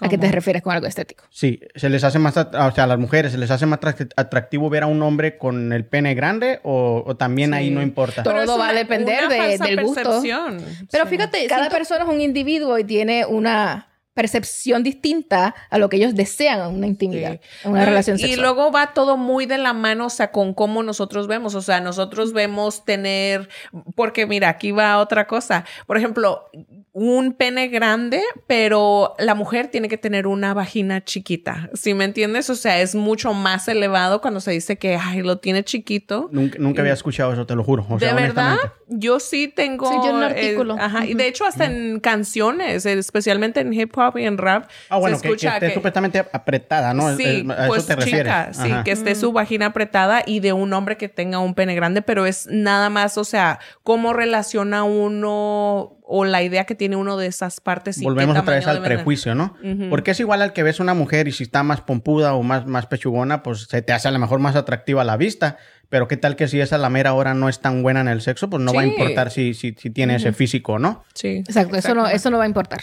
¿A 0.00 0.08
qué 0.08 0.18
te 0.18 0.30
refieres 0.32 0.60
con 0.62 0.72
algo 0.74 0.86
estético? 0.88 1.24
Sí, 1.30 1.60
se 1.76 1.88
les 1.88 2.02
hace 2.02 2.18
más, 2.18 2.36
o 2.36 2.72
sea, 2.72 2.84
a 2.84 2.86
las 2.86 2.98
mujeres 2.98 3.30
se 3.32 3.38
les 3.38 3.50
hace 3.50 3.64
más 3.66 3.78
atract- 3.80 4.12
atractivo 4.16 4.68
ver 4.68 4.82
a 4.82 4.86
un 4.86 5.00
hombre 5.02 5.38
con 5.38 5.72
el 5.72 5.84
pene 5.84 6.14
grande 6.14 6.58
o, 6.64 7.04
o 7.06 7.16
también 7.16 7.54
ahí 7.54 7.70
no 7.70 7.80
importa. 7.80 8.22
Todo 8.24 8.58
va 8.58 8.70
a 8.70 8.72
depender 8.72 9.26
una 9.26 9.34
de- 9.34 9.40
falsa 9.58 9.64
del 9.66 9.82
gusto. 9.82 10.02
percepción. 10.02 10.60
Pero 10.90 11.04
Sí. 11.04 11.10
fíjate, 11.10 11.46
Cada 11.46 11.62
siento- 11.62 11.76
persona 11.76 12.04
es 12.04 12.10
un 12.10 12.20
individuo 12.20 12.76
y 12.78 12.84
tiene 12.84 13.24
una 13.24 13.86
percepción 14.14 14.82
distinta 14.82 15.54
a 15.70 15.78
lo 15.78 15.88
que 15.88 15.96
ellos 15.96 16.14
desean 16.14 16.60
en 16.70 16.76
una 16.76 16.86
intimidad, 16.86 17.32
Sí. 17.40 17.48
en 17.64 17.70
una 17.72 17.80
No, 17.80 17.86
relación 17.86 18.16
y 18.16 18.20
sexual. 18.20 18.40
luego 18.40 18.70
va 18.72 18.94
todo 18.94 19.16
muy 19.16 19.46
de 19.46 19.58
la 19.58 19.72
mano, 19.72 20.06
o 20.06 20.10
sea, 20.10 20.30
con 20.30 20.54
cómo 20.54 20.82
nosotros 20.82 21.26
vemos. 21.26 21.54
O 21.54 21.62
sea, 21.62 21.80
nosotros 21.80 22.32
vemos 22.32 22.84
tener, 22.84 23.48
porque 23.96 24.26
mira, 24.26 24.48
aquí 24.48 24.70
va 24.70 24.98
otra 24.98 25.26
cosa. 25.26 25.64
Por 25.86 25.96
ejemplo, 25.96 26.44
un 26.92 27.32
pene 27.32 27.66
grande, 27.66 28.22
pero 28.46 29.14
la 29.18 29.34
mujer 29.34 29.66
tiene 29.66 29.88
que 29.88 29.98
tener 29.98 30.28
una 30.28 30.54
vagina 30.54 31.02
chiquita. 31.04 31.68
¿Sí 31.74 31.92
me 31.92 32.04
entiendes? 32.04 32.48
O 32.50 32.54
sea, 32.54 32.80
es 32.80 32.94
mucho 32.94 33.34
más 33.34 33.66
elevado 33.66 34.20
cuando 34.20 34.38
se 34.38 34.52
dice 34.52 34.76
que, 34.78 34.94
ay, 34.94 35.22
lo 35.22 35.38
tiene 35.38 35.64
chiquito. 35.64 36.28
Nunca, 36.30 36.56
nunca 36.60 36.82
había 36.82 36.92
escuchado 36.92 37.32
eso, 37.32 37.46
te 37.46 37.56
lo 37.56 37.64
juro. 37.64 37.84
O 37.90 37.98
sea, 37.98 38.14
de 38.14 38.22
verdad, 38.22 38.58
yo 38.86 39.18
sí 39.18 39.48
tengo. 39.48 39.88
Sí, 39.90 39.96
yo 40.04 40.10
en 40.10 40.14
un 40.16 40.22
eh, 40.22 40.26
artículo. 40.26 40.76
ajá, 40.78 41.04
y 41.04 41.14
de 41.14 41.26
hecho, 41.26 41.44
hasta 41.46 41.64
en 41.64 41.98
canciones, 41.98 42.86
especialmente 42.86 43.58
en 43.58 43.72
hip 43.74 43.96
hop 43.98 44.03
y 44.14 44.24
en 44.24 44.38
rap, 44.38 44.68
Ah, 44.88 44.98
bueno, 44.98 45.16
se 45.16 45.22
que, 45.22 45.28
que 45.28 45.34
escucha 45.34 45.54
esté 45.54 45.68
que- 45.68 45.74
supuestamente 45.74 46.24
apretada, 46.32 46.92
¿no? 46.94 47.16
Sí, 47.16 47.46
a 47.56 47.66
pues 47.66 47.78
eso 47.84 47.86
te 47.88 47.96
refieres. 47.96 48.24
chica, 48.32 48.48
sí, 48.52 48.70
Ajá. 48.70 48.84
que 48.84 48.90
esté 48.92 49.14
su 49.14 49.32
vagina 49.32 49.66
apretada 49.66 50.22
y 50.26 50.40
de 50.40 50.52
un 50.52 50.72
hombre 50.72 50.96
que 50.96 51.08
tenga 51.08 51.38
un 51.38 51.54
pene 51.54 51.74
grande, 51.74 52.02
pero 52.02 52.26
es 52.26 52.46
nada 52.50 52.90
más, 52.90 53.16
o 53.18 53.24
sea, 53.24 53.58
cómo 53.82 54.12
relaciona 54.12 54.84
uno 54.84 55.96
o 56.06 56.24
la 56.26 56.42
idea 56.42 56.64
que 56.64 56.74
tiene 56.74 56.96
uno 56.96 57.16
de 57.16 57.26
esas 57.26 57.60
partes. 57.60 57.98
y 57.98 58.04
Volvemos 58.04 58.36
otra 58.36 58.54
vez 58.56 58.66
al 58.66 58.82
prejuicio, 58.82 59.34
¿no? 59.34 59.56
Porque 59.90 60.10
es 60.10 60.20
igual 60.20 60.42
al 60.42 60.52
que 60.52 60.62
ves 60.62 60.80
una 60.80 60.92
mujer 60.94 61.28
y 61.28 61.32
si 61.32 61.44
está 61.44 61.62
más 61.62 61.80
pompuda 61.80 62.34
o 62.34 62.42
más, 62.42 62.66
más 62.66 62.86
pechugona, 62.86 63.42
pues 63.42 63.62
se 63.68 63.80
te 63.82 63.92
hace 63.92 64.08
a 64.08 64.10
lo 64.10 64.18
mejor 64.18 64.38
más 64.38 64.54
atractiva 64.56 65.02
a 65.02 65.04
la 65.04 65.16
vista. 65.16 65.56
Pero 65.90 66.08
qué 66.08 66.16
tal 66.16 66.34
que 66.34 66.48
si 66.48 66.60
esa 66.60 66.76
la 66.78 66.88
mera 66.90 67.12
hora 67.14 67.34
no 67.34 67.48
es 67.48 67.60
tan 67.60 67.82
buena 67.82 68.00
en 68.00 68.08
el 68.08 68.20
sexo, 68.20 68.50
pues 68.50 68.60
no 68.62 68.72
va 68.74 68.80
a 68.82 68.86
importar 68.86 69.30
si, 69.30 69.54
si, 69.54 69.74
si 69.78 69.90
tiene 69.90 70.16
ese 70.16 70.32
físico 70.32 70.72
o 70.74 70.78
no. 70.78 71.04
Sí. 71.14 71.36
Exacto, 71.46 71.76
eso 71.76 71.94
no, 71.94 72.06
eso 72.08 72.30
no 72.30 72.38
va 72.38 72.44
a 72.44 72.48
importar. 72.48 72.80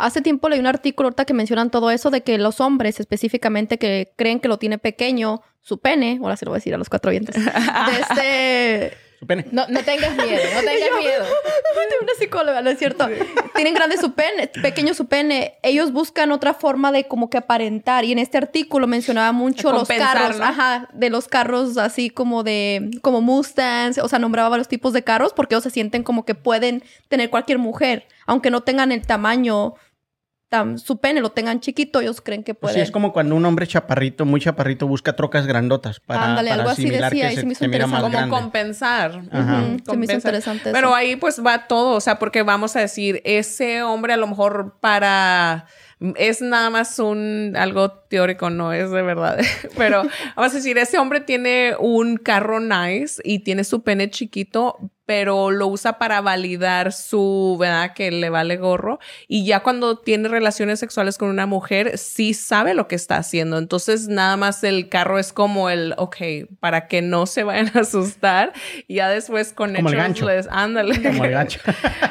Hace 0.00 0.22
tiempo 0.22 0.48
leí 0.48 0.60
un 0.60 0.66
artículo 0.66 1.08
ahorita 1.08 1.24
que 1.24 1.34
mencionan 1.34 1.70
todo 1.70 1.90
eso 1.90 2.10
de 2.10 2.22
que 2.22 2.38
los 2.38 2.60
hombres 2.60 3.00
específicamente 3.00 3.78
que 3.78 4.12
creen 4.16 4.40
que 4.40 4.48
lo 4.48 4.58
tiene 4.58 4.78
pequeño, 4.78 5.42
su 5.60 5.78
pene, 5.78 6.18
ahora 6.22 6.36
se 6.36 6.44
lo 6.44 6.50
voy 6.50 6.56
a 6.56 6.60
decir 6.60 6.74
a 6.74 6.78
los 6.78 6.88
cuatro 6.88 7.10
dientes, 7.10 7.34
de 7.44 8.00
este... 8.00 8.96
Su 9.20 9.26
pene. 9.26 9.44
No, 9.52 9.66
no 9.68 9.82
tengas 9.82 10.16
miedo, 10.16 10.42
no 10.54 10.60
tengas 10.64 10.98
miedo. 10.98 11.24
de 11.24 12.04
una 12.04 12.14
psicóloga, 12.18 12.62
¿no 12.62 12.70
es 12.70 12.78
cierto? 12.78 13.06
Tienen 13.54 13.74
grande 13.74 13.98
su 13.98 14.14
pene, 14.14 14.46
pequeño 14.62 14.94
su 14.94 15.08
pene. 15.08 15.58
Ellos 15.62 15.92
buscan 15.92 16.32
otra 16.32 16.54
forma 16.54 16.90
de 16.90 17.06
como 17.06 17.28
que 17.28 17.36
aparentar. 17.36 18.06
Y 18.06 18.12
en 18.12 18.18
este 18.18 18.38
artículo 18.38 18.86
mencionaba 18.86 19.32
mucho 19.32 19.72
los 19.72 19.86
carros, 19.86 20.38
¿no? 20.38 20.44
ajá, 20.44 20.88
de 20.94 21.10
los 21.10 21.28
carros 21.28 21.76
así 21.76 22.08
como 22.08 22.44
de, 22.44 22.92
como 23.02 23.20
Mustangs, 23.20 23.98
o 23.98 24.08
sea, 24.08 24.18
nombraba 24.18 24.48
varios 24.48 24.68
tipos 24.68 24.94
de 24.94 25.04
carros 25.04 25.34
porque 25.34 25.54
ellos 25.54 25.64
se 25.64 25.70
sienten 25.70 26.02
como 26.02 26.24
que 26.24 26.34
pueden 26.34 26.82
tener 27.10 27.28
cualquier 27.28 27.58
mujer, 27.58 28.06
aunque 28.24 28.50
no 28.50 28.62
tengan 28.62 28.90
el 28.90 29.06
tamaño, 29.06 29.74
tan, 30.50 30.78
su 30.78 30.98
pene 30.98 31.20
lo 31.20 31.30
tengan 31.30 31.60
chiquito, 31.60 32.00
ellos 32.00 32.20
creen 32.20 32.42
que 32.42 32.52
Pues 32.54 32.72
pueden. 32.72 32.74
sí, 32.74 32.80
es 32.82 32.90
como 32.90 33.12
cuando 33.12 33.36
un 33.36 33.46
hombre 33.46 33.66
chaparrito, 33.66 34.26
muy 34.26 34.40
chaparrito, 34.40 34.86
busca 34.86 35.14
trocas 35.14 35.46
grandotas 35.46 36.00
para, 36.00 36.24
Ándale, 36.26 36.50
para 36.50 36.60
algo 36.62 36.70
así 36.72 36.90
decía, 36.90 37.32
y 37.32 37.36
se 37.36 37.40
se, 37.40 37.46
me 37.46 37.52
hizo 37.52 37.64
interesante. 37.64 38.00
Como 38.02 38.10
grande. 38.12 38.30
compensar. 38.36 39.22
Ajá. 39.30 39.62
Ujú, 39.62 39.76
se 39.90 39.96
me 39.96 40.04
hizo 40.04 40.14
interesante 40.14 40.72
Pero 40.72 40.88
eso. 40.88 40.94
ahí 40.96 41.16
pues 41.16 41.40
va 41.44 41.66
todo, 41.68 41.94
o 41.96 42.00
sea, 42.00 42.18
porque 42.18 42.42
vamos 42.42 42.74
a 42.76 42.80
decir, 42.80 43.22
ese 43.24 43.82
hombre 43.82 44.12
a 44.12 44.16
lo 44.16 44.26
mejor 44.26 44.76
para 44.80 45.66
es 46.16 46.40
nada 46.40 46.70
más 46.70 46.98
un 46.98 47.54
algo 47.56 47.90
teórico, 47.92 48.50
no 48.50 48.72
es 48.72 48.90
de 48.90 49.02
verdad. 49.02 49.38
Pero 49.76 50.02
vamos 50.34 50.52
a 50.52 50.56
decir, 50.56 50.76
ese 50.78 50.98
hombre 50.98 51.20
tiene 51.20 51.74
un 51.78 52.16
carro 52.16 52.58
nice 52.58 53.20
y 53.22 53.40
tiene 53.40 53.64
su 53.64 53.82
pene 53.82 54.10
chiquito, 54.10 54.78
pero 55.10 55.50
lo 55.50 55.66
usa 55.66 55.98
para 55.98 56.20
validar 56.20 56.92
su, 56.92 57.56
¿verdad? 57.58 57.94
Que 57.94 58.12
le 58.12 58.30
vale 58.30 58.58
gorro. 58.58 59.00
Y 59.26 59.44
ya 59.44 59.58
cuando 59.58 59.98
tiene 59.98 60.28
relaciones 60.28 60.78
sexuales 60.78 61.18
con 61.18 61.30
una 61.30 61.46
mujer, 61.46 61.98
sí 61.98 62.32
sabe 62.32 62.74
lo 62.74 62.86
que 62.86 62.94
está 62.94 63.16
haciendo. 63.16 63.58
Entonces, 63.58 64.06
nada 64.06 64.36
más 64.36 64.62
el 64.62 64.88
carro 64.88 65.18
es 65.18 65.32
como 65.32 65.68
el, 65.68 65.94
ok, 65.96 66.16
para 66.60 66.86
que 66.86 67.02
no 67.02 67.26
se 67.26 67.42
vayan 67.42 67.72
a 67.74 67.80
asustar. 67.80 68.52
Y 68.86 68.94
ya 68.94 69.08
después 69.08 69.52
con 69.52 69.74
Como 69.74 69.88
el 69.88 69.96
gancho. 69.96 70.28
les, 70.28 70.46
ándale. 70.48 71.02
Como 71.02 71.24
el 71.24 71.32
gancho. 71.32 71.58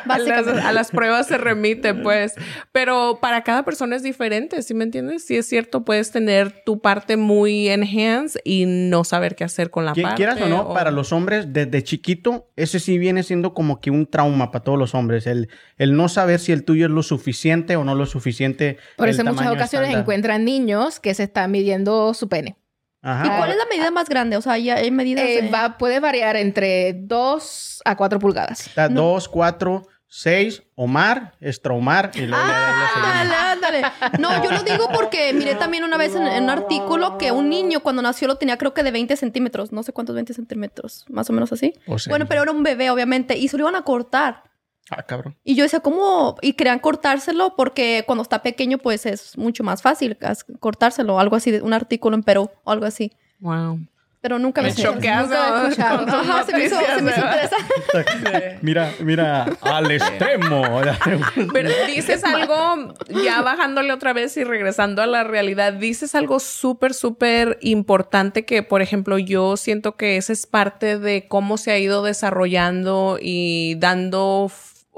A 0.10 0.18
las, 0.18 0.48
a 0.48 0.72
las 0.72 0.90
pruebas 0.90 1.28
se 1.28 1.38
remite, 1.38 1.94
pues. 1.94 2.34
Pero 2.72 3.20
para 3.22 3.44
cada 3.44 3.64
persona 3.64 3.96
es 3.96 4.02
diferente, 4.02 4.64
¿sí 4.64 4.74
me 4.74 4.84
entiendes? 4.84 5.24
Sí 5.24 5.38
es 5.38 5.48
cierto, 5.48 5.86
puedes 5.86 6.12
tener 6.12 6.64
tu 6.66 6.82
parte 6.82 7.16
muy 7.16 7.70
enhanced 7.70 8.42
y 8.44 8.66
no 8.66 9.04
saber 9.04 9.36
qué 9.36 9.44
hacer 9.44 9.70
con 9.70 9.86
la 9.86 9.94
parte. 9.94 10.16
Quieras 10.16 10.42
o 10.42 10.48
no, 10.48 10.74
para 10.74 10.90
los 10.90 11.14
hombres, 11.14 11.54
desde 11.54 11.84
chiquito, 11.84 12.50
ese 12.56 12.80
sí 12.80 12.89
viene 12.98 13.24
siendo 13.24 13.54
como 13.54 13.80
que 13.82 13.92
un 13.92 14.08
trauma 14.08 14.52
para 14.52 14.64
todos 14.64 14.80
los 14.80 14.96
hombres. 14.96 15.28
El, 15.28 15.50
el 15.78 15.96
no 15.96 16.10
saber 16.10 16.40
si 16.40 16.52
el 16.52 16.64
tuyo 16.66 16.86
es 16.88 16.92
lo 16.92 17.04
suficiente 17.04 17.76
o 17.76 17.84
no 17.84 17.94
lo 17.96 18.06
suficiente. 18.06 18.78
Por 18.98 19.08
eso 19.10 19.22
en 19.22 19.28
muchas 19.28 19.48
ocasiones 19.48 19.70
estándar. 19.90 20.00
encuentran 20.02 20.46
niños 20.46 21.00
que 21.00 21.14
se 21.14 21.24
están 21.24 21.52
midiendo 21.52 22.14
su 22.14 22.28
pene. 22.30 22.56
Ajá. 23.02 23.26
¿Y 23.28 23.38
cuál 23.38 23.52
es 23.52 23.58
la 23.58 23.66
medida 23.70 23.92
más 23.92 24.10
grande? 24.10 24.36
O 24.36 24.42
sea, 24.42 24.58
ya 24.58 24.76
hay 24.76 24.92
medidas 24.92 25.24
Eh, 25.26 25.44
de- 25.44 25.50
va, 25.50 25.78
puede 25.78 26.00
variar 26.02 26.36
entre 26.36 26.94
2 26.94 27.82
a 27.86 27.96
4 27.96 28.20
pulgadas. 28.20 28.68
Está 28.68 28.90
dos, 28.90 29.30
cuatro, 29.30 29.84
seis, 30.12 30.64
Omar, 30.76 31.36
Estromar 31.40 32.12
y 32.16 32.22
luego 32.26 32.44
seguimiento. 32.44 33.36
Ándale, 33.36 33.36
ándale. 33.36 33.82
No, 34.20 34.44
yo 34.44 34.52
lo 34.52 34.64
digo 34.64 34.90
porque 34.92 35.32
miré 35.34 35.54
también 35.56 35.84
una 35.84 35.98
vez 35.98 36.16
en, 36.16 36.26
en 36.26 36.44
un 36.46 36.50
artículo 36.50 37.18
que 37.20 37.32
un 37.32 37.48
niño 37.48 37.82
cuando 37.82 38.02
nació 38.02 38.28
lo 38.28 38.36
tenía 38.38 38.58
creo 38.58 38.74
que 38.74 38.82
de 38.84 38.92
20 38.92 39.16
centímetros, 39.16 39.72
no 39.72 39.84
sé 39.84 39.94
cuántos 39.94 40.16
20 40.16 40.34
centímetros, 40.34 41.06
más 41.10 41.30
o 41.30 41.34
menos 41.34 41.52
así. 41.54 41.74
O 41.88 42.00
sea, 42.00 42.12
Bueno, 42.12 42.26
pero 42.28 42.42
era 42.42 42.52
un 42.52 42.64
bebé 42.64 42.90
obviamente 42.90 43.38
y 43.38 43.48
se 43.48 43.58
lo 43.58 43.64
iban 43.64 43.76
a 43.76 43.84
cortar. 43.84 44.44
Ah, 44.92 45.04
cabrón. 45.04 45.38
Y 45.44 45.54
yo 45.54 45.64
decía, 45.64 45.82
¿cómo? 45.82 46.36
Y 46.42 46.54
querían 46.54 46.80
cortárselo 46.80 47.56
porque 47.56 48.04
cuando 48.08 48.24
está 48.24 48.42
pequeño 48.42 48.80
pues 48.80 49.06
es 49.06 49.38
mucho 49.38 49.64
más 49.64 49.84
fácil 49.84 50.18
cortárselo, 50.60 51.20
algo 51.20 51.36
así, 51.36 51.52
de- 51.52 51.62
un 51.62 51.74
artículo 51.74 52.16
en 52.16 52.24
Perú 52.24 52.50
o 52.64 52.72
algo 52.72 52.88
así. 52.88 53.12
Wow. 53.40 53.80
Pero 54.22 54.38
nunca 54.38 54.62
me 54.62 54.74
Me 54.74 55.10
Ajá, 55.10 56.44
se 56.44 56.54
me 56.54 56.66
hizo, 56.66 56.76
se 56.78 57.02
me 57.02 57.12
hizo 57.12 57.22
interesante. 57.22 58.58
Mira, 58.62 58.92
mira, 59.00 59.46
al 59.62 59.92
extremo. 59.92 60.82
Pero 61.54 61.70
dices 61.88 62.24
algo, 62.26 62.94
ya 63.24 63.42
bajándole 63.42 63.94
otra 63.94 64.12
vez 64.12 64.36
y 64.36 64.44
regresando 64.44 65.02
a 65.02 65.08
la 65.08 65.24
realidad, 65.24 65.74
dices 65.74 66.16
algo 66.16 66.42
súper, 66.42 66.94
súper 66.94 67.58
importante 67.62 68.44
que, 68.44 68.62
por 68.62 68.82
ejemplo, 68.82 69.18
yo 69.18 69.56
siento 69.56 69.96
que 69.96 70.18
esa 70.18 70.34
es 70.34 70.46
parte 70.46 71.00
de 71.00 71.28
cómo 71.28 71.58
se 71.58 71.72
ha 71.72 71.78
ido 71.78 72.04
desarrollando 72.04 73.18
y 73.22 73.76
dando 73.76 74.52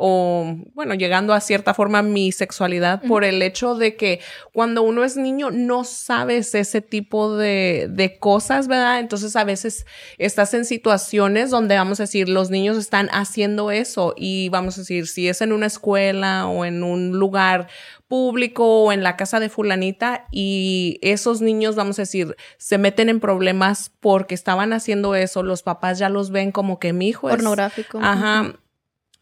o, 0.04 0.58
bueno, 0.74 0.96
llegando 0.96 1.32
a 1.36 1.40
cierta 1.40 1.76
forma 1.76 2.02
mi 2.02 2.32
sexualidad 2.32 3.04
por 3.04 3.24
el 3.24 3.44
hecho 3.44 3.76
de 3.76 3.96
que 3.96 4.20
cuando 4.52 4.82
uno 4.82 5.04
es 5.04 5.16
niño 5.16 5.52
no 5.52 5.84
sabes 5.84 6.56
ese 6.56 6.82
tipo 6.82 7.38
de, 7.38 7.88
de 7.88 8.18
cosas, 8.18 8.68
¿verdad? 8.68 9.00
Entonces 9.00 9.36
a 9.36 9.44
veces 9.44 9.86
estás 10.18 10.56
en 10.56 10.66
situaciones 10.66 11.52
donde 11.52 11.76
vamos 11.76 12.00
a 12.00 12.04
decir, 12.04 12.30
los 12.30 12.50
niños 12.50 12.78
están 12.78 13.10
haciendo 13.12 13.70
eso 13.70 14.16
y 14.18 14.50
vamos 14.50 14.76
a 14.78 14.82
decir, 14.82 15.08
si 15.08 15.28
es 15.28 15.40
en 15.42 15.54
una 15.54 15.68
escuela 15.68 16.48
o 16.48 16.66
en 16.66 16.84
un 16.84 17.12
lugar 17.20 17.68
público 18.08 18.84
o 18.84 18.92
en 18.92 19.04
la 19.04 19.16
casa 19.16 19.40
de 19.40 19.50
fulanita 19.50 20.26
y 20.32 20.98
esos 21.04 21.42
niños, 21.42 21.76
vamos 21.76 22.00
a 22.00 22.02
decir, 22.02 22.36
se 22.58 22.80
meten 22.80 23.08
en 23.08 23.20
problemas 23.20 23.92
porque 24.00 24.34
estaban 24.34 24.74
haciendo 24.74 25.14
eso, 25.14 25.44
los 25.44 25.62
papás 25.62 26.00
ya 26.00 26.10
los 26.10 26.32
ven 26.32 26.52
como 26.52 26.80
que 26.80 26.92
mi 26.92 27.10
hijo 27.10 27.30
es 27.30 27.36
Pornográfico. 27.36 28.00
Ajá. 28.02 28.56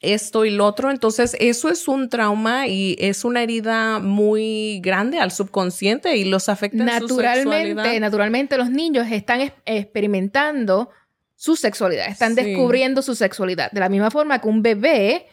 Esto 0.02 0.46
y 0.46 0.52
lo 0.52 0.66
otro. 0.66 0.90
Entonces, 0.92 1.36
eso 1.40 1.68
es 1.70 1.88
un 1.90 2.08
trauma 2.10 2.68
y 2.68 2.96
es 3.00 3.26
una 3.26 3.44
herida 3.44 4.00
muy 4.00 4.80
grande 4.82 5.20
al 5.20 5.32
subconsciente 5.32 6.16
y 6.16 6.24
los 6.26 6.48
afecta 6.48 6.78
en 6.84 6.88
su 6.90 7.18
Naturalmente, 7.18 7.68
sexualidad. 7.68 8.00
naturalmente 8.00 8.58
los 8.58 8.70
niños 8.70 9.08
están 9.12 9.42
es- 9.42 9.52
experimentando 9.66 10.90
su 11.36 11.56
sexualidad, 11.56 12.08
están 12.08 12.36
Sí. 12.36 12.44
descubriendo 12.44 13.02
su 13.02 13.16
sexualidad. 13.16 13.72
De 13.72 13.80
la 13.80 13.90
misma 13.90 14.12
forma 14.12 14.40
que 14.40 14.48
un 14.48 14.62
bebé 14.62 15.26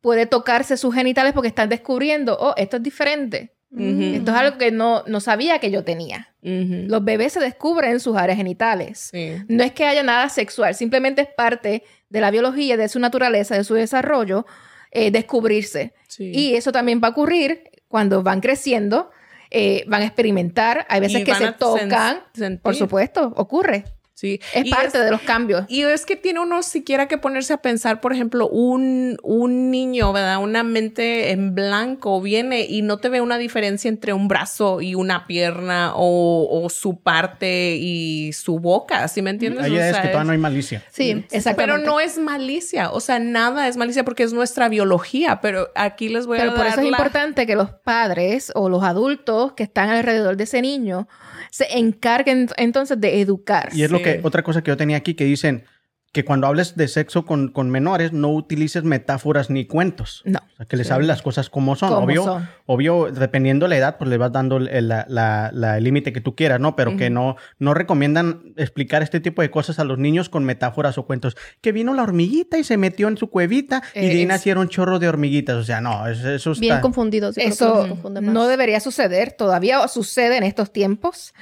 puede 0.00 0.26
tocarse 0.26 0.76
sus 0.76 0.94
genitales 0.94 1.32
porque 1.32 1.48
están 1.48 1.68
descubriendo, 1.68 2.36
oh, 2.40 2.54
esto 2.56 2.76
es 2.78 2.82
diferente. 2.82 3.52
Esto 3.74 4.32
es 4.32 4.36
algo 4.36 4.58
que 4.58 4.70
no, 4.70 5.02
no 5.06 5.20
sabía 5.20 5.58
que 5.58 5.70
yo 5.70 5.82
tenía. 5.82 6.34
Los 6.42 7.02
bebés 7.04 7.32
se 7.32 7.40
descubren 7.40 8.00
sus 8.00 8.16
áreas 8.16 8.36
genitales. 8.36 9.08
Sí. 9.12 9.36
No 9.48 9.62
es 9.64 9.72
que 9.72 9.84
haya 9.84 10.02
nada 10.02 10.28
sexual, 10.28 10.74
simplemente 10.74 11.22
es 11.22 11.28
parte 11.34 11.82
de 12.12 12.20
la 12.20 12.30
biología, 12.30 12.76
de 12.76 12.88
su 12.88 13.00
naturaleza, 13.00 13.56
de 13.56 13.64
su 13.64 13.74
desarrollo, 13.74 14.44
eh, 14.90 15.10
descubrirse. 15.10 15.94
Sí. 16.08 16.30
Y 16.32 16.54
eso 16.54 16.70
también 16.70 17.00
va 17.02 17.08
a 17.08 17.10
ocurrir 17.12 17.70
cuando 17.88 18.22
van 18.22 18.40
creciendo, 18.40 19.10
eh, 19.50 19.84
van 19.86 20.02
a 20.02 20.04
experimentar, 20.04 20.86
hay 20.90 21.00
veces 21.00 21.22
Y 21.22 21.24
que 21.24 21.34
se 21.34 21.52
tocan, 21.52 22.22
por 22.62 22.74
supuesto, 22.74 23.32
ocurre. 23.36 23.84
Sí. 24.14 24.40
Es 24.54 24.66
Y 24.66 24.70
parte 24.70 24.98
es- 24.98 25.04
de 25.04 25.10
los 25.10 25.22
cambios. 25.22 25.64
Y 25.68 25.82
es 25.82 26.06
que 26.06 26.16
tiene 26.16 26.38
uno 26.40 26.62
siquiera 26.62 27.08
que 27.08 27.18
ponerse 27.18 27.52
a 27.54 27.56
pensar, 27.56 28.00
por 28.00 28.12
ejemplo, 28.12 28.48
un, 28.48 29.16
un 29.22 29.70
niño, 29.70 30.12
¿verdad? 30.12 30.38
Una 30.42 30.62
mente 30.62 31.30
en 31.30 31.54
blanco 31.54 32.20
viene 32.20 32.60
y 32.68 32.82
no 32.82 32.98
te 32.98 33.08
ve 33.08 33.20
una 33.20 33.38
diferencia 33.38 33.88
entre 33.88 34.12
un 34.12 34.28
brazo 34.28 34.80
y 34.80 34.94
una 34.94 35.26
pierna 35.26 35.92
o, 35.96 36.48
o 36.64 36.68
su 36.70 37.00
parte 37.00 37.76
y 37.80 38.32
su 38.32 38.58
boca, 38.60 39.08
¿sí 39.08 39.22
me 39.22 39.30
entiendes? 39.30 39.64
Ahí 39.64 39.76
O 39.76 39.80
es 39.82 39.92
sea, 39.92 40.02
que 40.02 40.08
todavía 40.08 40.24
no 40.26 40.32
hay 40.32 40.38
malicia. 40.38 40.82
Sí, 40.92 41.14
Pero 41.14 41.26
Exactamente. 41.38 41.86
no 41.86 41.98
es 42.00 42.18
malicia, 42.18 42.90
o 42.92 43.00
sea, 43.00 43.18
nada 43.18 43.66
es 43.66 43.76
malicia 43.76 44.04
porque 44.04 44.22
es 44.22 44.32
nuestra 44.32 44.68
biología, 44.68 45.40
pero 45.40 45.70
aquí 45.74 46.08
les 46.08 46.26
voy 46.26 46.38
a 46.38 46.42
Pero 46.42 46.52
por 46.52 46.60
dar 46.64 46.68
eso 46.68 46.80
es 46.80 46.84
la- 46.90 46.96
importante 46.98 47.46
que 47.46 47.56
los 47.56 47.70
padres 47.70 48.52
o 48.54 48.68
los 48.68 48.84
adultos 48.84 49.54
que 49.54 49.62
están 49.64 49.88
alrededor 49.88 50.36
de 50.36 50.44
ese 50.44 50.62
niño 50.62 51.08
se 51.52 51.78
encarguen 51.78 52.48
entonces 52.56 52.98
de 52.98 53.20
educar. 53.20 53.68
Y 53.74 53.82
es 53.82 53.90
lo 53.90 54.02
que, 54.02 54.20
otra 54.22 54.42
cosa 54.42 54.62
que 54.62 54.70
yo 54.70 54.76
tenía 54.78 54.96
aquí 54.96 55.12
que 55.12 55.24
dicen 55.24 55.64
que 56.12 56.26
cuando 56.26 56.46
hables 56.46 56.76
de 56.76 56.88
sexo 56.88 57.24
con, 57.24 57.48
con 57.48 57.70
menores, 57.70 58.12
no 58.12 58.28
utilices 58.28 58.84
metáforas 58.84 59.48
ni 59.48 59.64
cuentos. 59.64 60.20
No. 60.26 60.40
O 60.52 60.56
sea, 60.58 60.66
que 60.66 60.76
les 60.76 60.90
hables 60.90 61.08
las 61.08 61.22
cosas 61.22 61.48
como 61.48 61.74
son. 61.74 61.88
Como 61.88 62.04
obvio, 62.04 62.24
son. 62.24 62.48
obvio, 62.66 63.10
dependiendo 63.10 63.66
la 63.66 63.78
edad, 63.78 63.96
pues 63.96 64.10
le 64.10 64.18
vas 64.18 64.30
dando 64.30 64.58
el 64.58 64.88
la- 64.88 65.06
la- 65.08 65.50
la- 65.54 65.78
el 65.78 65.84
límite 65.84 66.12
que 66.12 66.20
tú 66.20 66.36
quieras, 66.36 66.60
¿no? 66.60 66.76
Pero 66.76 66.98
que 66.98 67.08
no, 67.08 67.36
no 67.58 67.72
recomiendan 67.72 68.52
explicar 68.58 69.02
este 69.02 69.20
tipo 69.20 69.40
de 69.40 69.50
cosas 69.50 69.78
a 69.78 69.84
los 69.84 69.98
niños 69.98 70.28
con 70.28 70.44
metáforas 70.44 70.98
o 70.98 71.06
cuentos. 71.06 71.34
Que 71.62 71.72
vino 71.72 71.94
la 71.94 72.02
hormiguita 72.02 72.58
y 72.58 72.64
se 72.64 72.76
metió 72.76 73.08
en 73.08 73.16
su 73.16 73.30
cuevita 73.30 73.82
y 73.94 74.00
de 74.00 74.10
ahí 74.10 74.26
nacieron 74.26 74.68
chorro 74.68 74.98
de 74.98 75.08
hormiguitas. 75.08 75.56
O 75.56 75.64
sea, 75.64 75.80
no, 75.80 76.06
eso, 76.08 76.30
eso 76.30 76.52
Bien 76.60 76.74
está... 76.74 76.82
confundidos. 76.82 77.36
yo 77.36 77.40
creo 77.42 77.46
que 77.48 77.52
Eso 77.54 78.10
no 78.20 78.46
debería 78.46 78.80
suceder, 78.80 79.32
todavía 79.32 79.88
sucede 79.88 80.36
en 80.36 80.42
estos 80.42 80.72
tiempos 80.74 81.32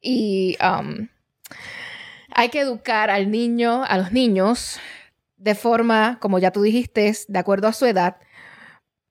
y 0.00 0.56
um, 0.62 1.08
hay 2.34 2.48
que 2.48 2.60
educar 2.60 3.10
al 3.10 3.30
niño, 3.30 3.84
a 3.84 3.96
los 3.98 4.12
niños, 4.12 4.78
de 5.36 5.54
forma, 5.54 6.18
como 6.20 6.38
ya 6.38 6.50
tú 6.52 6.62
dijiste, 6.62 7.12
de 7.28 7.38
acuerdo 7.38 7.68
a 7.68 7.72
su 7.72 7.86
edad, 7.86 8.16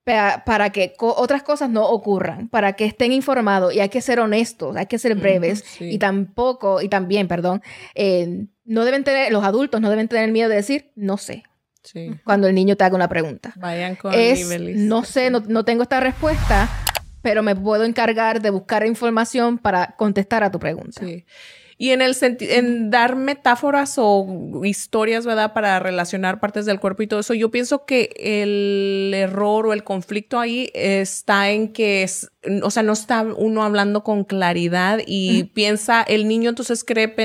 pa- 0.03 0.43
para 0.45 0.69
que 0.71 0.93
co- 0.93 1.15
otras 1.15 1.43
cosas 1.43 1.69
no 1.69 1.87
ocurran, 1.87 2.47
para 2.49 2.73
que 2.73 2.85
estén 2.85 3.11
informados 3.11 3.73
y 3.73 3.79
hay 3.79 3.89
que 3.89 4.01
ser 4.01 4.19
honestos, 4.19 4.75
hay 4.75 4.85
que 4.87 4.97
ser 4.97 5.15
breves 5.15 5.63
sí. 5.65 5.89
y 5.91 5.97
tampoco, 5.99 6.81
y 6.81 6.89
también, 6.89 7.27
perdón, 7.27 7.61
eh, 7.95 8.45
no 8.63 8.85
deben 8.85 9.03
tener, 9.03 9.31
los 9.31 9.43
adultos 9.43 9.81
no 9.81 9.89
deben 9.89 10.07
tener 10.07 10.31
miedo 10.31 10.49
de 10.49 10.55
decir, 10.55 10.91
no 10.95 11.17
sé, 11.17 11.43
Sí. 11.83 12.11
cuando 12.23 12.47
el 12.47 12.53
niño 12.53 12.77
te 12.77 12.83
haga 12.83 12.95
una 12.95 13.09
pregunta 13.09 13.53
Vayan 13.57 13.95
con 13.95 14.13
es, 14.13 14.37
niveles. 14.37 14.77
no 14.77 15.03
sé, 15.03 15.31
no, 15.31 15.39
no 15.47 15.65
tengo 15.65 15.81
esta 15.81 15.99
respuesta, 15.99 16.69
pero 17.23 17.41
me 17.41 17.55
puedo 17.55 17.85
encargar 17.85 18.39
de 18.39 18.51
buscar 18.51 18.85
información 18.85 19.57
para 19.57 19.95
contestar 19.97 20.43
a 20.43 20.51
tu 20.51 20.59
pregunta. 20.59 21.01
Sí. 21.03 21.25
Y 21.81 21.93
en 21.93 22.03
el 22.03 22.13
sentido, 22.13 22.53
en 22.53 22.91
dar 22.91 23.15
metáforas 23.15 23.95
o 23.97 24.61
historias, 24.63 25.25
¿verdad? 25.25 25.51
Para 25.51 25.79
relacionar 25.79 26.39
partes 26.39 26.67
del 26.67 26.79
cuerpo 26.79 27.01
y 27.01 27.07
todo 27.07 27.21
eso, 27.21 27.33
yo 27.33 27.49
pienso 27.49 27.87
que 27.87 28.13
el 28.19 29.11
error 29.15 29.65
o 29.65 29.73
el 29.73 29.83
conflicto 29.83 30.39
ahí 30.39 30.69
está 30.75 31.49
en 31.49 31.73
que 31.73 32.03
es, 32.03 32.29
o 32.61 32.69
sea, 32.69 32.83
no 32.83 32.93
está 32.93 33.23
uno 33.23 33.63
hablando 33.63 34.03
con 34.03 34.25
claridad 34.25 34.99
y 35.07 35.45
piensa, 35.55 36.03
el 36.03 36.27
niño 36.27 36.49
entonces 36.49 36.83
cree 36.83 37.15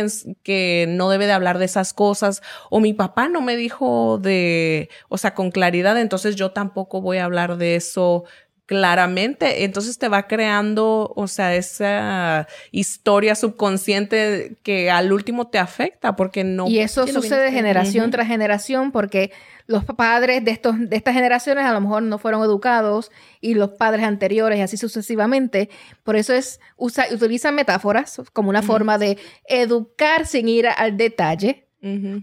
que 0.43 0.87
no 0.89 1.11
debe 1.11 1.27
de 1.27 1.33
hablar 1.33 1.59
de 1.59 1.67
esas 1.67 1.93
cosas 1.93 2.41
o 2.71 2.81
mi 2.81 2.95
papá 2.95 3.29
no 3.29 3.43
me 3.43 3.57
dijo 3.57 4.17
de, 4.17 4.89
o 5.11 5.19
sea, 5.19 5.35
con 5.35 5.51
claridad, 5.51 6.01
entonces 6.01 6.35
yo 6.35 6.53
tampoco 6.53 7.03
voy 7.03 7.19
a 7.19 7.27
hablar 7.27 7.59
de 7.59 7.77
eso 7.77 8.25
claramente, 8.67 9.63
entonces 9.63 9.97
te 9.97 10.09
va 10.09 10.27
creando, 10.27 11.13
o 11.15 11.29
sea, 11.29 11.55
esa 11.55 12.49
historia 12.73 13.37
subconsciente 13.37 14.57
que 14.65 14.91
al 14.91 15.13
último 15.13 15.47
te 15.47 15.59
afecta 15.59 16.17
porque 16.17 16.43
no... 16.43 16.67
Y 16.67 16.81
eso 16.81 17.07
sucede 17.07 17.53
generación 17.53 18.11
tras 18.11 18.27
generación 18.27 18.91
porque 18.91 19.33
los 19.69 19.85
padres 19.85 20.45
de, 20.45 20.51
estos, 20.51 20.75
de 20.79 20.97
estas 20.97 21.15
generaciones 21.15 21.65
a 21.65 21.73
lo 21.73 21.81
mejor 21.81 22.03
no 22.03 22.19
fueron 22.19 22.43
educados 22.43 23.13
y 23.41 23.55
los 23.55 23.71
padres 23.71 24.05
anteriores 24.05 24.59
y 24.59 24.63
así 24.63 24.77
sucesivamente. 24.77 25.71
Por 26.03 26.17
eso 26.17 26.35
es, 26.35 26.61
usa, 26.77 27.07
utilizan 27.13 27.55
metáforas 27.55 28.21
como 28.33 28.51
una 28.51 28.63
forma 28.63 28.99
de 28.99 29.17
educar 29.49 30.27
sin 30.27 30.49
ir 30.49 30.67
al 30.67 30.97
detalle 30.97 31.69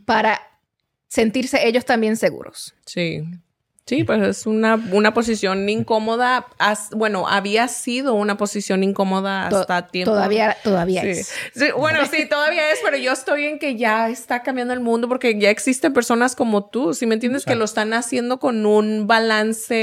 para 0.06 0.42
sentirse 1.08 1.66
ellos 1.66 1.86
también 1.86 2.18
seguros. 2.18 2.76
Sí. 2.86 3.24
Sí, 3.86 4.06
pues 4.06 4.22
es 4.22 4.46
una, 4.48 4.76
una 4.94 5.14
posición 5.14 5.68
incómoda. 5.68 6.48
As- 6.58 6.90
bueno, 6.92 7.28
había 7.28 7.68
sido 7.68 8.14
una 8.14 8.38
posición 8.38 8.82
incómoda 8.82 9.50
To- 9.50 9.60
hasta 9.60 9.88
tiempo. 9.88 10.12
Todavía, 10.12 10.56
todavía 10.64 11.02
Sí. 11.02 11.10
es. 11.10 11.34
Sí, 11.54 11.66
bueno, 11.78 12.00
sí, 12.06 12.26
todavía 12.30 12.72
es, 12.72 12.80
pero 12.82 12.96
yo 12.96 13.12
estoy 13.12 13.44
en 13.44 13.60
que 13.60 13.76
ya 13.76 14.10
está 14.10 14.42
cambiando 14.42 14.74
el 14.74 14.80
mundo 14.80 15.10
porque 15.10 15.38
ya 15.38 15.50
existen 15.50 15.92
personas 15.92 16.34
como 16.34 16.64
tú, 16.70 16.94
si 16.94 17.06
me 17.06 17.16
entiendes, 17.16 17.44
que 17.44 17.56
lo 17.56 17.66
están 17.66 17.94
haciendo 17.94 18.40
con 18.40 18.66
un 18.66 19.06
balance 19.06 19.76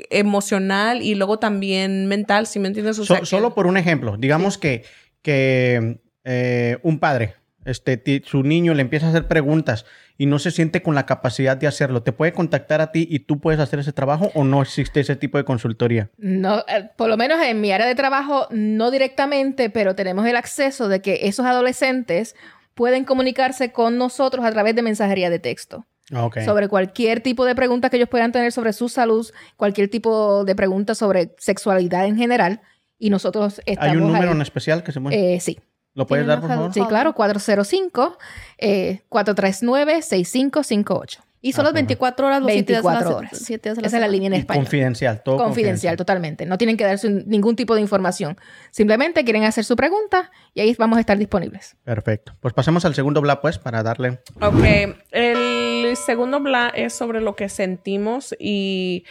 eh, 0.00 0.06
emocional 0.08 1.02
y 1.02 1.14
luego 1.14 1.38
también 1.38 2.06
mental, 2.06 2.46
si 2.46 2.58
me 2.60 2.68
entiendes. 2.68 2.98
O 2.98 3.04
So- 3.04 3.12
sea, 3.14 3.20
que- 3.20 3.26
Solo 3.26 3.54
por 3.54 3.66
un 3.66 3.76
ejemplo, 3.76 4.16
digamos 4.16 4.56
que, 4.56 4.84
que 5.20 6.00
eh, 6.24 6.78
un 6.82 6.98
padre, 6.98 7.34
este, 7.64 8.22
su 8.24 8.42
niño 8.42 8.74
le 8.74 8.82
empieza 8.82 9.06
a 9.06 9.10
hacer 9.10 9.28
preguntas 9.28 9.86
y 10.16 10.26
no 10.26 10.38
se 10.38 10.50
siente 10.50 10.82
con 10.82 10.94
la 10.94 11.06
capacidad 11.06 11.56
de 11.56 11.66
hacerlo, 11.66 12.02
¿te 12.02 12.12
puede 12.12 12.32
contactar 12.32 12.80
a 12.80 12.92
ti 12.92 13.06
y 13.10 13.20
tú 13.20 13.40
puedes 13.40 13.60
hacer 13.60 13.80
ese 13.80 13.92
trabajo 13.92 14.30
o 14.34 14.44
no 14.44 14.62
existe 14.62 15.00
ese 15.00 15.16
tipo 15.16 15.38
de 15.38 15.44
consultoría? 15.44 16.10
No, 16.18 16.60
eh, 16.60 16.90
por 16.96 17.08
lo 17.08 17.16
menos 17.16 17.42
en 17.42 17.60
mi 17.60 17.72
área 17.72 17.86
de 17.86 17.94
trabajo, 17.94 18.46
no 18.50 18.90
directamente, 18.90 19.70
pero 19.70 19.94
tenemos 19.94 20.26
el 20.26 20.36
acceso 20.36 20.88
de 20.88 21.00
que 21.00 21.20
esos 21.22 21.46
adolescentes 21.46 22.36
pueden 22.74 23.04
comunicarse 23.04 23.72
con 23.72 23.98
nosotros 23.98 24.44
a 24.44 24.52
través 24.52 24.74
de 24.74 24.82
mensajería 24.82 25.30
de 25.30 25.38
texto. 25.38 25.86
Ah. 26.12 26.28
Sobre 26.44 26.68
cualquier 26.68 27.20
tipo 27.20 27.46
de 27.46 27.54
pregunta 27.54 27.88
que 27.88 27.96
ellos 27.96 28.08
puedan 28.08 28.30
tener 28.30 28.52
sobre 28.52 28.72
su 28.72 28.88
salud, 28.88 29.26
cualquier 29.56 29.88
tipo 29.88 30.44
de 30.44 30.54
pregunta 30.54 30.94
sobre 30.94 31.34
sexualidad 31.38 32.04
en 32.04 32.16
general. 32.16 32.60
Y 32.98 33.10
nosotros 33.10 33.62
estamos 33.64 33.92
¿Hay 33.92 33.96
un 33.96 34.08
número 34.08 34.30
ahí. 34.30 34.36
en 34.36 34.42
especial 34.42 34.82
que 34.82 34.92
se 34.92 35.00
mueve? 35.00 35.34
Eh, 35.34 35.40
sí. 35.40 35.58
¿Lo 35.94 36.06
puedes 36.06 36.26
dar, 36.26 36.40
por 36.40 36.48
favor? 36.48 36.72
Sí, 36.74 36.80
claro, 36.88 37.14
405 37.14 38.18
eh, 38.58 39.02
439-6558. 39.10 41.18
Y 41.40 41.52
son 41.52 41.64
las 41.64 41.72
Ah, 41.72 41.74
24 41.74 42.26
horas, 42.26 42.40
los 42.40 42.50
7 42.50 42.72
días 42.72 42.82
a 42.82 42.88
la 42.88 42.92
24 43.00 43.10
se- 43.10 43.16
horas. 43.58 43.76
la 43.80 43.86
Esa 43.86 43.96
es 43.98 44.00
la 44.00 44.08
línea 44.08 44.28
en 44.28 44.34
Y 44.34 44.38
español. 44.38 44.64
confidencial, 44.64 45.22
todo 45.22 45.36
Confidencial, 45.36 45.94
totalmente. 45.94 46.46
No 46.46 46.56
tienen 46.56 46.78
que 46.78 46.84
dar 46.84 46.98
ningún 47.26 47.54
tipo 47.54 47.74
de 47.74 47.82
información. 47.82 48.38
Simplemente 48.70 49.24
quieren 49.24 49.44
hacer 49.44 49.62
su 49.66 49.76
pregunta 49.76 50.30
y 50.54 50.62
ahí 50.62 50.74
vamos 50.78 50.96
a 50.96 51.00
estar 51.00 51.18
disponibles. 51.18 51.76
Perfecto. 51.84 52.32
Pues 52.40 52.54
pasemos 52.54 52.86
al 52.86 52.94
segundo 52.94 53.20
bla, 53.20 53.42
pues, 53.42 53.58
para 53.58 53.82
darle... 53.82 54.20
Ok, 54.40 54.64
el 55.10 55.94
segundo 55.98 56.40
bla 56.40 56.72
es 56.74 56.94
sobre 56.94 57.20
lo 57.20 57.36
que 57.36 57.50
sentimos 57.50 58.34
y 58.38 59.04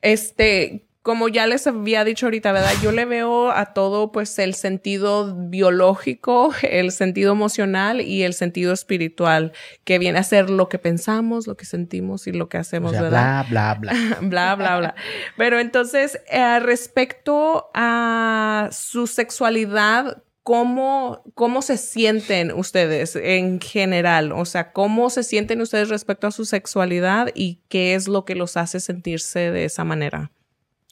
este, 0.00 0.86
como 1.04 1.28
ya 1.28 1.46
les 1.46 1.66
había 1.66 2.02
dicho 2.02 2.24
ahorita, 2.24 2.50
¿verdad? 2.50 2.72
Yo 2.82 2.90
le 2.90 3.04
veo 3.04 3.50
a 3.50 3.74
todo 3.74 4.10
pues 4.10 4.38
el 4.38 4.54
sentido 4.54 5.36
biológico, 5.36 6.54
el 6.62 6.92
sentido 6.92 7.32
emocional 7.32 8.00
y 8.00 8.22
el 8.22 8.32
sentido 8.32 8.72
espiritual, 8.72 9.52
que 9.84 9.98
viene 9.98 10.18
a 10.18 10.22
ser 10.22 10.48
lo 10.48 10.70
que 10.70 10.78
pensamos, 10.78 11.46
lo 11.46 11.58
que 11.58 11.66
sentimos 11.66 12.26
y 12.26 12.32
lo 12.32 12.48
que 12.48 12.56
O 12.56 12.60
hacemos, 12.62 12.92
sea, 12.92 13.02
¿verdad? 13.02 13.44
bla, 13.50 13.74
bla, 13.74 13.92
bla. 13.92 14.18
bla, 14.22 14.54
bla, 14.54 14.78
bla. 14.78 14.94
Pero 15.36 15.60
entonces, 15.60 16.18
eh, 16.26 16.58
respecto 16.60 17.70
a 17.74 18.70
su 18.72 19.06
sexualidad, 19.06 20.22
¿cómo, 20.42 21.22
¿cómo 21.34 21.60
se 21.60 21.76
sienten 21.76 22.50
ustedes 22.50 23.14
en 23.14 23.60
general? 23.60 24.32
O 24.32 24.46
sea, 24.46 24.72
¿cómo 24.72 25.10
se 25.10 25.22
sienten 25.22 25.60
ustedes 25.60 25.90
respecto 25.90 26.26
a 26.26 26.30
su 26.30 26.46
sexualidad 26.46 27.28
y 27.34 27.60
qué 27.68 27.94
es 27.94 28.08
lo 28.08 28.24
que 28.24 28.34
los 28.34 28.56
hace 28.56 28.80
sentirse 28.80 29.50
de 29.50 29.66
esa 29.66 29.84
manera? 29.84 30.30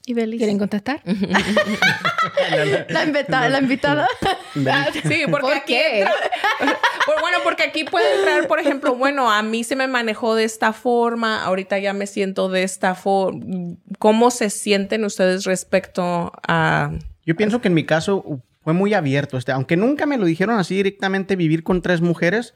Y 0.05 0.15
Belis. 0.15 0.39
¿Quieren 0.39 0.59
contestar? 0.59 1.01
La, 2.89 3.05
invita- 3.05 3.49
la 3.49 3.59
invitada. 3.59 4.07
Sí, 4.93 5.23
porque 5.31 5.47
¿Por 5.47 5.53
aquí 5.55 5.73
qué? 5.75 6.01
entra- 6.01 6.13
bueno, 7.21 7.39
porque 7.45 7.63
aquí 7.65 7.85
puede 7.85 8.19
entrar, 8.19 8.47
por 8.49 8.59
ejemplo, 8.59 8.95
bueno, 8.95 9.31
a 9.31 9.43
mí 9.43 9.65
se 9.65 9.77
me 9.77 9.87
manejó 9.87 10.35
de 10.35 10.45
esta 10.45 10.73
forma, 10.73 11.43
ahorita 11.45 11.79
ya 11.79 11.93
me 11.93 12.07
siento 12.07 12.49
de 12.49 12.63
esta 12.65 12.95
forma. 12.95 13.77
¿Cómo 13.99 14.31
se 14.31 14.51
sienten 14.51 15.05
ustedes 15.05 15.45
respecto 15.45 16.33
a 16.47 16.93
Yo 17.25 17.37
pienso 17.37 17.61
que 17.61 17.69
en 17.69 17.75
mi 17.75 17.85
caso 17.85 18.41
fue 18.65 18.73
muy 18.73 18.95
abierto. 18.95 19.37
Este, 19.39 19.53
aunque 19.53 19.77
nunca 19.77 20.07
me 20.07 20.19
lo 20.19 20.25
dijeron 20.27 20.59
así 20.59 20.75
directamente, 20.77 21.37
vivir 21.37 21.63
con 21.63 21.81
tres 21.83 22.01
mujeres, 22.01 22.55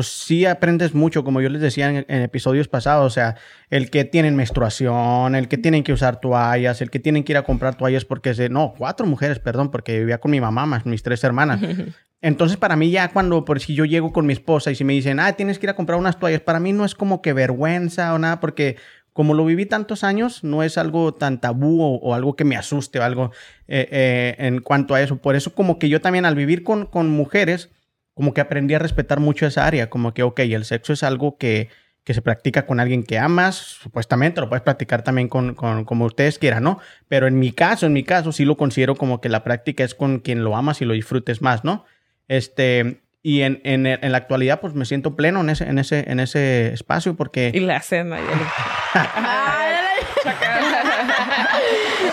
pues 0.00 0.08
sí 0.08 0.46
aprendes 0.46 0.94
mucho, 0.94 1.24
como 1.24 1.42
yo 1.42 1.50
les 1.50 1.60
decía 1.60 1.90
en, 1.90 2.06
en 2.08 2.22
episodios 2.22 2.68
pasados. 2.68 3.06
O 3.06 3.10
sea, 3.10 3.36
el 3.68 3.90
que 3.90 4.06
tienen 4.06 4.34
menstruación, 4.34 5.34
el 5.34 5.46
que 5.46 5.58
tienen 5.58 5.84
que 5.84 5.92
usar 5.92 6.22
toallas, 6.22 6.80
el 6.80 6.90
que 6.90 7.00
tienen 7.00 7.22
que 7.22 7.34
ir 7.34 7.36
a 7.36 7.42
comprar 7.42 7.74
toallas 7.74 8.06
porque 8.06 8.32
se... 8.32 8.48
No, 8.48 8.72
cuatro 8.78 9.04
mujeres, 9.04 9.40
perdón, 9.40 9.70
porque 9.70 9.98
vivía 9.98 10.16
con 10.16 10.30
mi 10.30 10.40
mamá 10.40 10.64
más 10.64 10.86
mis 10.86 11.02
tres 11.02 11.22
hermanas. 11.22 11.60
Entonces, 12.22 12.56
para 12.56 12.76
mí 12.76 12.90
ya 12.90 13.08
cuando, 13.08 13.44
por 13.44 13.60
si 13.60 13.74
yo 13.74 13.84
llego 13.84 14.10
con 14.10 14.24
mi 14.24 14.32
esposa 14.32 14.70
y 14.70 14.74
si 14.74 14.84
me 14.84 14.94
dicen, 14.94 15.20
ah, 15.20 15.34
tienes 15.34 15.58
que 15.58 15.66
ir 15.66 15.70
a 15.70 15.76
comprar 15.76 15.98
unas 15.98 16.18
toallas, 16.18 16.40
para 16.40 16.60
mí 16.60 16.72
no 16.72 16.86
es 16.86 16.94
como 16.94 17.20
que 17.20 17.34
vergüenza 17.34 18.14
o 18.14 18.18
nada, 18.18 18.40
porque 18.40 18.78
como 19.12 19.34
lo 19.34 19.44
viví 19.44 19.66
tantos 19.66 20.02
años, 20.02 20.44
no 20.44 20.62
es 20.62 20.78
algo 20.78 21.12
tan 21.12 21.42
tabú 21.42 21.82
o, 21.82 21.96
o 21.96 22.14
algo 22.14 22.36
que 22.36 22.44
me 22.44 22.56
asuste 22.56 23.00
o 23.00 23.02
algo 23.02 23.32
eh, 23.68 23.86
eh, 23.90 24.34
en 24.38 24.62
cuanto 24.62 24.94
a 24.94 25.02
eso. 25.02 25.16
Por 25.16 25.36
eso 25.36 25.54
como 25.54 25.78
que 25.78 25.90
yo 25.90 26.00
también 26.00 26.24
al 26.24 26.36
vivir 26.36 26.62
con, 26.62 26.86
con 26.86 27.10
mujeres, 27.10 27.68
como 28.14 28.34
que 28.34 28.40
aprendí 28.40 28.74
a 28.74 28.78
respetar 28.78 29.20
mucho 29.20 29.46
esa 29.46 29.66
área, 29.66 29.90
como 29.90 30.14
que, 30.14 30.22
ok, 30.22 30.40
el 30.40 30.64
sexo 30.64 30.92
es 30.92 31.02
algo 31.02 31.38
que, 31.38 31.68
que 32.04 32.14
se 32.14 32.22
practica 32.22 32.66
con 32.66 32.80
alguien 32.80 33.02
que 33.02 33.18
amas, 33.18 33.56
supuestamente 33.56 34.40
lo 34.40 34.48
puedes 34.48 34.62
practicar 34.62 35.02
también 35.02 35.28
con, 35.28 35.54
con, 35.54 35.84
como 35.84 36.06
ustedes 36.06 36.38
quieran, 36.38 36.64
¿no? 36.64 36.80
Pero 37.08 37.26
en 37.26 37.38
mi 37.38 37.52
caso, 37.52 37.86
en 37.86 37.92
mi 37.92 38.04
caso, 38.04 38.32
sí 38.32 38.44
lo 38.44 38.56
considero 38.56 38.94
como 38.94 39.20
que 39.20 39.28
la 39.28 39.44
práctica 39.44 39.84
es 39.84 39.94
con 39.94 40.20
quien 40.20 40.42
lo 40.42 40.56
amas 40.56 40.80
y 40.80 40.84
lo 40.84 40.94
disfrutes 40.94 41.42
más, 41.42 41.64
¿no? 41.64 41.84
Este, 42.28 43.02
y 43.22 43.42
en, 43.42 43.60
en, 43.64 43.86
en 43.86 44.12
la 44.12 44.18
actualidad, 44.18 44.60
pues 44.60 44.74
me 44.74 44.86
siento 44.86 45.14
pleno 45.14 45.40
en 45.40 45.50
ese, 45.50 45.64
en 45.64 45.78
ese, 45.78 46.10
en 46.10 46.20
ese 46.20 46.72
espacio 46.72 47.16
porque... 47.16 47.52
Y 47.54 47.60
la 47.60 47.80
cena. 47.80 48.18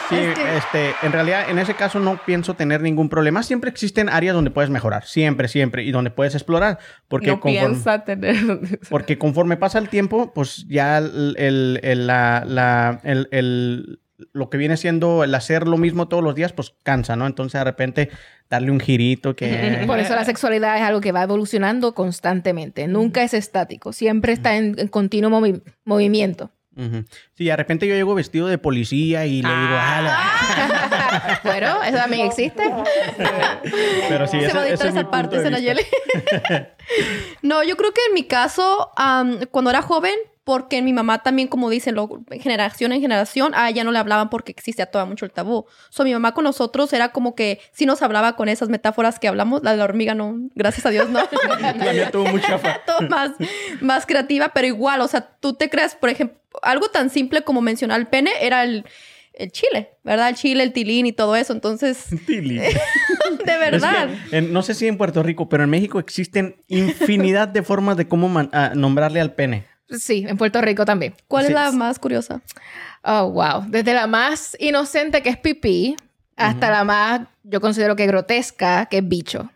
Sí, 0.09 0.15
este, 0.15 0.93
en 1.03 1.11
realidad, 1.11 1.49
en 1.49 1.59
ese 1.59 1.73
caso 1.73 1.99
no 1.99 2.19
pienso 2.25 2.53
tener 2.53 2.81
ningún 2.81 3.09
problema. 3.09 3.43
Siempre 3.43 3.69
existen 3.69 4.09
áreas 4.09 4.33
donde 4.35 4.51
puedes 4.51 4.69
mejorar, 4.69 5.05
siempre, 5.05 5.47
siempre, 5.47 5.83
y 5.83 5.91
donde 5.91 6.11
puedes 6.11 6.33
explorar. 6.35 6.79
Porque 7.07 7.27
no 7.27 7.39
conforme, 7.39 7.67
piensa 7.69 8.03
tener... 8.03 8.37
porque 8.89 9.17
conforme 9.17 9.57
pasa 9.57 9.79
el 9.79 9.89
tiempo, 9.89 10.33
pues 10.33 10.65
ya 10.67 10.97
el, 10.99 11.35
el- 11.37 11.79
el- 11.83 12.07
la, 12.07 12.43
la- 12.45 13.01
el- 13.03 13.27
el- 13.31 13.99
lo 14.33 14.49
que 14.49 14.57
viene 14.57 14.77
siendo 14.77 15.23
el 15.23 15.35
hacer 15.35 15.67
lo 15.67 15.77
mismo 15.77 16.07
todos 16.07 16.23
los 16.23 16.33
días, 16.33 16.51
pues 16.51 16.73
cansa, 16.83 17.15
¿no? 17.15 17.27
Entonces 17.27 17.59
de 17.59 17.63
repente 17.63 18.09
darle 18.49 18.71
un 18.71 18.79
girito 18.79 19.35
que... 19.35 19.83
Por 19.87 19.99
eso 19.99 20.15
la 20.15 20.25
sexualidad 20.25 20.75
es 20.77 20.81
algo 20.83 21.01
que 21.01 21.11
va 21.11 21.21
evolucionando 21.23 21.93
constantemente. 21.93 22.87
Nunca 22.87 23.21
es 23.23 23.33
estático. 23.35 23.93
Siempre 23.93 24.33
está 24.33 24.55
en, 24.55 24.73
en 24.79 24.87
continuo 24.87 25.29
movi- 25.29 25.61
movimiento. 25.85 26.51
Ujú. 26.77 27.05
Sí, 27.33 27.45
de 27.45 27.55
repente 27.55 27.87
yo 27.87 27.95
llego 27.95 28.13
vestido 28.13 28.47
de 28.47 28.57
policía 28.59 29.25
y 29.25 29.41
le 29.41 29.47
digo, 29.49 29.75
"Ah, 29.77 30.01
la-". 30.03 31.39
bueno, 31.43 31.83
eso 31.83 31.97
también 31.97 32.27
existe. 32.27 32.63
pero 34.07 34.27
sí, 34.27 34.39
Se 34.41 34.53
va 34.53 34.61
a 34.61 34.67
ese 34.67 34.73
es 34.87 34.95
esa 34.95 35.09
parte, 35.09 35.37
vista. 35.37 35.49
Senayeli. 35.49 35.81
no, 37.41 37.63
yo 37.63 37.75
creo 37.77 37.93
que 37.93 38.01
en 38.07 38.13
mi 38.13 38.23
caso, 38.23 38.91
am, 38.95 39.39
cuando 39.51 39.69
era 39.71 39.81
joven, 39.81 40.13
porque 40.43 40.81
mi 40.81 40.93
mamá 40.93 41.23
también, 41.23 41.49
como 41.49 41.69
dicen, 41.69 41.95
lo, 41.95 42.09
generación 42.39 42.93
en 42.93 43.01
generación, 43.01 43.51
a 43.53 43.69
ella 43.69 43.83
no 43.83 43.91
le 43.91 43.99
hablaban 43.99 44.29
porque 44.29 44.53
existía 44.53 44.85
todavía 44.85 45.09
mucho 45.09 45.25
el 45.25 45.31
tabú. 45.31 45.65
So, 45.89 46.05
mi 46.05 46.13
mamá 46.13 46.33
con 46.33 46.45
nosotros 46.45 46.93
era 46.93 47.11
como 47.11 47.35
que 47.35 47.59
sí 47.73 47.85
nos 47.85 48.01
hablaba 48.01 48.37
con 48.37 48.47
esas 48.47 48.69
metáforas 48.69 49.19
que 49.19 49.27
hablamos. 49.27 49.61
La 49.63 49.71
de 49.71 49.77
la 49.77 49.83
hormiga 49.83 50.15
no, 50.15 50.35
gracias 50.55 50.85
a 50.85 50.89
Dios, 50.89 51.09
no. 51.09 51.19
La 51.59 51.73
mía 51.73 52.11
tuvo 52.11 52.25
mucha 52.27 52.61
más, 53.09 53.31
más 53.81 54.05
creativa, 54.05 54.49
pero 54.53 54.67
igual, 54.67 55.01
o 55.01 55.07
sea, 55.09 55.19
tú 55.41 55.53
te 55.53 55.69
crees, 55.69 55.95
por 55.95 56.09
ejemplo, 56.09 56.37
algo 56.61 56.87
tan 56.89 57.09
simple 57.09 57.41
como 57.43 57.61
mencionar 57.61 57.99
el 57.99 58.07
pene 58.07 58.31
era 58.41 58.63
el, 58.63 58.85
el 59.33 59.51
chile, 59.51 59.91
¿verdad? 60.03 60.29
El 60.29 60.35
chile, 60.35 60.63
el 60.63 60.73
tilín 60.73 61.05
y 61.05 61.11
todo 61.13 61.35
eso. 61.35 61.53
Entonces, 61.53 62.05
Tili. 62.25 62.57
de 62.57 62.67
Es 62.69 63.59
verdad. 63.59 64.09
que 64.29 64.37
en- 64.37 64.53
no 64.53 64.61
sé 64.63 64.73
si 64.73 64.87
en 64.87 64.97
Puerto 64.97 65.23
Rico, 65.23 65.49
pero 65.49 65.63
en 65.63 65.69
México 65.69 65.99
existen 65.99 66.61
infinidad 66.67 67.47
de 67.47 67.63
formas 67.63 67.97
de 67.97 68.07
cómo 68.07 68.29
man- 68.29 68.49
ah, 68.53 68.71
nombrarle 68.75 69.19
al 69.21 69.33
pene. 69.33 69.65
Sí, 69.89 70.25
en 70.27 70.35
Puerto 70.37 70.59
Rico 70.61 70.83
también. 70.83 71.13
¿Cuál 71.29 71.45
Sí. 71.45 71.51
es 71.51 71.55
la 71.55 71.71
más 71.71 71.97
curiosa? 71.97 72.41
Oh, 73.03 73.29
wow. 73.31 73.63
Desde 73.69 73.93
la 73.93 74.05
más 74.07 74.57
inocente 74.59 75.21
que 75.21 75.29
es 75.29 75.37
pipí 75.37 75.95
hasta 76.35 76.69
la 76.69 76.83
más, 76.83 77.21
yo 77.43 77.61
considero 77.61 77.95
que 77.95 78.05
grotesca, 78.05 78.87
que 78.87 78.97
es 78.97 79.07
bicho. 79.07 79.49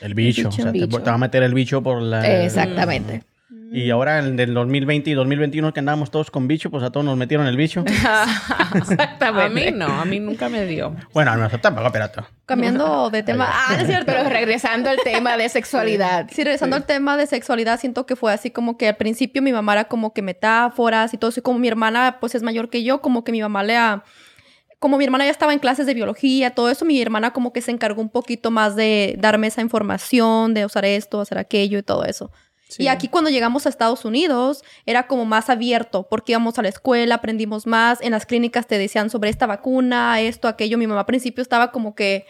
El 0.00 0.14
bicho. 0.14 0.38
bicho. 0.42 0.48
o 0.48 0.52
sea, 0.52 0.64
te, 0.72 0.72
Bicho. 0.72 0.98
te 1.00 1.08
va 1.10 1.14
a 1.14 1.18
meter 1.18 1.42
el 1.44 1.54
bicho 1.54 1.80
por 1.82 2.02
la... 2.02 2.44
Exactamente. 2.44 3.22
Y 3.70 3.90
ahora 3.90 4.18
en 4.18 4.38
el 4.38 4.54
2020 4.54 5.10
y 5.10 5.14
2021 5.14 5.72
que 5.74 5.80
andábamos 5.80 6.10
todos 6.10 6.30
con 6.30 6.48
bicho, 6.48 6.70
pues 6.70 6.82
a 6.82 6.90
todos 6.90 7.04
nos 7.04 7.16
metieron 7.16 7.46
el 7.46 7.56
bicho. 7.56 7.84
a 8.06 9.48
mí 9.50 9.70
no, 9.72 9.86
a 9.86 10.04
mí 10.04 10.20
nunca 10.20 10.48
me 10.48 10.64
dio. 10.64 10.96
bueno, 11.12 11.32
a 11.32 11.36
nosotros 11.36 11.60
tampoco, 11.60 11.90
pero 11.92 12.10
tú. 12.10 12.20
Cambiando 12.46 13.10
de 13.10 13.22
tema. 13.22 13.48
Ah, 13.50 13.76
es 13.78 13.86
cierto. 13.86 14.06
Pero 14.06 14.28
regresando 14.28 14.88
al 14.88 14.96
tema 15.04 15.36
de 15.36 15.48
sexualidad. 15.50 16.28
Sí, 16.32 16.44
regresando 16.44 16.76
al 16.76 16.86
tema 16.86 17.18
de 17.18 17.26
sexualidad, 17.26 17.78
siento 17.78 18.06
que 18.06 18.16
fue 18.16 18.32
así 18.32 18.50
como 18.50 18.78
que 18.78 18.88
al 18.88 18.96
principio 18.96 19.42
mi 19.42 19.52
mamá 19.52 19.74
era 19.74 19.84
como 19.84 20.14
que 20.14 20.22
metáforas 20.22 21.12
y 21.12 21.18
todo 21.18 21.28
eso. 21.28 21.40
Y 21.40 21.42
como 21.42 21.58
mi 21.58 21.68
hermana, 21.68 22.16
pues 22.20 22.34
es 22.34 22.42
mayor 22.42 22.70
que 22.70 22.82
yo, 22.82 23.02
como 23.02 23.22
que 23.22 23.32
mi 23.32 23.42
mamá 23.42 23.62
le 23.64 23.76
ha... 23.76 24.02
Como 24.78 24.96
mi 24.96 25.04
hermana 25.04 25.24
ya 25.24 25.30
estaba 25.30 25.52
en 25.52 25.58
clases 25.58 25.86
de 25.86 25.94
biología, 25.94 26.54
todo 26.54 26.70
eso, 26.70 26.84
mi 26.84 27.02
hermana 27.02 27.32
como 27.32 27.52
que 27.52 27.60
se 27.60 27.72
encargó 27.72 28.00
un 28.00 28.10
poquito 28.10 28.50
más 28.52 28.76
de 28.76 29.16
darme 29.18 29.48
esa 29.48 29.60
información, 29.60 30.54
de 30.54 30.64
usar 30.64 30.84
esto, 30.84 31.20
hacer 31.20 31.36
aquello 31.36 31.78
y 31.78 31.82
todo 31.82 32.04
eso. 32.04 32.30
Sí. 32.68 32.82
Y 32.84 32.88
aquí 32.88 33.08
cuando 33.08 33.30
llegamos 33.30 33.64
a 33.64 33.70
Estados 33.70 34.04
Unidos 34.04 34.62
era 34.84 35.06
como 35.06 35.24
más 35.24 35.48
abierto 35.48 36.06
porque 36.08 36.32
íbamos 36.32 36.58
a 36.58 36.62
la 36.62 36.68
escuela, 36.68 37.14
aprendimos 37.16 37.66
más, 37.66 38.00
en 38.02 38.10
las 38.12 38.26
clínicas 38.26 38.66
te 38.66 38.76
decían 38.78 39.08
sobre 39.10 39.30
esta 39.30 39.46
vacuna, 39.46 40.20
esto, 40.20 40.48
aquello. 40.48 40.76
Mi 40.78 40.86
mamá 40.86 41.00
al 41.00 41.06
principio 41.06 41.42
estaba 41.42 41.72
como 41.72 41.94
que 41.94 42.26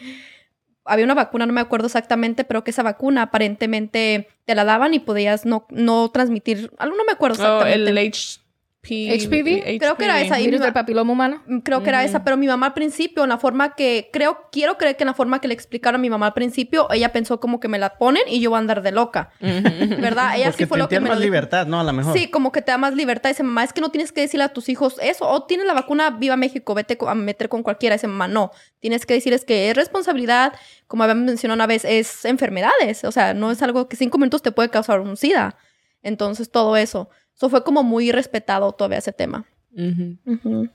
había 0.85 1.05
una 1.05 1.15
vacuna, 1.15 1.45
no 1.45 1.53
me 1.53 1.61
acuerdo 1.61 1.87
exactamente, 1.87 2.45
pero 2.45 2.65
que 2.65 2.71
esa 2.71 2.83
vacuna 2.83 3.23
aparentemente 3.23 4.29
te 4.45 4.55
la 4.55 4.65
daban 4.65 4.95
y 4.95 5.01
podías 5.01 5.45
no, 5.45 5.67
no 5.71 6.11
transmitir, 6.11 6.73
algo 6.79 6.97
no 6.97 7.05
me 7.05 7.13
acuerdo 7.13 7.43
Oh, 7.43 7.59
exactamente. 7.67 7.91
el 7.91 7.99
HP... 7.99 8.48
HPV? 8.83 9.79
Creo 9.79 9.97
que 9.97 10.05
era 10.05 10.21
esa. 10.21 10.41
Y 10.41 10.45
¿Virus 10.47 10.61
mi 10.61 10.65
del 10.67 10.71
ma- 10.75 10.81
papiloma 10.81 11.13
humano? 11.13 11.43
Mm, 11.47 11.59
Creo 11.59 11.83
que 11.83 11.89
era 11.91 12.05
esa, 12.05 12.23
pero 12.25 12.37
mi 12.37 12.47
mamá 12.47 12.67
al 12.67 12.75
principio, 12.75 13.23
en 13.25 13.29
la 13.31 13.39
forma 13.39 13.75
que 13.75 14.09
creo, 14.13 14.39
quiero 14.53 14.79
creer 14.79 14.97
que 14.97 15.03
en 15.03 15.09
la 15.09 15.15
forma 15.15 15.41
que 15.41 15.49
le 15.49 15.55
explicaron 15.55 15.99
a 16.01 16.03
mi 16.03 16.09
mamá 16.09 16.27
al 16.27 16.33
principio, 16.33 16.89
ella 16.93 17.13
pensó 17.13 17.41
como 17.41 17.59
que 17.61 17.69
me 17.69 17.79
la 17.79 17.99
ponen 17.99 18.23
y 18.29 18.41
yo 18.41 18.51
voy 18.51 18.57
a 18.57 18.61
andar 18.61 18.83
de 18.83 18.93
loca, 18.93 19.31
¿verdad? 19.41 20.37
Ella 20.37 20.47
Porque 20.47 20.65
sí 20.65 20.69
fue 20.69 20.79
te 20.79 20.83
lo 20.83 20.89
que 20.89 21.01
me 21.01 21.09
más 21.09 21.19
lo 21.19 21.25
libertad, 21.25 21.67
¿no? 21.67 21.81
A 21.81 21.85
lo 21.85 21.93
mejor. 21.93 22.17
Sí, 22.17 22.29
como 22.31 22.53
que 22.53 22.63
te 22.63 22.71
da 22.73 22.79
más 22.79 22.95
libertad. 22.95 23.31
Dice, 23.31 23.43
mamá, 23.43 23.65
es 23.65 23.73
que 23.73 23.81
no 23.81 23.91
tienes 23.91 24.13
que 24.13 24.21
decirle 24.21 24.45
a 24.45 24.49
tus 24.51 24.69
hijos 24.69 24.97
eso. 25.03 25.29
O 25.29 25.45
tienes 25.45 25.67
la 25.67 25.75
vacuna, 25.75 26.11
viva 26.11 26.37
México, 26.37 26.75
vete 26.75 26.97
a 27.07 27.15
meter 27.15 27.49
con 27.49 27.63
cualquiera. 27.63 27.97
Dice, 27.97 28.07
mamá, 28.07 28.29
no. 28.29 28.53
Tienes 28.79 29.07
que 29.07 29.15
decirles 29.15 29.45
que 29.45 29.71
es 29.71 29.77
responsabilidad, 29.77 30.53
como 30.87 31.03
habíamos 31.03 31.25
mencionado 31.25 31.57
una 31.57 31.67
vez, 31.67 31.85
es 31.85 32.25
enfermedades. 32.25 33.05
O 33.05 33.13
sea, 33.13 33.35
no 33.35 33.51
es 33.51 33.61
algo 33.63 33.89
que 33.89 33.97
cinco 33.97 34.19
minutos 34.19 34.41
te 34.43 34.53
puede 34.53 34.71
causar 34.71 35.01
un 35.01 35.17
SIDA. 35.17 35.57
Entonces, 36.03 36.51
todo 36.51 36.77
eso. 36.77 37.11
Eso 37.39 37.49
fue 37.49 37.63
como 37.63 37.85
muy 37.85 38.11
respetado 38.11 38.73
todavía 38.73 38.99
ese 38.99 39.13
tema. 39.13 39.47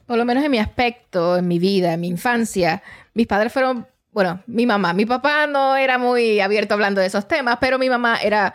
Por 0.08 0.18
lo 0.18 0.24
menos 0.24 0.46
en 0.46 0.50
mi 0.52 0.60
aspecto, 0.60 1.36
en 1.36 1.46
mi 1.46 1.60
vida, 1.60 1.94
en 1.94 2.00
mi 2.00 2.08
infancia, 2.08 2.82
mis 3.14 3.28
padres 3.28 3.52
fueron, 3.52 3.86
bueno, 4.14 4.42
mi 4.48 4.66
mamá, 4.66 4.94
mi 4.94 5.06
papá 5.06 5.46
no 5.46 5.76
era 5.76 5.98
muy 5.98 6.40
abierto 6.40 6.74
hablando 6.74 7.02
de 7.02 7.08
esos 7.08 7.28
temas, 7.28 7.58
pero 7.60 7.78
mi 7.78 7.90
mamá 7.90 8.16
era 8.16 8.54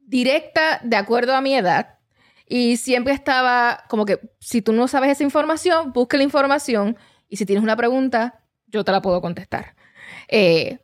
directa 0.00 0.80
de 0.82 0.96
acuerdo 0.96 1.36
a 1.36 1.40
mi 1.40 1.54
edad 1.54 1.98
y 2.48 2.78
siempre 2.78 3.14
estaba 3.14 3.84
como 3.88 4.06
que 4.06 4.18
si 4.40 4.60
tú 4.60 4.72
no 4.72 4.88
sabes 4.88 5.12
esa 5.12 5.22
información, 5.22 5.92
busca 5.92 6.16
la 6.16 6.24
información 6.24 6.96
y 7.28 7.36
si 7.36 7.46
tienes 7.46 7.62
una 7.62 7.76
pregunta, 7.76 8.40
yo 8.66 8.82
te 8.82 8.90
la 8.90 9.00
puedo 9.00 9.20
contestar. 9.20 9.76
Eh, 10.26 10.80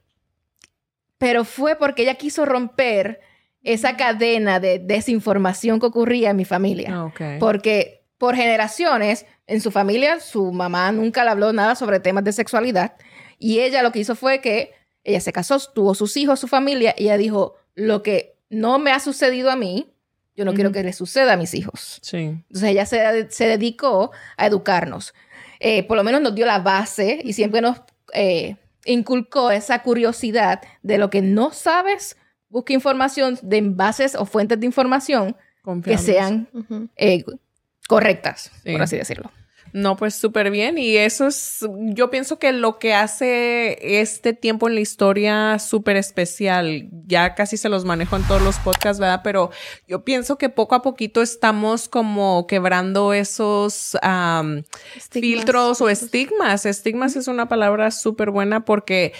pero 1.18 1.44
fue 1.44 1.74
porque 1.74 2.02
ella 2.02 2.14
quiso 2.14 2.44
romper 2.44 3.20
esa 3.62 3.96
cadena 3.96 4.60
de 4.60 4.78
desinformación 4.78 5.80
que 5.80 5.86
ocurría 5.86 6.30
en 6.30 6.36
mi 6.36 6.44
familia. 6.44 7.04
Ok. 7.04 7.20
Porque 7.38 8.04
por 8.18 8.36
generaciones, 8.36 9.26
en 9.46 9.60
su 9.60 9.70
familia, 9.70 10.20
su 10.20 10.52
mamá 10.52 10.92
nunca 10.92 11.24
le 11.24 11.30
habló 11.30 11.52
nada 11.52 11.74
sobre 11.74 12.00
temas 12.00 12.24
de 12.24 12.32
sexualidad. 12.32 12.94
Y 13.38 13.60
ella 13.60 13.82
lo 13.82 13.92
que 13.92 13.98
hizo 13.98 14.14
fue 14.14 14.40
que 14.40 14.72
ella 15.04 15.20
se 15.20 15.32
casó, 15.32 15.58
tuvo 15.74 15.94
sus 15.94 16.16
hijos, 16.16 16.38
su 16.38 16.46
familia, 16.46 16.94
y 16.96 17.04
ella 17.04 17.16
dijo, 17.16 17.56
lo 17.74 18.02
que 18.02 18.36
no 18.48 18.78
me 18.78 18.92
ha 18.92 19.00
sucedido 19.00 19.50
a 19.50 19.56
mí, 19.56 19.92
yo 20.36 20.44
no 20.44 20.54
quiero 20.54 20.72
que 20.72 20.82
le 20.82 20.92
suceda 20.92 21.34
a 21.34 21.36
mis 21.36 21.54
hijos. 21.54 21.98
Sí. 22.02 22.16
Entonces 22.18 22.70
ella 22.70 22.86
se, 22.86 23.30
se 23.30 23.46
dedicó 23.46 24.12
a 24.36 24.46
educarnos. 24.46 25.14
Eh, 25.60 25.82
por 25.84 25.96
lo 25.96 26.04
menos 26.04 26.20
nos 26.20 26.34
dio 26.34 26.46
la 26.46 26.58
base 26.58 27.20
y 27.22 27.32
siempre 27.34 27.60
nos 27.60 27.82
eh, 28.14 28.56
inculcó 28.84 29.50
esa 29.50 29.82
curiosidad 29.82 30.60
de 30.82 30.98
lo 30.98 31.10
que 31.10 31.22
no 31.22 31.52
sabes, 31.52 32.16
busca 32.52 32.72
información 32.72 33.38
de 33.42 33.60
bases 33.62 34.14
o 34.14 34.24
fuentes 34.26 34.60
de 34.60 34.66
información 34.66 35.36
que 35.84 35.98
sean 35.98 36.48
eh, 36.96 37.24
correctas, 37.88 38.52
Sí. 38.64 38.72
por 38.72 38.82
así 38.82 38.96
decirlo. 38.96 39.30
No, 39.74 39.96
pues 39.96 40.14
súper 40.14 40.50
bien. 40.50 40.76
Y 40.76 40.98
eso 40.98 41.28
es, 41.28 41.60
yo 41.94 42.10
pienso 42.10 42.38
que 42.38 42.52
lo 42.52 42.78
que 42.78 42.92
hace 42.92 44.00
este 44.02 44.34
tiempo 44.34 44.68
en 44.68 44.74
la 44.74 44.82
historia 44.82 45.58
súper 45.58 45.96
especial, 45.96 46.90
ya 47.06 47.34
casi 47.34 47.56
se 47.56 47.70
los 47.70 47.86
manejo 47.86 48.16
en 48.16 48.22
todos 48.24 48.42
los 48.42 48.58
podcasts, 48.58 49.00
¿verdad? 49.00 49.22
Pero 49.24 49.50
yo 49.88 50.04
pienso 50.04 50.36
que 50.36 50.50
poco 50.50 50.74
a 50.74 50.82
poquito 50.82 51.22
estamos 51.22 51.88
como 51.88 52.46
quebrando 52.46 53.14
esos 53.14 53.96
filtros 55.10 55.80
o 55.80 55.88
estigmas. 55.88 56.66
Estigmas 56.66 57.16
es 57.16 57.28
una 57.28 57.48
palabra 57.48 57.90
súper 57.92 58.30
buena 58.30 58.66
porque 58.66 59.14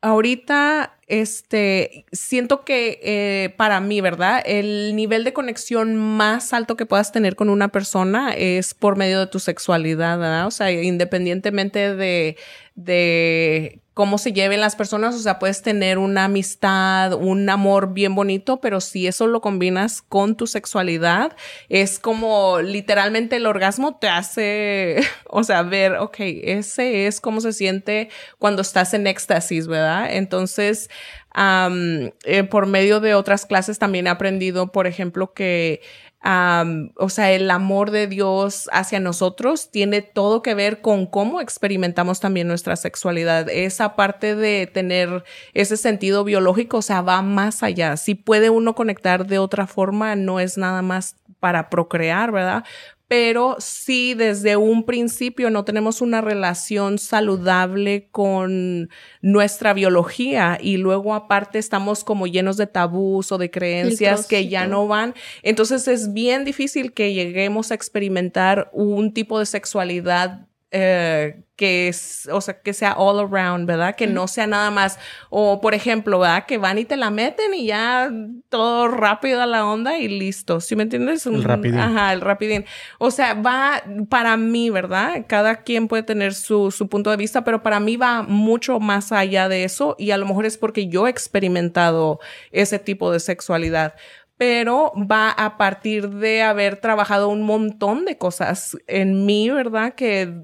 ahorita, 0.00 0.96
este, 1.08 2.06
siento 2.12 2.64
que 2.64 3.00
eh, 3.02 3.54
para 3.56 3.80
mí, 3.80 4.00
¿verdad? 4.00 4.42
El 4.46 4.94
nivel 4.96 5.24
de 5.24 5.32
conexión 5.32 5.96
más 5.96 6.52
alto 6.52 6.76
que 6.76 6.86
puedas 6.86 7.12
tener 7.12 7.36
con 7.36 7.48
una 7.48 7.68
persona 7.68 8.32
es 8.32 8.74
por 8.74 8.96
medio 8.96 9.20
de 9.20 9.26
tu 9.26 9.38
sexualidad, 9.40 10.18
¿verdad? 10.18 10.46
O 10.46 10.50
sea, 10.50 10.70
independientemente 10.70 11.94
de, 11.94 12.36
de 12.74 13.81
cómo 13.94 14.16
se 14.16 14.32
lleven 14.32 14.60
las 14.60 14.74
personas, 14.74 15.14
o 15.14 15.18
sea, 15.18 15.38
puedes 15.38 15.62
tener 15.62 15.98
una 15.98 16.24
amistad, 16.24 17.12
un 17.12 17.48
amor 17.50 17.92
bien 17.92 18.14
bonito, 18.14 18.60
pero 18.60 18.80
si 18.80 19.06
eso 19.06 19.26
lo 19.26 19.40
combinas 19.40 20.00
con 20.00 20.36
tu 20.36 20.46
sexualidad, 20.46 21.36
es 21.68 21.98
como 21.98 22.60
literalmente 22.60 23.36
el 23.36 23.46
orgasmo 23.46 23.96
te 23.96 24.08
hace, 24.08 25.02
o 25.28 25.44
sea, 25.44 25.62
ver, 25.62 25.96
ok, 25.96 26.16
ese 26.18 27.06
es 27.06 27.20
cómo 27.20 27.40
se 27.40 27.52
siente 27.52 28.08
cuando 28.38 28.62
estás 28.62 28.94
en 28.94 29.06
éxtasis, 29.06 29.66
¿verdad? 29.66 30.08
Entonces, 30.10 30.88
eh, 31.34 32.44
por 32.44 32.66
medio 32.66 33.00
de 33.00 33.14
otras 33.14 33.46
clases 33.46 33.78
también 33.78 34.06
he 34.06 34.10
aprendido, 34.10 34.72
por 34.72 34.86
ejemplo, 34.86 35.32
que 35.32 35.80
o 36.24 37.08
sea, 37.08 37.32
el 37.32 37.50
amor 37.50 37.90
de 37.90 38.06
Dios 38.06 38.68
hacia 38.72 39.00
nosotros 39.00 39.70
tiene 39.70 40.02
todo 40.02 40.42
que 40.42 40.54
ver 40.54 40.80
con 40.80 41.06
cómo 41.06 41.40
experimentamos 41.40 42.20
también 42.20 42.48
nuestra 42.48 42.76
sexualidad. 42.76 43.48
Esa 43.50 43.96
parte 43.96 44.36
de 44.36 44.66
tener 44.66 45.24
ese 45.54 45.76
sentido 45.76 46.24
biológico, 46.24 46.78
o 46.78 46.82
sea, 46.82 47.02
va 47.02 47.22
más 47.22 47.62
allá. 47.62 47.96
Si 47.96 48.14
puede 48.14 48.50
uno 48.50 48.74
conectar 48.74 49.26
de 49.26 49.38
otra 49.38 49.66
forma, 49.66 50.14
no 50.14 50.38
es 50.38 50.58
nada 50.58 50.82
más 50.82 51.16
para 51.40 51.70
procrear, 51.70 52.30
¿verdad? 52.30 52.64
Pero 53.12 53.56
si 53.58 54.14
desde 54.14 54.56
un 54.56 54.86
principio 54.86 55.50
no 55.50 55.66
tenemos 55.66 56.00
una 56.00 56.22
relación 56.22 56.96
saludable 56.96 58.08
con 58.10 58.88
nuestra 59.20 59.74
biología 59.74 60.56
y 60.58 60.78
luego 60.78 61.14
aparte 61.14 61.58
estamos 61.58 62.04
como 62.04 62.26
llenos 62.26 62.56
de 62.56 62.66
tabús 62.66 63.30
o 63.30 63.36
de 63.36 63.50
creencias 63.50 64.26
que 64.26 64.48
ya 64.48 64.66
no 64.66 64.88
van, 64.88 65.12
entonces 65.42 65.88
es 65.88 66.14
bien 66.14 66.46
difícil 66.46 66.94
que 66.94 67.12
lleguemos 67.12 67.70
a 67.70 67.74
experimentar 67.74 68.70
un 68.72 69.12
tipo 69.12 69.38
de 69.38 69.44
sexualidad 69.44 70.48
eh, 70.72 71.44
que 71.54 71.88
es, 71.88 72.28
o 72.32 72.40
sea, 72.40 72.60
que 72.62 72.72
sea 72.72 72.94
all 72.94 73.20
around, 73.20 73.66
¿verdad? 73.66 73.94
Que 73.94 74.06
no 74.06 74.26
sea 74.26 74.46
nada 74.46 74.70
más, 74.70 74.98
o 75.28 75.60
por 75.60 75.74
ejemplo, 75.74 76.18
¿verdad? 76.18 76.46
Que 76.46 76.56
van 76.56 76.78
y 76.78 76.86
te 76.86 76.96
la 76.96 77.10
meten 77.10 77.52
y 77.52 77.66
ya 77.66 78.10
todo 78.48 78.88
rápido 78.88 79.42
a 79.42 79.46
la 79.46 79.66
onda 79.66 79.98
y 79.98 80.08
listo, 80.08 80.60
¿sí 80.60 80.74
me 80.74 80.84
entiendes? 80.84 81.26
El 81.26 81.44
rapidín. 81.44 81.78
Ajá, 81.78 82.12
el 82.14 82.22
rapidín. 82.22 82.64
O 82.98 83.10
sea, 83.10 83.34
va 83.34 83.82
para 84.08 84.36
mí, 84.38 84.70
¿verdad? 84.70 85.26
Cada 85.28 85.62
quien 85.62 85.88
puede 85.88 86.02
tener 86.02 86.32
su, 86.34 86.70
su 86.70 86.88
punto 86.88 87.10
de 87.10 87.18
vista, 87.18 87.44
pero 87.44 87.62
para 87.62 87.78
mí 87.78 87.98
va 87.98 88.22
mucho 88.22 88.80
más 88.80 89.12
allá 89.12 89.48
de 89.48 89.64
eso 89.64 89.94
y 89.98 90.10
a 90.10 90.16
lo 90.16 90.26
mejor 90.26 90.46
es 90.46 90.56
porque 90.56 90.88
yo 90.88 91.06
he 91.06 91.10
experimentado 91.10 92.18
ese 92.50 92.78
tipo 92.78 93.12
de 93.12 93.20
sexualidad 93.20 93.94
pero 94.38 94.92
va 94.96 95.30
a 95.30 95.56
partir 95.56 96.08
de 96.10 96.42
haber 96.42 96.80
trabajado 96.80 97.28
un 97.28 97.42
montón 97.42 98.04
de 98.04 98.18
cosas 98.18 98.76
en 98.88 99.24
mí, 99.24 99.50
¿verdad? 99.50 99.94
Que 99.94 100.42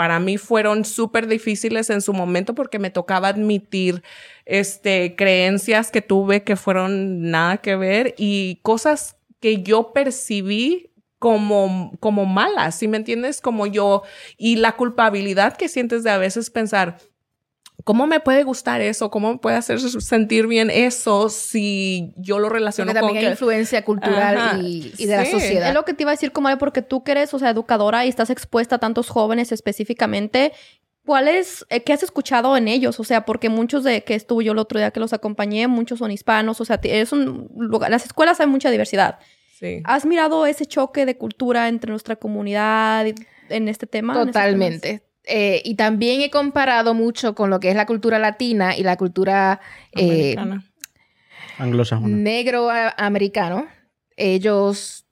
para 0.00 0.18
mí 0.18 0.38
fueron 0.38 0.86
súper 0.86 1.26
difíciles 1.26 1.90
en 1.90 2.00
su 2.00 2.14
momento 2.14 2.54
porque 2.54 2.78
me 2.78 2.88
tocaba 2.88 3.28
admitir 3.28 4.02
este, 4.46 5.14
creencias 5.14 5.90
que 5.90 6.00
tuve 6.00 6.42
que 6.42 6.56
fueron 6.56 7.30
nada 7.30 7.58
que 7.58 7.76
ver 7.76 8.14
y 8.16 8.60
cosas 8.62 9.18
que 9.40 9.62
yo 9.62 9.92
percibí 9.92 10.90
como, 11.18 11.92
como 12.00 12.24
malas, 12.24 12.76
¿sí 12.76 12.88
me 12.88 12.96
entiendes? 12.96 13.42
Como 13.42 13.66
yo, 13.66 14.02
y 14.38 14.56
la 14.56 14.72
culpabilidad 14.72 15.54
que 15.58 15.68
sientes 15.68 16.02
de 16.02 16.08
a 16.08 16.16
veces 16.16 16.48
pensar, 16.48 16.96
¿Cómo 17.84 18.06
me 18.06 18.20
puede 18.20 18.42
gustar 18.42 18.80
eso? 18.80 19.10
¿Cómo 19.10 19.32
me 19.32 19.38
puede 19.38 19.56
hacer 19.56 19.80
sentir 19.80 20.46
bien 20.46 20.70
eso 20.70 21.28
si 21.28 22.12
yo 22.16 22.38
lo 22.38 22.48
relaciono 22.48 22.92
con 22.92 23.00
también 23.00 23.24
hay 23.24 23.30
influencia 23.32 23.84
cultural 23.84 24.64
y, 24.64 24.92
de 24.98 25.16
la 25.16 25.24
sociedad? 25.24 25.68
Es 25.68 25.74
lo 25.74 25.84
que 25.84 25.94
te 25.94 26.02
iba 26.02 26.10
a 26.10 26.14
decir, 26.14 26.32
como 26.32 26.56
porque 26.58 26.82
tú 26.82 27.04
que 27.04 27.12
eres, 27.12 27.32
o 27.34 27.38
sea, 27.38 27.50
educadora 27.50 28.04
y 28.04 28.08
estás 28.08 28.30
expuesta 28.30 28.76
a 28.76 28.78
tantos 28.78 29.08
jóvenes 29.08 29.52
específicamente, 29.52 30.52
¿cuál 31.04 31.28
es, 31.28 31.66
eh, 31.70 31.82
qué 31.82 31.92
has 31.92 32.02
escuchado 32.02 32.56
en 32.56 32.68
ellos? 32.68 33.00
O 33.00 33.04
sea, 33.04 33.24
porque 33.24 33.48
muchos 33.48 33.84
de 33.84 34.04
que 34.04 34.14
estuvo 34.14 34.42
yo 34.42 34.52
el 34.52 34.58
otro 34.58 34.78
día 34.78 34.90
que 34.90 35.00
los 35.00 35.12
acompañé, 35.12 35.68
muchos 35.68 35.98
son 35.98 36.10
hispanos, 36.10 36.60
o 36.60 36.64
sea, 36.64 36.80
es 36.82 37.12
un 37.12 37.48
lugar, 37.54 37.90
las 37.90 38.04
escuelas 38.04 38.40
hay 38.40 38.46
mucha 38.46 38.70
diversidad. 38.70 39.18
Sí. 39.58 39.82
¿Has 39.84 40.06
mirado 40.06 40.46
ese 40.46 40.66
choque 40.66 41.04
de 41.04 41.16
cultura 41.16 41.68
entre 41.68 41.90
nuestra 41.90 42.16
comunidad 42.16 43.06
en 43.48 43.68
este 43.68 43.86
tema? 43.86 44.14
Este 44.14 44.26
Totalmente. 44.26 45.09
Eh, 45.32 45.62
y 45.64 45.76
también 45.76 46.22
he 46.22 46.30
comparado 46.30 46.92
mucho 46.92 47.36
con 47.36 47.50
lo 47.50 47.60
que 47.60 47.70
es 47.70 47.76
la 47.76 47.86
cultura 47.86 48.18
latina 48.18 48.76
y 48.76 48.82
la 48.82 48.96
cultura 48.96 49.60
eh, 49.92 50.34
anglosajona. 51.56 52.16
Negro 52.16 52.68
americano. 52.96 53.68
Ellos 54.16 55.06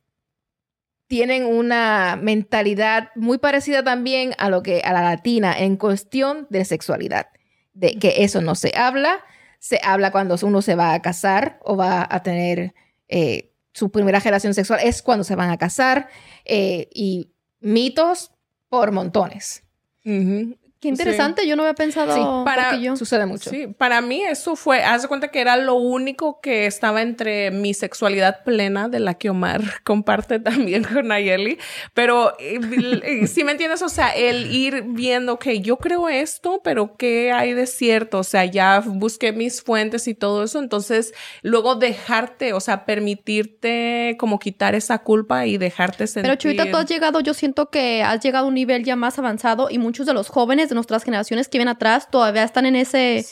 tienen 1.06 1.46
una 1.46 2.18
mentalidad 2.20 3.10
muy 3.14 3.38
parecida 3.38 3.84
también 3.84 4.34
a 4.38 4.50
lo 4.50 4.64
que 4.64 4.80
a 4.80 4.92
la 4.92 5.02
latina 5.02 5.56
en 5.56 5.76
cuestión 5.76 6.48
de 6.50 6.64
sexualidad, 6.64 7.28
de 7.72 7.96
que 7.96 8.24
eso 8.24 8.40
no 8.40 8.56
se 8.56 8.76
habla, 8.76 9.20
se 9.60 9.78
habla 9.84 10.10
cuando 10.10 10.34
uno 10.42 10.62
se 10.62 10.74
va 10.74 10.94
a 10.94 11.00
casar 11.00 11.60
o 11.62 11.76
va 11.76 12.04
a 12.10 12.24
tener 12.24 12.74
eh, 13.06 13.52
su 13.72 13.92
primera 13.92 14.18
relación 14.18 14.52
sexual 14.52 14.80
es 14.82 15.00
cuando 15.00 15.22
se 15.22 15.36
van 15.36 15.50
a 15.50 15.58
casar 15.58 16.08
y 16.44 17.30
mitos 17.60 18.32
por 18.68 18.90
montones. 18.90 19.62
Mm-hmm. 20.08 20.67
Qué 20.80 20.86
interesante, 20.86 21.44
yo 21.44 21.56
no 21.56 21.64
había 21.64 21.74
pensado 21.74 22.14
sí, 22.14 22.20
para 22.44 22.76
yo. 22.76 22.96
sucede 22.96 23.26
mucho. 23.26 23.50
Sí, 23.50 23.66
para 23.66 24.00
mí 24.00 24.22
eso 24.22 24.54
fue, 24.54 24.84
haz 24.84 25.02
de 25.02 25.08
cuenta 25.08 25.26
que 25.28 25.40
era 25.40 25.56
lo 25.56 25.74
único 25.74 26.40
que 26.40 26.66
estaba 26.66 27.02
entre 27.02 27.50
mi 27.50 27.74
sexualidad 27.74 28.44
plena 28.44 28.88
de 28.88 29.00
la 29.00 29.14
que 29.14 29.28
Omar 29.28 29.60
comparte 29.84 30.38
también 30.38 30.84
con 30.84 31.08
Nayeli, 31.08 31.58
pero 31.94 32.32
si 33.26 33.42
me 33.42 33.52
entiendes, 33.52 33.82
o 33.82 33.88
sea, 33.88 34.10
el 34.10 34.54
ir 34.54 34.84
viendo 34.86 35.40
que 35.40 35.60
yo 35.60 35.78
creo 35.78 36.08
esto, 36.08 36.60
pero 36.62 36.96
qué 36.96 37.32
hay 37.32 37.54
de 37.54 37.66
cierto, 37.66 38.20
o 38.20 38.24
sea, 38.24 38.44
ya 38.44 38.78
busqué 38.78 39.32
mis 39.32 39.62
fuentes 39.62 40.06
y 40.06 40.14
todo 40.14 40.44
eso, 40.44 40.60
entonces 40.60 41.12
luego 41.42 41.74
dejarte, 41.74 42.52
o 42.52 42.60
sea, 42.60 42.84
permitirte 42.84 44.16
como 44.16 44.38
quitar 44.38 44.76
esa 44.76 44.98
culpa 44.98 45.44
y 45.44 45.58
dejarte 45.58 46.06
sentir. 46.06 46.22
Pero 46.22 46.36
Chuvita, 46.36 46.70
tú 46.70 46.76
has 46.76 46.86
llegado, 46.86 47.18
yo 47.18 47.34
siento 47.34 47.68
que 47.68 48.04
has 48.04 48.20
llegado 48.20 48.44
a 48.44 48.48
un 48.48 48.54
nivel 48.54 48.84
ya 48.84 48.94
más 48.94 49.18
avanzado 49.18 49.68
y 49.70 49.78
muchos 49.78 50.06
de 50.06 50.14
los 50.14 50.28
jóvenes 50.28 50.67
de 50.68 50.74
nuestras 50.74 51.04
generaciones 51.04 51.48
que 51.48 51.58
vienen 51.58 51.74
atrás 51.74 52.10
todavía 52.10 52.44
están 52.44 52.66
en 52.66 52.76
ese... 52.76 53.24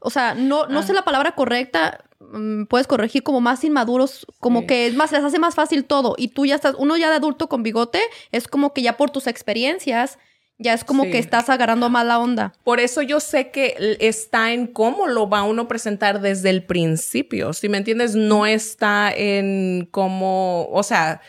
O 0.00 0.10
sea, 0.10 0.34
no, 0.34 0.66
no 0.66 0.82
sé 0.82 0.92
ah. 0.92 0.96
la 0.96 1.04
palabra 1.04 1.32
correcta, 1.32 2.04
mm, 2.20 2.64
puedes 2.64 2.86
corregir 2.86 3.22
como 3.22 3.40
más 3.40 3.64
inmaduros, 3.64 4.26
como 4.38 4.66
que 4.66 4.86
es 4.86 4.94
más, 4.94 5.12
les 5.12 5.24
hace 5.24 5.38
más 5.38 5.54
fácil 5.54 5.84
todo. 5.84 6.14
Y 6.18 6.28
tú 6.28 6.44
ya 6.44 6.56
estás, 6.56 6.74
uno 6.78 6.96
ya 6.96 7.08
de 7.08 7.16
adulto 7.16 7.48
con 7.48 7.62
bigote, 7.62 8.00
es 8.30 8.46
como 8.46 8.74
que 8.74 8.82
ya 8.82 8.98
por 8.98 9.10
tus 9.10 9.26
experiencias, 9.26 10.18
ya 10.58 10.72
es 10.72 10.84
como 10.84 11.04
que 11.04 11.18
estás 11.18 11.48
agarrando 11.48 11.90
más 11.90 12.06
la 12.06 12.18
onda. 12.18 12.52
Por 12.62 12.78
eso 12.78 13.02
yo 13.02 13.18
sé 13.18 13.50
que 13.50 13.96
está 14.00 14.52
en 14.52 14.68
cómo 14.68 15.08
lo 15.08 15.28
va 15.28 15.42
uno 15.42 15.62
a 15.62 15.68
presentar 15.68 16.20
desde 16.20 16.50
el 16.50 16.62
principio. 16.64 17.52
Si 17.52 17.68
me 17.68 17.78
entiendes, 17.78 18.14
no 18.14 18.46
está 18.46 19.12
en 19.12 19.88
cómo, 19.90 20.68
o 20.70 20.82
sea, 20.84 21.20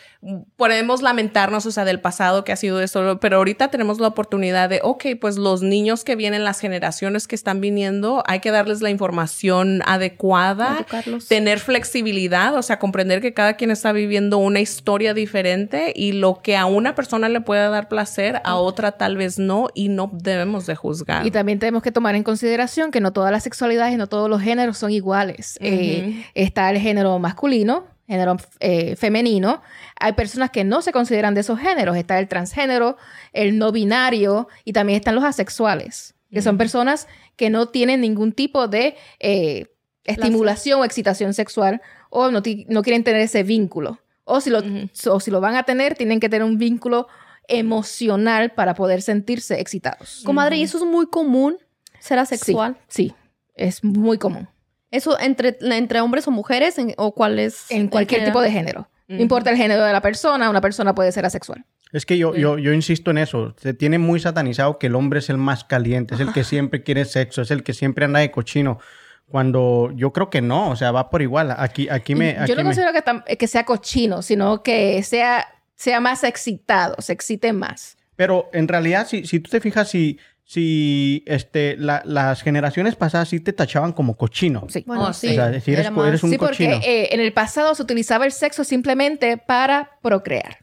podemos 0.56 1.02
lamentarnos, 1.02 1.66
o 1.66 1.72
sea, 1.72 1.86
del 1.86 2.00
pasado 2.00 2.44
que 2.44 2.52
ha 2.52 2.56
sido 2.56 2.82
eso, 2.82 3.20
pero 3.20 3.38
ahorita 3.38 3.70
tenemos 3.70 4.00
la 4.00 4.08
oportunidad 4.08 4.70
de, 4.70 4.80
ok, 4.84 5.06
pues 5.20 5.38
los 5.38 5.62
niños 5.62 6.04
que 6.04 6.16
vienen, 6.16 6.44
las 6.44 6.60
generaciones 6.60 7.28
que 7.28 7.36
están 7.36 7.62
viniendo, 7.62 8.24
hay 8.26 8.40
que 8.40 8.52
darles 8.52 8.82
la 8.82 8.90
información 8.90 9.82
adecuada, 9.86 10.86
tener 11.28 11.60
flexibilidad, 11.60 12.56
o 12.56 12.62
sea, 12.62 12.80
comprender 12.80 13.22
que 13.22 13.34
cada 13.34 13.56
quien 13.56 13.72
está 13.72 13.92
viviendo 13.92 14.38
una 14.38 14.60
historia 14.60 15.14
diferente 15.14 15.94
y 15.96 16.14
lo 16.14 16.42
que 16.42 16.58
a 16.58 16.66
una 16.66 16.96
persona 16.96 17.30
le 17.30 17.42
puede 17.42 17.70
dar 17.70 17.88
placer, 17.88 18.42
a 18.44 18.56
otra 18.56 18.94
tal 18.94 19.18
vez 19.18 19.38
no, 19.38 19.70
y 19.74 19.90
no 19.90 20.10
debemos 20.12 20.66
de 20.66 20.76
juzgar. 20.76 21.26
Y 21.26 21.32
también 21.32 21.60
tenemos 21.60 21.84
que 21.84 21.92
tomar 21.92 22.16
en 22.16 22.24
consideración 22.24 22.92
que 22.92 23.00
no 23.00 23.14
todas 23.14 23.32
las 23.32 23.44
sexualidades 23.44 23.94
y 23.94 23.98
no 23.98 24.08
todos 24.08 24.30
los 24.30 24.42
géneros 24.42 24.78
son 24.78 24.92
iguales. 24.92 25.58
Eh, 25.62 26.24
está 26.34 26.70
el 26.72 26.80
género 26.80 27.18
masculino, 27.20 27.95
género 28.08 28.38
eh, 28.60 28.96
femenino. 28.96 29.62
Hay 30.00 30.14
personas 30.14 30.52
que 30.52 30.64
no 30.64 30.82
se 30.82 30.92
consideran 30.92 31.34
de 31.34 31.42
esos 31.42 31.60
géneros. 31.60 31.98
Está 31.98 32.20
el 32.20 32.28
transgénero, 32.28 32.98
el 33.34 33.58
no 33.58 33.72
binario 33.72 34.48
y 34.64 34.74
también 34.74 34.98
están 34.98 35.16
los 35.16 35.24
asexuales, 35.24 36.16
que 36.32 36.42
son 36.42 36.58
personas 36.58 37.08
que 37.36 37.50
no 37.50 37.68
tienen 37.68 38.02
ningún 38.02 38.32
tipo 38.32 38.68
de 38.68 38.96
eh, 39.20 39.68
estimulación 40.04 40.82
o 40.82 40.86
excitación 40.86 41.34
sexual 41.34 41.82
o 42.10 42.32
no, 42.32 42.42
quieren 42.42 43.04
tener 43.04 43.22
ese 43.22 43.44
vínculo. 43.44 44.00
O 44.24 44.42
si, 44.42 44.50
lo, 44.50 44.62
si 44.94 45.32
lo 45.32 45.42
van 45.42 45.56
a 45.56 45.64
tener, 45.64 45.96
tienen 45.96 46.20
que 46.20 46.30
tener 46.30 46.44
un 46.44 46.58
vínculo 46.58 47.08
emocional 47.48 48.54
para 48.54 48.74
poder 48.74 49.04
sentirse 49.04 49.60
excitados. 49.60 50.24
Comadre, 50.26 50.58
¿y 50.58 50.64
eso 50.64 50.80
es 50.80 50.84
muy 50.84 51.06
común? 51.08 51.58
¿Ser 52.00 52.18
asexual? 52.18 52.78
sí 52.88 53.14
es 53.56 53.84
muy 53.84 54.18
común. 54.18 54.48
¿Eso 54.96 55.20
entre, 55.20 55.58
entre 55.62 56.02
hombres 56.02 56.28
o 56.28 56.32
mujeres 56.32 56.78
o 56.98 57.14
cuál 57.14 57.40
es? 57.40 57.70
En 57.70 57.88
cualquier 57.88 58.26
tipo 58.26 58.42
de 58.42 58.52
género. 58.52 58.88
No 59.08 59.22
importa 59.22 59.52
el 59.52 59.58
género 59.58 59.84
de 59.84 59.94
la 59.94 60.02
persona, 60.02 60.50
una 60.50 60.62
persona 60.62 60.96
puede 60.96 61.12
ser 61.12 61.26
asexual. 61.26 61.64
Es 61.92 62.06
que 62.06 62.18
yo, 62.18 62.36
yo, 62.36 62.58
yo 62.58 62.74
insisto 62.74 63.12
en 63.12 63.20
eso. 63.20 63.54
Se 63.58 63.74
tiene 63.74 64.00
muy 64.00 64.20
satanizado 64.20 64.80
que 64.80 64.88
el 64.88 64.96
hombre 64.96 65.20
es 65.20 65.30
el 65.30 65.38
más 65.38 65.64
caliente, 65.64 66.16
es 66.16 66.22
el 66.22 66.34
que 66.34 66.44
siempre 66.44 66.84
quiere 66.84 67.06
sexo, 67.06 67.42
es 67.42 67.52
el 67.52 67.64
que 67.64 67.74
siempre 67.74 68.06
anda 68.06 68.20
de 68.20 68.32
cochino. 68.32 68.80
Cuando 69.28 69.92
yo 69.96 70.12
creo 70.12 70.30
que 70.30 70.42
no, 70.42 70.70
o 70.70 70.76
sea, 70.76 70.92
va 70.92 71.10
por 71.10 71.22
igual. 71.22 71.54
Aquí, 71.58 71.88
aquí 71.90 72.16
me. 72.16 72.38
yo 72.48 72.56
no 72.56 72.64
considero 72.64 72.92
que, 72.94 73.38
que, 73.38 73.48
sea 73.48 73.64
cochino, 73.64 74.22
sino 74.22 74.62
que 74.62 75.02
sea, 75.04 75.48
sea 75.76 76.00
más 76.00 76.24
excitado, 76.24 76.96
se 77.00 77.14
excite 77.14 77.54
más. 77.54 77.98
Pero 78.16 78.50
en 78.54 78.68
realidad, 78.68 79.08
si, 79.08 79.26
si 79.26 79.40
tú 79.40 79.50
te 79.50 79.62
fijas, 79.62 79.90
si 79.90 80.20
si 80.48 81.24
este, 81.26 81.76
la- 81.78 82.04
las 82.06 82.44
generaciones 82.44 82.96
pasadas 82.96 83.30
sí 83.30 83.40
te 83.40 83.52
tachaban 83.52 83.92
como 83.94 84.16
cochino. 84.16 84.68
Sí. 84.70 84.84
Bueno, 84.86 85.08
Oh, 85.10 85.14
sí. 85.14 85.30
O 85.30 85.34
sea, 85.34 85.60
si 85.60 85.74
eres, 85.74 85.88
eres 85.88 86.24
un 86.24 86.30
Sí, 86.30 86.38
porque 86.38 86.66
eh, 86.86 87.10
en 87.12 87.20
el 87.20 87.34
pasado 87.34 87.74
se 87.74 87.82
utilizaba 87.82 88.26
el 88.26 88.32
sexo 88.32 88.64
simplemente 88.64 89.38
para 89.38 89.98
procrear. 90.02 90.60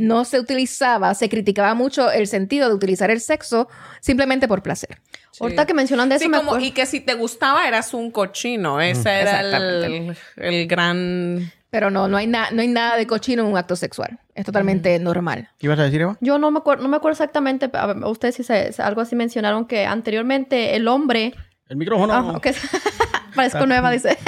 No 0.00 0.24
se 0.24 0.40
utilizaba, 0.40 1.14
se 1.14 1.28
criticaba 1.28 1.74
mucho 1.74 2.10
el 2.10 2.26
sentido 2.26 2.68
de 2.68 2.74
utilizar 2.74 3.12
el 3.12 3.20
sexo 3.20 3.68
simplemente 4.00 4.48
por 4.48 4.60
placer. 4.60 4.98
Ahorita 5.38 5.66
que 5.66 5.72
mencionan 5.74 6.08
de 6.08 6.16
eso, 6.16 6.24
Sí, 6.24 6.28
me 6.28 6.38
como, 6.38 6.50
acuerdo- 6.50 6.66
y 6.66 6.72
que 6.72 6.84
si 6.84 6.98
te 6.98 7.14
gustaba 7.14 7.68
eras 7.68 7.94
un 7.94 8.10
cochino. 8.10 8.80
Ese 8.80 9.08
era 9.20 9.40
el, 9.56 10.16
el 10.36 10.66
gran... 10.66 11.52
Pero 11.72 11.88
no, 11.90 12.06
no 12.06 12.18
hay, 12.18 12.26
na- 12.26 12.50
no 12.50 12.60
hay 12.60 12.68
nada 12.68 12.98
de 12.98 13.06
cochino 13.06 13.42
en 13.44 13.48
un 13.48 13.56
acto 13.56 13.76
sexual. 13.76 14.18
Es 14.34 14.44
totalmente 14.44 14.98
normal. 14.98 15.48
¿Qué 15.58 15.66
ibas 15.68 15.78
a 15.78 15.84
decir, 15.84 16.02
Eva? 16.02 16.18
Yo 16.20 16.36
no 16.36 16.50
me 16.50 16.58
acuerdo, 16.58 16.82
no 16.82 16.90
me 16.90 16.98
acuerdo 16.98 17.14
exactamente, 17.14 17.70
a 17.72 18.08
ustedes 18.10 18.34
sí 18.34 18.44
se- 18.44 18.74
algo 18.82 19.00
así 19.00 19.16
mencionaron 19.16 19.64
que 19.64 19.86
anteriormente 19.86 20.76
el 20.76 20.86
hombre, 20.86 21.32
El 21.70 21.78
micrófono. 21.78 22.12
ah, 22.12 22.32
ok. 22.36 22.48
parezco 23.34 23.64
nueva, 23.64 23.90
dice. 23.90 24.18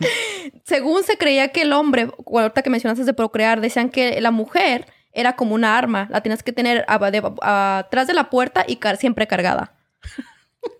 Según 0.64 1.04
se 1.04 1.16
creía 1.16 1.48
que 1.52 1.62
el 1.62 1.72
hombre, 1.72 2.10
ahorita 2.26 2.62
que 2.62 2.70
mencionaste 2.70 3.04
de 3.04 3.14
procrear, 3.14 3.60
decían 3.60 3.88
que 3.90 4.20
la 4.20 4.32
mujer 4.32 4.86
era 5.12 5.36
como 5.36 5.54
una 5.54 5.78
arma, 5.78 6.08
la 6.10 6.22
tienes 6.22 6.42
que 6.42 6.52
tener 6.52 6.84
atrás 6.88 8.06
de 8.08 8.14
la 8.14 8.30
puerta 8.30 8.64
y 8.66 8.76
car- 8.76 8.96
siempre 8.96 9.28
cargada. 9.28 9.74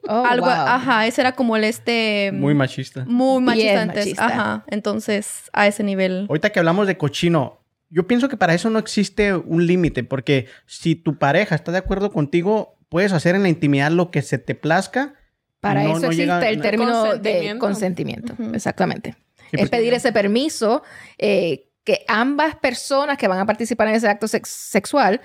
Oh, 0.08 0.24
Algo, 0.26 0.46
wow. 0.46 0.54
ajá, 0.54 1.06
ese 1.06 1.20
era 1.20 1.32
como 1.32 1.56
el 1.56 1.64
este 1.64 2.30
Muy 2.34 2.52
machista. 2.54 3.04
muy 3.06 3.42
machista 3.42 3.68
Bien 3.70 3.78
antes, 3.78 3.98
machista. 4.04 4.26
ajá. 4.26 4.64
Entonces, 4.66 5.44
a 5.52 5.66
ese 5.66 5.82
nivel. 5.84 6.26
Ahorita 6.28 6.50
que 6.50 6.58
hablamos 6.58 6.86
de 6.86 6.96
cochino, 6.98 7.60
yo 7.88 8.06
pienso 8.06 8.28
que 8.28 8.36
para 8.36 8.52
eso 8.54 8.68
no 8.70 8.78
existe 8.78 9.34
un 9.34 9.66
límite, 9.66 10.04
porque 10.04 10.46
si 10.66 10.96
tu 10.96 11.16
pareja 11.18 11.54
está 11.54 11.72
de 11.72 11.78
acuerdo 11.78 12.10
contigo, 12.12 12.76
puedes 12.88 13.12
hacer 13.12 13.34
en 13.36 13.42
la 13.42 13.48
intimidad 13.48 13.90
lo 13.90 14.10
que 14.10 14.22
se 14.22 14.38
te 14.38 14.54
plazca. 14.54 15.14
Para 15.60 15.82
No- 15.84 15.90
eso 15.92 16.00
no 16.00 16.06
existe 16.08 16.22
llega- 16.24 16.48
el 16.48 16.60
término 16.60 17.16
de 17.16 17.56
Consentimiento. 17.58 18.34
Exactamente. 18.52 19.14
Sí, 19.36 19.56
es 19.56 19.60
pues, 19.60 19.70
pedir 19.70 19.94
ese 19.94 20.12
permiso 20.12 20.82
eh, 21.18 21.68
que 21.84 22.04
ambas 22.08 22.56
personas 22.56 23.16
que 23.16 23.28
van 23.28 23.38
a 23.38 23.46
participar 23.46 23.88
en 23.88 23.94
ese 23.94 24.08
acto 24.08 24.28
sex- 24.28 24.48
sexual 24.50 25.20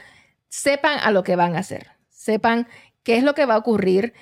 sepan 0.47 0.99
a 1.03 1.11
lo 1.11 1.23
que 1.23 1.35
van 1.35 1.55
a 1.55 1.59
hacer, 1.59 1.87
sepan 2.09 2.67
qué 3.03 3.17
es 3.17 3.23
lo 3.23 3.33
que 3.35 3.45
va 3.45 3.55
a 3.55 3.57
ocurrir. 3.57 4.13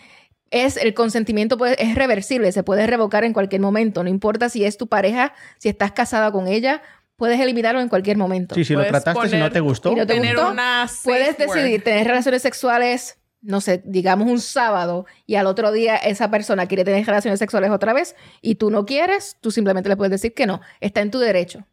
Es 0.53 0.77
el 0.77 0.93
consentimiento 0.93 1.57
puede- 1.57 1.81
es 1.83 1.95
reversible, 1.95 2.51
se 2.51 2.63
puede 2.63 2.85
revocar 2.87 3.23
en 3.23 3.33
cualquier 3.33 3.59
momento, 3.61 4.03
no 4.03 4.09
importa 4.09 4.49
si 4.49 4.63
es 4.63 4.77
tu 4.77 4.87
pareja, 4.87 5.33
si 5.57 5.67
estás 5.67 5.91
casada 5.93 6.31
con 6.31 6.47
ella, 6.47 6.81
puedes 7.15 7.39
eliminarlo 7.39 7.81
en 7.81 7.89
cualquier 7.89 8.17
momento. 8.17 8.53
Sí, 8.55 8.63
si 8.63 8.73
lo 8.73 8.85
trataste, 8.85 9.29
si 9.29 9.37
no 9.37 9.51
te 9.51 9.59
gustó. 9.59 9.91
y 9.91 9.95
no 9.95 10.05
te 10.05 10.13
tener 10.13 10.35
gustó? 10.35 10.51
una 10.51 10.87
Puedes 11.03 11.29
word. 11.29 11.37
decidir 11.37 11.83
tener 11.83 12.05
relaciones 12.07 12.41
sexuales, 12.43 13.17
no 13.41 13.61
sé, 13.61 13.81
digamos 13.83 14.27
un 14.29 14.39
sábado 14.39 15.05
y 15.25 15.35
al 15.35 15.47
otro 15.47 15.71
día 15.71 15.95
esa 15.97 16.29
persona 16.31 16.67
quiere 16.67 16.83
tener 16.85 17.05
relaciones 17.05 17.39
sexuales 17.39 17.71
otra 17.71 17.91
vez 17.93 18.15
y 18.41 18.55
tú 18.55 18.69
no 18.69 18.85
quieres, 18.85 19.37
tú 19.41 19.51
simplemente 19.51 19.89
le 19.89 19.97
puedes 19.97 20.11
decir 20.11 20.33
que 20.33 20.45
no, 20.45 20.61
está 20.81 21.01
en 21.01 21.11
tu 21.11 21.19
derecho. 21.19 21.65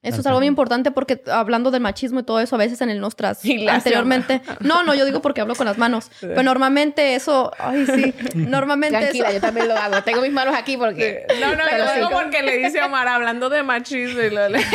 Eso 0.00 0.20
es 0.20 0.26
algo 0.26 0.38
muy 0.38 0.46
importante 0.46 0.92
porque 0.92 1.20
hablando 1.30 1.72
del 1.72 1.80
machismo 1.80 2.20
y 2.20 2.22
todo 2.22 2.38
eso, 2.38 2.54
a 2.54 2.58
veces 2.58 2.80
en 2.82 2.88
el 2.88 3.00
nostras 3.00 3.40
anteriormente. 3.68 4.40
No, 4.60 4.84
no, 4.84 4.94
yo 4.94 5.04
digo 5.04 5.20
porque 5.20 5.40
hablo 5.40 5.56
con 5.56 5.66
las 5.66 5.76
manos. 5.76 6.10
Pero 6.20 6.42
normalmente 6.44 7.16
eso, 7.16 7.50
ay, 7.58 7.84
sí, 7.86 8.14
normalmente 8.34 8.96
Tranquila, 8.96 9.26
eso. 9.28 9.34
yo 9.34 9.40
también 9.40 9.66
lo 9.68 9.76
hago. 9.76 10.00
Tengo 10.04 10.22
mis 10.22 10.30
manos 10.32 10.54
aquí 10.56 10.76
porque... 10.76 11.26
No, 11.40 11.54
no, 11.56 11.64
yo 11.76 11.84
sí. 11.88 11.96
digo 11.96 12.10
porque 12.10 12.42
le 12.42 12.58
dice 12.58 12.80
a 12.80 12.86
Omar, 12.86 13.08
hablando 13.08 13.50
de 13.50 13.62
machismo 13.64 14.20
y 14.22 14.30
lo- 14.30 14.48
le- 14.48 14.58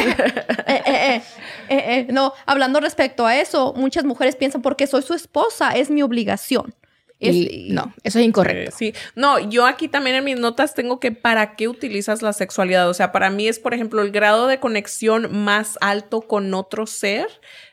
Eh, 0.65 0.81
eh, 0.85 1.15
eh, 1.15 1.21
eh, 1.69 1.83
eh. 1.87 2.07
No, 2.11 2.33
hablando 2.45 2.79
respecto 2.79 3.25
a 3.25 3.35
eso, 3.37 3.73
muchas 3.77 4.03
mujeres 4.05 4.35
piensan 4.35 4.61
porque 4.61 4.87
soy 4.87 5.03
su 5.03 5.13
esposa, 5.13 5.71
es 5.71 5.89
mi 5.89 6.01
obligación. 6.01 6.73
Es- 7.27 7.35
Y 7.35 7.67
no, 7.71 7.93
eso 8.03 8.19
es 8.19 8.25
incorrecto. 8.25 8.75
Sí, 8.77 8.93
no, 9.15 9.39
yo 9.39 9.65
aquí 9.65 9.87
también 9.87 10.15
en 10.17 10.23
mis 10.23 10.39
notas 10.39 10.73
tengo 10.73 10.99
que 10.99 11.11
para 11.11 11.55
qué 11.55 11.67
utilizas 11.67 12.21
la 12.21 12.33
sexualidad. 12.33 12.89
O 12.89 12.93
sea, 12.93 13.11
para 13.11 13.29
mí 13.29 13.47
es, 13.47 13.59
por 13.59 13.73
ejemplo, 13.73 14.01
el 14.01 14.11
grado 14.11 14.47
de 14.47 14.59
conexión 14.59 15.43
más 15.43 15.77
alto 15.81 16.21
con 16.21 16.53
otro 16.53 16.85
ser. 16.87 17.27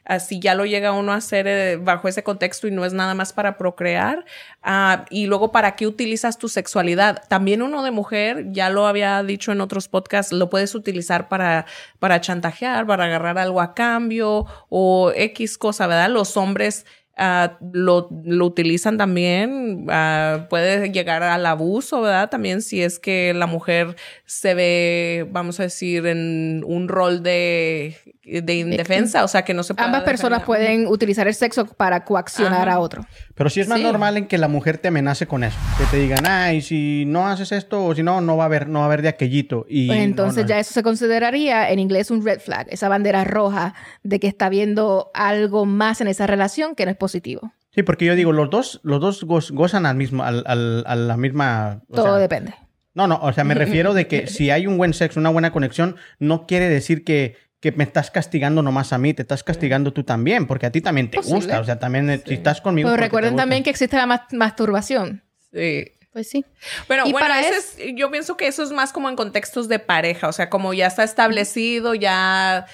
Así 0.05 0.41
ya 0.41 0.55
lo 0.57 0.65
llega 0.67 0.93
uno 0.93 1.13
a 1.13 1.17
hacer 1.17 1.47
eh, 1.47 1.77
bajo 1.77 2.09
ese 2.09 2.25
contexto 2.25 2.67
y 2.67 2.73
no 2.73 2.85
es 2.85 2.93
nada 2.93 3.15
más 3.15 3.33
para 3.33 3.57
procrear. 3.57 4.25
Ah, 4.63 5.05
y 5.11 5.27
luego, 5.27 5.53
¿para 5.53 5.77
qué 5.77 5.87
utilizas 5.87 6.37
tu 6.39 6.49
sexualidad? 6.49 7.23
También 7.29 7.63
uno 7.63 7.85
de 7.85 7.93
mujer, 7.93 8.47
ya 8.51 8.71
lo 8.71 8.87
había 8.89 9.23
dicho 9.23 9.53
en 9.53 9.61
otros 9.61 9.87
podcasts, 9.89 10.33
lo 10.33 10.51
puedes 10.51 10.75
utilizar 10.75 11.29
para, 11.29 11.65
para 12.01 12.21
chantajear, 12.21 12.87
para 12.87 13.05
agarrar 13.05 13.39
algo 13.39 13.61
a 13.61 13.75
cambio 13.75 14.47
o 14.69 15.13
X 15.15 15.59
cosa, 15.59 15.87
¿verdad? 15.87 16.11
Los 16.11 16.37
hombres 16.37 16.87
ah, 17.17 17.59
lo, 17.73 18.09
lo 18.25 18.47
utilizan 18.47 18.97
también, 18.97 19.87
ah, 19.89 20.47
puede 20.49 20.91
llegar 20.91 21.23
al 21.23 21.47
abuso, 21.47 22.03
¿verdad? 22.03 22.31
También 22.31 22.63
si 22.63 22.83
es 22.83 22.99
que 22.99 23.33
la 23.35 23.47
mujer 23.47 23.97
se 24.25 24.55
ve, 24.55 25.29
vamos 25.31 25.61
a 25.61 25.65
decir, 25.65 26.07
en 26.07 26.63
un 26.67 26.89
rol 26.89 27.23
de, 27.23 27.97
de 28.25 28.55
indefensa, 28.55 29.25
o 29.25 29.29
sea, 29.29 29.43
que 29.43 29.55
no 29.55 29.63
se 29.63 29.75
puede 29.75 29.87
Ambas 29.87 30.03
personas 30.03 30.45
pueden 30.45 30.87
utilizar 30.87 31.27
el 31.29 31.35
sexo 31.35 31.67
para 31.67 32.05
coaccionar 32.05 32.69
Ajá. 32.69 32.77
a 32.77 32.81
otro. 32.81 33.07
Pero 33.41 33.49
sí 33.49 33.61
es 33.61 33.69
más 33.69 33.79
Sí. 33.79 33.85
normal 33.85 34.19
en 34.19 34.27
que 34.27 34.37
la 34.37 34.49
mujer 34.49 34.77
te 34.77 34.89
amenace 34.89 35.27
con 35.27 35.45
eso. 35.45 35.57
Que 35.79 35.85
te 35.87 35.97
digan, 35.97 36.27
ay, 36.27 36.61
si 36.61 37.05
no 37.07 37.27
haces 37.27 37.53
esto 37.53 37.83
o 37.87 37.95
si 37.95 38.03
no, 38.03 38.21
no 38.21 38.37
va 38.37 38.43
a 38.43 38.47
haber, 38.47 38.69
no 38.69 38.81
va 38.81 38.85
a 38.85 38.89
haber 38.89 39.01
de 39.01 39.09
aquellito. 39.09 39.65
Y 39.67 39.87
Pues 39.87 40.01
entonces 40.01 40.43
no. 40.43 40.49
ya 40.51 40.59
eso 40.59 40.75
se 40.75 40.83
consideraría 40.83 41.71
en 41.71 41.79
inglés 41.79 42.11
un 42.11 42.23
red 42.23 42.39
flag, 42.41 42.67
esa 42.69 42.91
bandera 42.91 43.25
roja 43.25 43.73
de 44.03 44.21
que 44.21 44.27
está 44.27 44.51
viendo 44.51 45.11
algo 45.15 45.65
más 45.65 46.03
en 46.03 46.09
esa 46.09 46.27
relación 46.27 46.75
que 46.75 46.85
no 46.85 46.91
es 46.91 46.99
positivo. 46.99 47.51
Sí, 47.75 47.83
porque 47.83 48.05
yo 48.05 48.15
digo, 48.15 48.33
los 48.33 48.51
dos, 48.51 48.81
los 48.83 49.01
dos 49.01 49.27
goz- 49.27 49.53
gozan 49.53 49.87
al 49.87 49.97
mismo, 49.97 50.23
al, 50.23 50.45
al- 50.47 50.85
a 50.87 50.95
la 50.95 51.17
misma. 51.17 51.81
o 51.89 51.95
Todo 51.95 52.05
sea, 52.09 52.17
depende. 52.17 52.53
No, 52.93 53.07
no, 53.07 53.21
o 53.23 53.33
sea, 53.33 53.45
me 53.45 53.55
refiero 53.55 53.95
de 53.95 54.07
que 54.07 54.27
si 54.27 54.51
hay 54.51 54.67
un 54.67 54.77
buen 54.77 54.93
sexo, 54.93 55.19
una 55.19 55.31
buena 55.31 55.51
conexión, 55.51 55.97
no 56.19 56.47
quiere 56.47 56.69
decir 56.69 57.05
que, 57.05 57.37
que 57.61 57.73
me 57.73 57.85
estás 57.85 58.11
castigando 58.11 58.63
nomás 58.63 58.93
a 58.93 58.99
mí, 58.99 59.13
te 59.15 59.23
estás 59.23 59.43
castigando 59.45 59.93
tú 59.93 60.03
también, 60.03 60.47
porque 60.47 60.67
a 60.67 60.71
ti 60.73 60.81
también 60.81 61.11
te 61.11 61.19
Posible. 61.19 61.37
gusta. 61.37 61.61
O 61.61 61.65
sea, 61.65 61.79
también 61.79 62.09
eh, 62.11 62.23
si 62.27 62.35
estás 62.35 62.61
conmigo. 62.61 62.89
Pero 62.89 63.01
recuerden 63.03 63.33
gusta. 63.33 63.43
también 63.43 63.63
que 63.63 63.71
existe 63.71 63.97
la 63.97 64.07
mas- 64.07 64.33
masturbación. 64.33 65.23
Sí. 65.53 65.93
Pues 66.13 66.29
sí. 66.29 66.45
Pero 66.89 67.05
bueno, 67.05 67.19
para 67.21 67.39
ese 67.41 67.51
es- 67.57 67.75
es- 67.79 67.95
yo 67.95 68.11
pienso 68.11 68.37
que 68.37 68.49
eso 68.49 68.65
es 68.65 68.73
más 68.73 68.93
como 68.93 69.09
en 69.09 69.15
contextos 69.15 69.69
de 69.69 69.79
pareja, 69.79 70.27
o 70.27 70.33
sea, 70.33 70.51
como 70.51 70.75
ya 70.75 70.89
está 70.89 71.05
establecido, 71.05 71.95
ya 71.95 72.67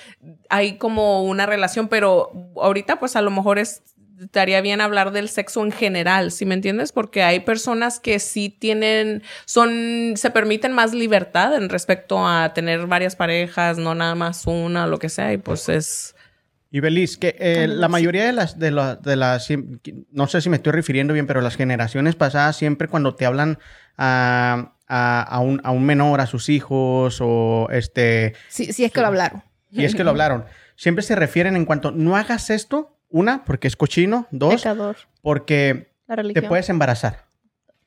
hay 0.49 0.78
como 0.78 1.22
una 1.22 1.45
relación, 1.45 1.89
pero 1.89 2.30
ahorita 2.57 2.99
pues 2.99 3.14
a 3.14 3.20
lo 3.20 3.30
mejor 3.30 3.59
es 3.59 3.82
estaría 4.21 4.61
bien 4.61 4.81
hablar 4.81 5.11
del 5.12 5.29
sexo 5.29 5.62
en 5.64 5.73
general, 5.73 6.31
¿sí 6.33 6.47
me 6.47 6.55
entiendes? 6.55 6.93
Porque 6.93 7.23
hay 7.23 7.41
personas 7.41 8.01
que 8.01 8.19
sí 8.19 8.49
tienen, 8.49 9.23
son, 9.45 10.14
se 10.17 10.31
permiten 10.31 10.73
más 10.73 10.95
libertad 10.95 11.55
en 11.55 11.69
respecto 11.69 12.27
a 12.27 12.53
tener 12.55 12.87
varias 12.87 13.17
parejas, 13.17 13.79
no 13.79 13.95
nada 13.95 14.14
más 14.14 14.47
una, 14.47 14.87
lo 14.87 14.99
que 14.99 15.09
sea, 15.09 15.33
y 15.33 15.39
pues 15.39 15.69
es... 15.69 16.14
Y 16.71 16.81
Belis, 16.81 17.17
que 17.17 17.37
eh, 17.39 17.69
la 17.69 17.87
sí. 17.87 17.93
mayoría 17.93 18.25
de 18.27 18.33
las, 18.33 18.59
de, 18.59 18.71
la- 18.71 18.97
de 18.97 19.17
las, 19.17 19.49
no 20.11 20.27
sé 20.27 20.41
si 20.41 20.51
me 20.51 20.57
estoy 20.57 20.73
refiriendo 20.73 21.14
bien, 21.14 21.27
pero 21.27 21.41
las 21.41 21.57
generaciones 21.57 22.17
pasadas 22.17 22.57
siempre 22.57 22.89
cuando 22.89 23.14
te 23.14 23.25
hablan 23.25 23.59
a, 23.97 24.73
a, 24.89 25.23
a 25.23 25.39
un, 25.41 25.61
a 25.64 25.71
un 25.71 25.85
menor, 25.87 26.21
a 26.21 26.27
sus 26.27 26.49
hijos 26.49 27.19
o 27.21 27.69
este, 27.71 28.35
Si, 28.49 28.73
si 28.73 28.85
es 28.85 28.93
que 28.93 29.01
lo 29.01 29.07
hablaron. 29.07 29.43
y 29.71 29.85
es 29.85 29.95
que 29.95 30.05
lo 30.05 30.11
hablaron, 30.11 30.45
siempre 30.75 31.03
se 31.03 31.14
refieren 31.14 31.57
en 31.57 31.64
cuanto, 31.67 31.93
no 31.93 32.17
hagas 32.17 32.51
esto, 32.51 32.95
una, 33.09 33.45
porque 33.45 33.69
es 33.69 33.77
cochino, 33.77 34.27
dos, 34.31 34.57
Pecador. 34.63 34.97
porque 35.23 35.93
La 36.09 36.17
te 36.33 36.43
puedes 36.43 36.69
embarazar. 36.69 37.25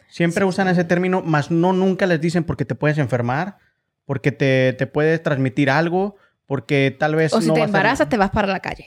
Siempre 0.08 0.44
usan 0.46 0.68
ese 0.68 0.84
término, 0.84 1.22
mas 1.24 1.52
no 1.52 1.72
nunca 1.74 2.06
les 2.08 2.20
dicen 2.20 2.44
porque 2.44 2.66
te 2.66 2.74
puedes 2.76 2.98
enfermar, 2.98 3.58
porque 4.06 4.32
te, 4.32 4.74
te 4.74 4.88
puedes 4.88 5.22
transmitir 5.22 5.70
algo, 5.70 6.16
porque 6.48 6.96
tal 6.98 7.16
vez 7.16 7.32
O 7.34 7.42
si 7.42 7.48
no 7.48 7.54
te 7.54 7.60
vas 7.60 7.68
a- 7.68 7.70
embarazas, 7.70 8.10
te 8.10 8.18
vas 8.18 8.32
para 8.32 8.48
la 8.48 8.60
calle. 8.60 8.86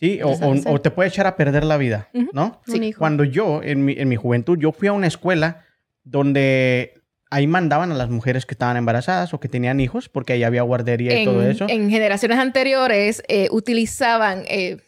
Sí, 0.00 0.20
o, 0.22 0.30
o- 0.66 0.80
te 0.80 0.90
puede 0.90 1.08
echar 1.10 1.26
a 1.26 1.36
perder 1.36 1.64
la 1.64 1.76
vida, 1.76 2.08
Ujú. 2.14 2.30
¿no? 2.32 2.60
Un 2.66 2.82
hijo. 2.82 2.98
Cuando 2.98 3.24
yo, 3.24 3.62
en 3.62 3.84
mi, 3.84 3.92
en 3.98 4.08
mi 4.08 4.16
juventud, 4.16 4.58
yo 4.58 4.72
fui 4.72 4.88
a 4.88 4.92
una 4.92 5.06
escuela 5.06 5.64
donde 6.02 6.94
ahí 7.30 7.46
mandaban 7.46 7.90
a 7.90 7.94
las 7.94 8.08
mujeres 8.10 8.46
que 8.46 8.54
estaban 8.54 8.76
embarazadas 8.76 9.34
o 9.34 9.40
que 9.40 9.48
tenían 9.48 9.80
hijos, 9.80 10.08
porque 10.08 10.34
ahí 10.34 10.44
había 10.44 10.62
guardería 10.62 11.14
y 11.14 11.22
En, 11.22 11.24
todo 11.24 11.42
eso. 11.42 11.66
en 11.68 11.90
generaciones 11.90 12.38
anteriores 12.38 13.22
eh, 13.28 13.48
utilizaban, 13.50 14.44
eh, 14.46 14.78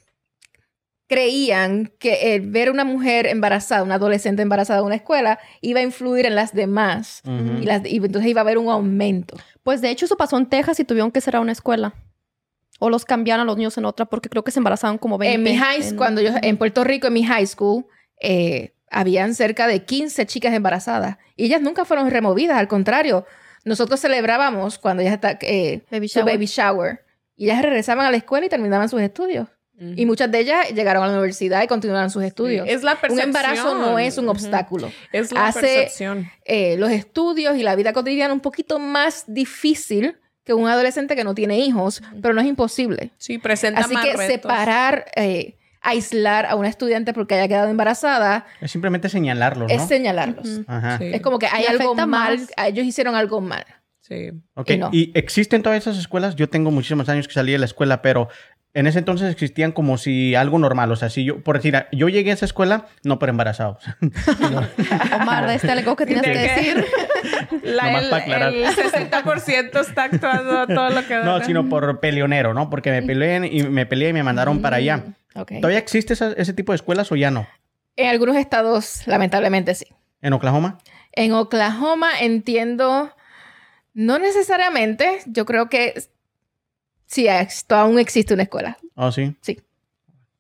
creían 1.09 1.93
que 1.99 2.35
el 2.35 2.43
ver 2.51 2.71
una 2.71 2.85
mujer 2.85 3.27
embarazada, 3.27 3.83
una 3.83 3.95
adolescente 3.95 4.43
embarazada 4.43 4.81
en 4.81 4.87
una 4.87 4.97
escuela, 4.97 5.39
iba 5.61 5.81
a 5.81 5.83
influir 5.83 6.27
en 6.27 6.35
las 6.35 6.53
demás. 6.55 7.23
Y, 7.25 7.65
las- 7.65 7.87
y 7.87 7.97
entonces 7.97 8.29
iba 8.31 8.41
a 8.41 8.43
haber 8.43 8.59
un 8.59 8.69
aumento. 8.69 9.37
Pues 9.63 9.81
de 9.81 9.91
hecho 9.91 10.07
eso 10.07 10.17
pasó 10.17 10.37
en 10.37 10.47
Texas 10.47 10.81
y 10.81 10.85
tuvieron 10.85 11.11
que 11.13 11.21
cerrar 11.21 11.41
una 11.43 11.53
escuela. 11.53 11.95
O 12.79 12.91
los 12.91 13.05
cambiaron 13.05 13.43
a 13.43 13.45
los 13.45 13.57
niños 13.57 13.79
en 13.79 13.85
otra 13.87 14.05
porque 14.07 14.29
creo 14.29 14.45
que 14.45 14.51
se 14.51 14.59
embarazaban 14.61 14.99
como 14.99 15.17
20. 15.17 15.35
En 15.35 15.43
mi 15.43 15.57
high 15.57 15.83
en- 15.89 15.97
cuando 15.97 16.21
yo, 16.21 16.31
en 16.43 16.57
Puerto 16.57 16.85
Rico, 16.85 17.07
en 17.07 17.13
mi 17.15 17.25
high 17.25 17.47
school, 17.47 17.87
eh, 18.21 18.75
habían 18.91 19.35
cerca 19.35 19.67
de 19.67 19.85
15 19.85 20.27
chicas 20.27 20.53
embarazadas. 20.55 21.17
Y 21.37 21.47
ellas 21.47 21.61
nunca 21.63 21.85
fueron 21.85 22.11
removidas, 22.11 22.59
al 22.59 22.69
contrario. 22.69 23.25
Nosotros 23.65 24.01
celebrábamos 24.01 24.79
cuando 24.79 25.03
ellas 25.03 25.15
está, 25.15 25.39
eh, 25.41 25.83
Baby 25.91 26.07
shower. 26.09 26.35
baby 26.35 26.47
shower. 26.47 27.05
Y 27.35 27.47
ellas 27.47 27.63
regresaban 27.63 28.07
a 28.07 28.11
la 28.11 28.17
escuela 28.17 28.47
y 28.47 28.49
terminaban 28.49 28.89
sus 28.89 29.01
estudios. 29.01 29.49
Y 29.79 30.07
muchas 30.07 30.31
de 30.33 30.41
ellas 30.41 30.71
llegaron 30.75 31.03
a 31.03 31.07
la 31.09 31.13
universidad 31.13 31.63
y 31.63 31.67
continuaron 31.67 32.09
sus 32.11 32.23
estudios. 32.25 32.67
Es 32.69 32.83
la 32.83 32.93
Un 32.95 32.99
percepción. 32.99 33.29
embarazo 33.29 33.75
no 33.75 33.99
es 33.99 34.17
un 34.17 34.29
obstáculo. 34.29 34.91
Es 35.13 35.33
la 35.33 35.49
Hace 35.49 35.61
percepción. 35.61 36.31
eh, 36.45 36.77
los 36.79 36.91
estudios 36.91 37.57
y 37.57 37.63
la 37.63 37.75
vida 37.77 37.93
cotidiana 37.93 38.33
un 38.33 38.41
poquito 38.41 38.79
más 38.79 39.25
difícil 39.27 40.17
que 40.45 40.55
un 40.55 40.69
adolescente 40.69 41.15
que 41.17 41.25
no 41.25 41.35
tiene 41.35 41.59
hijos, 41.59 42.03
pero 42.23 42.33
no 42.33 42.41
es 42.41 42.47
imposible. 42.47 43.11
Sí, 43.19 43.39
presenta 43.39 43.81
Así 43.81 43.95
más 43.95 44.05
que 44.07 44.13
retos. 44.13 44.27
separar, 44.27 45.07
eh, 45.17 45.57
aislar 45.83 46.47
a 46.47 46.57
una 46.57 46.69
estudiante 46.69 47.13
porque 47.13 47.35
haya 47.35 47.47
quedado 47.49 47.69
embarazada 47.69 48.47
Es 48.61 48.71
simplemente 48.71 49.09
señalarlo, 49.09 49.67
¿no? 49.69 49.75
es 49.75 49.83
señalarlos. 49.87 50.47
Ujú. 50.47 50.65
Ajá. 50.67 50.99
Sí. 50.99 51.11
Es 51.13 51.21
como 51.21 51.39
que 51.39 51.47
hay 51.47 51.65
Y 51.65 51.67
algo 51.67 51.95
mal, 51.95 52.07
más. 52.39 52.49
ellos 52.67 52.87
hicieron 52.87 53.15
algo 53.15 53.41
mal. 53.41 53.65
Sí. 54.01 54.31
Ok, 54.55 54.71
Y 54.71 54.77
no. 54.79 54.89
y 54.93 55.11
existen 55.19 55.63
todas 55.63 55.79
esas 55.79 55.99
escuelas. 55.99 56.37
Yo 56.37 56.49
tengo 56.49 56.71
muchísimos 56.71 57.09
años 57.09 57.27
que 57.27 57.35
salí 57.35 57.51
de 57.53 57.59
la 57.59 57.65
escuela, 57.67 58.03
pero 58.03 58.29
en 58.79 58.87
ese 58.87 58.99
entonces 58.99 59.31
existían 59.33 59.73
como 59.73 59.97
si 59.99 60.35
algo 60.35 60.59
normal. 60.59 60.93
O 60.93 60.97
sea, 60.97 61.09
si 61.11 61.25
yo, 61.25 61.41
por 61.43 61.57
decir, 61.57 61.87
yo 61.93 62.09
llegué 62.09 62.31
a 62.31 62.35
esa 62.35 62.45
escuela 62.45 62.87
no 63.03 63.19
por 63.19 63.29
embarazados. 63.31 63.83
Omar, 65.21 65.49
¿este 65.51 65.71
algo 65.71 65.97
que 65.97 66.07
tienes 66.07 66.23
que 66.25 66.39
decir? 66.39 66.85
La- 67.63 67.99
el, 68.01 68.11
para 68.11 68.23
aclarar. 68.23 68.53
el 68.55 68.67
60% 68.67 69.81
está 69.81 70.05
actuando 70.05 70.67
todo 70.67 70.91
lo 70.91 71.07
que 71.07 71.15
da. 71.15 71.25
no, 71.25 71.43
sino 71.45 71.69
por 71.69 72.01
peleonero, 72.01 72.55
¿no? 72.55 72.71
Porque 72.71 72.91
me 72.91 73.03
peleé 73.03 73.47
y 73.51 73.63
me 73.65 73.87
peleé 73.87 74.11
y 74.11 74.13
me 74.13 74.23
mandaron 74.23 74.61
para 74.63 74.77
allá. 74.77 75.05
Ok. 75.35 75.53
¿Todavía 75.61 75.79
existe 75.79 76.13
esa- 76.15 76.33
ese 76.33 76.53
tipo 76.53 76.73
de 76.73 76.77
escuelas 76.77 77.11
o 77.13 77.17
ya 77.17 77.31
no? 77.31 77.47
En 77.97 78.09
algunos 78.11 78.37
estados, 78.37 79.03
lamentablemente 79.07 79.75
sí. 79.75 79.87
¿En 80.23 80.33
Oklahoma? 80.33 80.79
En 81.13 81.33
Oklahoma 81.33 82.09
entiendo, 82.21 83.11
no 83.95 84.19
necesariamente, 84.19 85.21
yo 85.27 85.47
creo 85.47 85.69
que 85.71 85.95
sí, 87.07 87.27
aún 87.69 87.99
existe 87.99 88.35
una 88.35 88.45
escuela. 88.45 88.79
¿Oh, 88.95 89.11
sí? 89.13 89.35
Sí. 89.41 89.61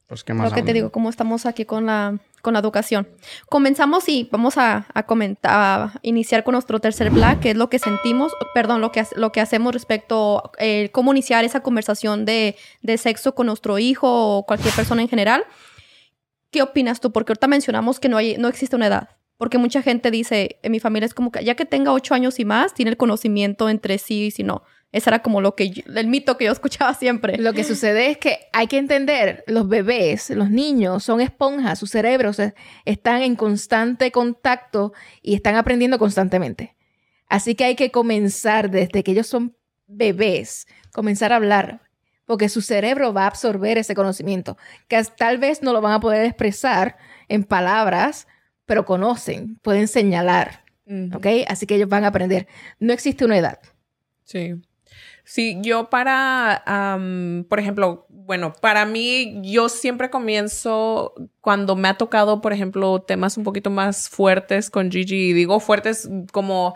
Pues 0.06 0.22
qué 0.22 0.34
más. 0.34 0.50
Lo 0.50 0.54
que 0.54 0.62
te 0.62 0.72
digo, 0.72 0.90
cómo 0.92 1.10
estamos 1.10 1.46
aquí 1.46 1.64
con 1.64 1.86
la, 1.86 2.18
con 2.40 2.52
la 2.52 2.60
educación. 2.60 3.08
Comenzamos 3.48 4.08
y 4.08 4.28
vamos 4.30 4.56
a, 4.56 4.86
a 4.94 5.02
comentar, 5.04 5.52
a 5.52 5.92
iniciar 6.02 6.44
con 6.44 6.52
nuestro 6.52 6.78
tercer 6.78 7.10
black, 7.10 7.40
que 7.40 7.50
es 7.50 7.56
lo 7.56 7.68
que 7.68 7.80
sentimos, 7.80 8.32
perdón, 8.54 8.80
lo 8.80 8.92
que, 8.92 9.04
lo 9.16 9.32
que 9.32 9.40
hacemos 9.40 9.72
respecto 9.72 10.52
a 10.58 10.88
cómo 10.92 11.10
iniciar 11.12 11.44
esa 11.44 11.60
conversación 11.60 12.24
de, 12.24 12.54
de 12.82 12.98
sexo 12.98 13.34
con 13.34 13.46
nuestro 13.46 13.80
hijo 13.80 14.38
o 14.38 14.46
cualquier 14.46 14.72
persona 14.74 15.02
en 15.02 15.08
general. 15.08 15.44
¿Qué 16.52 16.62
opinas 16.62 17.00
tú? 17.00 17.10
Porque 17.10 17.32
ahorita 17.32 17.48
mencionamos 17.48 17.98
que 17.98 18.08
no, 18.08 18.16
hay, 18.16 18.36
no 18.36 18.46
existe 18.46 18.76
una 18.76 18.86
edad. 18.86 19.08
Porque 19.38 19.58
mucha 19.58 19.82
gente 19.82 20.10
dice, 20.10 20.60
en 20.62 20.72
mi 20.72 20.80
familia 20.80 21.06
es 21.06 21.14
como 21.14 21.30
que 21.30 21.44
ya 21.44 21.56
que 21.56 21.66
tenga 21.66 21.92
ocho 21.92 22.14
años 22.14 22.38
y 22.38 22.44
más, 22.44 22.74
tiene 22.74 22.92
el 22.92 22.96
conocimiento 22.96 23.68
entre 23.68 23.98
sí 23.98 24.26
y 24.26 24.30
si 24.30 24.44
no. 24.44 24.62
Ese 24.92 25.10
era 25.10 25.18
como 25.20 25.40
lo 25.40 25.54
que 25.54 25.70
yo- 25.70 25.82
el 25.94 26.06
mito 26.06 26.38
que 26.38 26.46
yo 26.46 26.52
escuchaba 26.52 26.94
siempre. 26.94 27.36
Lo 27.38 27.52
que 27.52 27.64
sucede 27.64 28.10
es 28.10 28.18
que 28.18 28.46
hay 28.52 28.66
que 28.66 28.78
entender, 28.78 29.44
los 29.46 29.68
bebés, 29.68 30.30
los 30.30 30.50
niños 30.50 31.02
son 31.04 31.20
esponjas, 31.20 31.78
sus 31.78 31.90
cerebros 31.90 32.40
están 32.84 33.22
en 33.22 33.36
constante 33.36 34.10
contacto 34.12 34.92
y 35.22 35.34
están 35.34 35.56
aprendiendo 35.56 35.98
constantemente. 35.98 36.74
Así 37.28 37.54
que 37.56 37.64
hay 37.64 37.74
que 37.74 37.90
comenzar 37.90 38.70
desde 38.70 39.02
que 39.02 39.10
ellos 39.10 39.26
son 39.26 39.54
bebés, 39.88 40.66
comenzar 40.92 41.32
a 41.32 41.36
hablar, 41.36 41.80
porque 42.24 42.48
su 42.48 42.62
cerebro 42.62 43.12
va 43.12 43.24
a 43.24 43.28
absorber 43.28 43.78
ese 43.78 43.94
conocimiento, 43.94 44.56
que 44.88 45.02
tal 45.16 45.38
vez 45.38 45.62
no 45.62 45.72
lo 45.72 45.80
van 45.80 45.92
a 45.92 46.00
poder 46.00 46.24
expresar 46.24 46.96
en 47.28 47.44
palabras, 47.44 48.26
pero 48.64 48.84
conocen, 48.84 49.58
pueden 49.62 49.88
señalar, 49.88 50.64
Ujú. 50.86 51.16
¿ok? 51.18 51.26
Así 51.48 51.66
que 51.66 51.74
ellos 51.74 51.88
van 51.88 52.04
a 52.04 52.08
aprender. 52.08 52.46
No 52.78 52.92
existe 52.92 53.24
una 53.24 53.36
edad. 53.38 53.58
Sí. 54.24 54.54
Sí, 55.28 55.58
yo 55.60 55.90
para, 55.90 56.62
am, 56.66 57.44
por 57.50 57.58
ejemplo, 57.58 58.06
bueno, 58.08 58.52
para 58.60 58.86
mí 58.86 59.40
yo 59.42 59.68
siempre 59.68 60.08
comienzo 60.08 61.14
cuando 61.46 61.76
me 61.76 61.86
ha 61.86 61.94
tocado, 61.94 62.40
por 62.40 62.52
ejemplo, 62.52 62.98
temas 62.98 63.36
un 63.36 63.44
poquito 63.44 63.70
más 63.70 64.08
fuertes 64.08 64.68
con 64.68 64.90
Gigi, 64.90 65.28
y 65.28 65.32
digo 65.32 65.60
fuertes 65.60 66.08
como 66.32 66.74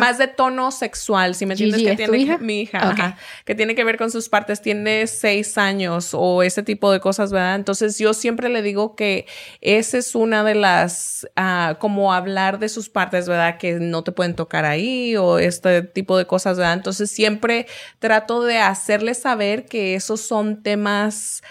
más 0.00 0.16
de 0.16 0.26
tono 0.26 0.70
sexual, 0.70 1.34
si 1.34 1.44
me 1.44 1.52
entiendes, 1.52 1.80
Gigi, 1.80 1.94
que 1.94 2.02
¿es 2.02 2.08
tu 2.08 2.12
tiene 2.12 2.24
hija? 2.24 2.38
mi 2.38 2.60
hija, 2.62 2.78
ajá, 2.78 3.18
que 3.44 3.54
tiene 3.54 3.74
que 3.74 3.84
ver 3.84 3.98
con 3.98 4.10
sus 4.10 4.30
partes, 4.30 4.62
tiene 4.62 5.06
seis 5.06 5.58
años 5.58 6.14
o 6.14 6.42
ese 6.42 6.62
tipo 6.62 6.90
de 6.90 6.98
cosas, 6.98 7.30
¿verdad? 7.30 7.56
Entonces 7.56 7.98
yo 7.98 8.14
siempre 8.14 8.48
le 8.48 8.62
digo 8.62 8.96
que 8.96 9.26
esa 9.60 9.98
es 9.98 10.14
una 10.14 10.44
de 10.44 10.54
las, 10.54 11.28
ah, 11.36 11.76
como 11.78 12.14
hablar 12.14 12.58
de 12.58 12.70
sus 12.70 12.88
partes, 12.88 13.28
¿verdad? 13.28 13.58
Que 13.58 13.74
no 13.74 14.02
te 14.02 14.12
pueden 14.12 14.34
tocar 14.34 14.64
ahí 14.64 15.14
o 15.18 15.38
este 15.38 15.82
tipo 15.82 16.16
de 16.16 16.26
cosas, 16.26 16.56
¿verdad? 16.56 16.72
Entonces 16.72 17.10
siempre 17.10 17.66
trato 17.98 18.42
de 18.44 18.60
hacerle 18.60 19.12
saber 19.12 19.66
que 19.66 19.94
esos 19.94 20.22
son 20.22 20.62
temas 20.62 21.42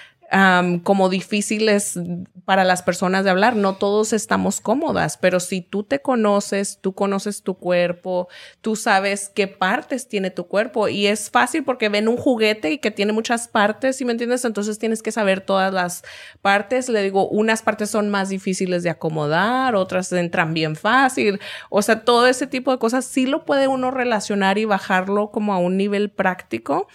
como 0.83 1.09
difíciles 1.09 1.99
para 2.45 2.63
las 2.63 2.81
personas 2.83 3.23
de 3.23 3.29
hablar. 3.29 3.55
No 3.55 3.75
todos 3.75 4.13
estamos 4.13 4.61
cómodas, 4.61 5.17
pero 5.17 5.39
si 5.39 5.61
tú 5.61 5.83
te 5.83 6.01
conoces, 6.01 6.79
tú 6.81 6.93
conoces 6.93 7.41
tu 7.43 7.55
cuerpo, 7.55 8.27
tú 8.61 8.75
sabes 8.75 9.31
qué 9.33 9.47
partes 9.47 10.07
tiene 10.07 10.31
tu 10.31 10.47
cuerpo 10.47 10.87
y 10.87 11.07
es 11.07 11.29
fácil 11.29 11.63
porque 11.63 11.89
ven 11.89 12.07
un 12.07 12.17
juguete 12.17 12.71
y 12.71 12.77
que 12.79 12.91
tiene 12.91 13.13
muchas 13.13 13.47
partes, 13.47 13.97
¿sí 13.97 14.05
me 14.05 14.11
entiendes? 14.11 14.45
Entonces 14.45 14.79
tienes 14.79 15.01
que 15.01 15.11
saber 15.11 15.41
todas 15.41 15.73
las 15.73 16.03
partes. 16.41 16.89
Le 16.89 17.01
digo, 17.01 17.27
unas 17.27 17.61
partes 17.61 17.89
son 17.89 18.09
más 18.09 18.29
difíciles 18.29 18.83
de 18.83 18.89
acomodar, 18.89 19.75
otras 19.75 20.11
entran 20.11 20.53
bien 20.53 20.75
fácil. 20.75 21.39
O 21.69 21.81
sea, 21.81 22.03
todo 22.03 22.27
ese 22.27 22.47
tipo 22.47 22.71
de 22.71 22.77
cosas 22.77 23.05
sí 23.05 23.25
lo 23.25 23.45
puede 23.45 23.67
uno 23.67 23.91
relacionar 23.91 24.57
y 24.57 24.65
bajarlo 24.65 25.31
como 25.31 25.53
a 25.53 25.57
un 25.57 25.77
nivel 25.77 26.09
práctico. 26.09 26.87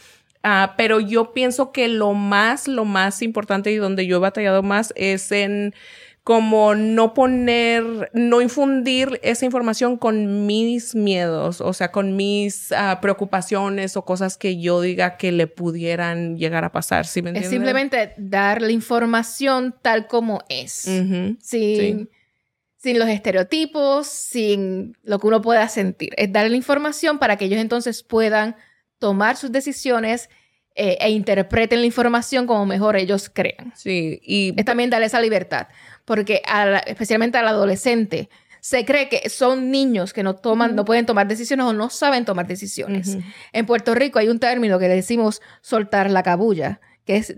Ah, 0.42 0.74
pero 0.76 1.00
yo 1.00 1.32
pienso 1.32 1.70
que 1.70 1.88
lo 1.88 2.14
más, 2.14 2.66
lo 2.66 2.84
más 2.84 3.20
importante 3.22 3.70
y 3.72 3.76
donde 3.76 4.06
yo 4.06 4.16
he 4.16 4.20
batallado 4.20 4.62
más 4.62 4.92
es 4.96 5.30
en 5.32 5.74
como 6.22 6.74
no 6.74 7.14
poner, 7.14 8.10
no 8.12 8.40
infundir 8.42 9.18
esa 9.22 9.46
información 9.46 9.96
con 9.96 10.46
mis 10.46 10.94
miedos, 10.94 11.60
o 11.60 11.72
sea, 11.72 11.90
con 11.90 12.14
mis 12.14 12.72
ah, 12.72 13.00
preocupaciones 13.00 13.96
o 13.96 14.04
cosas 14.04 14.36
que 14.36 14.60
yo 14.60 14.80
diga 14.82 15.16
que 15.16 15.32
le 15.32 15.46
pudieran 15.46 16.36
llegar 16.36 16.64
a 16.64 16.72
pasar, 16.72 17.06
¿sí 17.06 17.22
me 17.22 17.30
Es 17.30 17.36
entiendes? 17.36 17.50
simplemente 17.50 18.14
dar 18.18 18.60
la 18.62 18.70
información 18.70 19.74
tal 19.82 20.06
como 20.06 20.40
es. 20.48 20.72
Sin, 21.40 22.10
sin 22.76 22.98
los 22.98 23.08
estereotipos, 23.08 24.06
sin 24.06 24.96
lo 25.02 25.18
que 25.18 25.26
uno 25.26 25.40
pueda 25.40 25.68
sentir. 25.68 26.10
Es 26.16 26.30
darle 26.32 26.50
la 26.50 26.56
información 26.56 27.18
para 27.18 27.36
que 27.36 27.46
ellos 27.46 27.60
entonces 27.60 28.02
puedan 28.02 28.56
tomar 29.00 29.36
sus 29.36 29.50
decisiones 29.50 30.30
eh, 30.76 30.96
e 31.00 31.10
interpreten 31.10 31.80
la 31.80 31.86
información 31.86 32.46
como 32.46 32.64
mejor 32.64 32.94
ellos 32.94 33.28
crean. 33.28 33.72
Sí, 33.74 34.20
y 34.22 34.54
Es 34.56 34.64
también 34.64 34.88
darle 34.90 35.06
esa 35.06 35.20
libertad, 35.20 35.66
porque 36.04 36.40
a 36.46 36.64
la- 36.66 36.78
especialmente 36.78 37.36
al 37.38 37.48
adolescente 37.48 38.30
se 38.60 38.84
cree 38.84 39.08
que 39.08 39.28
son 39.30 39.70
niños 39.72 40.12
que 40.12 40.22
no 40.22 40.36
toman, 40.36 40.76
no 40.76 40.84
pueden 40.84 41.06
tomar 41.06 41.26
decisiones 41.26 41.66
o 41.66 41.72
no 41.72 41.90
saben 41.90 42.24
tomar 42.24 42.46
decisiones. 42.46 43.16
En 43.52 43.66
Puerto 43.66 43.94
Rico 43.94 44.18
hay 44.20 44.28
un 44.28 44.38
término 44.38 44.78
que 44.78 44.86
le 44.86 44.94
decimos 44.94 45.40
soltar 45.62 46.08
la 46.10 46.22
cabulla, 46.22 46.80
que 47.04 47.16
es 47.16 47.34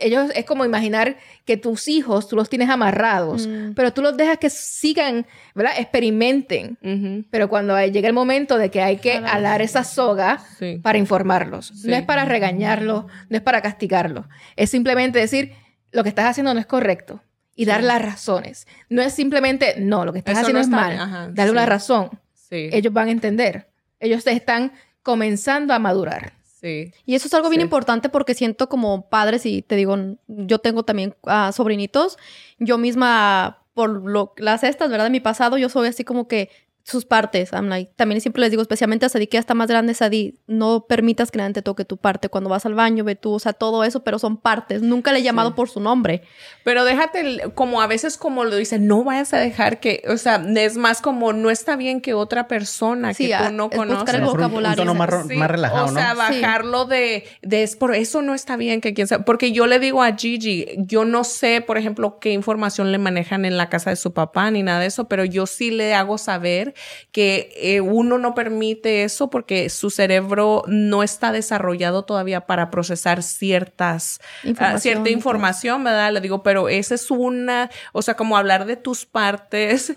ellos 0.00 0.30
es 0.34 0.44
como 0.44 0.64
imaginar 0.64 1.16
que 1.44 1.56
tus 1.56 1.88
hijos 1.88 2.28
tú 2.28 2.36
los 2.36 2.48
tienes 2.48 2.68
amarrados, 2.70 3.46
Mm. 3.46 3.72
pero 3.74 3.92
tú 3.92 4.02
los 4.02 4.16
dejas 4.16 4.38
que 4.38 4.50
sigan, 4.50 5.26
¿verdad? 5.54 5.72
Experimenten. 5.78 7.26
Pero 7.30 7.48
cuando 7.48 7.78
llega 7.86 8.08
el 8.08 8.14
momento 8.14 8.58
de 8.58 8.70
que 8.70 8.82
hay 8.82 8.96
que 8.96 9.14
Para- 9.20 9.32
alar 9.32 9.62
esa 9.62 9.84
soga 9.84 10.38
Sí. 10.58 10.78
para 10.82 10.98
informarlos, 10.98 11.72
Sí. 11.74 11.88
no 11.88 11.96
es 11.96 12.02
para 12.02 12.24
regañarlos, 12.24 13.04
no 13.28 13.36
es 13.36 13.42
para 13.42 13.60
castigarlos, 13.62 14.26
es 14.56 14.70
simplemente 14.70 15.18
decir 15.18 15.52
lo 15.92 16.02
que 16.02 16.08
estás 16.08 16.26
haciendo 16.26 16.54
no 16.54 16.60
es 16.60 16.66
correcto 16.66 17.22
y 17.56 17.64
dar 17.64 17.82
las 17.82 18.00
razones. 18.00 18.66
No 18.88 19.02
es 19.02 19.12
simplemente 19.12 19.74
no, 19.78 20.04
lo 20.04 20.12
que 20.12 20.18
estás 20.20 20.32
Eso 20.38 20.40
haciendo 20.42 20.58
no 20.58 20.62
es 20.62 20.66
está 20.68 20.76
mal, 20.76 20.98
ajá, 21.00 21.28
darle 21.32 21.52
una 21.52 21.66
razón. 21.66 22.10
Ellos 22.50 22.92
van 22.92 23.08
a 23.08 23.10
entender. 23.12 23.68
Ellos 24.00 24.26
están 24.26 24.72
comenzando 25.02 25.72
a 25.74 25.78
madurar. 25.78 26.32
Sí. 26.60 26.92
Y 27.06 27.14
eso 27.14 27.26
es 27.26 27.34
algo 27.34 27.48
bien 27.48 27.60
Sí. 27.60 27.64
importante 27.64 28.08
porque 28.10 28.34
siento 28.34 28.68
como 28.68 29.08
padres, 29.08 29.46
y 29.46 29.62
te 29.62 29.76
digo, 29.76 29.96
yo 30.28 30.58
tengo 30.58 30.82
también 30.82 31.14
ah, 31.24 31.52
sobrinitos, 31.52 32.18
yo 32.58 32.76
misma, 32.78 33.62
por 33.74 33.88
lo, 33.90 34.34
las 34.36 34.62
estas, 34.62 34.90
¿verdad? 34.90 35.04
De 35.06 35.10
mi 35.10 35.20
pasado, 35.20 35.56
yo 35.56 35.68
soy 35.70 35.88
así 35.88 36.04
como 36.04 36.28
que 36.28 36.50
sus 36.82 37.04
partes. 37.04 37.52
I'm 37.52 37.68
like, 37.68 37.92
también 37.96 38.20
siempre 38.20 38.40
les 38.40 38.50
digo, 38.50 38.62
especialmente 38.62 39.06
a 39.06 39.08
Sadie, 39.08 39.28
que 39.28 39.36
ya 39.36 39.40
está 39.40 39.54
más 39.54 39.68
grande, 39.68 39.94
Sadie, 39.94 40.34
no 40.46 40.86
permitas 40.88 41.30
que 41.30 41.38
nadie 41.38 41.52
te 41.54 41.62
toque 41.62 41.84
tu 41.84 41.98
parte. 41.98 42.28
Cuando 42.28 42.50
vas 42.50 42.66
al 42.66 42.74
baño, 42.74 43.04
ve 43.04 43.14
tú, 43.16 43.32
o 43.32 43.38
sea, 43.38 43.52
todo 43.52 43.84
eso, 43.84 44.02
pero 44.02 44.18
son 44.18 44.36
partes. 44.38 44.82
Nunca 44.82 45.12
le 45.12 45.20
he 45.20 45.22
llamado 45.22 45.50
Sí. 45.50 45.54
por 45.56 45.68
su 45.68 45.78
nombre. 45.80 46.22
Pero 46.64 46.84
déjate, 46.84 47.20
el- 47.20 47.52
como 47.54 47.80
a 47.82 47.86
veces 47.86 48.16
como 48.16 48.44
lo 48.44 48.56
dicen, 48.56 48.86
no 48.86 49.04
vayas 49.04 49.32
a 49.34 49.38
dejar 49.38 49.78
que, 49.80 50.02
o 50.08 50.16
sea, 50.16 50.42
es 50.56 50.76
más 50.76 51.00
como 51.02 51.32
no 51.32 51.50
está 51.50 51.76
bien 51.76 52.00
que 52.00 52.14
otra 52.14 52.48
persona 52.48 53.14
Sí, 53.14 53.28
que 53.28 53.36
tú 53.36 53.52
no 53.52 53.64
buscar 53.68 53.86
conoces. 53.86 54.14
el 54.14 54.20
Mejor 54.22 54.38
un- 54.38 54.44
un, 54.44 54.50
vocabulario. 54.50 54.76
tono 54.84 54.94
más, 54.94 55.10
ro- 55.10 55.24
Sí, 55.28 55.36
más 55.36 55.50
relajado, 55.50 55.84
O 55.86 55.88
sea, 55.92 56.14
¿no? 56.14 56.26
Sí. 56.28 56.40
bajarlo 56.40 56.84
de, 56.86 57.24
de 57.42 57.62
es 57.62 57.76
por 57.76 57.94
eso 57.94 58.22
no 58.22 58.34
está 58.34 58.56
bien 58.56 58.80
que 58.80 58.94
quien 58.94 59.06
sea. 59.06 59.24
Porque 59.24 59.52
yo 59.52 59.66
le 59.66 59.78
digo 59.78 60.02
a 60.02 60.16
Gigi, 60.16 60.66
yo 60.78 61.04
no 61.04 61.24
sé, 61.24 61.60
por 61.64 61.78
ejemplo, 61.78 62.18
qué 62.20 62.32
información 62.32 62.90
le 62.90 62.98
manejan 62.98 63.44
en 63.44 63.56
la 63.56 63.68
casa 63.68 63.90
de 63.90 63.96
su 63.96 64.12
papá 64.12 64.50
ni 64.50 64.62
nada 64.62 64.80
de 64.80 64.86
eso, 64.86 65.08
pero 65.08 65.24
yo 65.24 65.46
sí 65.46 65.70
le 65.70 65.94
hago 65.94 66.18
saber 66.18 66.74
que 67.12 67.52
eh, 67.56 67.80
uno 67.80 68.18
no 68.18 68.34
permite 68.34 69.04
eso 69.04 69.30
porque 69.30 69.68
su 69.68 69.90
cerebro 69.90 70.62
no 70.66 71.02
está 71.02 71.32
desarrollado 71.32 72.04
todavía 72.04 72.42
para 72.46 72.70
procesar 72.70 73.22
ciertas, 73.22 74.20
ah, 74.58 74.78
cierta 74.78 75.02
información, 75.10 75.84
¿verdad? 75.84 76.12
Le 76.12 76.20
digo, 76.20 76.42
pero 76.42 76.68
esa 76.68 76.94
es 76.94 77.10
una, 77.10 77.70
o 77.92 78.02
sea, 78.02 78.14
como 78.14 78.36
hablar 78.36 78.64
de 78.66 78.76
tus 78.76 79.06
partes, 79.06 79.94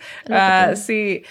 te- 0.71 0.75
sí, 0.75 1.23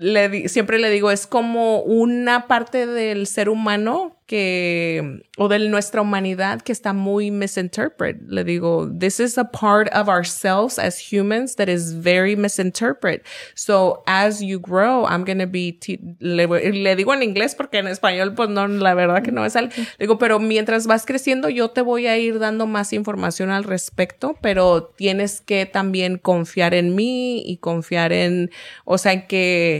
le 0.00 0.28
di- 0.28 0.48
siempre 0.48 0.78
le 0.78 0.90
digo, 0.90 1.10
es 1.10 1.26
como 1.26 1.80
una 1.82 2.46
parte 2.46 2.86
del 2.86 3.26
ser 3.26 3.48
humano 3.48 4.14
que, 4.26 5.22
o 5.38 5.48
de 5.48 5.58
nuestra 5.70 6.02
humanidad 6.02 6.60
que 6.60 6.70
está 6.70 6.92
muy 6.92 7.30
misinterpret. 7.30 8.18
Le 8.28 8.44
digo, 8.44 8.86
this 8.98 9.20
is 9.20 9.38
a 9.38 9.44
part 9.50 9.88
of 9.94 10.06
ourselves 10.08 10.78
as 10.78 10.98
humans 10.98 11.56
that 11.56 11.68
is 11.68 11.94
very 11.94 12.36
misinterpret. 12.36 13.24
So 13.54 14.02
as 14.06 14.42
you 14.42 14.60
grow, 14.60 15.06
I'm 15.06 15.24
going 15.24 15.38
to 15.38 15.46
be, 15.46 15.78
le, 16.20 16.46
le 16.46 16.94
digo 16.94 17.14
en 17.14 17.22
inglés 17.22 17.54
porque 17.54 17.78
en 17.78 17.86
español, 17.86 18.34
pues 18.34 18.50
no, 18.50 18.68
la 18.68 18.92
verdad 18.92 19.22
que 19.22 19.32
no 19.32 19.40
me 19.40 19.48
sale. 19.50 19.70
Le 19.74 19.84
digo, 19.98 20.18
pero 20.18 20.38
mientras 20.38 20.86
vas 20.86 21.06
creciendo, 21.06 21.48
yo 21.48 21.70
te 21.70 21.80
voy 21.80 22.06
a 22.06 22.18
ir 22.18 22.38
dando 22.38 22.66
más 22.66 22.92
información 22.92 23.48
al 23.48 23.64
respecto, 23.64 24.36
pero 24.42 24.92
tienes 24.94 25.40
que 25.40 25.64
también 25.64 26.18
confiar 26.18 26.74
en 26.74 26.94
mí 26.94 27.42
y 27.46 27.56
confiar 27.56 28.12
en, 28.12 28.50
o 28.84 28.98
sea, 28.98 29.26
que, 29.26 29.77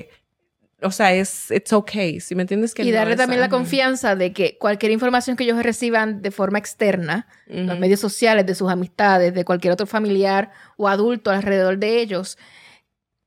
o 0.81 0.91
sea, 0.91 1.12
es, 1.12 1.51
it's 1.51 1.72
okay, 1.72 2.20
si 2.20 2.35
me 2.35 2.43
entiendes 2.43 2.72
que 2.74 2.83
y 2.85 2.91
no 2.91 2.97
darle 2.97 3.14
es- 3.14 3.18
también 3.18 3.41
la 3.41 3.49
confianza 3.49 4.14
de 4.16 4.33
que 4.33 4.57
cualquier 4.59 4.93
información 4.93 5.37
que 5.37 5.45
ellos 5.45 5.62
reciban 5.62 6.22
de 6.22 6.31
forma 6.31 6.59
externa, 6.59 7.26
los 7.47 7.70
Ujú. 7.72 7.76
medios 7.81 8.01
sociales, 8.01 8.47
de 8.47 8.55
sus 8.55 8.70
amistades, 8.70 9.35
de 9.35 9.45
cualquier 9.45 9.72
otro 9.72 9.87
familiar 9.87 10.51
o 10.76 10.87
adulto 10.89 11.31
alrededor 11.31 11.79
de 11.79 12.01
ellos, 12.01 12.39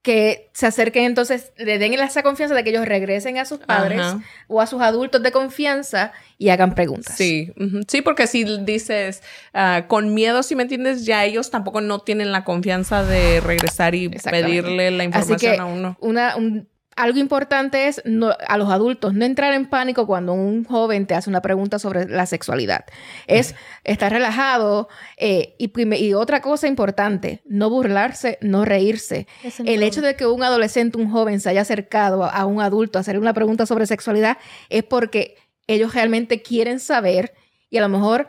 que 0.04 0.50
se 0.54 0.66
acerquen 0.66 1.04
entonces, 1.04 1.52
le 1.58 1.78
den 1.78 1.94
esa 1.94 2.24
confianza 2.24 2.56
de 2.56 2.64
que 2.64 2.72
ellos 2.72 2.88
regresen 2.88 3.38
a 3.38 3.46
sus 3.46 3.60
padres 3.60 4.00
Ajá. 4.00 4.20
o 4.48 4.60
a 4.60 4.66
sus 4.66 4.82
adultos 4.82 5.22
de 5.22 5.32
confianza 5.32 6.12
y 6.40 6.50
hagan 6.50 6.74
preguntas. 6.74 7.16
Sí, 7.16 7.52
ujú. 7.56 7.82
sí, 7.88 8.02
porque 8.02 8.26
si 8.26 8.44
dices 8.66 9.22
ah, 9.54 9.86
con 9.88 10.16
miedo, 10.16 10.42
si 10.42 10.56
me 10.56 10.64
entiendes, 10.64 11.06
ya 11.06 11.24
ellos 11.24 11.52
tampoco 11.52 11.82
no 11.82 12.00
tienen 12.00 12.32
la 12.32 12.44
confianza 12.44 13.04
de 13.04 13.42
regresar 13.42 13.94
y 13.94 14.10
pedirle 14.10 14.90
la 14.90 15.04
Así 15.04 15.08
información 15.34 15.54
que 15.56 15.60
a 15.60 15.66
uno. 15.66 15.98
una, 16.02 16.36
un- 16.36 16.68
algo 16.96 17.20
importante 17.20 17.88
es 17.88 18.02
no- 18.06 18.36
a 18.48 18.58
los 18.58 18.70
adultos 18.70 19.14
no 19.14 19.26
entrar 19.26 19.54
en 19.54 19.66
pánico 19.68 20.06
cuando 20.06 20.34
un 20.34 20.64
joven 20.66 21.08
te 21.08 21.16
hace 21.16 21.30
una 21.30 21.42
pregunta 21.42 21.80
sobre 21.80 22.08
la 22.08 22.26
sexualidad. 22.26 22.86
Es 23.28 23.56
estar 23.84 24.12
relajado 24.12 24.90
eh, 25.18 25.56
y, 25.58 26.14
otra 26.14 26.42
cosa 26.42 26.68
importante, 26.68 27.42
no 27.46 27.70
burlarse, 27.70 28.38
no 28.42 28.66
reírse. 28.66 29.28
El 29.66 29.84
hecho 29.84 30.02
de 30.02 30.16
que 30.16 30.26
un 30.26 30.44
adolescente, 30.44 30.98
un 30.98 31.10
joven 31.10 31.40
se 31.40 31.50
haya 31.50 31.62
acercado 31.62 32.24
a, 32.24 32.30
a 32.30 32.46
un 32.46 32.62
adulto 32.62 32.98
a 32.98 33.02
hacerle 33.02 33.22
una 33.22 33.34
pregunta 33.34 33.66
sobre 33.66 33.86
sexualidad 33.88 34.38
es 34.70 34.84
porque 34.84 35.36
ellos 35.68 35.94
realmente 35.94 36.42
quieren 36.42 36.80
saber 36.80 37.34
y 37.70 37.78
a 37.78 37.82
lo 37.82 37.90
mejor 37.90 38.28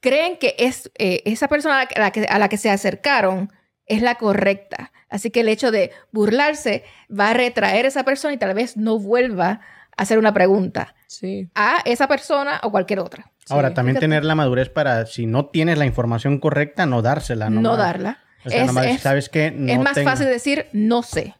creen 0.00 0.38
que 0.38 0.56
es 0.58 0.90
eh, 0.98 1.22
esa 1.26 1.46
persona 1.46 1.82
a 1.82 2.00
la, 2.00 2.10
que, 2.10 2.24
a 2.24 2.38
la 2.38 2.48
que 2.48 2.56
se 2.56 2.70
acercaron 2.70 3.52
es 3.90 4.02
la 4.02 4.14
correcta. 4.14 4.92
Así 5.08 5.30
que 5.30 5.40
el 5.40 5.48
hecho 5.48 5.70
de 5.70 5.90
burlarse 6.12 6.84
va 7.10 7.30
a 7.30 7.34
retraer 7.34 7.84
a 7.84 7.88
esa 7.88 8.04
persona 8.04 8.32
y 8.34 8.38
tal 8.38 8.54
vez 8.54 8.76
no 8.76 8.98
vuelva 8.98 9.60
a 9.96 10.02
hacer 10.02 10.18
una 10.18 10.32
pregunta 10.32 10.94
Sí. 11.06 11.50
a 11.54 11.82
esa 11.84 12.06
persona 12.08 12.60
o 12.62 12.70
cualquier 12.70 13.00
otra. 13.00 13.30
Ahora, 13.48 13.68
Sí. 13.70 13.74
también 13.74 13.98
tener 13.98 14.24
la 14.24 14.34
madurez 14.36 14.68
para, 14.70 15.06
si 15.06 15.26
no 15.26 15.46
tienes 15.46 15.76
la 15.76 15.84
información 15.86 16.38
correcta, 16.38 16.86
no 16.86 17.02
dársela. 17.02 17.50
No, 17.50 17.60
nomás. 17.60 17.78
darla. 17.78 18.18
O 18.46 18.48
sea, 18.50 18.60
Es- 18.60 18.66
nomás, 18.68 18.86
es- 18.86 19.00
¿sabes 19.00 19.28
qué? 19.28 19.46
es 19.48 19.52
No 19.54 19.82
más 19.82 19.94
tengo- 19.94 20.08
fácil 20.08 20.26
decir 20.26 20.66
no 20.72 21.02
sé 21.02 21.34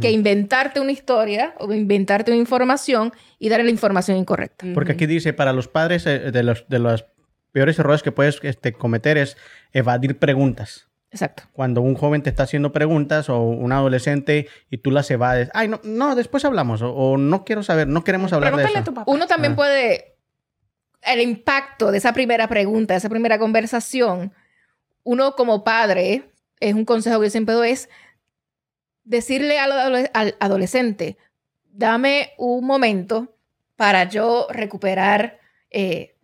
que 0.00 0.10
inventarte 0.12 0.80
una 0.80 0.92
historia 0.92 1.54
o 1.58 1.70
inventarte 1.70 2.30
una 2.30 2.40
información 2.40 3.12
y 3.38 3.50
darle 3.50 3.64
la 3.64 3.70
información 3.70 4.16
incorrecta. 4.16 4.64
Porque 4.72 4.92
aquí 4.92 5.04
dice, 5.04 5.34
para 5.34 5.52
los 5.52 5.68
padres, 5.68 6.06
eh, 6.06 6.30
de 6.30 6.42
los, 6.42 6.66
de 6.68 6.78
los 6.78 7.04
peores 7.52 7.78
errores 7.78 8.02
que 8.02 8.10
puedes 8.10 8.38
este, 8.44 8.72
cometer 8.72 9.18
es 9.18 9.36
evadir 9.74 10.18
preguntas. 10.18 10.88
Exacto. 11.14 11.44
Cuando 11.52 11.80
un 11.80 11.94
joven 11.94 12.22
te 12.22 12.30
está 12.30 12.42
haciendo 12.42 12.72
preguntas 12.72 13.28
o 13.28 13.38
un 13.40 13.70
adolescente 13.72 14.48
y 14.68 14.78
tú 14.78 14.90
las 14.90 15.08
evades, 15.10 15.48
ay, 15.54 15.68
no, 15.68 15.80
no, 15.84 16.16
después 16.16 16.44
hablamos 16.44 16.82
o, 16.82 16.90
o 16.92 17.16
no 17.16 17.44
quiero 17.44 17.62
saber, 17.62 17.86
no 17.86 18.02
queremos 18.02 18.32
hablar 18.32 18.50
de 18.50 18.56
Pregúntale 18.64 18.80
eso. 18.82 18.90
a 18.90 18.92
tu 18.92 18.94
papá. 18.94 19.10
Uno 19.10 19.26
también 19.28 19.52
Ah. 19.52 19.56
puede, 19.56 20.16
el 21.02 21.20
impacto 21.20 21.92
de 21.92 21.98
esa 21.98 22.12
primera 22.12 22.48
pregunta, 22.48 22.94
de 22.94 22.98
esa 22.98 23.08
primera 23.08 23.38
conversación, 23.38 24.32
uno 25.04 25.36
como 25.36 25.62
padre, 25.62 26.30
es 26.60 26.74
un 26.74 26.84
consejo 26.84 27.20
que 27.20 27.26
yo 27.26 27.30
siempre 27.30 27.54
doy, 27.54 27.70
es 27.70 27.88
decirle 29.04 29.58
al, 29.58 29.70
adole- 29.72 30.10
al 30.14 30.34
adolescente, 30.40 31.16
dame 31.70 32.32
un 32.38 32.64
momento 32.66 33.36
para 33.76 34.04
yo 34.04 34.46
recuperar, 34.50 35.38
eh, 35.70 36.16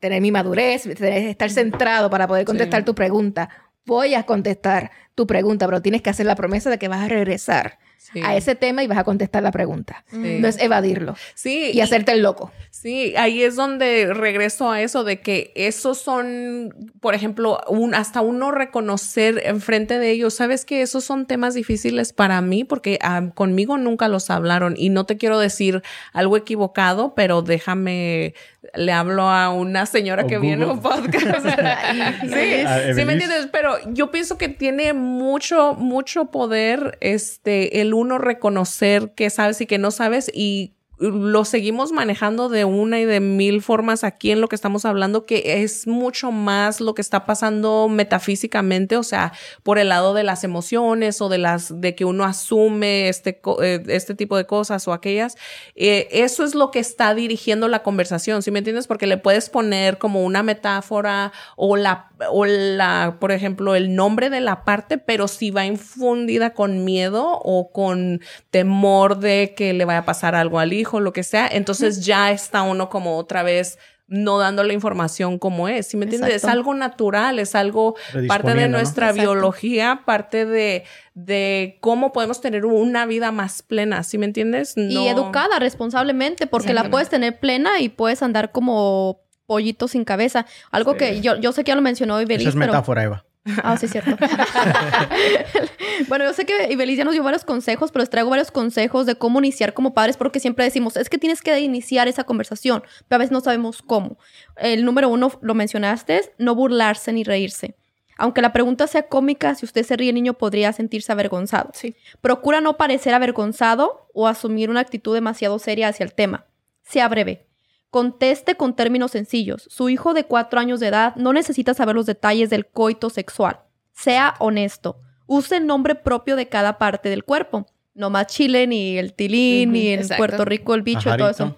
tener 0.00 0.20
mi 0.22 0.30
madurez, 0.30 0.86
estar 0.86 1.50
centrado 1.50 2.08
para 2.08 2.26
poder 2.28 2.44
contestar 2.44 2.80
Sí. 2.82 2.86
tu 2.86 2.94
pregunta. 2.94 3.48
Voy 3.84 4.14
a 4.14 4.24
contestar 4.24 4.92
tu 5.14 5.26
pregunta, 5.26 5.66
pero 5.66 5.82
tienes 5.82 6.02
que 6.02 6.10
hacer 6.10 6.26
la 6.26 6.36
promesa 6.36 6.70
de 6.70 6.78
que 6.78 6.88
vas 6.88 7.00
a 7.02 7.08
regresar 7.08 7.78
Sí. 8.12 8.20
a 8.22 8.36
ese 8.36 8.54
tema 8.54 8.82
y 8.82 8.86
vas 8.88 8.98
a 8.98 9.04
contestar 9.04 9.42
la 9.42 9.52
pregunta. 9.52 10.04
Sí. 10.10 10.38
No 10.40 10.48
es 10.48 10.58
evadirlo 10.60 11.14
Sí, 11.34 11.70
y 11.72 11.80
hacerte 11.80 12.12
el 12.12 12.22
loco. 12.22 12.50
Sí, 12.70 13.14
ahí 13.16 13.42
es 13.42 13.54
donde 13.56 14.12
regreso 14.12 14.70
a 14.70 14.82
eso 14.82 15.04
de 15.04 15.20
que 15.20 15.52
esos 15.54 15.98
son, 15.98 16.92
por 17.00 17.14
ejemplo, 17.14 17.60
un, 17.68 17.94
hasta 17.94 18.20
uno 18.20 18.50
reconocer 18.50 19.40
enfrente 19.44 19.98
de 19.98 20.10
ellos, 20.10 20.34
sabes 20.34 20.64
que 20.64 20.82
esos 20.82 21.04
son 21.04 21.26
temas 21.26 21.54
difíciles 21.54 22.12
para 22.12 22.40
mí 22.40 22.64
porque 22.64 22.98
conmigo 23.34 23.78
nunca 23.78 24.08
los 24.08 24.30
hablaron 24.30 24.74
y 24.76 24.88
no 24.90 25.06
te 25.06 25.16
quiero 25.16 25.38
decir 25.38 25.82
algo 26.12 26.36
equivocado, 26.36 27.14
pero 27.14 27.42
déjame, 27.42 28.34
le 28.74 28.92
hablo 28.92 29.22
a 29.28 29.50
una 29.50 29.86
señora 29.86 30.24
O 30.24 30.26
que 30.26 30.38
viene 30.38 30.64
a 30.64 30.68
un 30.68 30.80
Google. 30.80 31.02
podcast. 31.02 31.46
sí, 32.22 32.94
sí 32.94 33.04
me 33.04 33.12
entiendes, 33.12 33.48
pero 33.52 33.76
yo 33.92 34.10
pienso 34.10 34.38
que 34.38 34.48
tiene 34.48 34.92
mucho, 34.92 35.74
mucho 35.74 36.26
poder 36.26 36.98
este, 37.00 37.80
el 37.80 37.91
uno 37.94 38.18
reconocer 38.18 39.14
que 39.14 39.30
sabes 39.30 39.60
y 39.60 39.66
que 39.66 39.78
no 39.78 39.90
sabes 39.90 40.30
y 40.34 40.74
lo 41.02 41.44
seguimos 41.44 41.90
manejando 41.90 42.48
de 42.48 42.64
una 42.64 43.00
y 43.00 43.04
de 43.04 43.18
mil 43.20 43.60
formas 43.60 44.04
aquí 44.04 44.30
en 44.30 44.40
lo 44.40 44.48
que 44.48 44.54
estamos 44.54 44.84
hablando, 44.84 45.26
que 45.26 45.62
es 45.62 45.86
mucho 45.86 46.30
más 46.30 46.80
lo 46.80 46.94
que 46.94 47.02
está 47.02 47.26
pasando 47.26 47.88
metafísicamente, 47.88 48.96
o 48.96 49.02
sea, 49.02 49.32
por 49.62 49.78
el 49.78 49.88
lado 49.88 50.14
de 50.14 50.22
las 50.22 50.44
emociones 50.44 51.20
o 51.20 51.28
de 51.28 51.38
las 51.38 51.80
de 51.80 51.94
que 51.94 52.04
uno 52.04 52.24
asume 52.24 53.08
este, 53.08 53.40
eh, 53.62 53.82
este 53.88 54.14
tipo 54.14 54.36
de 54.36 54.46
cosas 54.46 54.86
o 54.86 54.92
aquellas. 54.92 55.36
Eh, 55.74 56.08
eso 56.12 56.44
es 56.44 56.54
lo 56.54 56.70
que 56.70 56.78
está 56.78 57.14
dirigiendo 57.14 57.66
la 57.66 57.82
conversación, 57.82 58.42
¿sí 58.42 58.50
me 58.50 58.60
entiendes? 58.60 58.86
Porque 58.86 59.06
le 59.06 59.16
puedes 59.16 59.50
poner 59.50 59.98
como 59.98 60.22
una 60.22 60.42
metáfora 60.42 61.32
o 61.56 61.76
la, 61.76 62.10
o 62.30 62.46
la, 62.46 63.16
por 63.18 63.32
ejemplo, 63.32 63.74
el 63.74 63.94
nombre 63.96 64.30
de 64.30 64.40
la 64.40 64.64
parte, 64.64 64.98
pero 64.98 65.26
si 65.26 65.50
va 65.50 65.66
infundida 65.66 66.54
con 66.54 66.84
miedo 66.84 67.40
o 67.42 67.72
con 67.72 68.20
temor 68.50 69.18
de 69.18 69.54
que 69.56 69.72
le 69.72 69.84
vaya 69.84 70.00
a 70.00 70.04
pasar 70.04 70.34
algo 70.34 70.58
al 70.60 70.72
hijo, 70.72 70.91
lo 71.00 71.12
que 71.12 71.22
sea, 71.22 71.48
entonces 71.50 72.04
ya 72.04 72.30
está 72.32 72.62
uno 72.62 72.88
como 72.88 73.16
otra 73.18 73.42
vez 73.42 73.78
no 74.08 74.38
dando 74.38 74.62
la 74.62 74.74
información 74.74 75.38
como 75.38 75.68
es, 75.68 75.86
¿sí 75.86 75.96
me 75.96 76.04
entiendes? 76.04 76.34
Es 76.34 76.44
algo 76.44 76.74
natural, 76.74 77.38
es 77.38 77.54
algo 77.54 77.94
parte 78.28 78.52
de 78.52 78.68
nuestra 78.68 79.06
Exacto. 79.10 79.22
biología, 79.32 80.02
parte 80.04 80.44
de, 80.44 80.84
de 81.14 81.78
cómo 81.80 82.12
podemos 82.12 82.40
tener 82.42 82.66
una 82.66 83.06
vida 83.06 83.32
más 83.32 83.62
plena, 83.62 84.02
¿sí 84.02 84.18
me 84.18 84.26
entiendes? 84.26 84.74
Y 84.76 85.06
educada 85.06 85.58
responsablemente, 85.60 86.46
porque 86.46 86.74
la 86.74 86.90
puedes 86.90 87.08
tener 87.08 87.38
plena 87.40 87.80
y 87.80 87.88
puedes 87.88 88.22
andar 88.22 88.52
como 88.52 89.22
pollito 89.46 89.88
sin 89.88 90.04
cabeza. 90.04 90.44
Algo 90.70 90.92
Sí. 90.92 90.98
que 90.98 91.20
yo, 91.22 91.36
yo 91.36 91.52
sé 91.52 91.64
que 91.64 91.70
ya 91.70 91.76
lo 91.76 91.82
mencionó 91.82 92.20
Ibeliz, 92.20 92.48
Esa 92.48 92.50
es 92.50 92.54
pero... 92.56 92.66
metáfora, 92.72 93.04
Eva. 93.04 93.24
Ah, 93.62 93.76
sí, 93.76 93.88
cierto. 93.88 94.16
bueno, 96.08 96.24
yo 96.24 96.32
sé 96.32 96.44
que 96.44 96.72
Ibeliz 96.72 96.98
ya 96.98 97.04
nos 97.04 97.12
dio 97.12 97.22
varios 97.22 97.44
consejos, 97.44 97.90
pero 97.90 98.02
les 98.02 98.10
traigo 98.10 98.30
varios 98.30 98.50
consejos 98.50 99.06
de 99.06 99.16
cómo 99.16 99.40
iniciar 99.40 99.74
como 99.74 99.94
padres, 99.94 100.16
porque 100.16 100.40
siempre 100.40 100.64
decimos, 100.64 100.96
es 100.96 101.08
que 101.08 101.18
tienes 101.18 101.42
que 101.42 101.58
iniciar 101.60 102.08
esa 102.08 102.24
conversación, 102.24 102.82
pero 103.08 103.16
a 103.16 103.18
veces 103.18 103.32
no 103.32 103.40
sabemos 103.40 103.82
cómo. 103.82 104.18
El 104.56 104.84
número 104.84 105.08
uno, 105.08 105.32
lo 105.42 105.54
mencionaste, 105.54 106.18
es 106.18 106.30
no 106.38 106.54
burlarse 106.54 107.12
ni 107.12 107.24
reírse. 107.24 107.74
Aunque 108.16 108.42
la 108.42 108.52
pregunta 108.52 108.86
sea 108.86 109.08
cómica, 109.08 109.54
si 109.54 109.64
usted 109.64 109.84
se 109.84 109.96
ríe, 109.96 110.10
el 110.10 110.14
niño 110.14 110.34
podría 110.34 110.72
sentirse 110.72 111.10
avergonzado. 111.10 111.70
Sí. 111.74 111.96
Procura 112.20 112.60
no 112.60 112.76
parecer 112.76 113.14
avergonzado 113.14 114.08
o 114.14 114.28
asumir 114.28 114.70
una 114.70 114.80
actitud 114.80 115.14
demasiado 115.14 115.58
seria 115.58 115.88
hacia 115.88 116.04
el 116.04 116.12
tema. 116.12 116.46
Sea 116.82 117.08
breve. 117.08 117.46
Conteste 117.92 118.54
con 118.54 118.74
términos 118.74 119.10
sencillos. 119.10 119.68
Su 119.70 119.90
hijo 119.90 120.14
de 120.14 120.24
cuatro 120.24 120.58
años 120.58 120.80
de 120.80 120.86
edad 120.86 121.14
no 121.16 121.34
necesita 121.34 121.74
saber 121.74 121.94
los 121.94 122.06
detalles 122.06 122.48
del 122.48 122.64
coito 122.64 123.10
sexual. 123.10 123.60
Sea 123.92 124.34
honesto. 124.38 124.96
Use 125.26 125.58
el 125.58 125.66
nombre 125.66 125.94
propio 125.94 126.34
de 126.34 126.48
cada 126.48 126.78
parte 126.78 127.10
del 127.10 127.22
cuerpo. 127.22 127.66
No 127.92 128.08
más 128.08 128.28
Chile, 128.28 128.66
ni 128.66 128.96
el 128.96 129.12
tilín, 129.12 129.72
ni 129.72 129.88
en 129.88 130.00
exacto. 130.00 130.22
Puerto 130.22 130.46
Rico 130.46 130.74
el 130.74 130.80
bicho 130.80 131.00
y 131.00 131.18
todo 131.18 131.30
Pajarito. 131.30 131.44
eso. 131.44 131.56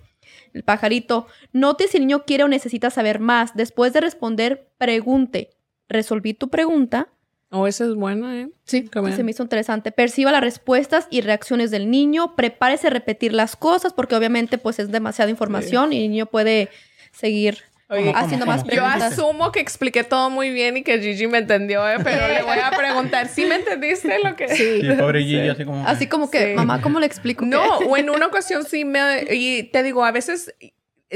El 0.53 0.65
pajarito. 0.65 1.27
Note 1.53 1.87
si 1.87 1.99
el 1.99 2.03
niño 2.09 2.25
quiere 2.25 2.43
o 2.43 2.49
necesita 2.49 2.91
saber 2.91 3.21
más. 3.21 3.55
Después 3.55 3.93
de 3.93 4.01
responder, 4.01 4.73
pregunte. 4.77 5.51
¿Resolví 5.89 6.35
tu 6.35 6.51
pregunta? 6.51 7.13
Oh, 7.57 7.69
esa 7.69 7.85
es 7.85 7.95
buena, 7.95 8.41
¿eh? 8.41 8.49
Sí. 8.65 8.91
Se 9.15 9.23
me 9.23 9.31
hizo 9.31 9.43
interesante. 9.45 9.93
Perciba 9.93 10.33
las 10.33 10.41
respuestas 10.41 11.07
y 11.09 11.21
reacciones 11.21 11.71
del 11.71 11.89
niño. 11.89 12.35
Prepárese 12.35 12.89
a 12.89 12.91
repetir 12.91 13.33
las 13.33 13.55
cosas 13.55 13.93
porque 13.93 14.17
obviamente 14.17 14.59
pues 14.59 14.81
es 14.81 14.91
demasiada 14.91 15.31
información 15.31 15.93
y 15.93 16.05
el 16.05 16.11
niño 16.11 16.27
puede 16.27 16.69
seguir 17.13 17.59
Oye, 17.89 18.13
haciendo 18.15 18.45
¿cómo, 18.47 18.57
más 18.57 18.63
cómo? 18.65 18.75
Yo 18.75 18.83
preguntas. 18.83 19.13
asumo 19.13 19.53
que 19.53 19.61
expliqué 19.61 20.03
todo 20.03 20.31
muy 20.31 20.51
bien 20.51 20.79
y 20.79 20.83
que 20.83 20.99
Gigi 21.01 21.29
me 21.29 21.39
entendió, 21.39 21.89
¿eh? 21.89 21.99
pero 22.03 22.27
le 22.27 22.43
voy 22.43 22.59
a 22.59 22.71
preguntar, 22.77 23.29
¿sí 23.29 23.45
me 23.45 23.55
entendiste 23.57 24.19
lo 24.25 24.35
que...? 24.35 24.49
Sí. 24.49 24.81
Sí, 24.81 24.89
pobre 24.99 25.23
Gigi, 25.23 25.49
así 25.51 25.65
como... 25.65 25.87
Así 25.87 26.07
como 26.09 26.31
que, 26.31 26.49
Sí. 26.49 26.55
mamá, 26.57 26.81
¿cómo 26.81 26.99
le 26.99 27.07
explico? 27.07 27.45
No, 27.45 27.79
o 27.79 27.97
en 27.97 28.11
una 28.11 28.27
ocasión 28.27 28.65
sí 28.65 28.85
me... 28.85 29.25
Y 29.31 29.65
te 29.65 29.83
digo, 29.85 30.05
a 30.05 30.11
veces 30.11 30.53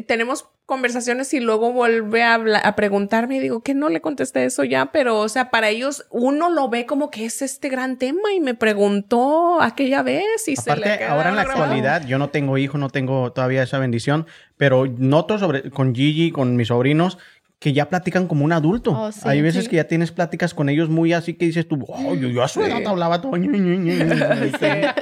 tenemos 0.03 0.49
conversaciones 0.69 1.33
y 1.33 1.41
luego 1.41 1.73
vuelve 1.73 2.23
a, 2.23 2.77
preguntarme 2.77 3.37
y 3.37 3.41
digo 3.41 3.63
que 3.63 3.73
no 3.73 3.89
le 3.89 4.03
contesté 4.03 4.45
eso 4.45 4.65
ya, 4.65 4.93
pero 4.93 5.19
o 5.19 5.29
sea, 5.31 5.51
para 5.51 5.71
ellos 5.71 6.07
uno 6.11 6.51
lo 6.51 6.69
ve 6.69 6.85
como 6.85 7.11
que 7.11 7.25
es 7.25 7.41
este 7.41 7.71
gran 7.71 7.97
tema 7.97 8.35
y 8.37 8.41
me 8.41 8.53
preguntó 8.53 9.63
aquella 9.63 10.03
vez 10.03 10.47
y 10.47 10.57
se 10.57 10.77
le 10.77 10.85
Aparte, 10.85 11.05
ahora 11.07 11.31
en 11.31 11.37
la 11.37 11.45
grabado. 11.45 11.65
actualidad, 11.65 12.07
yo 12.07 12.19
no 12.19 12.29
tengo 12.29 12.59
hijos, 12.59 12.79
no 12.79 12.91
tengo 12.91 13.33
todavía 13.33 13.63
esa 13.63 13.79
bendición, 13.79 14.27
pero 14.59 14.87
noto 14.87 15.39
sobre, 15.39 15.71
con 15.71 15.95
Gigi, 15.95 16.33
con 16.33 16.55
mis 16.55 16.69
sobrinos, 16.69 17.17
que 17.59 17.73
ya 17.73 17.89
platican 17.89 18.29
como 18.29 18.45
un 18.45 18.53
adulto. 18.53 18.93
Oh, 18.93 19.11
sí, 19.11 19.21
Hay 19.25 19.43
veces 19.43 19.65
sí. 19.65 19.71
que 19.71 19.77
ya 19.77 19.85
tienes 19.85 20.13
pláticas 20.13 20.55
con 20.55 20.69
ellos 20.69 20.89
muy 20.89 21.13
así 21.13 21.35
que 21.35 21.47
dices 21.47 21.67
tú, 21.67 21.85
oh, 21.89 22.15
yo, 22.15 22.29
yo 22.29 22.43
a 22.43 22.49
su 22.49 22.63
edad 22.63 22.87
hablaba 22.87 23.21
todo. 23.21 23.37
ñe, 23.37 23.49
ñe, 23.49 23.77
ñe". 23.79 24.95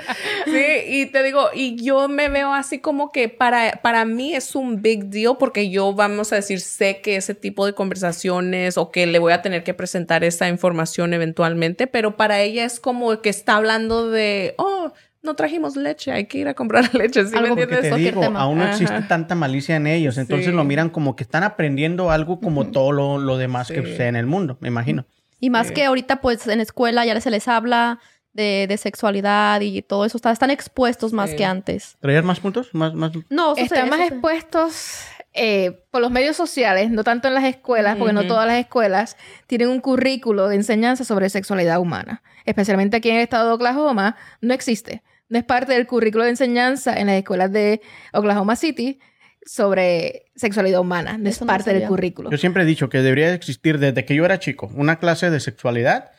Sí, 0.47 0.65
y 0.89 1.07
te 1.07 1.23
digo, 1.23 1.51
y 1.53 1.77
yo 1.83 2.09
me 2.09 2.29
veo 2.29 2.55
así 2.55 2.79
como 2.79 3.13
que 3.13 3.29
para, 3.29 3.81
para 3.83 4.05
mí 4.07 4.33
es 4.35 4.55
un 4.55 4.81
big 4.81 5.07
deal 5.07 5.37
porque 5.39 5.71
yo, 5.71 5.93
vamos 5.93 6.33
a 6.33 6.37
decir, 6.37 6.61
sé 6.61 7.01
que 7.03 7.17
ese 7.17 7.35
tipo 7.35 7.67
de 7.67 7.75
conversaciones 7.75 8.79
o 8.79 8.91
que 8.91 9.07
le 9.07 9.19
voy 9.19 9.33
a 9.33 9.43
tener 9.43 9.63
que 9.63 9.75
presentar 9.75 10.25
esa 10.25 10.49
información 10.49 11.13
eventualmente, 11.13 11.87
pero 11.87 12.17
para 12.17 12.41
ella 12.41 12.65
es 12.65 12.81
como 12.81 13.21
que 13.21 13.29
está 13.29 13.57
hablando 13.57 14.09
de, 14.09 14.55
oh, 14.57 14.93
no 15.27 15.35
trajimos 15.35 15.77
leche, 15.77 16.11
hay 16.13 16.25
que 16.27 16.39
ir 16.39 16.49
a 16.49 16.55
comprar 16.55 16.85
leche, 16.95 17.25
¿sí 17.27 17.33
me 17.33 17.39
Algo 17.39 17.57
Porque 17.57 17.63
entiendes? 17.65 17.93
te 17.93 17.99
digo, 17.99 18.21
tema. 18.23 18.41
aún 18.41 18.57
no 18.59 18.65
Ajá. 18.65 18.73
existe 18.73 19.03
tanta 19.03 19.35
malicia 19.35 19.77
en 19.77 19.87
ellos, 19.87 20.17
entonces 20.17 20.47
Sí. 20.47 20.53
lo 20.53 20.65
miran 20.65 20.89
como 20.89 21.15
que 21.17 21.25
están 21.25 21.43
aprendiendo 21.43 22.11
algo 22.11 22.41
como 22.41 22.69
todo 22.69 22.93
lo, 22.93 23.19
lo 23.19 23.37
demás 23.37 23.69
que 23.69 23.83
sucede 23.83 24.07
en 24.09 24.17
el 24.17 24.27
mundo, 24.27 24.57
me 24.61 24.69
imagino. 24.69 25.05
Y 25.39 25.51
más 25.51 25.67
Sí. 25.69 25.75
que 25.75 25.85
ahorita, 25.85 26.23
pues 26.23 26.47
en 26.47 26.61
escuela 26.61 27.05
ya 27.05 27.21
se 27.21 27.31
les 27.31 27.47
habla 27.49 27.99
de, 28.33 28.67
de 28.69 28.77
sexualidad 28.77 29.61
y 29.63 29.83
todo 29.83 30.05
eso. 30.05 30.17
Está- 30.19 30.31
Están 30.31 30.51
expuestos 30.51 31.13
más 31.13 31.31
Sí. 31.31 31.37
que 31.37 31.45
antes. 31.45 31.97
¿Traías 32.01 32.25
más 32.25 32.41
puntos? 32.41 32.69
¿Más, 32.75 32.95
más? 32.95 33.13
No, 33.31 33.55
Están 33.57 33.89
más 33.91 34.01
expuestos 34.01 35.01
eh, 35.39 35.83
por 35.91 36.01
los 36.01 36.11
medios 36.11 36.35
sociales, 36.37 36.91
no 36.91 37.05
tanto 37.05 37.29
en 37.29 37.35
las 37.35 37.45
escuelas, 37.45 37.97
porque 37.97 38.15
no 38.15 38.27
todas 38.27 38.47
las 38.47 38.59
escuelas 38.59 39.19
tienen 39.47 39.69
un 39.69 39.81
currículo 39.81 40.49
de 40.49 40.57
enseñanza 40.57 41.05
sobre 41.05 41.29
sexualidad 41.29 41.79
humana. 41.79 42.23
Especialmente 42.47 42.97
aquí 42.97 43.11
en 43.11 43.17
el 43.17 43.23
estado 43.23 43.49
de 43.49 43.55
Oklahoma, 43.55 44.17
no 44.41 44.55
existe. 44.55 45.03
No 45.29 45.39
es 45.39 45.45
parte 45.45 45.73
del 45.73 45.87
currículo 45.87 46.25
de 46.25 46.31
enseñanza 46.31 46.95
en 46.99 47.07
las 47.09 47.17
escuelas 47.17 47.51
de 47.53 47.81
Oklahoma 48.13 48.55
City 48.57 49.01
sobre 49.45 50.27
sexualidad 50.35 50.81
humana. 50.81 51.19
No 51.19 51.29
es 51.29 51.41
no 51.41 51.47
parte 51.47 51.73
del 51.73 51.87
currículo. 51.89 52.31
Yo 52.31 52.37
siempre 52.39 52.63
he 52.63 52.67
dicho 52.67 52.89
que 52.89 52.99
debería 53.03 53.33
existir 53.35 53.79
desde 53.79 54.05
que 54.05 54.15
yo 54.15 54.25
era 54.25 54.39
chico 54.39 54.71
una 54.75 54.99
clase 54.99 55.31
de 55.31 55.41
sexualidad, 55.41 56.11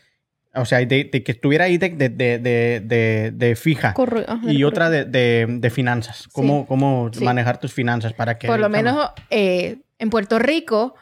o 0.55 0.65
sea, 0.65 0.79
de, 0.79 1.09
de 1.11 1.23
que 1.23 1.31
estuviera 1.34 1.65
ahí 1.65 1.77
de, 1.77 1.89
de, 1.89 2.09
de, 2.09 2.39
de, 2.39 2.81
de- 2.84 3.31
de 3.34 3.55
fija. 3.55 3.93
Corre- 3.93 4.25
Y 4.43 4.63
otra 4.63 4.89
de, 4.89 5.05
de, 5.05 5.45
de 5.47 5.69
finanzas, 5.69 6.27
cómo, 6.31 6.65
cómo 6.65 7.09
Sí. 7.13 7.23
manejar 7.23 7.59
tus 7.59 7.73
finanzas 7.73 8.13
para 8.13 8.38
que... 8.38 8.47
Por 8.47 8.59
lo 8.59 8.69
menos 8.69 9.11
eh, 9.29 9.77
en 9.99 10.09
Puerto 10.09 10.39
Rico, 10.39 10.95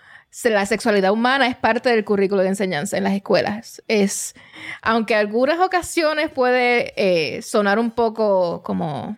la 0.44 0.66
sexualidad 0.66 1.12
humana 1.12 1.48
es 1.48 1.56
parte 1.56 1.90
del 1.90 2.03
currículo 2.03 2.41
de 2.41 2.49
enseñanza 2.49 2.98
en 2.98 3.03
las 3.06 3.14
escuelas. 3.14 3.82
Es, 3.88 4.36
aunque 4.82 5.16
algunas 5.16 5.60
ocasiones 5.60 6.30
puede 6.30 6.94
eh, 6.98 7.41
sonar 7.41 7.80
un 7.80 7.91
poco 7.91 8.62
como 8.64 9.18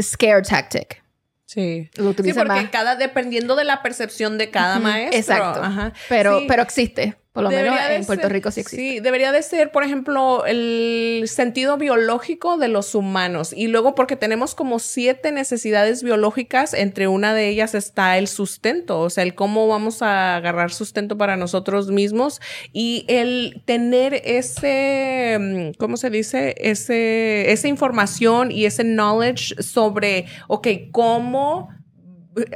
scare 0.00 0.42
tactic. 0.42 1.02
Sí. 1.44 1.90
Lo 1.96 2.04
Sí, 2.04 2.08
utiliza 2.10 2.40
porque 2.44 2.60
más. 2.62 2.70
cada, 2.70 2.94
dependiendo 2.96 3.56
de 3.56 3.64
la 3.64 3.82
percepción 3.82 4.36
de 4.38 4.50
cada 4.50 4.78
maestro. 4.78 5.18
exacto. 5.18 5.62
Ajá. 5.62 5.92
Pero, 6.08 6.40
Sí. 6.40 6.44
pero 6.48 6.62
existe. 6.62 7.16
Por 7.32 7.44
lo 7.44 7.50
menos 7.50 7.64
Debería 7.66 7.88
de 7.88 7.96
en 7.96 8.04
Puerto 8.06 8.22
ser- 8.24 8.32
Rico 8.32 8.50
sí 8.50 8.60
existe. 8.60 8.82
Sí, 8.94 9.00
debería 9.00 9.30
de 9.32 9.42
ser, 9.42 9.70
por 9.70 9.84
ejemplo, 9.84 10.44
el 10.46 11.24
sentido 11.28 11.76
biológico 11.76 12.56
de 12.56 12.68
los 12.68 12.94
humanos. 12.96 13.52
Y 13.54 13.68
luego 13.68 13.94
porque 13.94 14.16
tenemos 14.16 14.54
como 14.56 14.78
siete 14.78 15.30
necesidades 15.30 16.02
biológicas, 16.02 16.74
entre 16.74 17.06
una 17.06 17.34
de 17.34 17.48
ellas 17.48 17.74
está 17.74 18.18
el 18.18 18.26
sustento, 18.28 18.98
o 19.00 19.10
sea, 19.10 19.22
el 19.22 19.34
cómo 19.34 19.68
vamos 19.68 20.02
a 20.02 20.36
agarrar 20.36 20.72
sustento 20.72 21.16
para 21.18 21.36
nosotros 21.36 21.88
mismos 21.90 22.40
y 22.72 23.04
el 23.08 23.62
tener 23.66 24.20
ese, 24.24 25.36
mm, 25.38 25.78
¿cómo 25.78 25.96
se 25.96 26.10
dice? 26.10 26.54
Ese, 26.58 27.52
esa 27.52 27.68
información 27.68 28.50
y 28.50 28.64
ese 28.64 28.82
knowledge 28.84 29.62
sobre, 29.62 30.24
ok, 30.48 30.66
cómo 30.92 31.68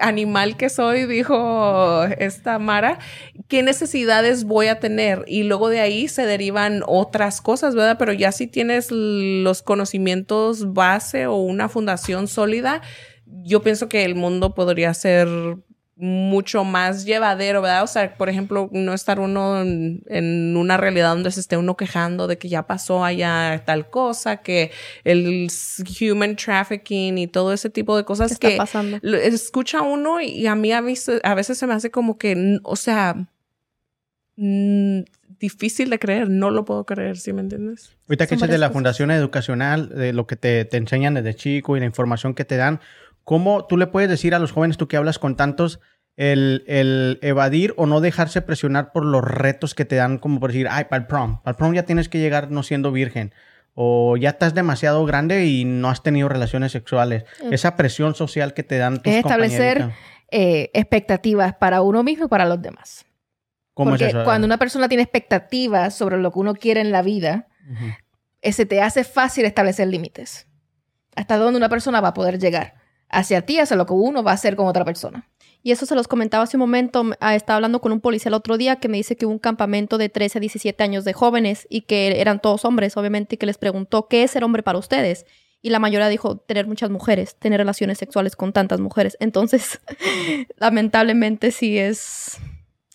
animal 0.00 0.56
que 0.56 0.68
soy, 0.68 1.06
dijo 1.06 2.04
esta 2.18 2.58
Mara, 2.58 2.98
qué 3.48 3.62
necesidades 3.62 4.44
voy 4.44 4.68
a 4.68 4.80
tener 4.80 5.24
y 5.26 5.42
luego 5.44 5.68
de 5.68 5.80
ahí 5.80 6.08
se 6.08 6.26
derivan 6.26 6.82
otras 6.86 7.40
cosas, 7.40 7.74
¿verdad? 7.74 7.96
Pero 7.98 8.12
ya 8.12 8.32
si 8.32 8.46
tienes 8.46 8.88
los 8.90 9.62
conocimientos 9.62 10.72
base 10.72 11.26
o 11.26 11.36
una 11.36 11.68
fundación 11.68 12.28
sólida, 12.28 12.82
yo 13.26 13.62
pienso 13.62 13.88
que 13.88 14.04
el 14.04 14.14
mundo 14.14 14.54
podría 14.54 14.94
ser 14.94 15.28
mucho 16.04 16.64
más 16.64 17.04
llevadero, 17.04 17.62
¿verdad? 17.62 17.84
O 17.84 17.86
sea, 17.86 18.14
por 18.16 18.28
ejemplo, 18.28 18.68
no 18.72 18.92
estar 18.92 19.20
uno 19.20 19.62
en, 19.62 20.02
en 20.08 20.56
una 20.56 20.76
realidad 20.76 21.10
donde 21.10 21.30
se 21.30 21.38
esté 21.38 21.56
uno 21.56 21.76
quejando 21.76 22.26
de 22.26 22.38
que 22.38 22.48
ya 22.48 22.66
pasó 22.66 23.04
allá 23.04 23.62
tal 23.64 23.88
cosa, 23.88 24.38
que 24.38 24.72
el 25.04 25.48
human 26.00 26.34
trafficking 26.34 27.18
y 27.18 27.28
todo 27.28 27.52
ese 27.52 27.70
tipo 27.70 27.96
de 27.96 28.04
cosas 28.04 28.30
¿Qué 28.30 28.34
está 28.34 28.48
que 28.48 28.56
pasando? 28.56 28.98
lo- 29.00 29.16
escucha 29.16 29.82
uno 29.82 30.20
y 30.20 30.44
a 30.48 30.56
mí 30.56 30.72
a 30.72 30.80
veces, 30.80 31.20
a 31.22 31.36
veces 31.36 31.56
se 31.56 31.68
me 31.68 31.74
hace 31.74 31.92
como 31.92 32.18
que, 32.18 32.58
o 32.64 32.74
sea, 32.74 33.14
mm, 34.36 35.00
difícil 35.38 35.90
de 35.90 35.98
creer, 35.98 36.28
no 36.28 36.50
lo 36.50 36.64
puedo 36.64 36.84
creer, 36.84 37.16
¿sí 37.16 37.32
me 37.32 37.40
entiendes? 37.42 37.96
Ahorita 38.08 38.26
que 38.26 38.34
dices 38.36 38.48
de 38.50 38.58
la 38.58 38.66
cosas. 38.68 38.72
fundación 38.74 39.10
educacional, 39.10 39.88
de 39.88 40.12
lo 40.12 40.26
que 40.26 40.36
te, 40.36 40.64
te 40.64 40.76
enseñan 40.76 41.14
desde 41.14 41.34
chico 41.34 41.76
y 41.76 41.80
la 41.80 41.86
información 41.86 42.34
que 42.34 42.44
te 42.44 42.56
dan, 42.56 42.80
¿cómo 43.24 43.66
tú 43.66 43.76
le 43.76 43.86
puedes 43.86 44.08
decir 44.10 44.34
a 44.34 44.38
los 44.38 44.52
jóvenes, 44.52 44.76
tú 44.76 44.88
que 44.88 44.96
hablas 44.96 45.18
con 45.18 45.36
tantos, 45.36 45.80
el, 46.16 46.64
el 46.66 47.18
evadir 47.22 47.74
o 47.76 47.86
no 47.86 48.00
dejarse 48.00 48.42
presionar 48.42 48.92
por 48.92 49.04
los 49.04 49.24
retos 49.24 49.74
que 49.74 49.84
te 49.84 49.96
dan, 49.96 50.18
como 50.18 50.40
por 50.40 50.52
decir, 50.52 50.68
ay, 50.70 50.84
para 50.84 51.02
el 51.02 51.06
prom, 51.06 51.40
para 51.42 51.52
el 51.52 51.56
prom 51.56 51.74
ya 51.74 51.84
tienes 51.84 52.08
que 52.08 52.18
llegar 52.18 52.50
no 52.50 52.62
siendo 52.62 52.92
virgen, 52.92 53.32
o 53.74 54.16
ya 54.16 54.30
estás 54.30 54.54
demasiado 54.54 55.04
grande 55.06 55.46
y 55.46 55.64
no 55.64 55.88
has 55.88 56.02
tenido 56.02 56.28
relaciones 56.28 56.72
sexuales? 56.72 57.24
Esa 57.50 57.76
presión 57.76 58.14
social 58.14 58.54
que 58.54 58.62
te 58.62 58.78
dan 58.78 59.02
tus 59.02 59.12
Es 59.12 59.20
establecer 59.20 59.90
eh, 60.30 60.70
expectativas 60.74 61.54
para 61.54 61.82
uno 61.82 62.02
mismo 62.02 62.26
y 62.26 62.28
para 62.28 62.44
los 62.44 62.60
demás. 62.60 63.06
¿Cómo 63.74 63.90
Porque 63.90 64.04
es 64.04 64.10
eso? 64.10 64.24
cuando 64.24 64.44
una 64.44 64.58
persona 64.58 64.88
tiene 64.88 65.02
expectativas 65.02 65.94
sobre 65.94 66.18
lo 66.18 66.30
que 66.30 66.38
uno 66.38 66.54
quiere 66.54 66.82
en 66.82 66.92
la 66.92 67.00
vida, 67.00 67.48
eh, 68.42 68.52
se 68.52 68.66
te 68.66 68.82
hace 68.82 69.04
fácil 69.04 69.46
establecer 69.46 69.88
límites. 69.88 70.46
Hasta 71.16 71.38
dónde 71.38 71.56
una 71.56 71.70
persona 71.70 72.00
va 72.02 72.08
a 72.08 72.14
poder 72.14 72.38
llegar. 72.38 72.74
Hacia 73.08 73.42
ti, 73.42 73.58
hacia 73.58 73.76
lo 73.76 73.86
que 73.86 73.92
uno 73.94 74.22
va 74.22 74.32
a 74.32 74.34
hacer 74.34 74.56
con 74.56 74.66
otra 74.66 74.84
persona. 74.84 75.28
Y 75.64 75.70
eso 75.70 75.86
se 75.86 75.94
los 75.94 76.08
comentaba 76.08 76.44
hace 76.44 76.56
un 76.56 76.60
momento. 76.62 77.04
Ah, 77.20 77.34
Estaba 77.36 77.56
hablando 77.56 77.80
con 77.80 77.92
un 77.92 78.00
policía 78.00 78.28
el 78.30 78.34
otro 78.34 78.56
día 78.58 78.76
que 78.76 78.88
me 78.88 78.96
dice 78.96 79.14
que 79.16 79.26
hubo 79.26 79.32
un 79.32 79.38
campamento 79.38 79.96
de 79.96 80.08
13 80.08 80.38
a 80.38 80.40
17 80.40 80.82
años 80.82 81.04
de 81.04 81.12
jóvenes 81.12 81.66
y 81.70 81.82
que 81.82 82.20
eran 82.20 82.40
todos 82.40 82.64
hombres, 82.64 82.96
obviamente, 82.96 83.36
y 83.36 83.38
que 83.38 83.46
les 83.46 83.58
preguntó, 83.58 84.08
¿qué 84.08 84.24
es 84.24 84.32
ser 84.32 84.42
hombre 84.42 84.62
para 84.62 84.78
ustedes? 84.78 85.24
Y 85.60 85.70
la 85.70 85.78
mayoría 85.78 86.08
dijo, 86.08 86.38
tener 86.38 86.66
muchas 86.66 86.90
mujeres, 86.90 87.36
tener 87.36 87.58
relaciones 87.58 87.98
sexuales 87.98 88.34
con 88.34 88.52
tantas 88.52 88.80
mujeres. 88.80 89.16
Entonces, 89.20 89.80
lamentablemente 90.56 91.52
sí 91.52 91.78
es... 91.78 92.38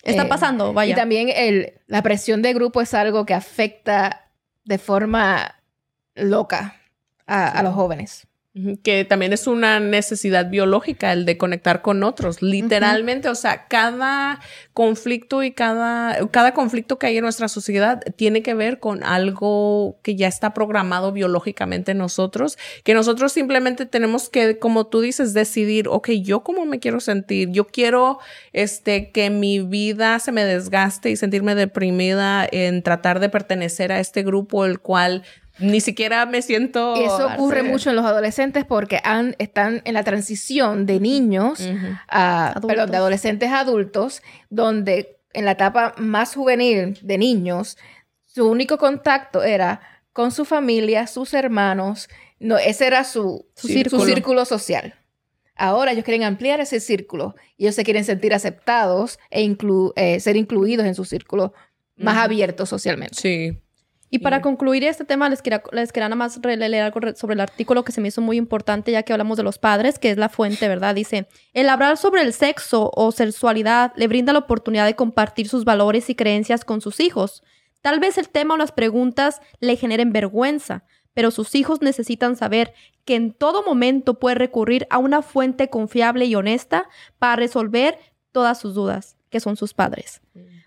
Está 0.03 0.23
Eh, 0.23 0.27
pasando, 0.27 0.73
vaya. 0.73 0.91
Y 0.93 0.95
también 0.95 1.29
el, 1.33 1.73
la 1.87 2.01
presión 2.01 2.41
de 2.41 2.53
grupo 2.53 2.81
es 2.81 2.93
algo 2.93 3.25
que 3.25 3.33
afecta 3.33 4.29
de 4.65 4.77
forma 4.77 5.55
loca 6.15 6.75
a, 7.25 7.47
a 7.47 7.63
los 7.63 7.73
jóvenes. 7.73 8.26
Que 8.83 9.05
también 9.05 9.33
es 9.33 9.47
una 9.47 9.79
necesidad 9.79 10.49
biológica 10.49 11.13
el 11.13 11.25
de 11.25 11.37
conectar 11.37 11.81
con 11.81 12.03
otros, 12.03 12.41
literalmente, 12.41 13.29
o 13.29 13.35
sea, 13.35 13.67
cada 13.67 14.39
conflicto 14.73 15.43
y 15.43 15.51
cada, 15.51 16.27
cada 16.29 16.53
conflicto 16.53 16.99
que 16.99 17.07
hay 17.07 17.17
en 17.17 17.23
nuestra 17.23 17.47
sociedad 17.47 18.01
tiene 18.15 18.41
que 18.41 18.53
ver 18.53 18.79
con 18.79 19.03
algo 19.03 19.99
que 20.03 20.15
ya 20.15 20.27
está 20.27 20.53
programado 20.53 21.11
biológicamente 21.11 21.91
en 21.91 21.97
nosotros, 21.97 22.57
que 22.83 22.93
nosotros 22.93 23.31
simplemente 23.31 23.85
tenemos 23.85 24.29
que, 24.29 24.59
como 24.59 24.87
tú 24.87 25.01
dices, 25.01 25.33
decidir, 25.33 25.87
ok, 25.87 26.09
yo 26.21 26.41
cómo 26.41 26.65
me 26.65 26.79
quiero 26.79 26.99
sentir, 26.99 27.49
yo 27.51 27.65
quiero, 27.67 28.19
este, 28.53 29.11
que 29.11 29.29
mi 29.29 29.59
vida 29.59 30.19
se 30.19 30.31
me 30.31 30.45
desgaste 30.45 31.09
y 31.09 31.15
sentirme 31.15 31.55
deprimida 31.55 32.47
en 32.51 32.83
tratar 32.83 33.19
de 33.19 33.29
pertenecer 33.29 33.91
a 33.91 33.99
este 33.99 34.23
grupo, 34.23 34.65
el 34.65 34.79
cual 34.79 35.23
ni 35.59 35.81
siquiera 35.81 36.25
me 36.25 36.41
siento... 36.41 36.95
Y 36.97 37.03
eso 37.03 37.27
ocurre 37.33 37.63
mucho 37.63 37.89
en 37.89 37.95
los 37.95 38.05
adolescentes 38.05 38.65
porque 38.65 38.99
han- 39.03 39.35
están 39.39 39.81
en 39.85 39.93
la 39.93 40.03
transición 40.03 40.85
de 40.85 40.99
niños 40.99 41.59
a, 42.07 42.49
Adultos. 42.49 42.67
perdón, 42.69 42.91
de 42.91 42.97
adolescentes 42.97 43.49
a 43.51 43.59
adultos, 43.61 44.21
donde 44.49 45.17
en 45.33 45.45
la 45.45 45.51
etapa 45.51 45.93
más 45.97 46.33
juvenil 46.35 46.97
de 47.01 47.17
niños 47.17 47.77
Su 48.25 48.47
único 48.47 48.77
contacto 48.77 49.41
era 49.43 49.81
con 50.13 50.31
su 50.31 50.45
familia, 50.45 51.07
sus 51.07 51.33
hermanos. 51.33 52.07
No, 52.39 52.57
ese 52.59 52.85
era 52.85 53.03
su, 53.03 53.47
Su 53.55 53.67
círculo. 53.67 54.05
círculo 54.05 54.45
social. 54.45 54.93
Ahora 55.55 55.91
ellos 55.91 56.03
quieren 56.03 56.23
ampliar 56.23 56.59
ese 56.59 56.79
círculo 56.79 57.33
y 57.57 57.63
ellos 57.63 57.73
se 57.73 57.83
quieren 57.83 58.03
sentir 58.05 58.35
aceptados 58.35 59.17
e 59.31 59.43
inclu- 59.43 59.91
eh, 59.95 60.19
ser 60.19 60.35
incluidos 60.35 60.85
en 60.85 60.93
su 60.93 61.03
círculo 61.03 61.53
más 61.95 62.13
Ujú. 62.15 62.23
abierto 62.25 62.65
socialmente. 62.67 63.15
Sí. 63.15 63.57
Y 64.09 64.19
para 64.19 64.41
concluir 64.41 64.83
este 64.85 65.03
tema, 65.03 65.27
les 65.27 65.41
quería, 65.41 65.61
les 65.73 65.91
quería 65.91 66.07
nada 66.07 66.15
más 66.15 66.39
leer 66.43 66.81
algo 66.83 66.99
re- 67.01 67.15
sobre 67.15 67.33
el 67.33 67.41
artículo 67.41 67.83
que 67.83 67.91
se 67.91 67.99
me 67.99 68.07
hizo 68.07 68.21
muy 68.21 68.37
importante, 68.37 68.91
ya 68.93 69.03
que 69.03 69.11
hablamos 69.11 69.35
de 69.37 69.43
los 69.43 69.59
padres, 69.59 69.99
que 69.99 70.09
es 70.09 70.17
la 70.17 70.29
fuente, 70.29 70.67
¿verdad? 70.69 70.95
Dice, 70.95 71.27
el 71.53 71.67
hablar 71.67 71.97
sobre 71.97 72.21
el 72.21 72.31
sexo 72.31 72.89
o 72.95 73.11
sexualidad 73.11 73.91
le 73.97 74.07
brinda 74.07 74.31
la 74.31 74.39
oportunidad 74.39 74.85
de 74.85 74.95
compartir 74.95 75.49
sus 75.49 75.65
valores 75.65 76.09
y 76.09 76.15
creencias 76.15 76.63
con 76.63 76.79
sus 76.79 76.99
hijos. 77.01 77.43
Tal 77.81 77.99
vez 77.99 78.17
el 78.17 78.29
tema 78.29 78.53
o 78.53 78.57
las 78.57 78.71
preguntas 78.71 79.41
le 79.59 79.75
generen 79.75 80.13
vergüenza, 80.13 80.83
pero 81.13 81.29
sus 81.31 81.53
hijos 81.55 81.81
necesitan 81.81 82.35
saber 82.37 82.73
que 83.03 83.15
en 83.15 83.33
todo 83.33 83.63
momento 83.63 84.19
puede 84.19 84.35
recurrir 84.35 84.87
a 84.89 84.99
una 84.99 85.21
fuente 85.21 85.69
confiable 85.69 86.25
y 86.25 86.35
honesta 86.35 86.87
para 87.19 87.35
resolver 87.35 87.97
todas 88.31 88.59
sus 88.59 88.73
dudas, 88.73 89.17
que 89.29 89.39
son 89.39 89.57
sus 89.57 89.73
padres. 89.73 90.21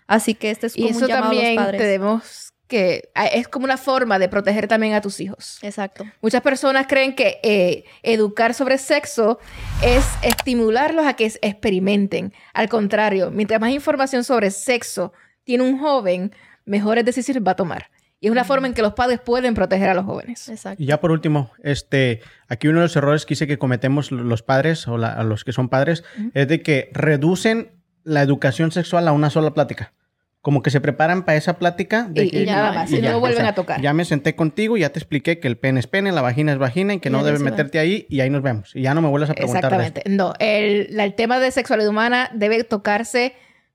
Así 0.07 0.35
que 0.35 0.51
este 0.51 0.67
es 0.67 0.77
Y 0.77 0.81
como 0.83 0.89
eso 0.91 1.05
un 1.05 1.07
llamado 1.07 1.31
a 1.39 1.43
los 1.43 1.55
padres. 1.55 1.81
tenemos 1.81 2.50
que... 2.71 3.09
ah, 3.13 3.27
Es 3.27 3.47
como 3.47 3.65
una 3.65 3.77
forma 3.77 4.17
de 4.17 4.29
proteger 4.29 4.67
también 4.67 4.93
a 4.93 5.01
tus 5.01 5.19
hijos. 5.19 5.59
Exacto. 5.61 6.05
Muchas 6.21 6.41
personas 6.41 6.87
creen 6.87 7.13
que 7.13 7.39
eh, 7.43 7.83
educar 8.01 8.53
sobre 8.53 8.77
sexo 8.77 9.37
es 9.83 10.05
estimularlos 10.23 11.05
a 11.05 11.13
que 11.13 11.25
experimenten. 11.41 12.33
Al 12.53 12.67
contrario, 12.69 13.29
mientras 13.31 13.59
más 13.61 13.71
información 13.71 14.23
sobre 14.23 14.49
sexo 14.51 15.13
tiene 15.43 15.63
un 15.63 15.79
joven, 15.79 16.33
mejores 16.65 17.03
decisiones 17.05 17.43
va 17.45 17.51
a 17.51 17.55
tomar. 17.55 17.89
Y 18.19 18.27
es 18.27 18.31
una 18.31 18.43
forma 18.43 18.67
en 18.67 18.73
que 18.75 18.83
los 18.83 18.93
padres 18.93 19.19
pueden 19.19 19.53
proteger 19.55 19.89
a 19.89 19.93
los 19.95 20.05
jóvenes. 20.05 20.47
Exacto. 20.47 20.81
Y 20.81 20.85
ya 20.85 20.99
por 21.01 21.11
último, 21.11 21.51
este, 21.63 22.21
aquí 22.47 22.67
uno 22.67 22.79
de 22.79 22.85
los 22.85 22.95
errores 22.95 23.25
que 23.25 23.33
hice 23.33 23.47
que 23.47 23.57
cometemos 23.57 24.11
los 24.11 24.43
padres 24.43 24.87
o 24.87 24.97
la- 24.97 25.13
a 25.13 25.23
los 25.23 25.43
que 25.43 25.51
son 25.53 25.69
padres 25.69 26.03
es 26.35 26.47
de 26.47 26.61
que 26.61 26.89
reducen 26.93 27.71
la 28.03 28.21
educación 28.21 28.71
sexual 28.71 29.07
a 29.07 29.11
una 29.11 29.29
sola 29.31 29.53
plática. 29.53 29.93
Como 30.41 30.63
que 30.63 30.71
se 30.71 30.81
preparan 30.81 31.23
para 31.23 31.37
esa 31.37 31.59
plática. 31.59 32.07
de 32.09 32.25
Y- 32.25 32.29
que- 32.31 32.41
y 32.41 32.45
nada 32.45 32.71
más, 32.73 32.91
y 32.91 32.99
no 32.99 33.19
vuelven 33.19 33.45
a 33.45 33.53
tocar. 33.53 33.79
Ya 33.79 33.93
me 33.93 34.05
senté 34.05 34.35
contigo, 34.35 34.75
ya 34.75 34.89
te 34.89 34.97
expliqué 34.97 35.39
que 35.39 35.47
el 35.47 35.57
pene 35.57 35.79
es 35.79 35.87
pene, 35.87 36.11
la 36.11 36.21
vagina 36.21 36.51
es 36.51 36.57
vagina 36.57 36.95
y 36.95 36.99
que 36.99 37.09
Y 37.09 37.11
no 37.11 37.23
debes 37.23 37.41
meterte 37.41 37.77
ahí 37.79 38.07
y 38.09 38.21
ahí 38.21 38.29
nos 38.31 38.41
vemos. 38.41 38.75
Y 38.75 38.81
ya 38.81 38.93
no 38.95 39.01
me 39.01 39.09
vuelves 39.09 39.29
a 39.29 39.33
preguntar. 39.35 39.61
de. 39.61 39.67
Exactamente. 39.67 40.09
No, 40.09 40.33
el, 40.39 41.13
tema 41.15 41.39
de 41.39 41.51
sexualidad 41.51 41.89
humana 41.89 42.31
debe 42.33 42.63
tocarse 42.63 43.33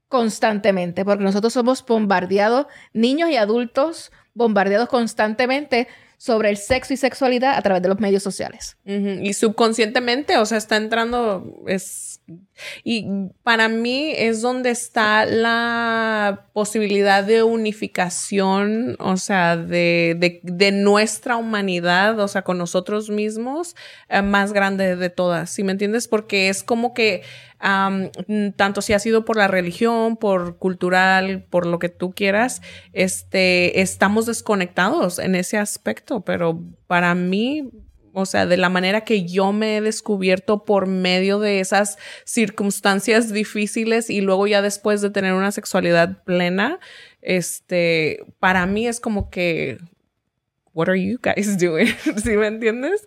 constantemente 0.08 1.04
porque 1.04 1.24
nosotros 1.24 1.52
somos 1.52 1.84
bombardeados, 1.84 2.66
niños 2.92 3.30
y 3.30 3.36
adultos, 3.36 4.10
bombardeados 4.34 4.88
constantemente 4.88 5.88
sobre 6.16 6.48
el 6.50 6.56
sexo 6.56 6.94
y 6.94 6.96
sexualidad 6.96 7.56
a 7.56 7.62
través 7.62 7.82
de 7.82 7.88
los 7.88 8.00
medios 8.00 8.22
sociales. 8.22 8.76
Y 8.84 9.32
subconscientemente, 9.34 10.38
o 10.38 10.46
sea, 10.46 10.58
está 10.58 10.76
entrando, 10.76 11.62
es... 11.66 12.15
Y 12.82 13.06
para 13.42 13.68
mí 13.68 14.12
es 14.16 14.42
donde 14.42 14.70
está 14.70 15.24
la 15.26 16.46
posibilidad 16.52 17.22
de 17.22 17.42
unificación, 17.42 18.96
o 18.98 19.16
sea, 19.16 19.56
de, 19.56 20.40
de, 20.42 20.72
nuestra 20.72 21.36
humanidad, 21.36 22.18
o 22.18 22.26
sea, 22.26 22.42
con 22.42 22.58
nosotros 22.58 23.10
mismos, 23.10 23.76
eh, 24.08 24.22
más 24.22 24.52
grande 24.52 24.96
de 24.96 25.10
todas, 25.10 25.50
¿sí 25.50 25.62
me 25.62 25.72
entiendes? 25.72 26.08
Porque 26.08 26.48
es 26.48 26.64
como 26.64 26.94
que, 26.94 27.22
tanto 28.56 28.82
si 28.82 28.92
ha 28.92 28.98
sido 28.98 29.24
por 29.24 29.36
la 29.36 29.48
religión, 29.48 30.16
por 30.16 30.58
cultural, 30.58 31.44
por 31.48 31.66
lo 31.66 31.78
que 31.78 31.88
tú 31.88 32.12
quieras, 32.12 32.60
este, 32.92 33.80
estamos 33.80 34.26
desconectados 34.26 35.18
en 35.18 35.34
ese 35.34 35.58
aspecto, 35.58 36.22
pero 36.22 36.60
para 36.86 37.14
mí, 37.14 37.70
o 38.18 38.24
sea, 38.24 38.46
de 38.46 38.56
la 38.56 38.70
manera 38.70 39.02
que 39.02 39.26
yo 39.26 39.52
me 39.52 39.76
he 39.76 39.80
descubierto 39.82 40.64
por 40.64 40.86
medio 40.86 41.38
de 41.38 41.60
esas 41.60 41.98
circunstancias 42.24 43.30
difíciles 43.30 44.08
y 44.08 44.22
luego 44.22 44.46
ya 44.46 44.62
después 44.62 45.02
de 45.02 45.10
tener 45.10 45.34
una 45.34 45.52
sexualidad 45.52 46.24
plena, 46.24 46.80
este, 47.20 48.24
para 48.38 48.64
mí 48.64 48.88
es 48.88 49.00
como 49.00 49.28
que, 49.28 49.76
what 50.72 50.88
are 50.88 50.98
you 50.98 51.18
guys 51.22 51.58
doing? 51.60 51.88
¿Sí 52.24 52.30
me 52.38 52.46
entiendes? 52.46 53.04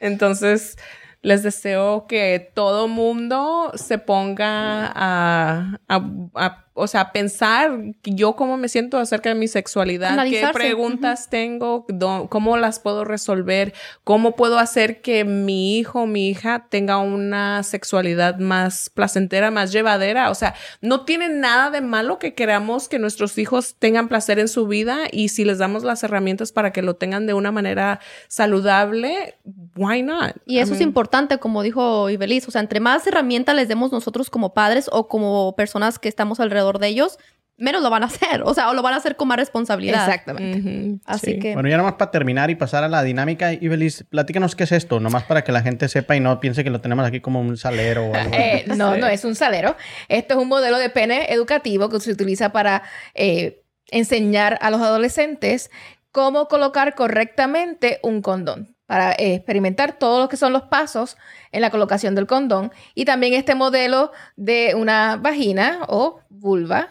Entonces, 0.00 0.76
les 1.22 1.42
deseo 1.44 2.06
que 2.08 2.50
todo 2.54 2.88
mundo 2.88 3.70
se 3.74 3.98
ponga 3.98 4.86
a, 4.94 5.78
a- 5.88 6.10
a- 6.34 6.58
o 6.74 6.86
sea, 6.86 7.02
a 7.02 7.12
pensar 7.12 7.70
yo 8.02 8.34
cómo 8.34 8.56
me 8.56 8.66
siento 8.66 8.96
acerca 8.98 9.28
de 9.28 9.34
mi 9.34 9.46
sexualidad, 9.46 10.16
qué 10.30 10.40
preguntas 10.54 11.28
tengo, 11.28 11.84
do- 11.90 12.28
cómo 12.30 12.56
las 12.56 12.80
puedo 12.80 13.04
resolver, 13.04 13.74
cómo 14.04 14.36
puedo 14.36 14.58
hacer 14.58 15.02
que 15.02 15.24
mi 15.24 15.76
hijo 15.78 16.00
o 16.00 16.06
mi 16.06 16.30
hija 16.30 16.66
tenga 16.70 16.96
una 16.96 17.62
sexualidad 17.62 18.38
más 18.38 18.88
placentera, 18.88 19.50
más 19.50 19.70
llevadera. 19.70 20.30
O 20.30 20.34
sea, 20.34 20.54
no 20.80 21.04
tiene 21.04 21.28
nada 21.28 21.68
de 21.70 21.82
malo 21.82 22.18
que 22.18 22.32
queramos 22.32 22.88
que 22.88 22.98
nuestros 22.98 23.36
hijos 23.36 23.76
tengan 23.78 24.08
placer 24.08 24.38
en 24.38 24.48
su 24.48 24.66
vida 24.66 25.00
y 25.12 25.28
si 25.28 25.44
les 25.44 25.58
damos 25.58 25.84
las 25.84 26.02
herramientas 26.04 26.52
para 26.52 26.72
que 26.72 26.80
lo 26.80 26.96
tengan 26.96 27.26
de 27.26 27.34
una 27.34 27.52
manera 27.52 28.00
saludable, 28.28 29.36
why 29.76 30.02
not? 30.02 30.36
Y 30.46 30.58
eso 30.58 30.72
I 30.72 30.74
es 30.74 30.80
mean, 30.80 30.90
importante, 30.90 31.38
como 31.38 31.62
dijo 31.62 32.10
Ibeliz. 32.10 32.46
O 32.48 32.50
sea, 32.50 32.60
entre 32.60 32.80
más 32.80 33.06
herramientas 33.06 33.54
les 33.54 33.68
demos 33.68 33.92
nosotros 33.92 34.30
como 34.30 34.54
padres 34.54 34.88
o 34.92 35.08
como 35.08 35.54
personas 35.56 35.98
que 35.98 36.08
estamos 36.08 36.40
alrededor 36.40 36.78
de 36.78 36.88
ellos, 36.88 37.18
menos 37.56 37.82
lo 37.82 37.90
van 37.90 38.02
a 38.02 38.06
hacer. 38.06 38.42
O 38.44 38.54
sea, 38.54 38.70
o 38.70 38.74
lo 38.74 38.82
van 38.82 38.94
a 38.94 38.96
hacer 38.96 39.16
con 39.16 39.28
más 39.28 39.36
responsabilidad. 39.36 40.06
Exactamente. 40.06 41.00
Así 41.06 41.32
sí. 41.32 41.38
que. 41.38 41.54
Bueno, 41.54 41.68
ya 41.68 41.76
nomás 41.76 41.94
para 41.94 42.10
terminar 42.10 42.50
y 42.50 42.54
pasar 42.54 42.84
a 42.84 42.88
la 42.88 43.02
dinámica, 43.02 43.52
Ibelis, 43.52 44.04
platícanos 44.08 44.56
qué 44.56 44.64
es 44.64 44.72
esto, 44.72 45.00
nomás 45.00 45.24
para 45.24 45.44
que 45.44 45.52
la 45.52 45.62
gente 45.62 45.88
sepa 45.88 46.16
y 46.16 46.20
no 46.20 46.38
piense 46.40 46.64
que 46.64 46.70
lo 46.70 46.80
tenemos 46.80 47.06
aquí 47.06 47.20
como 47.20 47.40
un 47.40 47.56
salero 47.56 48.06
o 48.06 48.14
algo. 48.14 48.32
Eh, 48.42 48.64
no, 48.76 48.96
no 48.96 49.06
es 49.06 49.24
un 49.24 49.34
salero. 49.34 49.76
Esto 50.08 50.34
es 50.34 50.40
un 50.40 50.48
modelo 50.48 50.78
de 50.78 50.90
pene 50.90 51.32
educativo 51.32 51.88
que 51.88 52.00
se 52.00 52.10
utiliza 52.10 52.50
para 52.50 52.82
eh, 53.14 53.62
enseñar 53.90 54.58
a 54.60 54.70
los 54.70 54.80
adolescentes 54.80 55.70
cómo 56.10 56.48
colocar 56.48 56.94
correctamente 56.94 58.00
un 58.02 58.22
condón, 58.22 58.76
para 58.92 59.12
eh, 59.12 59.36
experimentar 59.36 59.94
todos 59.94 60.20
lo 60.20 60.28
que 60.28 60.36
son 60.36 60.52
los 60.52 60.64
pasos 60.64 61.16
en 61.50 61.62
la 61.62 61.70
colocación 61.70 62.14
del 62.14 62.26
condón 62.26 62.70
y 62.94 63.06
también 63.06 63.32
este 63.32 63.54
modelo 63.54 64.12
de 64.36 64.74
una 64.76 65.16
vagina 65.16 65.78
o 65.88 66.20
vulva. 66.28 66.90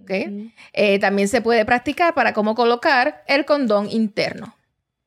¿ok? 0.00 0.10
Eh, 0.72 0.98
también 0.98 1.28
se 1.28 1.42
puede 1.42 1.66
practicar 1.66 2.14
para 2.14 2.32
cómo 2.32 2.54
colocar 2.54 3.22
el 3.26 3.44
condón 3.44 3.90
interno, 3.90 4.54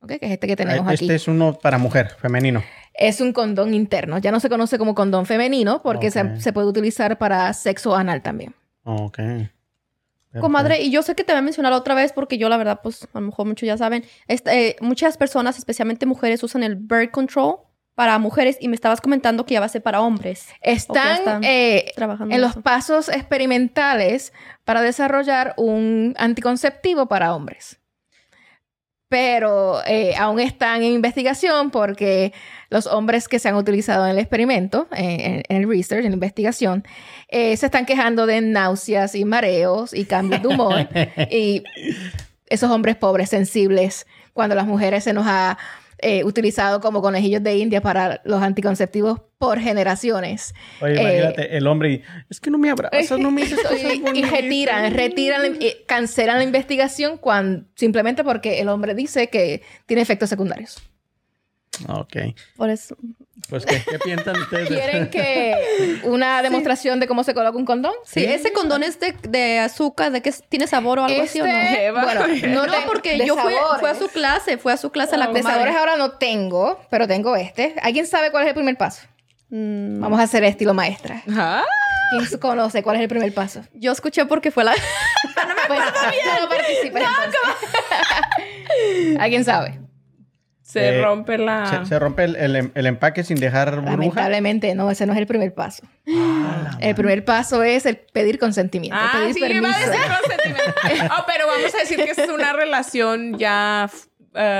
¿ok? 0.02 0.20
que 0.20 0.26
es 0.28 0.32
este 0.34 0.46
que 0.46 0.56
tenemos 0.56 0.94
este 0.94 1.06
aquí. 1.06 1.14
es 1.16 1.28
uno 1.28 1.58
para 1.58 1.80
mujer, 1.80 2.12
femenino. 2.20 2.64
Es 2.94 3.20
un 3.20 3.34
condón 3.34 3.74
interno. 3.74 4.20
Ya 4.20 4.32
no 4.32 4.40
se 4.40 4.50
conoce 4.50 4.78
como 4.78 4.94
condón 4.94 5.26
femenino 5.26 5.82
porque 5.82 6.12
se, 6.12 6.40
se 6.40 6.54
puede 6.54 6.68
utilizar 6.68 7.18
para 7.18 7.52
sexo 7.54 7.96
anal 7.96 8.22
también. 8.22 8.54
Ok. 8.84 9.18
Comadre, 10.40 10.82
y 10.82 10.92
yo 10.92 11.02
sé 11.04 11.16
que 11.16 11.24
te 11.24 11.34
voy 11.34 11.40
a 11.40 11.42
mencionar 11.44 11.74
otra 11.74 11.96
vez 11.96 12.14
porque 12.14 12.38
yo 12.38 12.50
la 12.50 12.58
verdad, 12.58 12.80
pues 12.82 13.08
a 13.14 13.20
lo 13.20 13.28
mejor 13.28 13.46
muchos 13.46 13.68
ya 13.68 13.78
saben, 13.78 14.04
este, 14.28 14.70
eh, 14.70 14.76
muchas 14.82 15.18
personas, 15.18 15.58
especialmente 15.58 16.06
mujeres, 16.06 16.44
usan 16.44 16.64
el 16.64 16.76
birth 16.76 17.12
control 17.12 17.58
para 17.96 18.18
mujeres 18.18 18.58
y 18.60 18.68
me 18.68 18.76
estabas 18.76 19.02
comentando 19.02 19.46
que 19.46 19.54
ya 19.54 19.60
va 19.60 19.68
a 19.68 19.70
ser 19.70 19.84
para 19.84 20.02
hombres. 20.02 20.48
Están, 20.62 21.18
están 21.18 21.44
eh, 21.44 21.92
Trabajando 21.96 22.34
en 22.34 22.42
los 22.42 22.56
pasos 22.56 23.10
experimentales 23.10 24.34
para 24.64 24.82
desarrollar 24.82 25.54
un 25.58 26.16
anticonceptivo 26.18 27.08
para 27.08 27.36
hombres. 27.36 27.80
Pero 29.14 29.86
eh, 29.86 30.16
aún 30.18 30.40
están 30.40 30.82
en 30.82 30.92
investigación 30.92 31.70
porque 31.70 32.34
los 32.72 32.88
hombres 32.88 33.28
que 33.28 33.38
se 33.38 33.48
han 33.48 33.54
utilizado 33.54 34.06
en 34.06 34.14
el 34.14 34.18
experimento, 34.18 34.88
en, 34.92 35.44
en 35.48 35.56
el 35.56 35.70
research, 35.70 36.04
en 36.04 36.10
la 36.10 36.16
investigación, 36.16 36.84
eh, 37.28 37.56
se 37.56 37.68
están 37.68 37.86
quejando 37.86 38.26
de 38.26 38.42
náuseas 38.42 39.14
y 39.14 39.24
mareos 39.24 39.94
y 39.94 40.06
cambios 40.06 40.42
de 40.42 40.48
humor. 40.48 40.88
y 41.30 41.62
esos 42.48 42.72
hombres 42.72 42.96
pobres, 42.96 43.30
sensibles, 43.30 44.08
cuando 44.34 44.56
las 44.56 44.66
mujeres 44.66 45.04
se 45.04 45.14
nos 45.14 45.28
ha 45.28 45.60
eh, 46.04 46.24
utilizado 46.24 46.82
como 46.82 47.02
conejillos 47.02 47.42
de 47.42 47.58
India 47.58 47.82
para 47.82 48.22
los 48.26 48.42
anticonceptivos 48.42 49.22
por 49.38 49.60
generaciones. 49.60 50.54
Oye, 50.82 50.94
Eh, 50.94 51.02
imagínate, 51.02 51.58
el 51.58 51.68
hombre 51.68 51.92
y, 51.92 52.02
es 52.30 52.40
que 52.40 52.52
no 52.52 52.58
me 52.58 52.70
abrazas, 52.70 53.12
no 53.20 53.32
me 53.32 53.50
cosas 53.50 53.72
y, 53.82 53.88
y 53.98 54.00
bonitas". 54.00 54.32
retiran, 54.32 54.94
retiran, 54.94 55.42
eh, 55.60 55.84
cancelan 55.88 56.38
la 56.38 56.44
investigación 56.44 57.18
cuando, 57.18 57.66
simplemente 57.76 58.24
porque 58.24 58.60
el 58.60 58.70
hombre 58.70 58.94
dice 58.96 59.28
que 59.30 59.62
tiene 59.86 60.02
efectos 60.02 60.30
secundarios. 60.30 60.82
Ok. 61.88 62.18
Por 62.56 62.70
eso. 62.70 62.96
Pues, 63.50 63.66
¿qué, 63.66 63.82
qué 63.90 64.00
piensan 64.00 64.36
ustedes? 64.38 64.70
de- 64.70 64.76
¿Quieren 64.76 65.10
que 65.10 66.00
una 66.04 66.42
demostración 66.42 67.00
de 67.00 67.08
cómo 67.08 67.24
se 67.24 67.34
coloca 67.34 67.58
un 67.58 67.66
condón? 67.66 67.94
Sí, 68.06 68.24
ese 68.24 68.54
condón 68.54 68.84
es 68.84 69.00
de, 69.00 69.14
de 69.28 69.60
azúcar, 69.60 70.12
de 70.12 70.22
que 70.22 70.32
tiene 70.50 70.68
sabor 70.68 71.00
o 71.00 71.06
algo 71.06 71.24
así 71.24 71.42
o 71.42 71.48
no. 71.48 71.52
Este, 71.54 71.92
bueno, 71.92 72.28
No, 72.50 72.68
no, 72.68 72.74
porque 72.86 73.18
de 73.18 73.26
yo 73.26 73.36
fui, 73.38 73.54
fui 73.80 73.90
a 73.90 73.96
su 73.96 74.08
clase, 74.10 74.58
fue 74.58 74.72
a 74.74 74.78
su 74.78 74.92
clase 74.92 75.16
a 75.16 75.18
la 75.18 75.28
De 75.28 75.34
comadre. 75.34 75.54
sabores 75.56 75.76
ahora 75.76 75.98
no 75.98 76.12
tengo, 76.12 76.80
pero 76.90 77.08
tengo 77.08 77.36
este. 77.36 77.76
¿Alguien 77.82 78.06
sabe 78.08 78.32
cuál 78.32 78.44
es 78.44 78.50
el 78.50 78.56
primer 78.56 78.78
paso? 78.78 79.02
Mm, 79.50 80.00
Vamos 80.00 80.20
a 80.20 80.24
hacer 80.24 80.44
estilo 80.44 80.74
maestra. 80.74 81.24
Ajá. 81.30 81.64
¿Quién 82.12 82.40
conoce 82.40 82.84
cuál 82.84 82.98
es 82.98 83.02
el 83.02 83.08
primer 83.08 83.34
paso? 83.34 83.62
yo 83.74 83.92
escuché 83.92 84.26
porque 84.28 84.52
fue 84.52 84.64
la... 84.64 84.74
no 84.74 85.48
me 85.48 85.54
Pues, 85.68 85.80
yo 85.80 86.42
no 86.42 86.50
participo 86.50 86.98
entonces. 86.98 87.40
¿Alguien 89.20 89.44
sabe? 89.44 89.80
Se 90.74 90.98
Eh, 90.98 91.02
rompe 91.04 91.38
la... 91.38 91.66
Se, 91.68 91.86
se 91.86 92.00
rompe 92.00 92.24
el, 92.24 92.36
el- 92.36 92.72
el 92.74 92.86
empaque 92.88 93.24
sin 93.24 93.40
dejar 93.40 93.76
burbuja. 93.76 93.92
Lamentablemente 93.92 94.74
no, 94.76 94.90
ese 94.92 95.06
no 95.06 95.14
es 95.14 95.20
el 95.20 95.28
primer 95.28 95.54
paso. 95.54 95.84
El 96.80 96.96
primer 96.96 97.24
paso 97.24 97.62
es 97.64 97.86
el 97.86 97.98
pedir 97.98 98.40
consentimiento, 98.40 98.98
Ah, 99.00 99.12
pedir 99.20 99.34
sí, 99.36 99.40
permiso. 99.40 99.62
iba 99.62 99.76
a 99.76 99.80
decir 99.80 100.02
consentimiento. 100.22 100.74
Oh, 101.18 101.24
pero 101.28 101.48
vamos 101.48 101.74
a 101.74 101.78
decir 101.78 101.98
que 101.98 102.12
es 102.12 102.30
una 102.30 102.54
relación 102.54 103.38
ya 103.38 103.90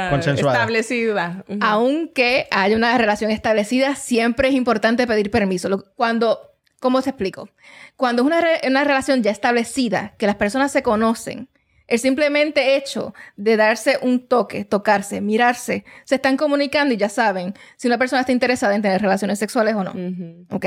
Consensuada. 0.10 0.58
establecida. 0.60 1.44
Ujú. 1.48 1.60
Aunque 1.62 2.48
haya 2.52 2.76
una 2.78 2.96
relación 2.98 3.32
establecida, 3.32 3.96
siempre 3.96 4.50
es 4.50 4.54
importante 4.54 5.08
pedir 5.08 5.32
permiso. 5.32 5.68
Lo- 5.70 5.84
Cuando, 5.96 6.40
¿cómo 6.80 7.02
te 7.02 7.10
explico? 7.10 7.50
Cuando 7.96 8.22
es 8.22 8.26
una, 8.28 8.40
re- 8.42 8.62
una 8.68 8.84
relación 8.84 9.24
ya 9.24 9.32
establecida, 9.32 10.14
que 10.20 10.28
las 10.28 10.36
personas 10.36 10.72
se 10.72 10.84
conocen, 10.84 11.50
el 11.94 12.00
simplemente 12.00 12.76
hecho 12.76 13.14
de 13.36 13.56
darse 13.56 14.00
un 14.02 14.28
toque, 14.28 14.66
tocarse, 14.66 15.22
mirarse, 15.22 15.86
se 16.06 16.16
están 16.16 16.38
comunicando 16.38 16.92
y 16.92 16.98
ya 16.98 17.08
saben 17.08 17.54
si 17.78 17.86
una 17.88 18.00
persona 18.00 18.22
está 18.22 18.32
interesada 18.32 18.74
en 18.74 18.82
tener 18.82 19.00
relaciones 19.00 19.38
sexuales 19.38 19.76
o 19.76 19.84
no. 19.84 19.92
Ujú. 19.92 20.48
¿Ok? 20.50 20.66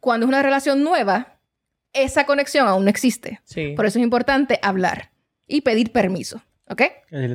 Cuando 0.00 0.26
es 0.26 0.28
una 0.28 0.42
relación 0.42 0.84
nueva, 0.84 1.38
esa 1.94 2.26
conexión 2.26 2.68
aún 2.68 2.84
no 2.84 2.90
existe. 2.90 3.40
Sí. 3.44 3.72
Por 3.74 3.86
eso 3.86 3.98
es 3.98 4.04
importante 4.04 4.58
hablar 4.60 5.12
y 5.46 5.62
pedir 5.62 5.92
permiso. 5.92 6.42
¿Ok? 6.68 6.82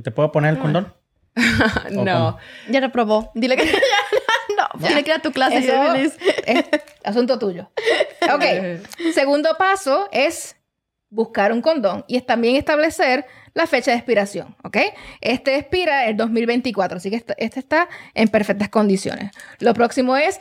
¿Te 0.04 0.12
puedo 0.12 0.32
poner 0.32 0.54
el 0.54 0.60
condón? 0.60 0.94
no. 1.90 2.38
Ya 2.70 2.80
reprobó. 2.80 3.32
Dile 3.34 3.58
que 3.58 3.66
no, 3.66 4.88
dile 4.88 5.04
que 5.04 5.10
era 5.10 5.20
tu 5.20 5.32
clase. 5.32 5.58
Eso 5.58 5.74
ya, 5.74 5.98
es 5.98 6.16
asunto 7.04 7.40
tuyo. 7.40 7.72
Ok. 8.32 8.44
Segundo 9.16 9.56
paso 9.58 10.10
es 10.12 10.58
buscar 11.12 11.52
un 11.52 11.62
condón 11.62 12.04
y 12.08 12.20
también 12.22 12.56
establecer 12.56 13.26
la 13.54 13.68
fecha 13.68 13.92
de 13.92 13.98
expiración, 13.98 14.56
¿ok? 14.64 14.78
Este 15.20 15.58
expira 15.58 16.08
el 16.08 16.18
2024, 16.18 16.98
así 16.98 17.10
que 17.10 17.18
este, 17.18 17.36
este 17.38 17.60
está 17.60 17.90
en 18.16 18.30
perfectas 18.30 18.70
condiciones. 18.70 19.32
Lo 19.60 19.74
próximo 19.74 20.16
es 20.16 20.40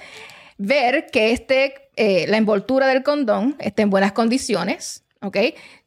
ver 0.56 1.06
que 1.12 1.32
este, 1.32 1.74
eh, 1.96 2.26
la 2.28 2.36
envoltura 2.36 2.86
del 2.86 3.02
condón 3.02 3.56
esté 3.58 3.82
en 3.82 3.90
buenas 3.90 4.12
condiciones, 4.12 5.04
¿ok? 5.20 5.36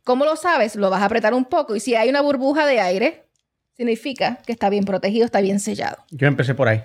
¿Cómo 0.03 0.25
lo 0.25 0.35
sabes? 0.35 0.75
Lo 0.75 0.89
vas 0.89 1.01
a 1.01 1.05
apretar 1.05 1.33
un 1.33 1.45
poco 1.45 1.75
y 1.75 1.79
si 1.79 1.95
hay 1.95 2.09
una 2.09 2.21
burbuja 2.21 2.65
de 2.65 2.81
aire, 2.81 3.23
significa 3.77 4.39
que 4.45 4.51
está 4.51 4.69
bien 4.69 4.83
protegido, 4.83 5.25
está 5.25 5.39
bien 5.39 5.61
sellado. 5.61 6.03
Yo 6.11 6.27
empecé 6.27 6.53
por 6.55 6.67
ahí. 6.67 6.83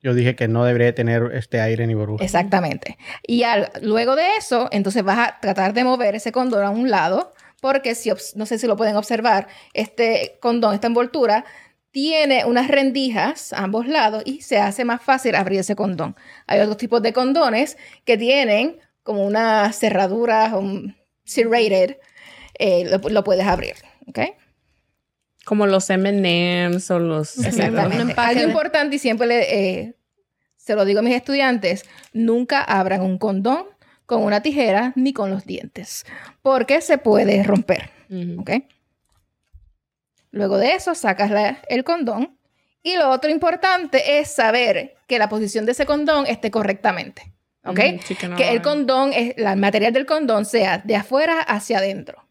Yo 0.00 0.14
dije 0.14 0.36
que 0.36 0.46
no 0.46 0.64
debería 0.64 0.94
tener 0.94 1.30
este 1.34 1.60
aire 1.60 1.86
ni 1.86 1.94
burbuja. 1.94 2.24
Exactamente. 2.24 2.98
Y 3.26 3.42
luego 3.82 4.14
de 4.14 4.36
eso, 4.36 4.68
entonces 4.70 5.02
vas 5.02 5.18
a 5.18 5.40
tratar 5.40 5.72
de 5.74 5.84
mover 5.84 6.14
ese 6.14 6.30
condón 6.30 6.64
a 6.64 6.70
un 6.70 6.90
lado, 6.90 7.32
porque 7.60 7.94
si, 7.94 8.12
no 8.36 8.46
sé 8.46 8.58
si 8.58 8.66
lo 8.68 8.76
pueden 8.76 8.96
observar, 8.96 9.48
este 9.74 10.38
condón, 10.40 10.74
esta 10.74 10.86
envoltura, 10.86 11.44
tiene 11.90 12.44
unas 12.44 12.68
rendijas 12.68 13.52
a 13.52 13.64
ambos 13.64 13.88
lados 13.88 14.22
y 14.24 14.42
se 14.42 14.58
hace 14.58 14.84
más 14.84 15.02
fácil 15.02 15.34
abrir 15.34 15.60
ese 15.60 15.74
condón. 15.74 16.14
Hay 16.46 16.60
otros 16.60 16.76
tipos 16.76 17.02
de 17.02 17.12
condones 17.12 17.76
que 18.04 18.16
tienen 18.16 18.78
como 19.02 19.24
unas 19.24 19.76
cerraduras 19.76 20.52
um, 20.52 20.94
serrated, 21.24 21.96
eh, 22.58 22.84
lo, 22.88 23.08
lo 23.08 23.24
puedes 23.24 23.46
abrir, 23.46 23.74
¿ok? 24.06 24.20
Como 25.48 25.66
los 25.66 25.88
M&M's 25.88 26.90
o 26.90 26.98
los... 26.98 27.38
Exactamente. 27.38 28.12
Algo 28.18 28.42
importante 28.42 28.96
y 28.96 28.98
siempre 28.98 29.26
le, 29.26 29.54
eh, 29.80 29.94
se 30.56 30.74
lo 30.74 30.84
digo 30.84 30.98
a 30.98 31.02
mis 31.02 31.14
estudiantes, 31.14 31.86
nunca 32.12 32.62
abran 32.62 33.00
un 33.00 33.16
condón 33.16 33.64
con 34.04 34.22
una 34.22 34.42
tijera 34.42 34.92
ni 34.94 35.14
con 35.14 35.30
los 35.30 35.46
dientes, 35.46 36.04
porque 36.42 36.82
se 36.82 36.98
puede 36.98 37.42
romper, 37.44 37.88
Ujú. 38.10 38.42
¿ok? 38.42 38.50
Luego 40.32 40.58
de 40.58 40.74
eso 40.74 40.94
sacas 40.94 41.30
la- 41.30 41.60
el 41.70 41.82
condón 41.82 42.38
y 42.82 42.96
lo 42.96 43.08
otro 43.08 43.30
importante 43.30 44.18
es 44.18 44.28
saber 44.30 44.96
que 45.06 45.18
la 45.18 45.30
posición 45.30 45.64
de 45.64 45.72
ese 45.72 45.86
condón 45.86 46.26
esté 46.26 46.50
correctamente, 46.50 47.32
¿ok? 47.64 47.80
Sí, 48.04 48.14
que 48.14 48.28
no 48.28 48.36
que 48.36 48.50
el 48.50 48.60
condón, 48.60 49.12
es, 49.14 49.32
la 49.38 49.54
el 49.54 49.58
material 49.58 49.94
del 49.94 50.04
condón 50.04 50.44
sea 50.44 50.76
de 50.78 50.96
afuera 50.96 51.40
hacia 51.40 51.78
adentro. 51.78 52.27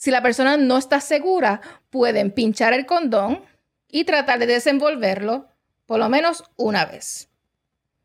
Si 0.00 0.10
la 0.10 0.22
persona 0.22 0.56
no 0.56 0.78
está 0.78 0.98
segura, 0.98 1.60
pueden 1.90 2.30
pinchar 2.30 2.72
el 2.72 2.86
condón 2.86 3.44
y 3.86 4.04
tratar 4.04 4.38
de 4.38 4.46
desenvolverlo 4.46 5.48
por 5.84 5.98
lo 5.98 6.08
menos 6.08 6.42
una 6.56 6.86
vez. 6.86 7.28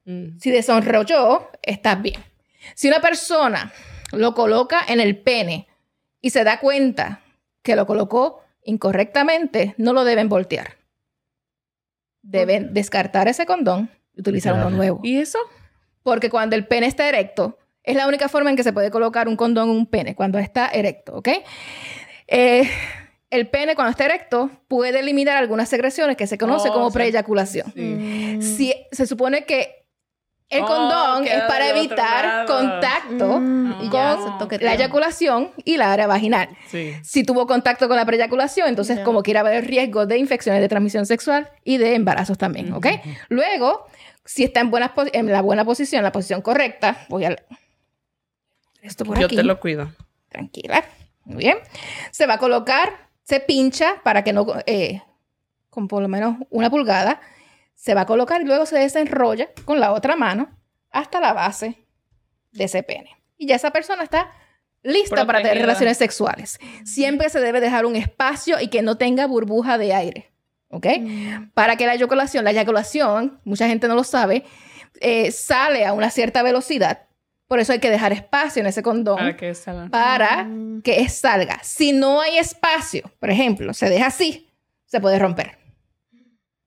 Mm. 0.03 0.37
Si 0.37 0.51
desenrolló, 0.51 1.49
estás 1.61 2.01
bien. 2.01 2.21
Si 2.73 2.89
una 2.89 2.99
persona 2.99 3.71
lo 4.11 4.33
coloca 4.33 4.81
en 4.85 4.99
el 4.99 5.17
pene 5.21 5.69
y 6.19 6.31
se 6.31 6.43
da 6.43 6.59
cuenta 6.59 7.21
que 7.61 7.77
lo 7.77 7.87
colocó 7.87 8.43
incorrectamente, 8.65 9.73
no 9.77 9.93
lo 9.93 10.03
deben 10.03 10.27
voltear. 10.27 10.75
Deben 12.21 12.73
descartar 12.73 13.29
ese 13.29 13.45
condón 13.45 13.89
y 14.13 14.19
utilizar 14.19 14.53
uno 14.53 14.69
nuevo. 14.69 14.99
¿Y 15.01 15.19
eso? 15.19 15.39
Porque 16.03 16.29
cuando 16.29 16.57
el 16.57 16.67
pene 16.67 16.87
está 16.87 17.07
erecto, 17.07 17.57
es 17.85 17.95
la 17.95 18.07
única 18.07 18.27
forma 18.29 18.49
en 18.49 18.55
que 18.55 18.63
se 18.63 18.73
puede 18.73 18.91
colocar 18.91 19.27
un 19.27 19.35
condón 19.35 19.69
en 19.69 19.75
un 19.75 19.85
pene, 19.85 20.15
cuando 20.15 20.39
está 20.39 20.67
erecto, 20.69 21.15
¿ok? 21.15 21.29
Eh, 22.27 22.69
el 23.29 23.47
pene, 23.49 23.75
cuando 23.75 23.91
está 23.91 24.05
erecto, 24.05 24.49
puede 24.67 24.99
eliminar 24.99 25.37
algunas 25.37 25.67
secreciones 25.69 26.15
que 26.17 26.27
se 26.27 26.37
conoce 26.37 26.69
Oh, 26.69 26.73
como 26.73 26.89
sí. 26.89 26.93
preeyaculación. 26.95 27.71
Sí. 27.73 27.81
Mm. 27.81 28.41
Si 28.41 28.73
se 28.91 29.05
supone 29.07 29.45
que 29.45 29.83
el 30.49 30.61
Oh, 30.63 30.67
condón 30.67 31.25
es 31.25 31.41
para 31.47 31.69
evitar 31.69 32.45
contacto 32.45 33.39
Mm, 33.39 33.91
ya 33.91 34.15
con 34.37 34.47
la 34.61 34.73
eyaculación 34.75 35.51
y 35.65 35.77
la 35.77 35.91
área 35.91 36.05
vaginal. 36.07 36.49
Sí. 36.67 36.93
Si 37.03 37.23
tuvo 37.23 37.47
contacto 37.47 37.87
con 37.87 37.97
la 37.97 38.05
preeyaculación, 38.05 38.69
entonces 38.69 38.97
Ya. 38.99 39.03
como 39.03 39.23
quiera 39.23 39.39
haber 39.39 39.55
el 39.55 39.63
riesgo 39.65 40.05
de 40.05 40.17
infecciones 40.19 40.61
de 40.61 40.69
transmisión 40.69 41.05
sexual 41.07 41.49
y 41.63 41.77
de 41.77 41.95
embarazos 41.95 42.37
también, 42.37 42.71
¿ok? 42.73 42.87
Luego, 43.29 43.87
si 44.23 44.43
está 44.43 44.59
en, 44.61 44.69
buena 44.69 44.93
en 45.13 45.31
la 45.31 45.41
buena 45.41 45.65
posición, 45.65 46.03
la 46.03 46.11
posición 46.11 46.41
correcta, 46.41 47.05
voy 47.09 47.25
a... 47.25 47.35
Esto 48.85 49.05
por 49.05 49.19
Yo 49.19 49.25
aquí. 49.25 49.35
te 49.35 49.43
lo 49.43 49.59
cuido. 49.59 49.91
Tranquila. 50.29 50.83
Muy 51.23 51.37
bien. 51.37 51.57
Se 52.11 52.25
va 52.27 52.35
a 52.35 52.37
colocar, 52.37 53.09
se 53.23 53.39
pincha 53.39 54.01
para 54.03 54.23
que 54.23 54.33
no... 54.33 54.45
eh, 54.65 55.01
con 55.69 55.87
por 55.87 56.01
lo 56.01 56.07
menos 56.07 56.37
una 56.49 56.69
pulgada. 56.69 57.19
Se 57.73 57.93
va 57.93 58.01
a 58.01 58.05
colocar 58.05 58.41
y 58.41 58.45
luego 58.45 58.65
se 58.65 58.77
desenrolla 58.77 59.49
con 59.65 59.79
la 59.79 59.91
otra 59.91 60.15
mano 60.15 60.49
hasta 60.91 61.19
la 61.19 61.33
base 61.33 61.85
de 62.51 62.63
ese 62.63 62.83
pene. 62.83 63.09
Y 63.37 63.47
ya 63.47 63.55
esa 63.55 63.71
persona 63.71 64.03
está 64.03 64.31
lista 64.81 65.25
para 65.25 65.41
tener 65.41 65.57
relaciones 65.57 65.97
sexuales. 65.97 66.59
Siempre 66.85 67.29
se 67.29 67.39
debe 67.39 67.59
dejar 67.59 67.85
un 67.85 67.95
espacio 67.95 68.59
y 68.61 68.69
que 68.69 68.81
no 68.81 68.97
tenga 68.97 69.25
burbuja 69.27 69.77
de 69.77 69.93
aire. 69.93 70.31
¿Ok? 70.69 70.87
Para 71.53 71.75
que 71.75 71.85
la 71.85 71.93
eyaculación, 71.93 72.43
la 72.43 72.51
eyaculación, 72.51 73.39
mucha 73.45 73.67
gente 73.67 73.87
no 73.87 73.95
lo 73.95 74.03
sabe, 74.03 74.43
eh, 74.99 75.31
sale 75.31 75.85
a 75.85 75.93
una 75.93 76.09
cierta 76.09 76.43
velocidad. 76.43 77.03
Por 77.47 77.59
eso 77.59 77.73
hay 77.73 77.79
que 77.79 77.89
dejar 77.91 78.11
espacio 78.11 78.59
en 78.61 78.65
ese 78.67 78.81
condón 78.81 79.17
Para 79.17 79.37
que 79.37 79.53
salga. 79.53 79.89
para 79.89 80.47
que 80.83 81.07
salga. 81.09 81.59
Si 81.63 81.91
no 81.93 82.19
hay 82.21 82.37
espacio, 82.39 83.11
por 83.19 83.29
ejemplo, 83.29 83.73
se 83.73 83.89
deja 83.89 84.07
así, 84.07 84.49
se 84.85 84.99
puede 84.99 85.19
romper. 85.19 85.57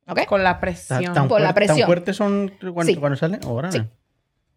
¿Ok? 0.07 0.25
Con 0.27 0.43
la 0.45 0.53
¿Tan, 0.53 0.61
presión. 0.61 1.13
tan 1.15 1.29
Por 1.29 1.41
la 1.41 1.53
presión. 1.53 1.79
¿Tan 1.81 1.87
fuertes 1.87 2.17
son 2.17 2.53
cuando, 2.61 2.85
Sí. 2.85 2.97
cuando 2.97 3.17
salen? 3.17 3.41
Órale. 3.45 3.87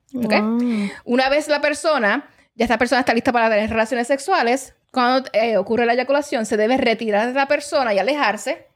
Sí. 0.07 0.18
¿Ok? 0.18 0.31
Wow. 0.31 0.89
Una 1.06 1.30
vez 1.30 1.48
la 1.48 1.60
persona, 1.60 2.30
ya 2.56 2.65
esta 2.65 2.77
persona 2.77 2.99
está 3.02 3.14
lista 3.14 3.31
para 3.34 3.49
tener 3.49 3.69
relaciones 3.69 4.07
sexuales, 4.07 4.76
cuando 4.91 5.27
eh, 5.34 5.57
ocurre 5.57 5.85
la 5.85 5.93
eyaculación, 5.93 6.45
se 6.45 6.56
debe 6.57 6.77
retirar 6.77 7.27
de 7.27 7.34
la 7.34 7.48
persona 7.48 7.93
y 7.93 7.99
alejarse 7.99 8.68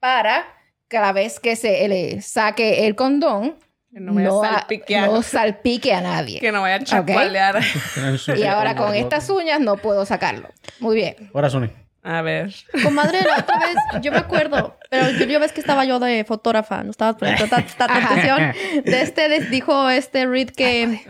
para 0.00 0.44
cada 0.88 1.12
vez 1.12 1.38
que 1.38 1.54
se 1.56 1.86
le 1.88 2.22
saque 2.22 2.86
el 2.86 2.94
condón, 2.94 3.56
Que 3.92 4.00
no 4.00 4.12
vaya 4.14 4.28
a 4.28 4.32
a- 4.32 4.58
salpiquear. 4.60 5.08
no 5.10 5.22
salpique 5.22 5.92
a 5.94 6.00
nadie. 6.00 6.40
Que 6.40 6.52
no 6.52 6.60
vaya 6.60 6.76
a 6.76 6.84
chacualear. 6.84 7.60
Y 8.36 8.44
ahora 8.44 8.76
con 8.76 8.94
estas 8.94 9.28
uñas 9.30 9.60
no 9.60 9.76
puedo 9.76 10.04
sacarlo. 10.06 10.48
Muy 10.80 10.96
bien. 10.96 11.30
Ahora, 11.34 11.48
Sony. 11.50 11.68
A 12.02 12.22
ver. 12.22 12.54
Comadre, 12.82 13.18
la 13.22 13.38
otra 13.40 13.58
vez, 13.58 13.76
yo 14.02 14.12
me 14.12 14.18
acuerdo, 14.18 14.78
pero 14.88 15.10
yo, 15.10 15.26
yo 15.26 15.40
ves 15.40 15.52
que 15.52 15.60
estaba 15.60 15.84
yo 15.84 15.98
de 15.98 16.24
fotógrafa, 16.24 16.82
no 16.84 16.90
estabas 16.90 17.16
poniendo 17.16 17.44
Ajá. 17.44 17.56
atención. 17.78 18.84
De 18.84 19.02
este, 19.02 19.28
de- 19.28 19.40
dijo 19.46 19.90
este 19.90 20.26
Reed 20.26 20.50
que, 20.50 21.00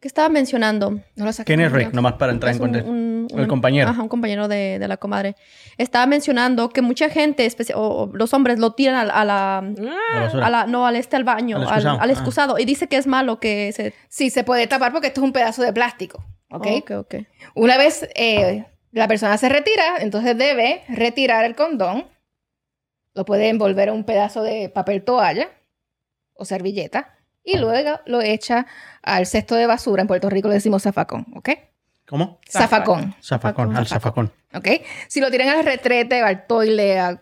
que 0.00 0.06
estaba 0.08 0.28
mencionando. 0.28 1.00
No 1.16 1.24
lo 1.24 1.32
saqué. 1.32 1.46
¿Quién 1.54 1.60
es 1.60 1.72
Rick? 1.72 1.92
Nomás 1.92 2.14
para 2.14 2.32
entrar 2.32 2.50
Es 2.52 2.56
en 2.58 2.62
un- 2.62 2.68
contexto. 2.68 2.90
un- 2.90 3.26
El 3.36 3.46
compañero. 3.48 3.88
Ajá, 3.90 4.00
un 4.02 4.08
compañero 4.08 4.46
de, 4.48 4.78
de 4.78 4.88
la 4.88 4.96
comadre. 4.96 5.34
Estaba 5.76 6.06
mencionando 6.06 6.68
que 6.70 6.82
mucha 6.82 7.10
gente, 7.10 7.46
o, 7.74 7.80
o 7.80 8.06
los 8.16 8.32
hombres, 8.32 8.58
lo 8.58 8.72
tiran 8.74 8.94
a, 8.96 9.04
la- 9.04 9.12
a 9.14 9.24
la... 9.24 9.72
La 10.12 10.20
basura. 10.20 10.46
A 10.46 10.50
la, 10.50 10.66
no, 10.66 10.86
al 10.86 10.96
este, 10.96 11.16
al 11.16 11.24
baño, 11.24 11.56
Al 11.56 11.62
al, 11.64 11.68
excusado. 11.68 12.00
al 12.00 12.08
Ah. 12.08 12.12
excusado. 12.12 12.58
Y 12.58 12.64
dice 12.64 12.86
que 12.86 12.96
es 12.96 13.06
malo 13.06 13.38
que 13.40 13.72
se... 13.72 13.92
Sí, 14.08 14.30
se 14.30 14.44
puede 14.44 14.66
tapar 14.66 14.92
porque 14.92 15.08
esto 15.08 15.20
es 15.20 15.24
un 15.24 15.32
pedazo 15.32 15.62
de 15.62 15.72
plástico. 15.72 16.24
¿Ok? 16.50 16.66
ok, 16.82 16.90
ok. 16.92 17.14
Una 17.56 17.76
vez 17.76 18.08
eh, 18.14 18.64
la 18.92 19.06
persona 19.08 19.36
se 19.36 19.48
retira, 19.50 19.96
entonces 19.98 20.38
debe 20.38 20.82
retirar 20.88 21.44
el 21.44 21.54
condón. 21.54 22.06
Lo 23.14 23.24
puede 23.24 23.48
envolver 23.48 23.88
en 23.88 23.94
un 23.96 24.04
pedazo 24.04 24.42
de 24.42 24.68
papel 24.70 25.02
toalla 25.04 25.50
o 26.34 26.44
servilleta 26.44 27.17
y 27.44 27.58
luego 27.58 28.00
lo 28.06 28.20
echa 28.20 28.66
al 29.02 29.26
cesto 29.26 29.54
de 29.54 29.66
basura. 29.66 30.02
En 30.02 30.08
Puerto 30.08 30.28
Rico 30.30 30.48
le 30.48 30.54
decimos 30.54 30.82
zafacón, 30.82 31.26
¿ok? 31.34 31.50
¿Cómo? 32.06 32.40
Zafacón. 32.48 33.14
Zafacón, 33.22 33.76
al 33.76 33.86
zafacón. 33.86 34.32
¿Ok? 34.54 34.68
Si 35.08 35.20
lo 35.20 35.30
tiran 35.30 35.48
al 35.48 35.64
retrete, 35.64 36.20
al 36.22 36.46
toile, 36.46 36.98
al 36.98 37.20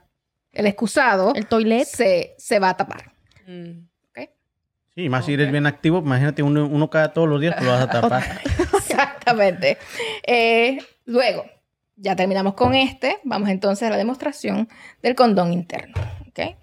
el 0.52 0.66
excusado, 0.66 1.34
El 1.34 1.46
toilet. 1.46 1.84
se, 1.84 2.34
se 2.38 2.58
va 2.58 2.70
a 2.70 2.76
tapar. 2.76 3.12
Mm. 3.46 3.80
¿Ok? 4.10 4.30
Sí, 4.94 5.08
más 5.08 5.26
si 5.26 5.34
eres 5.34 5.50
bien 5.52 5.66
activo, 5.66 5.98
imagínate 5.98 6.42
uno, 6.42 6.66
uno 6.66 6.88
cada 6.88 7.12
todos 7.12 7.28
los 7.28 7.40
días, 7.40 7.54
pues 7.56 7.66
lo 7.66 7.72
vas 7.72 7.82
a 7.82 7.90
tapar. 8.00 8.40
Exactamente. 8.78 9.76
Eh, 10.26 10.78
luego, 11.04 11.44
ya 11.96 12.16
terminamos 12.16 12.54
con 12.54 12.74
este. 12.74 13.18
Vamos 13.24 13.48
entonces 13.50 13.86
a 13.86 13.90
la 13.90 13.96
demostración 13.96 14.68
del 15.02 15.14
condón 15.14 15.52
interno. 15.52 15.94
¿Ok? 16.28 16.56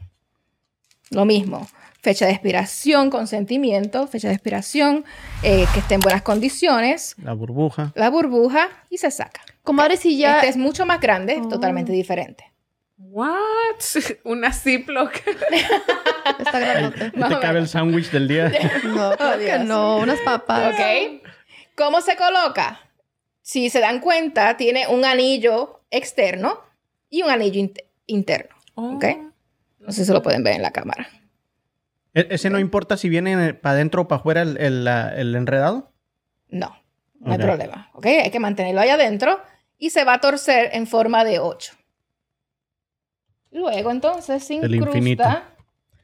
Lo 1.12 1.26
mismo. 1.26 1.68
Fecha 2.04 2.26
de 2.26 2.34
expiración, 2.34 3.10
consentimiento, 3.10 4.08
fecha 4.08 4.28
de 4.28 4.34
expiración, 4.34 5.06
eh, 5.42 5.66
que 5.74 5.80
esté 5.80 5.94
en 5.96 6.02
buenas 6.02 6.22
condiciones, 6.22 7.16
La 7.24 7.32
burbuja. 7.34 7.94
la 7.96 8.10
burbuja 8.10 8.68
y 8.90 8.98
se 8.98 9.10
saca. 9.10 9.40
Comadre, 9.64 9.96
si 9.96 10.18
ya... 10.18 10.36
Este 10.36 10.50
es 10.50 10.58
mucho 10.58 10.86
más 10.86 11.00
grande, 11.00 11.40
Oh. 11.42 11.48
totalmente 11.48 11.94
diferente. 11.94 12.52
What? 12.98 13.32
Una 14.26 14.52
Ziploc. 14.52 15.14
Está 16.40 16.60
grandote. 16.60 17.12
Te 17.12 17.40
cabe 17.40 17.60
el 17.60 17.70
sándwich 17.70 18.12
del 18.12 18.28
día. 18.28 18.52
No, 18.84 19.16
claro 19.16 19.38
que 19.40 19.46
Dios. 19.46 19.62
no. 19.66 19.98
Unas 20.00 20.20
papas. 20.20 20.74
¿Ok? 20.74 21.22
¿Cómo 21.78 22.02
se 22.02 22.18
coloca? 22.18 22.82
Si 23.42 23.70
se 23.70 23.80
dan 23.80 24.00
cuenta, 24.02 24.58
tiene 24.58 24.88
un 24.90 25.06
anillo 25.06 25.82
externo 25.90 26.60
y 27.10 27.22
un 27.22 27.30
anillo 27.30 27.62
int- 27.62 27.84
interno. 28.08 28.54
¿Ok? 28.76 29.06
No 29.80 29.92
sé 29.94 30.04
si 30.06 30.12
lo 30.12 30.22
pueden 30.22 30.44
ver 30.44 30.56
en 30.56 30.62
la 30.62 30.72
cámara. 30.72 31.08
E- 32.14 32.28
¿Ese 32.32 32.50
no 32.50 32.60
importa 32.60 32.98
si 32.98 33.10
viene 33.10 33.54
para 33.54 33.74
adentro 33.76 34.04
o 34.04 34.08
para 34.08 34.20
afuera 34.20 34.42
el, 34.44 34.58
el, 34.58 35.36
enredado? 35.36 35.92
No, 36.50 36.76
no 37.20 37.32
hay 37.34 37.40
problema. 37.40 37.90
¿Ok? 37.94 38.06
Hay 38.06 38.30
que 38.32 38.40
mantenerlo 38.40 38.82
ahí 38.82 38.90
adentro 38.90 39.40
y 39.78 39.90
se 39.90 40.04
va 40.04 40.14
a 40.16 40.22
torcer 40.22 40.70
en 40.74 40.88
forma 40.88 41.24
de 41.24 41.40
8. 41.40 41.74
Luego, 43.52 43.92
entonces, 43.92 44.44
se 44.44 44.56
El 44.58 44.76
infinito. 44.76 45.24
incrusta 45.24 45.50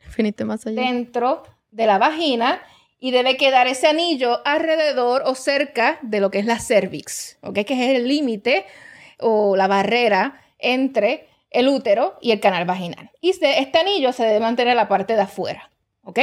Infinito 0.05 0.45
más 0.45 0.65
allá. 0.65 0.81
dentro 0.81 1.43
de 1.71 1.85
la 1.85 1.97
vagina 1.97 2.61
y 2.99 3.11
debe 3.11 3.37
quedar 3.37 3.67
ese 3.67 3.87
anillo 3.87 4.41
alrededor 4.45 5.23
o 5.25 5.35
cerca 5.35 5.99
de 6.01 6.19
lo 6.19 6.29
que 6.31 6.39
es 6.39 6.45
la 6.45 6.59
cervix, 6.59 7.37
¿ok? 7.41 7.59
Que 7.65 7.73
es 7.91 7.95
el 7.99 8.07
límite 8.07 8.65
o 9.19 9.55
la 9.55 9.67
barrera 9.67 10.41
entre 10.57 11.27
el 11.51 11.67
útero 11.69 12.17
y 12.21 12.31
el 12.31 12.39
canal 12.39 12.65
vaginal. 12.65 13.11
Y 13.21 13.29
este 13.31 13.79
anillo 13.79 14.11
se 14.13 14.23
debe 14.25 14.39
mantener 14.39 14.71
en 14.71 14.77
la 14.77 14.87
parte 14.87 15.15
de 15.15 15.21
afuera, 15.21 15.71
¿ok? 16.09 16.19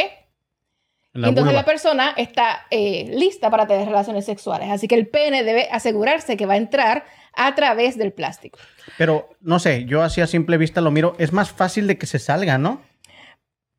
La 1.12 1.28
Entonces 1.28 1.44
vulva. 1.52 1.60
la 1.60 1.64
persona 1.64 2.14
está 2.16 2.66
eh, 2.70 3.06
lista 3.08 3.48
para 3.50 3.66
tener 3.66 3.86
relaciones 3.86 4.26
sexuales, 4.26 4.68
así 4.70 4.86
que 4.86 4.94
el 4.96 5.08
pene 5.08 5.44
debe 5.44 5.68
asegurarse 5.72 6.36
que 6.36 6.44
va 6.44 6.54
a 6.54 6.58
entrar 6.58 7.06
a 7.32 7.54
través 7.54 7.96
del 7.96 8.12
plástico. 8.12 8.58
Pero, 8.98 9.30
no 9.40 9.58
sé, 9.58 9.86
yo 9.86 10.02
así 10.02 10.20
a 10.20 10.26
simple 10.26 10.58
vista 10.58 10.80
lo 10.82 10.90
miro. 10.90 11.16
Es 11.18 11.32
más 11.32 11.50
fácil 11.50 11.86
de 11.86 11.96
que 11.96 12.06
se 12.06 12.18
salga, 12.18 12.58
¿no? 12.58 12.82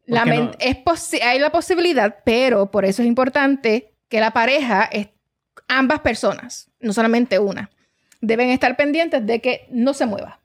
La 0.05 0.25
no? 0.25 0.51
es 0.59 0.77
posi- 0.77 1.21
hay 1.21 1.38
la 1.38 1.51
posibilidad, 1.51 2.19
pero 2.25 2.71
por 2.71 2.85
eso 2.85 3.01
es 3.01 3.07
importante 3.07 3.93
que 4.09 4.19
la 4.19 4.31
pareja, 4.31 4.85
es, 4.91 5.09
ambas 5.67 5.99
personas, 5.99 6.71
no 6.79 6.93
solamente 6.93 7.38
una, 7.39 7.69
deben 8.21 8.49
estar 8.49 8.75
pendientes 8.77 9.25
de 9.25 9.41
que 9.41 9.67
no 9.69 9.93
se 9.93 10.05
mueva. 10.05 10.39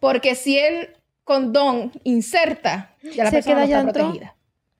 Porque 0.00 0.34
si 0.34 0.58
el 0.58 0.90
condón 1.22 1.92
inserta, 2.02 2.90
ya 3.02 3.24
la 3.24 3.30
¿Se 3.30 3.36
persona 3.36 3.66
queda 3.66 3.82
no 3.82 3.88
está 3.88 3.92
protegida. 4.00 4.34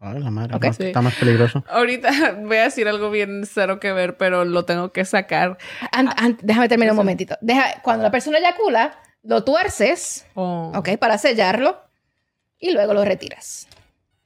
Ay, 0.04 0.20
la 0.20 0.30
madre. 0.30 0.54
Ok. 0.56 0.64
no, 0.64 0.72
Sí. 0.72 0.82
Está 0.84 1.00
más 1.02 1.14
peligroso. 1.14 1.64
Ahorita 1.68 2.10
voy 2.42 2.56
a 2.58 2.64
decir 2.64 2.86
algo 2.88 3.10
bien 3.10 3.44
cero 3.46 3.80
que 3.80 3.92
ver, 3.92 4.16
pero 4.16 4.44
lo 4.44 4.64
tengo 4.64 4.92
que 4.92 5.04
sacar. 5.04 5.56
Déjame 6.42 6.68
terminar 6.68 6.92
un 6.92 6.98
momentito. 6.98 7.36
Deja, 7.40 7.80
cuando 7.82 8.02
la 8.04 8.10
persona 8.10 8.38
eyacula, 8.38 8.98
lo 9.22 9.44
tuerces, 9.44 10.26
Oh. 10.34 10.72
¿ok? 10.74 10.98
Para 10.98 11.16
sellarlo 11.18 11.80
y 12.58 12.72
luego 12.72 12.92
lo 12.94 13.04
retiras. 13.04 13.66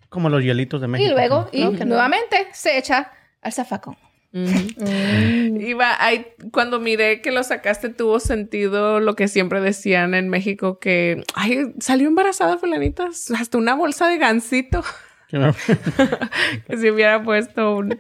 Como 0.09 0.29
los 0.31 0.43
hielitos 0.43 0.81
de 0.81 0.89
México. 0.89 1.09
Y 1.09 1.13
luego, 1.13 1.49
y 1.53 1.65
No, 1.65 1.73
que 1.73 1.85
no. 1.85 1.95
nuevamente 1.95 2.49
se 2.53 2.79
echa 2.79 3.13
al 3.43 3.53
zafacón. 3.53 3.97
Mm. 4.33 4.47
Iba, 5.61 5.97
ay, 5.99 6.27
cuando 6.53 6.81
miré 6.81 7.21
que 7.23 7.31
lo 7.31 7.43
sacaste 7.43 7.89
tuvo 7.89 8.21
sentido 8.21 9.01
lo 9.01 9.15
que 9.17 9.29
siempre 9.29 9.61
decían 9.61 10.15
en 10.15 10.29
México 10.29 10.79
que, 10.79 11.23
ay, 11.35 11.73
salió 11.81 12.09
embarazada 12.09 12.59
fulanita, 12.59 13.07
hasta 13.39 13.59
una 13.59 13.75
bolsa 13.75 14.09
de 14.09 14.19
gansito 14.19 14.83
me- 15.37 15.53
que 16.67 16.77
se 16.79 16.91
hubiera 16.93 17.23
puesto 17.23 17.77
un... 17.77 17.99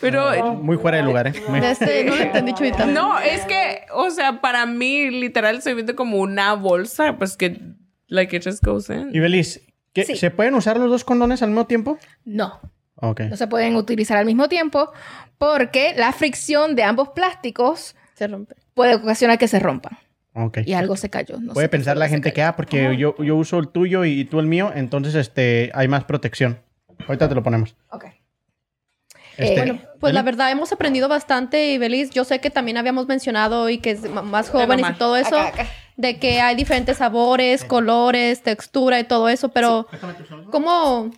Pero 0.00 0.54
Muy 0.54 0.76
fuera 0.78 0.98
de 0.98 1.02
lugar, 1.02 1.26
¿eh? 1.26 1.32
Muy- 1.48 1.58
este, 1.64 2.04
no 2.04 2.14
lo 2.16 2.22
entendí, 2.22 2.54
Chuita. 2.54 2.86
no, 2.86 3.18
es 3.18 3.42
que, 3.44 3.82
o 3.92 4.10
sea, 4.10 4.40
para 4.40 4.64
mí 4.66 5.10
literal 5.10 5.60
se 5.62 5.74
viene 5.74 5.94
como 5.94 6.18
una 6.18 6.54
bolsa, 6.54 7.16
pues 7.18 7.36
que, 7.36 7.60
like, 8.06 8.34
it 8.36 8.44
just 8.44 8.64
goes 8.64 8.88
in. 8.88 9.10
Y 9.14 9.18
Belis, 9.20 9.60
¿qué- 9.92 10.04
Sí. 10.04 10.16
¿se 10.16 10.30
pueden 10.30 10.54
usar 10.54 10.78
los 10.78 10.88
dos 10.90 11.04
condones 11.04 11.42
al 11.42 11.50
mismo 11.50 11.66
tiempo? 11.66 11.98
No, 12.24 12.60
no 13.02 13.36
se 13.36 13.46
pueden 13.46 13.76
utilizar 13.76 14.16
al 14.16 14.24
mismo 14.24 14.48
tiempo 14.48 14.90
porque 15.36 15.92
la 15.96 16.12
fricción 16.12 16.74
de 16.76 16.84
ambos 16.84 17.10
plásticos 17.10 17.94
Se 18.14 18.26
rompe. 18.28 18.54
puede 18.72 18.94
ocasionar 18.94 19.36
que 19.36 19.48
se 19.48 19.58
rompan 19.58 19.98
Ok. 20.34 20.58
y 20.66 20.72
algo 20.74 20.96
se 20.96 21.10
cayó. 21.10 21.38
no 21.40 21.52
Puede 21.54 21.68
pensar 21.68 21.96
la 21.96 22.08
gente 22.08 22.32
que, 22.32 22.42
ah, 22.42 22.56
porque 22.56 22.96
yo, 22.96 23.16
yo 23.22 23.36
uso 23.36 23.58
el 23.58 23.68
tuyo 23.68 24.04
y 24.04 24.24
tú 24.24 24.40
el 24.40 24.46
mío, 24.46 24.72
entonces 24.74 25.14
este, 25.14 25.70
hay 25.74 25.86
más 25.88 26.04
protección. 26.04 26.58
Ahorita 27.06 27.28
te 27.28 27.34
lo 27.34 27.42
ponemos. 27.42 27.76
Ok. 27.90 28.06
Este, 29.36 29.52
Eh, 29.54 29.56
Bueno, 29.56 29.80
pues 30.00 30.12
la 30.14 30.22
Beli, 30.22 30.36
verdad 30.36 30.50
hemos 30.52 30.72
aprendido 30.72 31.08
bastante 31.08 31.72
y 31.72 31.78
Belis, 31.78 32.10
yo 32.10 32.24
sé 32.24 32.40
que 32.40 32.50
también 32.50 32.76
habíamos 32.76 33.06
mencionado 33.08 33.68
y 33.68 33.78
que 33.78 33.90
es 33.92 34.08
más 34.10 34.48
jóvenes 34.50 34.86
y 34.90 34.94
todo 34.94 35.16
eso, 35.16 35.36
Acá, 35.38 35.48
acá. 35.62 35.66
de 35.96 36.18
que 36.20 36.40
hay 36.40 36.54
diferentes 36.54 36.98
sabores, 36.98 37.64
colores, 37.64 38.42
textura 38.42 39.00
y 39.00 39.04
todo 39.04 39.28
eso, 39.28 39.48
pero 39.50 39.88
¿cómo, 40.52 41.10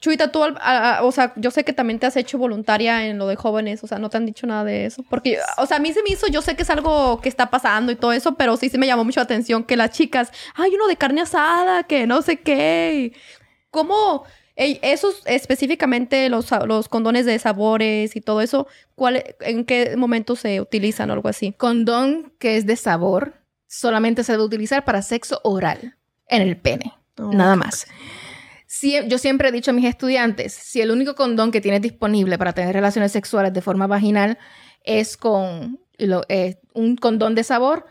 Chuita, 0.00 0.30
tú, 0.32 0.42
a- 0.44 0.98
a- 0.98 1.02
o 1.04 1.12
sea, 1.12 1.32
yo 1.36 1.50
sé 1.50 1.64
que 1.64 1.72
también 1.72 1.98
te 1.98 2.06
has 2.06 2.16
hecho 2.16 2.38
voluntaria 2.38 3.06
en 3.06 3.18
lo 3.18 3.26
de 3.26 3.36
jóvenes, 3.36 3.82
o 3.82 3.86
sea, 3.86 3.98
no 3.98 4.10
te 4.10 4.16
han 4.16 4.26
dicho 4.26 4.46
nada 4.46 4.64
de 4.64 4.86
eso, 4.86 5.02
porque, 5.08 5.38
o 5.56 5.66
sea, 5.66 5.78
a 5.78 5.80
mí 5.80 5.92
se 5.92 6.02
me 6.02 6.10
hizo, 6.10 6.26
yo 6.26 6.42
sé 6.42 6.56
que 6.56 6.62
es 6.62 6.70
algo 6.70 7.20
que 7.20 7.28
está 7.28 7.50
pasando 7.50 7.90
y 7.92 7.96
todo 7.96 8.12
eso, 8.12 8.34
pero 8.36 8.56
sí 8.56 8.68
se 8.68 8.78
me 8.78 8.86
llamó 8.86 9.04
mucho 9.04 9.20
la 9.20 9.24
atención 9.24 9.64
que 9.64 9.76
las 9.76 9.90
chicas, 9.90 10.30
hay 10.54 10.74
uno 10.74 10.86
de 10.88 10.96
carne 10.96 11.20
asada, 11.22 11.84
que 11.84 12.06
no 12.06 12.22
sé 12.22 12.40
qué, 12.40 13.12
¿cómo... 13.70 14.24
Esos 14.60 15.22
específicamente 15.26 16.28
los, 16.28 16.50
los 16.66 16.88
condones 16.88 17.24
de 17.26 17.38
sabores 17.38 18.16
y 18.16 18.20
todo 18.20 18.40
eso, 18.40 18.66
¿cuál, 18.96 19.22
¿en 19.38 19.64
qué 19.64 19.94
momento 19.96 20.34
se 20.34 20.60
utilizan 20.60 21.10
o 21.10 21.12
algo 21.12 21.28
así? 21.28 21.52
Condón 21.52 22.32
que 22.40 22.56
es 22.56 22.66
de 22.66 22.74
sabor 22.74 23.34
solamente 23.68 24.24
se 24.24 24.32
debe 24.32 24.42
utilizar 24.42 24.84
para 24.84 25.02
sexo 25.02 25.40
oral 25.44 25.94
en 26.26 26.42
el 26.42 26.56
pene. 26.56 26.92
Oh. 27.18 27.32
Nada 27.32 27.54
más. 27.54 27.86
Yo 29.06 29.16
siempre 29.18 29.48
he 29.48 29.52
dicho 29.52 29.70
a 29.70 29.74
mis 29.74 29.86
estudiantes, 29.86 30.52
si 30.52 30.80
el 30.80 30.90
único 30.90 31.14
condón 31.14 31.50
que 31.50 31.60
tienes 31.60 31.80
disponible 31.80 32.36
para 32.36 32.52
tener 32.52 32.74
relaciones 32.74 33.12
sexuales 33.12 33.52
de 33.54 33.62
forma 33.62 33.86
vaginal 33.86 34.38
es 34.84 35.16
con 35.16 35.80
lo- 35.96 36.24
eh, 36.28 36.58
un 36.74 36.96
condón 36.96 37.34
de 37.34 37.44
sabor, 37.44 37.86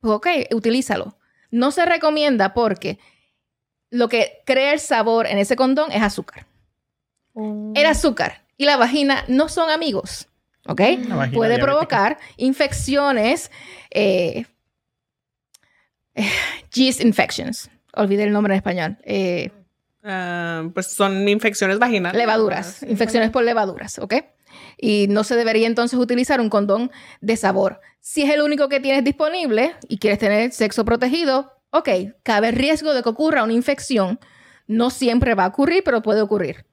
pues 0.00 0.14
ok, 0.14 0.26
utilízalo. 0.52 1.18
No 1.50 1.70
se 1.72 1.84
recomienda 1.84 2.54
porque 2.54 2.98
lo 3.90 4.08
que 4.08 4.42
crea 4.46 4.72
el 4.72 4.80
sabor 4.80 5.26
en 5.26 5.38
ese 5.38 5.56
condón 5.56 5.90
es 5.92 6.02
azúcar. 6.02 6.46
El 7.34 7.86
azúcar 7.86 8.44
y 8.56 8.64
la 8.66 8.76
vagina 8.76 9.24
no 9.26 9.48
son 9.48 9.68
amigos, 9.70 10.28
¿ok? 10.68 10.78
Vagina 10.80 11.16
Puede 11.32 11.56
diabética. 11.56 11.64
provocar 11.64 12.18
infecciones, 12.36 13.50
eh, 13.90 14.46
eh, 16.14 16.28
yeast 16.72 17.00
infections. 17.00 17.68
Olvidé 17.94 18.24
el 18.24 18.32
nombre 18.32 18.54
en 18.54 18.58
español. 18.58 18.98
Eh, 19.04 19.50
Ah, 20.04 20.68
pues 20.74 20.88
son 20.88 21.26
infecciones 21.28 21.78
vaginales. 21.78 22.18
levaduras, 22.18 22.82
infecciones 22.82 23.30
por 23.30 23.42
levaduras, 23.42 23.98
¿ok? 23.98 24.14
Y 24.76 25.06
no 25.08 25.24
se 25.24 25.34
debería 25.34 25.66
entonces 25.66 25.98
utilizar 25.98 26.40
un 26.40 26.50
condón 26.50 26.90
de 27.22 27.36
sabor. 27.36 27.80
Si 28.00 28.22
es 28.22 28.30
el 28.30 28.42
único 28.42 28.68
que 28.68 28.80
tienes 28.80 29.02
disponible 29.02 29.74
y 29.88 29.98
quieres 29.98 30.18
tener 30.18 30.52
sexo 30.52 30.84
protegido, 30.84 31.52
ok, 31.70 31.88
cabe 32.22 32.50
riesgo 32.50 32.92
de 32.92 33.02
que 33.02 33.08
ocurra 33.08 33.44
una 33.44 33.54
infección. 33.54 34.20
No 34.66 34.90
siempre 34.90 35.34
va 35.34 35.46
a 35.46 35.48
ocurrir, 35.48 35.82
pero 35.82 36.02
puede 36.02 36.20
ocurrir. 36.20 36.66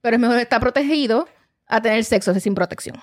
Pero 0.00 0.16
es 0.16 0.20
mejor 0.20 0.38
estar 0.38 0.60
protegido 0.60 1.28
a 1.68 1.80
tener 1.80 2.04
sexo 2.04 2.34
sin 2.34 2.54
protección. 2.54 2.96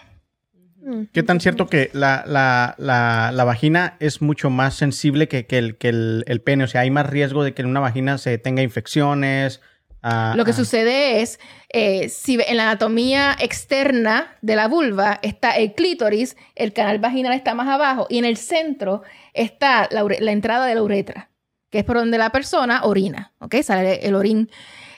¿Qué 1.14 1.24
tan 1.24 1.40
cierto 1.40 1.68
que 1.68 1.90
la, 1.94 2.24
la, 2.26 2.76
la, 2.78 3.32
la 3.34 3.44
vagina 3.44 3.96
es 4.00 4.22
mucho 4.22 4.50
más 4.50 4.76
sensible 4.76 5.28
que, 5.28 5.46
que, 5.46 5.58
el, 5.58 5.78
que 5.78 5.90
el, 5.90 6.24
el 6.28 6.42
pene? 6.42 6.64
O 6.64 6.68
sea, 6.68 6.82
hay 6.82 6.92
más 6.92 7.08
riesgo 7.10 7.44
de 7.44 7.54
que 7.54 7.62
en 7.62 7.68
una 7.68 7.80
vagina 7.80 8.18
se 8.18 8.38
tenga 8.38 8.62
infecciones. 8.62 9.62
ah, 10.02 10.34
Lo 10.36 10.46
que 10.46 10.52
ah, 10.52 10.56
sucede 10.56 11.22
es, 11.22 11.40
eh, 11.70 12.10
si 12.10 12.40
en 12.42 12.58
la 12.58 12.64
anatomía 12.64 13.36
externa 13.40 14.38
de 14.42 14.56
la 14.56 14.68
vulva 14.68 15.20
está 15.22 15.52
el 15.52 15.74
clítoris, 15.74 16.36
el 16.56 16.74
canal 16.74 17.00
vaginal 17.00 17.34
está 17.34 17.54
más 17.54 17.68
abajo 17.68 18.08
y 18.10 18.18
en 18.18 18.26
el 18.26 18.38
centro 18.38 19.04
está 19.34 19.88
la, 19.92 20.32
entrada 20.32 20.66
de 20.66 20.76
la 20.76 20.84
uretra, 20.84 21.30
que 21.70 21.80
es 21.80 21.84
por 21.86 21.98
donde 21.98 22.18
la 22.18 22.32
persona 22.32 22.84
orina, 22.84 23.34
¿ok? 23.40 23.56
Sale 23.64 24.06
el 24.08 24.16
orín. 24.16 24.50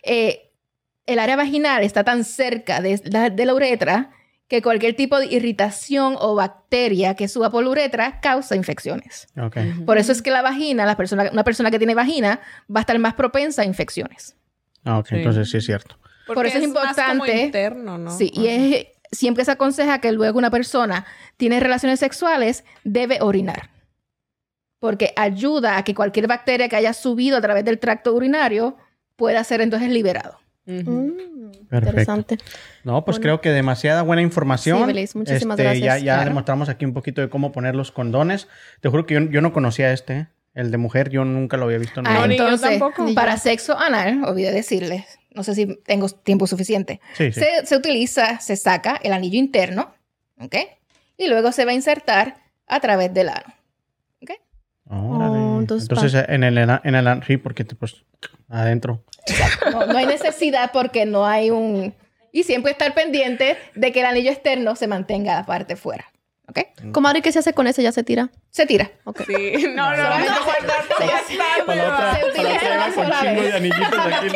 Eh, 0.04 0.52
el 1.06 1.20
área 1.20 1.36
vaginal 1.36 1.84
está 1.84 2.04
tan 2.04 2.24
cerca 2.24 2.80
de 2.80 2.98
de 2.98 3.46
la 3.46 3.54
uretra 3.54 4.12
que 4.52 4.62
cualquier 4.62 4.98
tipo 4.98 5.18
de 5.18 5.28
irritación 5.28 6.18
o 6.20 6.36
bacteria 6.36 7.16
que 7.16 7.30
suba 7.30 7.50
por 7.50 7.64
la 7.64 7.70
uretra 7.70 8.20
causa 8.20 8.58
infecciones. 8.58 9.30
Por 9.86 9.98
eso 9.98 10.12
es 10.12 10.22
que 10.22 10.30
la 10.30 10.42
vagina, 10.42 10.86
la 10.86 10.98
persona, 10.98 11.30
una 11.32 11.46
persona 11.46 11.72
que 11.72 11.78
tiene 11.78 11.96
vagina, 11.96 12.42
va 12.70 12.80
a 12.80 12.82
estar 12.82 13.00
más 13.00 13.14
propensa 13.14 13.62
a 13.62 13.66
infecciones. 13.66 14.36
Ah, 14.84 14.98
ok, 14.98 15.08
Sí. 15.08 15.16
entonces 15.16 15.50
sí 15.50 15.56
es 15.56 15.66
cierto. 15.66 15.98
Porque 16.28 16.36
Por 16.38 16.46
eso 16.48 16.58
es 16.58 16.68
más 16.68 16.96
como 16.98 17.12
importante- 17.26 17.42
interno, 17.44 17.98
¿no? 17.98 18.12
Sí, 18.12 18.30
y 18.34 18.48
es- 18.48 18.88
siempre 19.14 19.46
se 19.46 19.52
aconseja 19.52 20.02
que 20.02 20.12
luego 20.12 20.38
una 20.38 20.52
persona 20.52 21.06
tiene 21.38 21.62
relaciones 21.62 22.02
sexuales, 22.02 22.66
debe 22.84 23.20
orinar. 23.22 23.70
Porque 24.82 25.14
ayuda 25.16 25.78
a 25.78 25.84
que 25.86 25.96
cualquier 25.96 26.28
bacteria 26.28 26.68
que 26.68 26.76
haya 26.76 26.92
subido 26.92 27.38
a 27.38 27.42
través 27.42 27.64
del 27.64 27.80
tracto 27.80 28.14
urinario 28.14 28.76
pueda 29.16 29.42
ser 29.46 29.62
entonces 29.62 29.88
liberado. 29.92 30.41
Mm, 30.66 31.52
Perfecto. 31.70 31.76
interesante. 31.90 32.38
No, 32.84 33.04
pues 33.04 33.16
Bueno. 33.18 33.22
creo 33.24 33.42
que 33.42 33.50
demasiada 33.50 34.02
buena 34.04 34.22
información. 34.22 34.80
Sí, 34.80 34.86
Belis, 34.86 35.16
muchísimas 35.16 35.58
Este, 35.58 35.64
gracias. 35.64 35.86
Ya, 35.86 35.98
ya 35.98 36.14
Claro. 36.16 36.30
demostramos 36.30 36.70
aquí 36.70 36.86
un 36.86 36.94
poquito 36.94 37.22
de 37.22 37.30
cómo 37.30 37.52
poner 37.52 37.76
los 37.76 37.92
condones. 37.92 38.48
Te 38.80 38.90
juro 38.90 39.06
que 39.06 39.16
yo, 39.16 39.22
yo 39.22 39.42
no 39.42 39.54
conocía 39.54 39.92
este, 39.92 40.14
¿eh? 40.18 40.28
el 40.54 40.70
de 40.72 40.78
mujer, 40.78 41.10
yo 41.10 41.26
nunca 41.26 41.58
lo 41.58 41.66
había 41.66 41.78
visto. 41.78 42.00
en 42.02 42.08
Ah, 42.08 42.14
nada. 42.14 42.28
ni 42.28 42.38
yo 42.38 42.44
entonces, 42.44 42.70
tampoco. 42.80 43.14
Para 43.16 43.38
sexo 43.38 43.78
anal, 43.78 44.24
olvidé 44.26 44.52
decirles, 44.52 45.06
no 45.34 45.44
sé 45.44 45.56
si 45.56 45.66
tengo 45.84 46.10
tiempo 46.10 46.46
suficiente. 46.46 47.00
Sí, 47.14 47.32
sí. 47.32 47.40
Se, 47.42 47.66
se 47.66 47.76
utiliza, 47.76 48.40
se 48.40 48.56
saca 48.56 49.00
el 49.02 49.14
anillo 49.14 49.40
interno, 49.40 49.94
¿ok? 50.40 50.56
Y 51.18 51.28
luego 51.28 51.52
se 51.52 51.66
va 51.66 51.72
a 51.72 51.76
insertar 51.76 52.36
a 52.68 52.80
través 52.80 53.14
del 53.14 53.30
ano. 53.30 53.54
Órale. 54.94 55.38
Oh, 55.38 55.60
entonces, 55.62 55.88
entonces, 55.90 56.26
en 56.28 56.44
el 56.44 56.58
en 56.58 56.96
el 56.96 57.24
sí, 57.24 57.38
porque 57.38 57.64
te, 57.64 57.76
pues 57.76 58.04
adentro. 58.50 59.06
No, 59.72 59.86
no 59.86 59.98
hay 59.98 60.06
necesidad 60.06 60.72
porque 60.72 61.06
no 61.06 61.26
hay 61.26 61.50
un... 61.52 61.94
Y 62.32 62.44
siempre 62.44 62.72
estar 62.72 62.94
pendiente 62.94 63.58
de 63.76 63.92
que 63.92 64.00
el 64.00 64.06
anillo 64.06 64.32
externo 64.32 64.76
se 64.76 64.88
mantenga 64.88 65.36
la 65.36 65.46
parte 65.46 65.76
fuera, 65.76 66.10
¿ok? 66.48 66.60
Comadre, 66.94 67.22
¿qué 67.22 67.32
se 67.32 67.40
hace 67.40 67.54
con 67.54 67.68
ese? 67.68 67.84
¿Ya 67.84 67.92
se 67.92 68.04
tira? 68.04 68.30
Se 68.50 68.66
tira. 68.66 68.90
Ok. 69.04 69.22
Sí, 69.28 69.54
no, 69.76 69.92
no, 69.96 69.98
no, 69.98 70.20
no, 70.20 70.26
se- 70.26 70.32
utiliza 72.26 72.92
con 72.96 73.12
chingo 73.20 73.42
de 73.42 73.54
anillitos 73.54 73.94
aquí. 73.94 74.28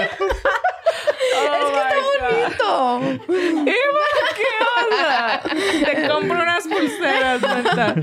Oh. 2.68 3.00
Eva, 3.02 4.08
¿qué 4.36 4.50
onda? 4.82 5.42
Te 5.86 5.94
compro 6.08 6.42
unas 6.42 6.64
pulseras, 6.68 7.42
neta. 7.42 7.96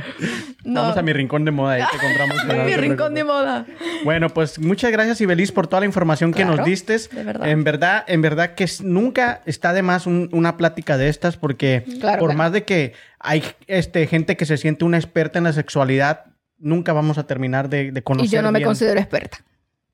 No. 0.72 0.82
Vamos 0.82 0.96
a 0.96 1.02
mi 1.02 1.12
rincón 1.12 1.44
de 1.44 1.50
moda 1.50 1.74
ahí 1.74 1.82
te 1.90 1.98
compramos. 2.06 2.44
Mi 2.66 2.70
te 2.72 2.76
rincón 2.78 3.14
de 3.14 3.24
moda. 3.24 3.66
Bueno, 4.04 4.28
pues 4.30 4.58
muchas 4.58 4.90
gracias, 4.92 5.20
Ibeliz, 5.20 5.52
por 5.52 5.66
toda 5.66 5.80
la 5.80 5.86
información 5.86 6.32
que 6.32 6.44
nos 6.44 6.64
diste. 6.64 6.96
de 6.98 7.22
verdad. 7.24 7.48
En 7.48 7.64
verdad, 7.64 8.04
en 8.06 8.22
verdad 8.22 8.54
que 8.54 8.66
nunca 8.82 9.40
está 9.46 9.72
de 9.72 9.82
más 9.82 10.06
un- 10.06 10.28
una 10.32 10.56
plática 10.56 10.96
de 10.96 11.08
estas, 11.08 11.36
porque 11.36 11.84
Claro, 12.00 12.18
por 12.18 12.28
claro. 12.30 12.38
más 12.38 12.52
de 12.52 12.64
que 12.64 12.92
hay 13.20 13.44
este, 13.66 14.06
gente 14.06 14.36
que 14.36 14.46
se 14.46 14.56
siente 14.56 14.84
una 14.84 14.96
experta 14.98 15.38
en 15.38 15.44
la 15.44 15.52
sexualidad, 15.52 16.24
nunca 16.58 16.92
vamos 16.92 17.18
a 17.18 17.26
terminar 17.26 17.68
de, 17.68 17.92
de 17.92 18.00
Y 18.00 18.02
conocer. 18.02 18.30
yo 18.30 18.42
no 18.42 18.52
me 18.52 18.58
bien. 18.60 18.66
considero 18.68 18.98
experta. 19.00 19.38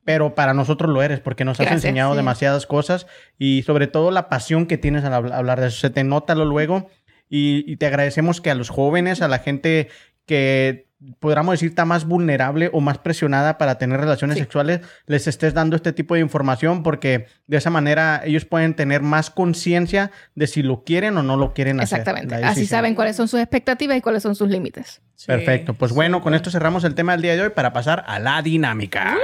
Pero 0.05 0.35
para 0.35 0.55
nosotros 0.55 0.91
lo 0.91 1.03
eres, 1.03 1.21
porque 1.21 1.45
nos 1.45 1.61
has 1.61 1.67
Gracias, 1.67 1.85
enseñado 1.85 2.13
sí. 2.13 2.17
demasiadas 2.17 2.67
cosas 2.67 3.07
y 3.39 3.63
sobre 3.65 3.87
todo 3.89 4.11
la 4.11 4.31
pasión 4.31 4.65
que 4.67 4.79
tienes 4.79 5.05
al 5.05 5.13
habl- 5.13 5.33
hablar 5.35 5.61
de 5.61 5.67
eso. 5.69 5.81
Se 5.81 5.91
te 5.91 6.03
nota 6.03 6.35
lo 6.35 6.47
luego 6.47 6.89
y, 7.29 7.71
y 7.71 7.77
te 7.77 7.85
agradecemos 7.87 8.41
que 8.41 8.51
a 8.51 8.55
los 8.55 8.71
jóvenes, 8.71 9.21
a 9.21 9.29
la 9.29 9.39
gente 9.41 9.89
que 10.29 10.87
podríamos 11.21 11.53
decir 11.55 11.71
está 11.71 11.85
más 11.85 12.05
vulnerable 12.05 12.71
o 12.73 12.81
más 12.81 12.99
presionada 12.99 13.57
para 13.57 13.79
tener 13.79 13.99
relaciones 14.01 14.37
Sí. 14.37 14.43
sexuales, 14.43 14.81
les 15.07 15.27
estés 15.29 15.55
dando 15.55 15.77
este 15.77 15.93
tipo 15.93 16.15
de 16.15 16.21
información 16.21 16.83
porque 16.83 17.27
de 17.47 17.57
esa 17.57 17.71
manera 17.71 18.21
ellos 18.25 18.45
pueden 18.45 18.75
tener 18.75 19.01
más 19.03 19.31
conciencia 19.31 20.11
de 20.35 20.47
si 20.49 20.63
lo 20.63 20.83
quieren 20.85 21.17
o 21.17 21.23
no 21.23 21.37
lo 21.37 21.55
quieren 21.55 21.81
hacer. 21.81 22.01
Exactamente. 22.01 22.35
Así 22.45 22.67
saben 22.67 22.95
cuáles 22.95 23.17
son 23.17 23.29
sus 23.29 23.41
expectativas 23.41 23.97
y 23.97 24.01
cuáles 24.01 24.23
son 24.23 24.35
sus 24.35 24.49
límites. 24.49 25.01
Sí. 25.19 25.27
Perfecto. 25.27 25.75
Pues 25.75 25.91
bueno, 25.93 26.23
con 26.23 26.33
esto 26.33 26.49
cerramos 26.49 26.85
el 26.85 26.95
tema 26.95 27.11
del 27.11 27.23
día 27.23 27.35
de 27.35 27.43
hoy 27.43 27.49
para 27.51 27.73
pasar 27.73 28.05
a 28.07 28.21
la 28.21 28.41
dinámica. 28.41 29.17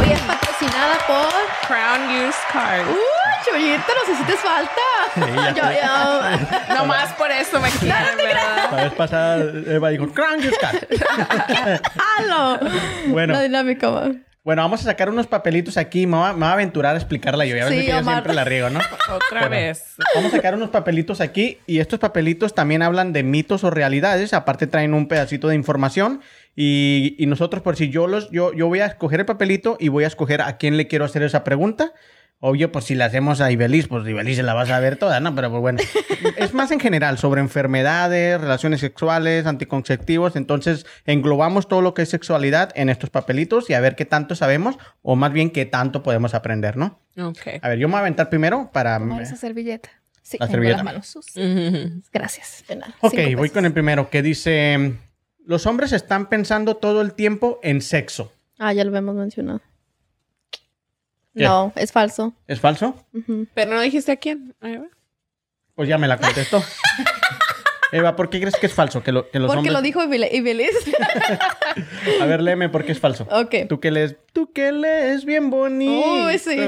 Hoy 0.00 0.10
es 0.10 0.20
patrocinada 0.20 0.94
por... 1.06 1.28
Crown 1.68 2.26
Use 2.26 2.38
Card. 2.50 2.88
¡Uy, 2.88 2.96
Chuyita! 3.44 3.92
Nos 3.94 4.08
hiciste 4.08 4.32
falta. 4.38 4.72
ya 5.16 5.50
Yo- 5.54 6.68
yo- 6.68 6.74
No 6.76 6.86
más 6.86 7.12
por 7.12 7.30
eso 7.30 7.60
me 7.60 7.68
quieren, 7.72 8.16
¿verdad? 8.16 8.70
La 8.72 8.84
vez 8.84 8.92
pasada 8.94 9.44
Eva 9.66 9.90
dijo, 9.90 10.08
"Crank 10.14 10.40
your 10.40 10.54
cat". 10.58 10.76
¡Halo! 12.16 12.58
Bueno. 13.08 13.34
La 13.34 13.42
dinámica, 13.42 13.90
va. 13.90 14.08
Bueno, 14.48 14.62
vamos 14.62 14.80
a 14.80 14.84
sacar 14.84 15.10
unos 15.10 15.26
papelitos 15.26 15.76
aquí. 15.76 16.06
Me 16.06 16.16
voy 16.16 16.26
a, 16.26 16.32
me 16.32 16.38
voy 16.38 16.48
a 16.48 16.52
aventurar 16.52 16.94
a 16.94 16.98
explicarla 16.98 17.44
yo. 17.44 17.54
Ya 17.54 17.66
ves 17.66 17.74
Sí, 17.74 17.84
que 17.84 17.92
yo 17.92 18.02
siempre 18.02 18.32
la 18.32 18.44
riego, 18.44 18.70
¿no? 18.70 18.78
Otra 19.14 19.40
Bueno. 19.40 19.50
vez. 19.50 19.94
Vamos 20.14 20.32
a 20.32 20.36
sacar 20.36 20.54
unos 20.54 20.70
papelitos 20.70 21.20
aquí 21.20 21.58
y 21.66 21.80
estos 21.80 21.98
papelitos 21.98 22.54
también 22.54 22.80
hablan 22.80 23.12
de 23.12 23.24
mitos 23.24 23.62
o 23.62 23.68
realidades. 23.68 24.32
Aparte 24.32 24.66
traen 24.66 24.94
un 24.94 25.06
pedacito 25.06 25.48
de 25.48 25.54
información 25.54 26.22
y, 26.56 27.14
y 27.18 27.26
nosotros, 27.26 27.62
por 27.62 27.76
si 27.76 27.90
yo 27.90 28.06
los, 28.06 28.30
yo, 28.30 28.54
yo 28.54 28.68
voy 28.68 28.80
a 28.80 28.86
escoger 28.86 29.20
el 29.20 29.26
papelito 29.26 29.76
y 29.78 29.88
voy 29.88 30.04
a 30.04 30.06
escoger 30.06 30.40
a 30.40 30.56
quién 30.56 30.78
le 30.78 30.86
quiero 30.86 31.04
hacer 31.04 31.22
esa 31.24 31.44
pregunta. 31.44 31.92
Obvio, 32.40 32.70
pues 32.70 32.84
si 32.84 32.94
la 32.94 33.06
hacemos 33.06 33.40
a 33.40 33.50
Ibeliz, 33.50 33.88
pues 33.88 34.06
Ibeliz 34.06 34.36
se 34.36 34.44
la 34.44 34.54
vas 34.54 34.70
a 34.70 34.78
ver 34.78 34.96
toda, 34.96 35.18
¿no? 35.18 35.34
Pero 35.34 35.50
pues 35.50 35.60
bueno, 35.60 35.80
es 36.36 36.54
más 36.54 36.70
en 36.70 36.78
general 36.78 37.18
sobre 37.18 37.40
enfermedades, 37.40 38.40
relaciones 38.40 38.78
sexuales, 38.80 39.44
anticonceptivos. 39.46 40.36
Entonces 40.36 40.86
englobamos 41.04 41.66
todo 41.66 41.80
lo 41.80 41.94
que 41.94 42.02
es 42.02 42.08
sexualidad 42.10 42.70
en 42.76 42.90
estos 42.90 43.10
papelitos 43.10 43.68
y 43.70 43.74
a 43.74 43.80
ver 43.80 43.96
qué 43.96 44.04
tanto 44.04 44.36
sabemos 44.36 44.78
o 45.02 45.16
más 45.16 45.32
bien 45.32 45.50
qué 45.50 45.66
tanto 45.66 46.04
podemos 46.04 46.32
aprender, 46.34 46.76
¿no? 46.76 47.00
Ok. 47.20 47.60
A 47.60 47.68
ver, 47.70 47.78
yo 47.78 47.88
me 47.88 47.92
voy 47.92 47.98
a 47.98 48.00
aventar 48.02 48.30
primero 48.30 48.70
para... 48.72 48.98
Tomar 49.00 49.20
esa 49.22 49.34
servilleta. 49.36 49.88
Sí, 50.22 50.36
La 50.38 50.46
tengo 50.46 50.56
servilleta. 50.62 50.84
las 50.84 50.84
manos. 50.84 51.16
Gracias. 52.12 52.64
De 52.68 52.76
nada. 52.76 52.94
Ok, 53.00 53.14
Cinco 53.16 53.22
voy 53.38 53.48
pesos. 53.48 53.52
con 53.54 53.64
el 53.64 53.72
primero 53.72 54.10
que 54.10 54.22
dice, 54.22 54.94
los 55.44 55.66
hombres 55.66 55.92
están 55.92 56.28
pensando 56.28 56.76
todo 56.76 57.00
el 57.00 57.14
tiempo 57.14 57.58
en 57.64 57.80
sexo. 57.80 58.30
Ah, 58.58 58.72
ya 58.72 58.84
lo 58.84 58.90
habíamos 58.90 59.16
mencionado. 59.16 59.60
¿Qué? 61.38 61.44
No, 61.44 61.72
es 61.76 61.92
falso. 61.92 62.34
¿Es 62.46 62.60
falso? 62.60 62.94
Pero 63.54 63.74
no 63.74 63.80
dijiste 63.80 64.12
a 64.12 64.16
quién. 64.16 64.54
A. 64.60 64.82
Pues 65.74 65.88
ya 65.88 65.96
me 65.98 66.08
la 66.08 66.18
contestó. 66.18 66.62
Eva, 67.90 68.16
¿por 68.16 68.28
qué 68.28 68.38
crees 68.38 68.56
que 68.56 68.66
es 68.66 68.74
falso? 68.74 69.02
Que, 69.02 69.12
lo- 69.12 69.30
que 69.30 69.38
los 69.38 69.46
Porque 69.46 69.58
hombres... 69.70 69.72
lo 69.72 69.80
dijo 69.80 70.02
Ibeliz. 70.04 70.70
A 72.20 72.26
ver, 72.26 72.42
léeme 72.42 72.68
por 72.68 72.84
qué 72.84 72.92
es 72.92 73.00
falso. 73.00 73.26
ok. 73.30 73.54
Tú 73.66 73.80
que 73.80 73.90
lees, 73.90 74.16
tú 74.34 74.52
que 74.52 74.72
lees 74.72 75.24
bien 75.24 75.48
bonito. 75.48 76.26
Uy, 76.26 76.38
sí. 76.38 76.58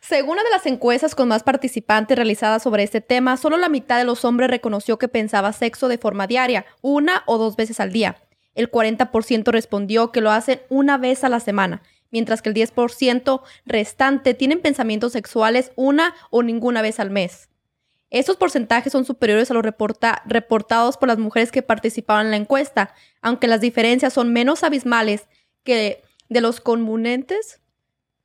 Según 0.00 0.32
una 0.34 0.44
de 0.44 0.50
las 0.50 0.66
encuestas 0.66 1.16
con 1.16 1.26
más 1.28 1.42
participantes 1.42 2.16
realizadas 2.16 2.62
sobre 2.62 2.84
este 2.84 3.00
tema, 3.00 3.36
solo 3.38 3.56
la 3.56 3.68
mitad 3.68 3.98
de 3.98 4.04
los 4.04 4.24
hombres 4.24 4.50
reconoció 4.50 4.98
que 4.98 5.08
pensaba 5.08 5.52
sexo 5.52 5.88
de 5.88 5.98
forma 5.98 6.26
diaria, 6.28 6.64
una 6.80 7.22
o 7.26 7.36
dos 7.38 7.56
veces 7.56 7.80
al 7.80 7.90
día. 7.90 8.16
El 8.54 8.70
40% 8.70 9.50
respondió 9.50 10.12
que 10.12 10.20
lo 10.20 10.30
hacen 10.30 10.60
una 10.68 10.96
vez 10.98 11.24
a 11.24 11.28
la 11.28 11.40
semana, 11.40 11.82
mientras 12.10 12.42
que 12.42 12.48
el 12.48 12.54
10% 12.54 13.42
restante 13.66 14.34
tienen 14.34 14.60
pensamientos 14.60 15.12
sexuales 15.12 15.72
una 15.76 16.14
o 16.30 16.42
ninguna 16.42 16.82
vez 16.82 17.00
al 17.00 17.10
mes. 17.10 17.48
Estos 18.10 18.36
porcentajes 18.36 18.92
son 18.92 19.04
superiores 19.04 19.50
a 19.50 19.54
los 19.54 19.62
reporta- 19.64 20.22
reportados 20.26 20.96
por 20.96 21.08
las 21.08 21.18
mujeres 21.18 21.52
que 21.52 21.62
participaban 21.62 22.26
en 22.26 22.30
la 22.32 22.36
encuesta, 22.38 22.92
aunque 23.22 23.46
las 23.46 23.60
diferencias 23.60 24.12
son 24.12 24.32
menos 24.32 24.64
abismales 24.64 25.28
que 25.62 26.02
de 26.28 26.40
los 26.40 26.60
comunentes 26.60 27.60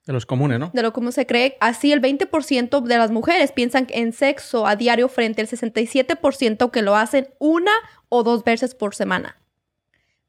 De 0.08 0.14
los 0.14 0.26
comunes, 0.26 0.60
¿no? 0.60 0.72
de 0.74 0.82
lo 0.82 0.92
como 0.92 1.12
se 1.12 1.28
cree. 1.28 1.56
Así, 1.60 1.92
el 1.92 2.02
20% 2.02 2.82
de 2.82 2.98
las 2.98 3.12
mujeres 3.12 3.52
piensan 3.52 3.86
en 3.92 4.12
sexo 4.14 4.66
a 4.66 4.76
diario 4.76 5.08
frente 5.08 5.42
al 5.42 5.48
67% 5.48 6.72
que 6.72 6.82
lo 6.82 6.96
hacen 6.96 7.28
una 7.40 7.72
o 8.10 8.24
dos 8.24 8.44
veces 8.44 8.74
por 8.74 8.96
semana. 8.96 9.38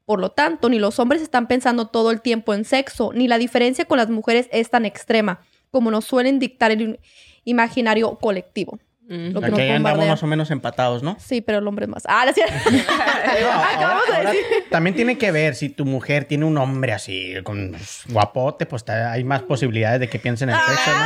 Por 0.07 0.21
lo 0.21 0.31
tanto, 0.31 0.69
ni 0.69 0.79
los 0.79 0.99
hombres 0.99 1.21
están 1.21 1.47
pensando 1.47 1.87
todo 1.87 2.11
el 2.11 2.21
tiempo 2.21 2.53
en 2.53 2.63
sexo, 2.63 3.11
ni 3.13 3.27
la 3.27 3.37
diferencia 3.37 3.83
con 3.83 3.97
las 3.97 4.09
mujeres 4.09 4.47
es 4.53 4.69
tan 4.69 4.85
extrema 4.85 5.41
como 5.69 5.91
nos 5.91 6.05
suelen 6.05 6.39
dictar 6.39 6.71
el 6.71 7.01
imaginario 7.43 8.15
colectivo. 8.15 8.79
Lo 9.09 9.41
que 9.41 9.47
Aquí 9.47 9.57
nos 9.57 9.69
andamos 9.75 10.07
más 10.07 10.23
o 10.23 10.27
menos 10.27 10.49
empatados, 10.49 11.03
¿no? 11.03 11.17
Sí, 11.19 11.41
pero 11.41 11.57
el 11.57 11.67
hombre 11.67 11.85
es 11.85 11.89
más. 11.89 12.03
Ah, 12.07 12.25
no. 12.25 12.31
Acabamos 13.75 14.07
de 14.07 14.15
Ahora, 14.15 14.31
decir. 14.31 14.45
También 14.69 14.95
tiene 14.95 15.17
que 15.17 15.31
ver 15.31 15.55
si 15.55 15.67
tu 15.67 15.83
mujer 15.83 16.23
tiene 16.23 16.45
un 16.45 16.57
hombre 16.57 16.93
así, 16.93 17.33
con 17.43 17.75
guapote, 18.07 18.65
pues 18.65 18.87
hay 18.87 19.25
más 19.25 19.41
posibilidades 19.43 19.99
de 19.99 20.07
que 20.07 20.19
piensen 20.19 20.49
en 20.49 20.55
sexo, 20.55 20.91
¿no? 20.91 21.05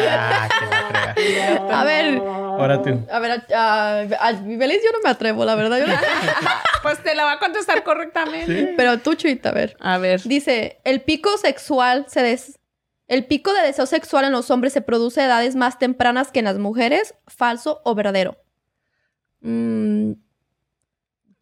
Ah. 0.00 0.48
A 1.72 1.84
ver, 1.84 2.18
Ahora 2.18 2.82
tú. 2.82 3.00
a 3.10 3.18
ver, 3.18 3.44
a, 3.54 4.00
a, 4.20 4.28
a 4.28 4.32
mi 4.34 4.56
Belis 4.56 4.82
yo 4.84 4.90
no 4.92 4.98
me 5.02 5.10
atrevo, 5.10 5.44
la 5.44 5.54
verdad. 5.54 5.78
Yo 5.78 5.86
no- 5.86 5.94
Pues 6.82 7.02
te 7.02 7.14
la 7.14 7.24
va 7.24 7.32
a 7.32 7.38
contestar 7.38 7.82
correctamente. 7.82 8.74
Pero 8.76 8.98
tú, 8.98 9.14
Chuita, 9.14 9.48
a 9.50 9.52
ver. 9.52 9.76
A 9.80 9.98
ver. 9.98 10.20
Dice, 10.22 10.80
el 10.84 11.00
pico 11.00 11.36
sexual 11.38 12.04
se 12.08 12.22
des... 12.22 12.58
El 13.06 13.24
pico 13.26 13.52
de 13.52 13.62
deseo 13.62 13.86
sexual 13.86 14.24
en 14.24 14.32
los 14.32 14.50
hombres 14.50 14.72
se 14.72 14.80
produce 14.82 15.20
a 15.20 15.26
edades 15.26 15.56
más 15.56 15.78
tempranas 15.78 16.30
que 16.30 16.38
en 16.40 16.46
las 16.46 16.58
mujeres, 16.58 17.14
falso 17.26 17.80
o 17.84 17.94
verdadero. 17.94 18.36
Mm, 19.40 20.12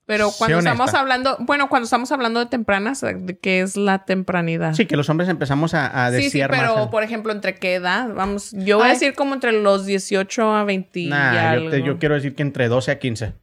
Pero 0.04 0.30
cuando 0.36 0.58
estamos 0.58 0.92
hablando, 0.94 1.36
bueno, 1.40 1.68
cuando 1.68 1.84
estamos 1.84 2.10
hablando 2.10 2.40
de 2.40 2.46
tempranas, 2.46 3.00
¿de 3.02 3.38
¿qué 3.40 3.60
es 3.60 3.76
la 3.76 4.04
tempranidad? 4.04 4.74
Sí, 4.74 4.84
que 4.86 4.96
los 4.96 5.08
hombres 5.08 5.28
empezamos 5.28 5.74
a, 5.74 6.06
a 6.06 6.10
sí, 6.10 6.28
sí, 6.28 6.42
pero 6.50 6.74
más. 6.76 6.86
por 6.88 7.04
ejemplo, 7.04 7.32
¿entre 7.32 7.54
qué 7.54 7.74
edad? 7.74 8.12
Vamos, 8.12 8.50
yo 8.52 8.78
voy 8.78 8.88
a 8.88 8.90
decir 8.90 9.14
como 9.14 9.34
entre 9.34 9.52
los 9.52 9.86
18 9.86 10.54
a 10.56 10.64
20 10.64 11.00
y 11.00 11.06
Nah, 11.08 11.54
yo, 11.54 11.70
te- 11.70 11.82
yo 11.82 11.98
quiero 11.98 12.16
decir 12.16 12.34
que 12.34 12.42
entre 12.42 12.66
12 12.68 12.90
a 12.90 12.98
15. 12.98 13.34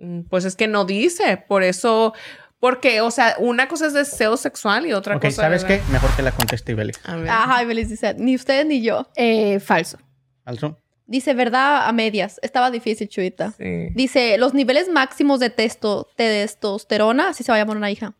Mm, 0.00 0.20
Pues 0.28 0.44
es 0.44 0.56
que 0.56 0.68
no 0.68 0.84
dice, 0.84 1.36
por 1.48 1.62
eso, 1.62 2.12
porque, 2.58 3.00
o 3.00 3.10
sea, 3.10 3.34
una 3.38 3.66
cosa 3.66 3.86
es 3.86 3.94
deseo 3.94 4.36
sexual 4.36 4.86
y 4.86 4.92
otra 4.92 5.16
Ok, 5.16 5.22
cosa 5.24 5.42
¿sabes 5.42 5.62
es- 5.64 5.66
qué? 5.68 5.80
Mejor 5.90 6.10
que 6.16 6.22
la 6.22 6.32
conteste 6.32 6.72
Ibeli. 6.72 6.92
A 7.04 7.16
ver. 7.16 7.28
Ajá, 7.30 7.64
Belis 7.64 7.88
dice, 7.88 8.14
ni 8.18 8.34
ustedes 8.36 8.66
ni 8.66 8.82
yo. 8.82 9.06
Eh, 9.16 9.58
falso. 9.60 9.98
¿Falso? 10.44 10.78
Dice, 11.10 11.34
verdad 11.34 11.88
a 11.88 11.92
medias. 11.92 12.38
Estaba 12.40 12.70
difícil, 12.70 13.08
Chuita. 13.08 13.50
Sí. 13.58 13.88
Dice, 13.94 14.38
los 14.38 14.54
niveles 14.54 14.88
máximos 14.88 15.40
de 15.40 15.50
testo, 15.50 16.06
testosterona, 16.14 17.30
así 17.30 17.42
se 17.42 17.50
va 17.50 17.56
a 17.56 17.58
llamar 17.60 17.76
una 17.76 17.90
hija, 17.90 18.14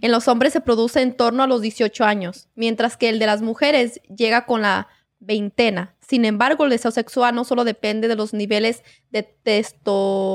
en 0.00 0.10
los 0.10 0.26
hombres 0.26 0.52
se 0.52 0.60
produce 0.60 1.00
en 1.02 1.14
torno 1.16 1.44
a 1.44 1.46
los 1.46 1.62
18 1.62 2.04
años, 2.04 2.48
mientras 2.56 2.96
que 2.96 3.08
el 3.08 3.18
de 3.20 3.26
las 3.26 3.42
mujeres 3.42 4.00
llega 4.14 4.44
con 4.44 4.60
la 4.62 4.88
veintena. 5.20 5.94
Sin 6.00 6.24
embargo, 6.24 6.64
el 6.64 6.70
deseo 6.70 6.90
sexual 6.90 7.32
no 7.34 7.44
solo 7.44 7.62
depende 7.64 8.08
de 8.08 8.16
los 8.16 8.34
niveles 8.34 8.82
de 9.10 9.22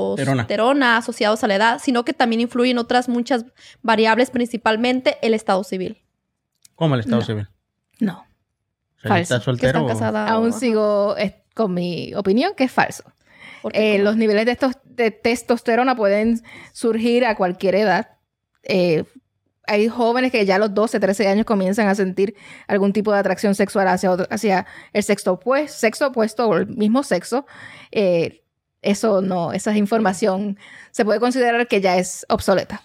testosterona 0.08 0.96
asociados 0.96 1.44
a 1.44 1.46
la 1.46 1.56
edad, 1.56 1.78
sino 1.82 2.04
que 2.04 2.12
también 2.14 2.40
influyen 2.40 2.78
otras 2.78 3.08
muchas 3.08 3.44
variables, 3.82 4.30
principalmente 4.30 5.18
el 5.22 5.34
estado 5.34 5.62
civil. 5.64 5.98
¿Cómo 6.74 6.94
el 6.94 7.00
estado 7.00 7.20
No. 7.20 7.26
civil? 7.26 7.48
No. 8.00 8.24
¿Estás 9.02 9.28
Que 9.28 9.44
soltero? 9.44 9.68
están 9.80 9.84
o- 9.84 9.86
casadas. 9.88 10.30
Aún 10.30 10.48
o- 10.50 10.52
sigo 10.58 11.16
eh, 11.18 11.42
con 11.58 11.74
mi 11.74 12.14
opinión 12.14 12.52
que 12.56 12.64
es 12.64 12.72
falso. 12.72 13.02
Eh, 13.72 13.98
los 13.98 14.16
niveles 14.16 14.46
de, 14.46 14.52
estos, 14.52 14.74
de 14.84 15.10
testosterona 15.10 15.96
pueden 15.96 16.40
surgir 16.72 17.26
a 17.26 17.34
cualquier 17.34 17.74
edad. 17.74 18.10
Eh, 18.62 19.02
hay 19.66 19.88
jóvenes 19.88 20.30
que 20.32 20.46
ya 20.46 20.54
a 20.54 20.58
los 20.58 20.72
12, 20.72 21.00
13 21.00 21.26
años 21.28 21.44
comienzan 21.44 21.88
a 21.88 21.94
sentir 21.94 22.34
algún 22.68 22.92
tipo 22.92 23.12
de 23.12 23.18
atracción 23.18 23.54
sexual 23.54 23.88
hacia, 23.88 24.10
otro- 24.12 24.26
hacia 24.30 24.64
el 24.92 25.02
sexo, 25.02 25.32
opuesto, 25.32 25.76
sexo 25.78 26.06
opuesto 26.06 26.48
o 26.48 26.56
el 26.56 26.68
mismo 26.68 27.02
sexo. 27.02 27.44
Eh, 27.90 28.42
eso 28.80 29.20
no, 29.20 29.52
esa 29.52 29.76
información 29.76 30.56
se 30.92 31.04
puede 31.04 31.18
considerar 31.20 31.66
que 31.66 31.80
ya 31.80 31.98
es 31.98 32.24
obsoleta. 32.28 32.80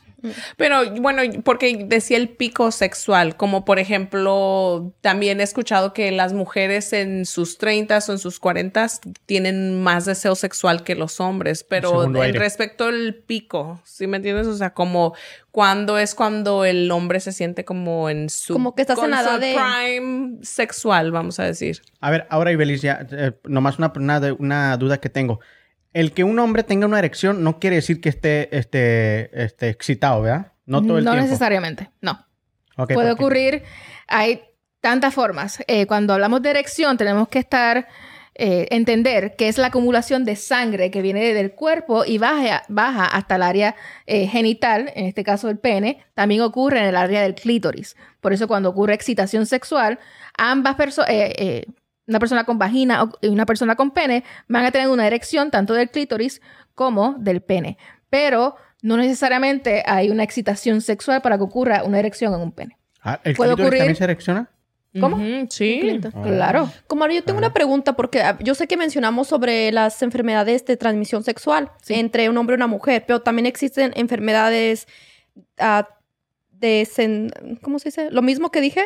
Pero 0.58 0.90
bueno, 1.02 1.22
porque 1.44 1.86
decía 1.86 2.18
el 2.18 2.30
pico 2.30 2.72
sexual, 2.72 3.36
como 3.36 3.66
por 3.66 3.80
ejemplo, 3.80 4.94
también 5.02 5.40
he 5.40 5.44
escuchado 5.44 5.94
que 5.94 6.12
las 6.12 6.34
mujeres 6.34 6.94
en 6.94 7.26
sus 7.26 7.58
30 7.58 8.00
o 8.08 8.12
en 8.12 8.20
sus 8.20 8.40
40 8.40 8.88
tienen 9.26 9.82
más 9.82 10.06
deseo 10.06 10.36
sexual 10.36 10.84
que 10.84 10.96
los 10.96 11.20
hombres, 11.20 11.64
pero 11.64 12.04
en 12.06 12.34
respecto 12.40 12.86
al 12.86 13.16
pico, 13.16 13.82
¿sí 13.84 14.08
me 14.08 14.18
entiendes? 14.18 14.48
O 14.48 14.56
sea, 14.56 14.74
como 14.74 15.14
cuando 15.52 15.98
es 16.00 16.16
cuando 16.16 16.66
el 16.66 16.90
hombre 16.90 17.20
se 17.20 17.32
siente 17.32 17.64
como 17.66 18.10
en 18.10 18.30
su 18.30 18.54
Como 18.54 18.74
que 18.74 18.82
estás 18.82 18.98
en 19.04 19.12
la 19.12 19.38
de- 19.38 19.56
prime 19.56 20.38
sexual, 20.42 21.12
vamos 21.12 21.40
a 21.40 21.44
decir. 21.44 21.82
A 22.00 22.10
ver, 22.10 22.26
ahora 22.30 22.52
Ibelis, 22.52 22.82
ya, 22.82 23.06
eh, 23.12 23.34
nomás 23.44 23.78
una, 23.78 23.92
una, 23.96 24.20
una 24.40 24.78
duda 24.78 25.00
que 25.00 25.10
tengo. 25.10 25.40
El 25.94 26.12
que 26.12 26.24
un 26.24 26.40
hombre 26.40 26.64
tenga 26.64 26.88
una 26.88 27.00
erección 27.00 27.44
no 27.44 27.60
quiere 27.60 27.78
decir 27.78 28.02
que 28.02 28.10
esté, 28.10 28.56
esté, 28.58 29.44
esté 29.44 29.70
excitado, 29.70 30.22
¿verdad? 30.24 30.52
No 30.66 30.82
todo 30.82 30.98
el 30.98 31.04
tiempo. 31.04 31.22
necesariamente, 31.22 31.90
no. 32.02 32.26
Puede 32.76 33.12
ocurrir, 33.12 33.64
hay 34.08 34.42
tantas 34.82 35.14
formas. 35.14 35.64
Eh, 35.68 35.86
cuando 35.86 36.14
hablamos 36.14 36.42
de 36.42 36.50
erección, 36.50 36.98
tenemos 36.98 37.28
que 37.28 37.40
estar, 37.40 37.88
eh, 38.36 38.68
entender 38.72 39.36
que 39.36 39.48
es 39.48 39.60
la 39.60 39.68
acumulación 39.68 40.26
de 40.26 40.36
sangre 40.36 40.90
que 40.90 41.04
viene 41.04 41.34
del 41.34 41.52
cuerpo 41.52 42.04
y 42.06 42.18
baja, 42.18 42.64
baja 42.68 43.06
hasta 43.06 43.36
el 43.36 43.44
área 43.44 43.76
eh, 44.08 44.26
genital, 44.26 44.92
en 44.96 45.06
este 45.06 45.24
caso 45.24 45.50
el 45.50 45.60
pene, 45.60 46.04
también 46.16 46.42
ocurre 46.42 46.80
en 46.80 46.86
el 46.86 46.96
área 46.96 47.22
del 47.22 47.36
clítoris. 47.36 47.96
Por 48.20 48.34
eso 48.34 48.48
cuando 48.48 48.70
ocurre 48.70 48.96
excitación 48.96 49.46
sexual, 49.46 50.00
ambas 50.38 50.76
personas, 50.76 51.12
una 52.08 52.20
persona 52.20 52.44
con 52.44 52.58
vagina 52.60 53.04
o- 53.04 53.18
y 53.22 53.28
una 53.30 53.46
persona 53.46 53.76
con 53.76 53.92
pene 53.92 54.24
van 54.48 54.66
a 54.66 54.72
tener 54.72 54.90
una 54.90 55.08
erección 55.08 55.52
tanto 55.52 55.74
del 55.74 55.90
clítoris 55.90 56.42
como 56.76 57.16
del 57.20 57.42
pene. 57.42 57.78
Pero 58.10 58.56
no 58.82 58.98
necesariamente 58.98 59.84
hay 59.86 60.10
una 60.10 60.24
excitación 60.24 60.82
sexual 60.82 61.22
para 61.22 61.38
que 61.38 61.44
ocurra 61.44 61.84
una 61.84 62.00
erección 62.00 62.34
en 62.34 62.42
un 62.42 62.52
pene. 62.52 62.78
Ah, 63.02 63.20
¿El 63.24 63.36
puede 63.36 63.52
clítoris 63.56 63.68
ocurrir- 63.74 63.78
también 63.80 63.96
se 63.96 64.04
erecciona? 64.04 64.50
¿Cómo? 65.00 65.18
Sí. 65.50 66.00
Ah. 66.14 66.22
Claro. 66.22 66.72
Como 66.86 67.04
ahora 67.04 67.16
yo 67.16 67.24
tengo 67.24 67.40
una 67.40 67.52
pregunta 67.52 67.94
porque 67.94 68.22
ah, 68.22 68.38
yo 68.42 68.54
sé 68.54 68.68
que 68.68 68.78
mencionamos 68.78 69.28
sobre 69.28 69.72
las 69.72 70.00
enfermedades 70.04 70.66
de 70.66 70.78
transmisión 70.78 71.24
sexual 71.24 71.72
Sí. 71.82 71.96
entre 71.96 72.30
un 72.30 72.38
hombre 72.38 72.54
y 72.54 72.58
una 72.58 72.68
mujer, 72.68 73.04
pero 73.08 73.22
también 73.22 73.48
existen 73.48 73.92
enfermedades 73.96 74.88
ah, 75.58 75.88
de 76.52 76.84
sen- 76.84 77.60
¿cómo 77.62 77.80
se 77.80 77.90
dice? 77.90 78.12
Lo 78.12 78.22
mismo 78.22 78.52
que 78.52 78.62
dije, 78.62 78.84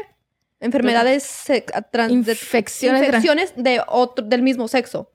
enfermedades 0.59 1.43
trans- 1.91 2.11
de- 2.11 2.13
Infecciones, 2.13 3.03
infecciones 3.07 3.53
de 3.55 3.81
otro 3.88 4.25
del 4.25 4.41
mismo 4.41 4.67
sexo. 4.67 5.11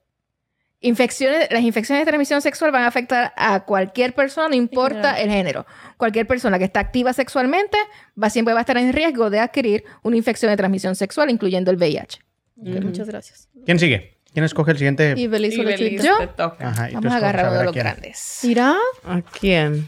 infecciones, 0.79 1.47
las 1.51 1.61
infecciones 1.63 2.01
de 2.05 2.09
transmisión 2.11 2.41
sexual 2.41 2.71
van 2.71 2.83
a 2.83 2.87
afectar 2.87 3.33
a 3.37 3.63
cualquier 3.63 4.13
persona, 4.13 4.49
no 4.49 4.55
importa 4.55 5.19
el 5.21 5.29
género. 5.29 5.65
Cualquier 5.97 6.27
persona 6.27 6.59
que 6.59 6.65
está 6.65 6.81
activa 6.81 7.13
sexualmente 7.13 7.77
va, 8.21 8.29
siempre 8.29 8.53
va 8.53 8.59
a 8.59 8.63
estar 8.63 8.77
en 8.77 8.91
riesgo 8.91 9.29
de 9.29 9.39
adquirir 9.39 9.85
una 10.01 10.17
infección 10.17 10.51
de 10.51 10.57
transmisión 10.57 10.95
sexual, 10.95 11.29
incluyendo 11.29 11.71
el 11.71 11.77
VIH. 11.77 12.19
Ok, 12.59 12.67
Ujú. 12.67 12.81
Muchas 12.81 13.07
gracias. 13.07 13.47
¿Quién 13.65 13.79
sigue? 13.79 14.17
¿Quién 14.33 14.43
escoge 14.45 14.71
el 14.71 14.77
siguiente? 14.77 15.13
Y 15.15 15.27
Belis. 15.27 15.55
¿Yo? 16.03 16.17
te 16.17 16.27
toca. 16.27 16.67
Ajá, 16.69 16.89
y 16.89 16.95
Vamos 16.95 17.13
a 17.13 17.17
agarrar 17.17 17.49
uno 17.49 17.59
de 17.59 17.63
los 17.65 17.75
grandes. 17.75 18.39
Mira, 18.43 18.75
¿A 19.05 19.21
quién? 19.21 19.87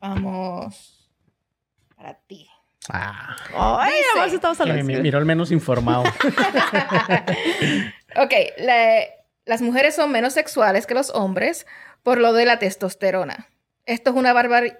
Vamos 0.00 1.10
para 1.96 2.14
ti. 2.26 2.48
Ah, 2.90 3.36
ay, 3.54 3.92
Dice- 3.92 4.04
además 4.14 4.32
estamos 4.34 4.58
que 4.58 4.64
me 4.64 4.70
hablando. 4.70 4.92
mi- 4.92 5.00
miró 5.02 5.18
el 5.18 5.24
menos 5.24 5.50
informado. 5.52 6.04
Ok, 8.16 8.32
la- 8.58 9.04
las 9.46 9.62
mujeres 9.62 9.94
son 9.94 10.10
menos 10.12 10.34
sexuales 10.34 10.86
que 10.86 10.94
los 10.94 11.10
hombres 11.10 11.66
por 12.02 12.18
lo 12.18 12.32
de 12.32 12.44
la 12.44 12.58
testosterona. 12.58 13.48
Esto 13.86 14.10
es 14.10 14.16
una 14.16 14.32
barbaridad. 14.32 14.78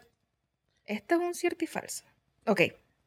Esto 0.85 1.15
es 1.15 1.20
un 1.20 1.35
cierto 1.35 1.65
y 1.65 1.66
falso. 1.69 2.05
Ok, 2.47 2.61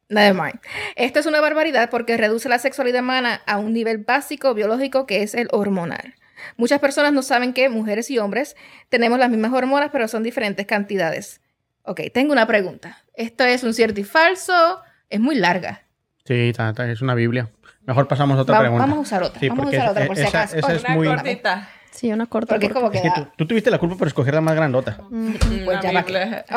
never 0.09 0.33
mind. 0.33 0.59
Esto 0.95 1.19
es 1.19 1.25
una 1.25 1.41
barbaridad 1.41 1.89
porque 1.89 2.17
reduce 2.17 2.49
la 2.49 2.57
sexualidad 2.59 3.01
humana 3.03 3.41
a 3.45 3.57
un 3.57 3.73
nivel 3.73 3.99
básico 3.99 4.53
biológico 4.53 5.05
que 5.05 5.21
es 5.23 5.35
el 5.35 5.47
hormonal. 5.51 6.15
Muchas 6.57 6.79
personas 6.79 7.13
no 7.13 7.21
saben 7.21 7.53
que 7.53 7.69
mujeres 7.69 8.09
y 8.11 8.17
hombres 8.19 8.55
tenemos 8.89 9.19
las 9.19 9.29
mismas 9.29 9.53
hormonas, 9.53 9.89
pero 9.91 10.07
son 10.07 10.23
diferentes 10.23 10.65
cantidades. 10.65 11.41
Ok, 11.85 12.01
tengo 12.13 12.31
una 12.33 12.47
pregunta. 12.47 12.97
Esto 13.13 13.43
es 13.43 13.63
un 13.63 13.73
cierto 13.73 13.99
y 13.99 14.03
falso. 14.03 14.81
Es 15.09 15.19
muy 15.19 15.35
larga. 15.35 15.83
Sí, 16.25 16.51
es 16.55 17.01
una 17.01 17.13
Biblia. 17.15 17.49
Mejor 17.85 18.07
pasamos 18.07 18.37
a 18.39 18.41
otra 18.41 18.55
Va- 18.55 18.61
pregunta. 18.61 18.83
vamos 18.85 18.97
a 18.97 19.01
usar 19.01 19.23
otra. 19.23 19.39
Sí, 19.39 19.47
vamos 19.49 19.61
a 19.61 19.65
porque 19.65 19.77
usar 19.77 19.89
otra 19.91 20.07
por 20.07 20.15
si 20.15 20.21
esa- 20.23 20.29
acaso. 20.41 20.57
esa 20.57 20.73
es 20.73 20.83
Una 20.83 20.93
muy- 20.95 21.07
cortita. 21.07 21.69
Sí, 21.91 22.11
una 22.11 22.25
corta. 22.25 22.55
porque 22.55 22.65
es 22.65 22.73
como 22.73 22.89
que 22.91 22.97
Es 22.97 23.03
que 23.03 23.09
tú, 23.21 23.27
tú 23.37 23.47
tuviste 23.47 23.69
la 23.71 23.77
culpa 23.77 23.95
por 23.95 24.07
escoger 24.07 24.33
la 24.33 24.41
más 24.41 24.55
grandota. 24.55 24.97
Pues 25.65 25.79
ya 25.81 25.91
va. 25.93 26.01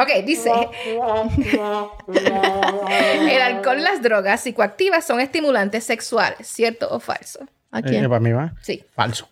Ok, 0.02 0.24
dice. 0.24 0.50
El 2.08 3.40
alcohol 3.42 3.82
las 3.82 4.02
drogas 4.02 4.40
psicoactivas 4.40 5.06
son 5.06 5.20
estimulantes 5.20 5.84
sexuales, 5.84 6.46
¿cierto 6.48 6.88
o 6.90 6.98
falso? 7.00 7.46
¿A 7.70 7.80
Eh, 7.80 7.82
quién? 7.82 8.08
para 8.08 8.20
mí 8.20 8.32
va. 8.32 8.54
Sí, 8.62 8.84
Falso. 8.94 9.28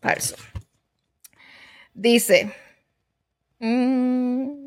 falso. 0.00 0.36
Dice. 1.92 2.52
mm, 3.58 4.59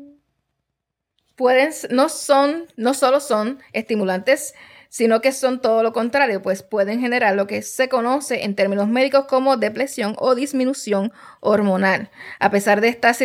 pueden, 1.36 1.70
no 1.90 2.08
son, 2.08 2.66
no 2.76 2.94
solo 2.94 3.20
son 3.20 3.60
estimulantes, 3.72 4.54
sino 4.88 5.20
que 5.20 5.32
son 5.32 5.60
todo 5.60 5.82
lo 5.82 5.92
contrario, 5.92 6.40
pues 6.40 6.62
pueden 6.62 7.00
generar 7.00 7.34
lo 7.34 7.48
que 7.48 7.62
se 7.62 7.88
conoce 7.88 8.44
en 8.44 8.54
términos 8.54 8.86
médicos 8.86 9.24
como 9.24 9.56
depresión 9.56 10.14
o 10.18 10.36
disminución 10.36 11.12
hormonal. 11.44 12.10
A 12.40 12.50
pesar 12.50 12.80
de 12.80 12.88
estas 12.88 13.18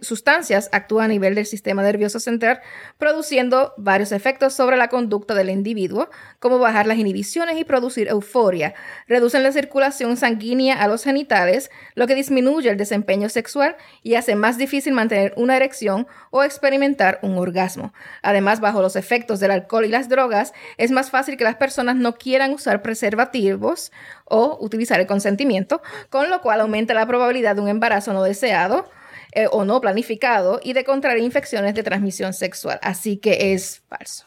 sustancias, 0.00 0.68
actúa 0.72 1.04
a 1.04 1.08
nivel 1.08 1.34
del 1.34 1.46
sistema 1.46 1.82
nervioso 1.82 2.20
central, 2.20 2.60
produciendo 2.98 3.74
varios 3.76 4.12
efectos 4.12 4.54
sobre 4.54 4.76
la 4.76 4.88
conducta 4.88 5.34
del 5.34 5.50
individuo, 5.50 6.08
como 6.38 6.58
bajar 6.58 6.86
las 6.86 6.98
inhibiciones 6.98 7.58
y 7.58 7.64
producir 7.64 8.08
euforia. 8.08 8.74
Reducen 9.06 9.42
la 9.42 9.52
circulación 9.52 10.16
sanguínea 10.16 10.80
a 10.82 10.88
los 10.88 11.04
genitales, 11.04 11.70
lo 11.94 12.06
que 12.06 12.14
disminuye 12.14 12.70
el 12.70 12.76
desempeño 12.76 13.28
sexual 13.28 13.76
y 14.02 14.14
hace 14.14 14.34
más 14.34 14.56
difícil 14.56 14.92
mantener 14.92 15.34
una 15.36 15.56
erección 15.56 16.06
o 16.30 16.42
experimentar 16.42 17.18
un 17.22 17.36
orgasmo. 17.36 17.92
Además, 18.22 18.60
bajo 18.60 18.80
los 18.80 18.96
efectos 18.96 19.40
del 19.40 19.50
alcohol 19.50 19.84
y 19.84 19.88
las 19.88 20.08
drogas, 20.08 20.52
es 20.78 20.90
más 20.90 21.10
fácil 21.10 21.36
que 21.36 21.44
las 21.44 21.56
personas 21.56 21.96
no 21.96 22.14
quieran 22.14 22.52
usar 22.52 22.82
preservativos 22.82 23.90
o 24.32 24.56
utilizar 24.60 24.98
el 24.98 25.06
consentimiento, 25.06 25.80
con 26.10 26.28
lo 26.30 26.40
cual 26.40 26.60
aumenta 26.62 26.94
la 26.94 27.06
probabilidad 27.06 27.54
de 27.54 27.60
un 27.62 27.68
embarazo 27.68 28.12
no 28.12 28.22
deseado 28.22 28.88
eh, 29.32 29.46
o 29.52 29.64
no 29.64 29.80
planificado 29.80 30.58
y 30.62 30.72
de 30.72 30.84
contraer 30.84 31.18
infecciones 31.18 31.74
de 31.74 31.82
transmisión 31.82 32.32
sexual. 32.32 32.78
Así 32.82 33.18
que 33.18 33.52
es 33.52 33.82
falso. 33.88 34.24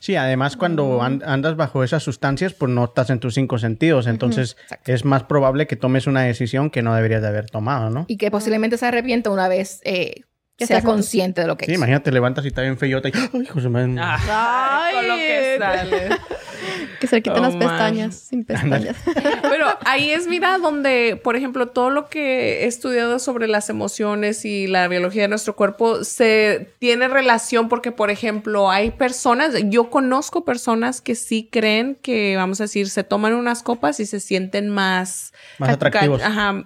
Sí, 0.00 0.16
además 0.16 0.56
cuando 0.56 1.02
an- 1.02 1.22
andas 1.24 1.54
bajo 1.54 1.84
esas 1.84 2.02
sustancias, 2.02 2.52
pues 2.52 2.72
no 2.72 2.84
estás 2.86 3.10
en 3.10 3.20
tus 3.20 3.34
cinco 3.34 3.58
sentidos. 3.58 4.08
Entonces 4.08 4.56
exacto. 4.64 4.92
es 4.92 5.04
más 5.04 5.22
probable 5.22 5.66
que 5.68 5.76
tomes 5.76 6.08
una 6.08 6.22
decisión 6.22 6.68
que 6.68 6.82
no 6.82 6.94
deberías 6.94 7.22
de 7.22 7.28
haber 7.28 7.48
tomado, 7.48 7.88
¿no? 7.88 8.04
Y 8.08 8.16
que 8.16 8.30
posiblemente 8.32 8.76
se 8.76 8.86
arrepienta 8.86 9.30
una 9.30 9.46
vez 9.48 9.80
eh, 9.84 10.22
Que 10.56 10.66
sea 10.66 10.82
consciente 10.82 11.40
de 11.40 11.46
lo 11.46 11.56
que 11.56 11.64
Sí, 11.64 11.72
hizo. 11.72 11.78
imagínate, 11.78 12.04
te 12.04 12.12
levantas 12.12 12.44
y 12.44 12.48
está 12.48 12.62
bien 12.62 12.78
feyota 12.78 13.08
y... 13.08 13.12
Ay, 13.32 13.46
José 13.46 13.68
man. 13.68 13.96
Ay, 14.00 14.94
con 14.94 15.08
lo 15.08 15.16
que 15.16 15.56
sale. 15.58 16.08
Que 17.00 17.08
se 17.08 17.16
le 17.16 17.22
quiten 17.22 17.40
Oh, 17.40 17.42
las 17.42 17.56
man. 17.56 17.68
pestañas, 17.68 18.14
sin 18.14 18.44
pestañas. 18.44 18.94
Pero 19.42 19.66
ahí 19.84 20.10
es, 20.10 20.28
mira, 20.28 20.58
donde, 20.58 21.20
por 21.22 21.34
ejemplo, 21.34 21.66
todo 21.68 21.90
lo 21.90 22.08
que 22.08 22.62
he 22.62 22.66
estudiado 22.66 23.18
sobre 23.18 23.48
las 23.48 23.68
emociones 23.70 24.44
y 24.44 24.68
la 24.68 24.86
biología 24.86 25.22
de 25.22 25.28
nuestro 25.28 25.56
cuerpo 25.56 26.04
se 26.04 26.72
tiene 26.78 27.08
relación 27.08 27.68
porque, 27.68 27.90
por 27.90 28.10
ejemplo, 28.10 28.70
hay 28.70 28.92
personas, 28.92 29.54
yo 29.64 29.90
conozco 29.90 30.44
personas 30.44 31.00
que 31.00 31.16
sí 31.16 31.48
creen 31.50 31.96
que, 32.00 32.36
vamos 32.36 32.60
a 32.60 32.64
decir, 32.64 32.88
se 32.88 33.02
toman 33.02 33.34
unas 33.34 33.64
copas 33.64 33.98
y 33.98 34.06
se 34.06 34.20
sienten 34.20 34.68
más... 34.68 35.32
Más 35.58 35.70
atractivos. 35.70 36.22
Ajá. 36.22 36.64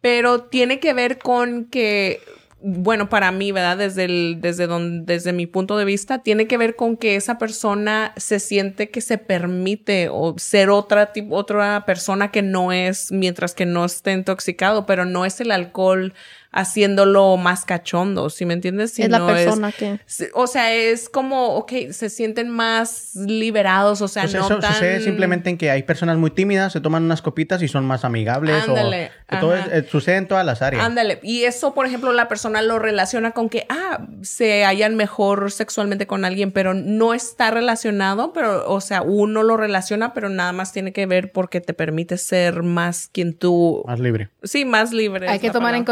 Pero 0.00 0.42
tiene 0.42 0.80
que 0.80 0.92
ver 0.94 1.18
con 1.18 1.66
que 1.66 2.20
bueno, 2.60 3.08
para 3.08 3.30
mí, 3.30 3.52
¿verdad? 3.52 3.78
Desde 3.78 4.04
el, 4.04 4.38
desde 4.40 4.66
donde, 4.66 5.14
desde 5.14 5.32
mi 5.32 5.46
punto 5.46 5.76
de 5.76 5.84
vista, 5.84 6.18
tiene 6.22 6.48
que 6.48 6.58
ver 6.58 6.74
con 6.74 6.96
que 6.96 7.14
esa 7.14 7.38
persona 7.38 8.12
se 8.16 8.40
siente 8.40 8.90
que 8.90 9.00
se 9.00 9.16
permite 9.16 10.08
o 10.10 10.34
ser 10.38 10.70
otra 10.70 11.12
otra 11.30 11.84
persona 11.86 12.32
que 12.32 12.42
no 12.42 12.72
es, 12.72 13.12
mientras 13.12 13.54
que 13.54 13.64
no 13.66 13.84
esté 13.84 14.12
intoxicado, 14.12 14.86
pero 14.86 15.04
no 15.04 15.24
es 15.24 15.40
el 15.40 15.52
alcohol 15.52 16.14
haciéndolo 16.50 17.36
más 17.36 17.64
cachondo, 17.64 18.30
¿sí 18.30 18.44
me 18.44 18.54
entiendes? 18.54 18.98
es 18.98 19.08
la 19.10 19.18
Sino 19.18 19.26
persona 19.26 19.72
que... 19.72 20.00
O 20.34 20.46
sea, 20.46 20.72
es 20.74 21.08
como, 21.08 21.56
ok, 21.56 21.72
se 21.90 22.10
sienten 22.10 22.48
más 22.48 23.12
liberados, 23.14 24.00
o 24.02 24.08
sea, 24.08 24.22
Pues 24.22 24.34
no 24.34 24.44
eso 24.46 24.58
tan... 24.58 24.72
sucede 24.74 25.00
simplemente 25.00 25.50
en 25.50 25.58
que 25.58 25.70
hay 25.70 25.82
personas 25.82 26.16
muy 26.18 26.30
tímidas, 26.30 26.72
se 26.72 26.80
toman 26.80 27.04
unas 27.04 27.22
copitas 27.22 27.62
y 27.62 27.68
son 27.68 27.84
más 27.84 28.04
amigables. 28.04 28.64
Ándale, 28.68 29.10
o, 29.28 29.30
que 29.30 29.36
todo 29.36 29.52
ajá. 29.54 29.66
es- 29.76 29.84
eh, 29.84 29.88
sucede 29.90 30.16
en 30.16 30.28
todas 30.28 30.44
las 30.44 30.62
áreas. 30.62 30.84
Ándale. 30.84 31.20
Y 31.22 31.44
eso, 31.44 31.74
por 31.74 31.86
ejemplo, 31.86 32.12
la 32.12 32.28
persona 32.28 32.62
lo 32.62 32.78
relaciona 32.78 33.32
con 33.32 33.48
que, 33.48 33.66
ah, 33.68 34.06
se 34.22 34.64
hallan 34.64 34.96
mejor 34.96 35.50
sexualmente 35.52 36.06
con 36.06 36.24
alguien, 36.24 36.52
pero 36.52 36.74
no 36.74 37.14
está 37.14 37.50
relacionado, 37.50 38.32
pero, 38.32 38.68
o 38.70 38.80
sea, 38.80 39.02
uno 39.02 39.42
lo 39.42 39.56
relaciona, 39.56 40.12
pero 40.14 40.28
nada 40.28 40.52
más 40.52 40.72
tiene 40.72 40.92
que 40.92 41.06
ver 41.06 41.32
porque 41.32 41.60
te 41.60 41.74
permite 41.74 42.16
ser 42.18 42.62
más 42.62 43.08
quien 43.12 43.34
tú, 43.34 43.82
Más 43.86 44.00
libre. 44.00 44.30
sí, 44.42 44.64
más 44.64 44.92
libre. 44.92 45.28
Hay 45.28 45.38
que 45.38 45.48
la 45.48 45.52
tomar 45.52 45.74
en 45.74 45.84
palabra. 45.84 45.86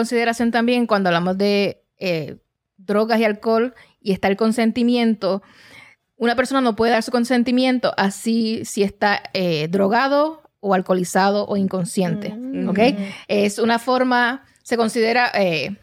También 0.50 0.86
cuando 0.86 1.08
hablamos 1.08 1.38
de 1.38 1.82
eh, 1.98 2.36
drogas 2.76 3.20
y 3.20 3.24
alcohol 3.24 3.74
y 4.00 4.12
está 4.12 4.28
el 4.28 4.36
consentimiento. 4.36 5.42
Una 6.16 6.36
persona 6.36 6.60
no 6.60 6.76
puede 6.76 6.92
dar 6.92 7.02
su 7.02 7.10
consentimiento 7.10 7.92
así 7.96 8.64
si 8.64 8.82
está 8.82 9.22
eh, 9.32 9.68
drogado 9.68 10.42
o 10.60 10.74
alcoholizado 10.74 11.46
o 11.46 11.56
inconsciente. 11.56 12.30
Mm. 12.30 12.68
¿Ok? 12.68 12.78
Es 13.28 13.58
una 13.58 13.78
forma, 13.78 14.44
se 14.62 14.76
considera 14.76 15.30
eh, 15.34 15.76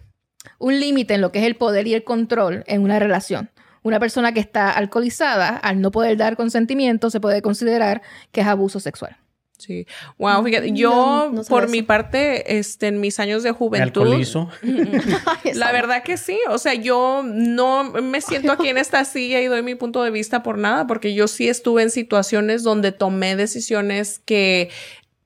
un 0.60 0.80
límite 0.80 1.15
en 1.15 1.22
lo 1.22 1.31
que 1.31 1.40
es 1.40 1.45
el 1.45 1.56
poder 1.56 1.88
y 1.88 1.94
el 1.94 2.03
control 2.03 2.64
en 2.68 2.81
una 2.81 2.99
relación. 2.99 3.49
Una 3.84 3.99
persona 3.99 4.34
que 4.34 4.40
está 4.40 4.72
alcoholizada, 4.72 5.49
al 5.49 5.81
no 5.81 5.91
poder 5.91 6.15
dar 6.18 6.38
consentimiento, 6.38 7.10
se 7.10 7.19
puede 7.19 7.41
considerar 7.41 8.02
que 8.31 8.41
es 8.41 8.48
abuso 8.48 8.80
sexual. 8.80 9.18
Sí. 9.65 9.88
Wow, 10.18 10.44
fíjate, 10.44 10.72
Mm, 10.72 10.76
yo, 10.76 10.90
no- 10.91 11.30
no 11.30 11.44
sabía 11.44 11.49
por 11.49 11.64
eso. 11.64 11.72
mi 11.72 11.81
parte, 11.84 12.57
este, 12.57 12.88
en 12.88 12.99
mis 12.99 13.19
años 13.19 13.44
de 13.44 13.52
Me 13.52 13.57
juventud. 13.57 14.02
alcoholizo. 14.02 14.49
La 15.53 15.72
verdad 15.72 16.03
que 16.03 16.18
sí, 16.18 16.38
o 16.49 16.57
sea, 16.57 16.73
yo 16.73 17.22
no 17.23 17.84
me 17.85 18.19
siento 18.22 18.52
aquí 18.52 18.68
en 18.69 18.77
esta 18.77 19.06
silla 19.06 19.40
y 19.41 19.45
doy 19.48 19.61
mi 19.64 19.76
punto 19.76 20.03
de 20.03 20.11
vista 20.11 20.44
por 20.44 20.57
nada, 20.57 20.85
porque 20.88 21.14
yo 21.14 21.27
sí 21.27 21.48
estuve 21.48 21.84
en 21.84 21.91
situaciones 21.91 22.64
donde 22.64 22.91
tomé 22.91 23.35
decisiones 23.35 24.19
que 24.26 24.69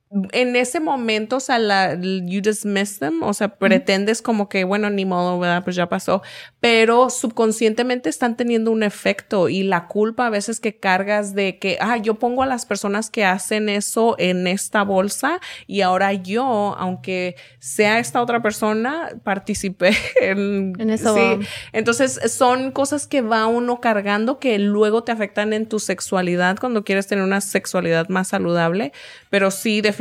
en 0.10 0.56
ese 0.56 0.80
momento, 0.80 1.36
o 1.36 1.40
sea, 1.42 1.60
la, 1.60 1.96
you 1.96 2.42
dismiss 2.42 3.00
them, 3.00 3.24
o 3.24 3.34
sea, 3.34 3.50
pretendes 3.58 4.22
como 4.22 4.48
que, 4.48 4.64
bueno, 4.64 4.90
ni 4.90 5.04
modo, 5.04 5.38
¿verdad? 5.38 5.66
Pues 5.66 5.76
ya 5.76 5.90
pasó, 5.90 6.22
pero 6.62 7.10
subconscientemente 7.10 8.10
están 8.10 8.38
teniendo 8.38 8.72
un 8.72 8.84
efecto 8.84 9.50
y 9.50 9.64
la 9.64 9.88
culpa 9.88 10.28
a 10.28 10.30
veces 10.30 10.62
que 10.62 10.80
cargas 10.80 11.36
de 11.36 11.60
que, 11.60 11.78
ah, 11.82 11.98
yo 11.98 12.16
pongo 12.16 12.42
a 12.42 12.46
las 12.46 12.66
personas 12.66 13.10
que 13.10 13.26
hacen 13.26 13.68
eso 13.68 14.16
en 14.18 14.48
esta 14.48 14.84
bolsa 14.84 15.42
y 15.68 15.82
ahora 15.82 16.14
yo, 16.14 16.46
aunque 16.78 17.36
sea 17.60 18.00
esta 18.00 18.22
otra 18.22 18.42
persona, 18.42 19.10
participé 19.26 19.92
en, 20.22 20.74
En 20.80 20.90
eso. 20.90 21.16
Sí. 21.16 21.46
Entonces, 21.74 22.20
son 22.32 22.72
cosas 22.72 23.08
que 23.08 23.22
va 23.22 23.46
uno 23.48 23.82
cargando 23.82 24.40
que 24.40 24.58
luego 24.58 25.04
te 25.04 25.12
afectan 25.12 25.52
en 25.52 25.66
tu 25.66 25.80
sexualidad 25.80 26.58
cuando 26.60 26.86
quieres 26.86 27.08
tener 27.08 27.26
una 27.26 27.42
sexualidad 27.42 28.08
más 28.08 28.30
saludable. 28.30 28.94
Pero 29.30 29.52
sí, 29.52 29.82
definitivamente 29.82 29.97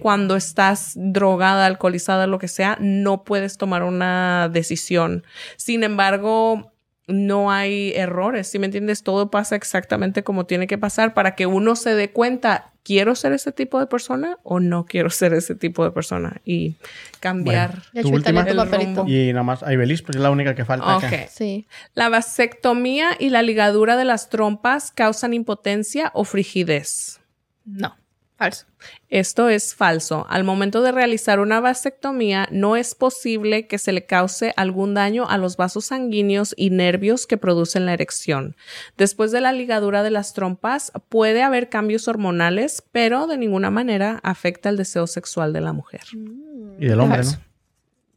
cuando 0.00 0.36
estás 0.36 0.92
drogada, 0.96 1.66
alcoholizada, 1.66 2.26
lo 2.26 2.38
que 2.38 2.48
sea, 2.48 2.76
no 2.80 3.24
puedes 3.24 3.58
tomar 3.58 3.82
una 3.82 4.48
decisión. 4.52 5.24
Sin 5.56 5.82
embargo, 5.84 6.72
no 7.06 7.50
hay 7.50 7.92
errores, 7.94 8.48
¿sí 8.48 8.58
me 8.58 8.66
entiendes? 8.66 9.02
Todo 9.02 9.30
pasa 9.30 9.56
exactamente 9.56 10.24
como 10.24 10.46
tiene 10.46 10.66
que 10.66 10.78
pasar 10.78 11.14
para 11.14 11.34
que 11.34 11.46
uno 11.46 11.76
se 11.76 11.94
dé 11.94 12.10
cuenta, 12.10 12.72
¿quiero 12.82 13.14
ser 13.14 13.32
ese 13.32 13.52
tipo 13.52 13.78
de 13.78 13.86
persona 13.86 14.38
o 14.42 14.60
no 14.60 14.86
quiero 14.86 15.10
ser 15.10 15.34
ese 15.34 15.54
tipo 15.54 15.84
de 15.84 15.90
persona? 15.90 16.40
Y 16.44 16.76
cambiar. 17.20 17.82
Ya 17.92 18.02
Tu 18.02 18.08
última. 18.08 18.42
El 18.42 18.70
rumbo. 18.70 19.04
Y 19.06 19.32
nada 19.32 19.42
más, 19.42 19.62
hay 19.62 19.76
Belis, 19.76 20.02
pues 20.02 20.16
es 20.16 20.22
la 20.22 20.30
única 20.30 20.54
que 20.54 20.64
falta 20.64 20.96
acá. 20.96 21.08
Ok. 21.08 21.28
Sí. 21.30 21.66
La 21.94 22.08
vasectomía 22.08 23.10
y 23.18 23.30
la 23.30 23.42
ligadura 23.42 23.96
de 23.96 24.04
las 24.04 24.30
trompas 24.30 24.90
causan 24.90 25.34
impotencia 25.34 26.10
o 26.14 26.24
frigidez. 26.24 27.20
No, 27.66 27.96
falso. 28.36 28.66
Esto 29.08 29.48
es 29.48 29.74
falso. 29.74 30.26
Al 30.28 30.44
momento 30.44 30.82
de 30.82 30.92
realizar 30.92 31.38
una 31.40 31.60
vasectomía, 31.60 32.48
no 32.50 32.76
es 32.76 32.94
posible 32.94 33.66
que 33.66 33.78
se 33.78 33.92
le 33.92 34.06
cause 34.06 34.52
algún 34.56 34.92
daño 34.94 35.28
a 35.28 35.38
los 35.38 35.56
vasos 35.56 35.86
sanguíneos 35.86 36.52
y 36.56 36.70
nervios 36.70 37.26
que 37.26 37.36
producen 37.36 37.86
la 37.86 37.92
erección. 37.92 38.56
Después 38.96 39.30
de 39.32 39.40
la 39.40 39.52
ligadura 39.52 40.02
de 40.02 40.10
las 40.10 40.34
trompas, 40.34 40.92
puede 41.08 41.42
haber 41.42 41.68
cambios 41.68 42.08
hormonales, 42.08 42.82
pero 42.92 43.26
de 43.26 43.38
ninguna 43.38 43.70
manera 43.70 44.20
afecta 44.22 44.68
el 44.68 44.76
deseo 44.76 45.06
sexual 45.06 45.52
de 45.52 45.60
la 45.60 45.72
mujer. 45.72 46.02
Y 46.78 46.86
del 46.86 47.00
hombre, 47.00 47.22
¿no? 47.22 47.30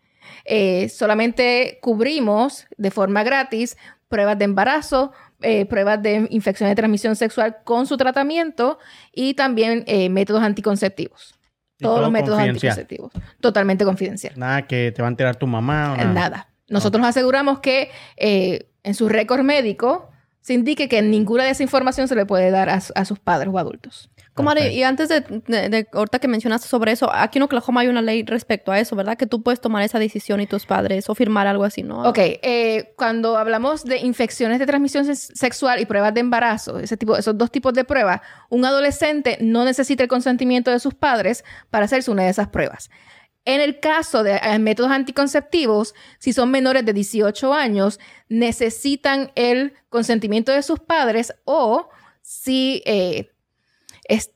Eh, 0.45 0.89
solamente 0.89 1.79
cubrimos 1.81 2.65
de 2.77 2.91
forma 2.91 3.23
gratis 3.23 3.77
pruebas 4.09 4.37
de 4.37 4.45
embarazo, 4.45 5.11
eh, 5.41 5.65
pruebas 5.65 6.01
de 6.01 6.27
infección 6.29 6.69
de 6.69 6.75
transmisión 6.75 7.15
sexual 7.15 7.57
con 7.63 7.87
su 7.87 7.97
tratamiento 7.97 8.77
y 9.11 9.33
también 9.33 9.83
eh, 9.87 10.09
métodos 10.09 10.43
anticonceptivos. 10.43 11.35
Todos 11.79 11.95
todo 11.95 12.01
los 12.01 12.11
métodos 12.11 12.39
anticonceptivos. 12.39 13.11
Totalmente 13.39 13.85
confidencial. 13.85 14.33
Nada 14.37 14.67
que 14.67 14.91
te 14.91 15.01
va 15.01 15.07
a 15.07 15.11
enterar 15.11 15.35
tu 15.35 15.47
mamá 15.47 15.93
o 15.93 15.97
nada. 15.97 16.13
Nada. 16.13 16.47
Nosotros 16.69 16.99
nos 17.01 17.09
aseguramos 17.09 17.59
que 17.59 17.91
eh, 18.17 18.69
en 18.83 18.93
su 18.93 19.09
récord 19.09 19.43
médico 19.43 20.09
se 20.41 20.53
indique 20.53 20.89
que 20.89 21.01
ninguna 21.01 21.43
de 21.43 21.51
esa 21.51 21.63
información 21.63 22.07
se 22.07 22.15
le 22.15 22.25
puede 22.25 22.51
dar 22.51 22.69
a, 22.69 22.75
a 22.75 23.05
sus 23.05 23.19
padres 23.19 23.49
o 23.53 23.57
adultos. 23.57 24.09
Comadre, 24.33 24.67
Ok. 24.69 24.73
y 24.73 24.83
antes 24.83 25.09
de, 25.09 25.21
de- 25.21 25.69
de- 25.69 25.87
ahorita 25.93 26.17
que 26.19 26.27
mencionaste 26.27 26.67
sobre 26.67 26.91
eso, 26.91 27.07
aquí 27.13 27.37
en 27.37 27.43
Oklahoma 27.43 27.81
hay 27.81 27.87
una 27.87 28.01
ley 28.01 28.23
respecto 28.23 28.71
a 28.71 28.79
eso, 28.79 28.95
¿verdad? 28.95 29.15
Que 29.15 29.27
tú 29.27 29.43
puedes 29.43 29.61
tomar 29.61 29.83
esa 29.83 29.99
decisión 29.99 30.41
y 30.41 30.47
tus 30.47 30.65
padres 30.65 31.07
o 31.09 31.13
firmar 31.15 31.45
algo 31.45 31.63
así, 31.65 31.83
¿no? 31.83 32.01
Ok, 32.01 32.17
eh, 32.19 32.93
cuando 32.97 33.37
hablamos 33.37 33.83
de 33.83 33.97
infecciones 33.99 34.57
de 34.57 34.65
transmisión 34.65 35.05
sexual 35.15 35.79
y 35.79 35.85
pruebas 35.85 36.13
de 36.15 36.21
embarazo, 36.21 36.79
ese 36.79 36.97
tipo, 36.97 37.15
esos 37.15 37.37
dos 37.37 37.51
tipos 37.51 37.73
de 37.73 37.83
pruebas, 37.83 38.21
un 38.49 38.65
adolescente 38.65 39.37
no 39.39 39.65
necesita 39.65 40.01
el 40.03 40.09
consentimiento 40.09 40.71
de 40.71 40.79
sus 40.79 40.95
padres 40.95 41.43
para 41.69 41.85
hacerse 41.85 42.09
una 42.09 42.23
de 42.23 42.29
esas 42.29 42.47
pruebas. 42.47 42.89
En 43.45 43.59
el 43.59 43.81
caso 43.81 44.23
de 44.23 44.37
eh, 44.37 44.57
métodos 44.57 44.89
anticonceptivos, 44.91 45.93
si 46.17 46.31
son 46.31 46.49
menores 46.49 46.85
de 46.85 46.93
18 46.93 47.53
años, 47.53 47.99
necesitan 48.29 49.31
el 49.35 49.73
consentimiento 49.89 50.51
de 50.51 50.63
sus 50.63 50.79
padres 50.79 51.33
o 51.45 51.89
si 52.21 52.81
eh, 52.85 53.29
es- 54.05 54.31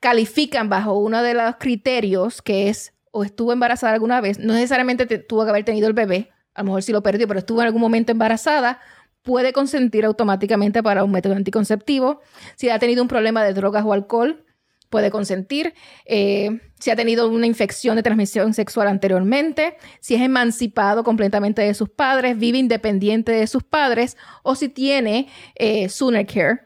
califican 0.00 0.68
bajo 0.68 0.98
uno 0.98 1.22
de 1.22 1.34
los 1.34 1.56
criterios 1.56 2.42
que 2.42 2.68
es 2.68 2.92
o 3.10 3.24
estuvo 3.24 3.52
embarazada 3.52 3.94
alguna 3.94 4.20
vez, 4.20 4.38
no 4.38 4.52
necesariamente 4.52 5.06
te- 5.06 5.18
tuvo 5.18 5.44
que 5.44 5.50
haber 5.50 5.64
tenido 5.64 5.88
el 5.88 5.94
bebé, 5.94 6.30
a 6.54 6.60
lo 6.60 6.66
mejor 6.66 6.82
sí 6.82 6.92
lo 6.92 7.02
perdió, 7.02 7.26
pero 7.26 7.38
estuvo 7.40 7.60
en 7.62 7.66
algún 7.66 7.80
momento 7.80 8.12
embarazada, 8.12 8.78
puede 9.22 9.52
consentir 9.52 10.04
automáticamente 10.04 10.82
para 10.82 11.02
un 11.02 11.10
método 11.10 11.34
anticonceptivo. 11.34 12.20
Si 12.56 12.68
ha 12.68 12.78
tenido 12.78 13.02
un 13.02 13.08
problema 13.08 13.42
de 13.42 13.54
drogas 13.54 13.84
o 13.84 13.92
alcohol, 13.92 14.44
puede 14.90 15.10
consentir. 15.10 15.74
Eh, 16.04 16.60
si 16.78 16.90
ha 16.90 16.96
tenido 16.96 17.28
una 17.28 17.46
infección 17.46 17.96
de 17.96 18.02
transmisión 18.02 18.54
sexual 18.54 18.86
anteriormente, 18.86 19.78
si 20.00 20.14
es 20.14 20.20
emancipado 20.20 21.02
completamente 21.02 21.62
de 21.62 21.74
sus 21.74 21.88
padres, 21.88 22.38
vive 22.38 22.58
independiente 22.58 23.32
de 23.32 23.46
sus 23.46 23.64
padres, 23.64 24.16
o 24.42 24.54
si 24.54 24.68
tiene 24.68 25.28
eh, 25.56 25.88
Sooner 25.88 26.26
Care, 26.26 26.60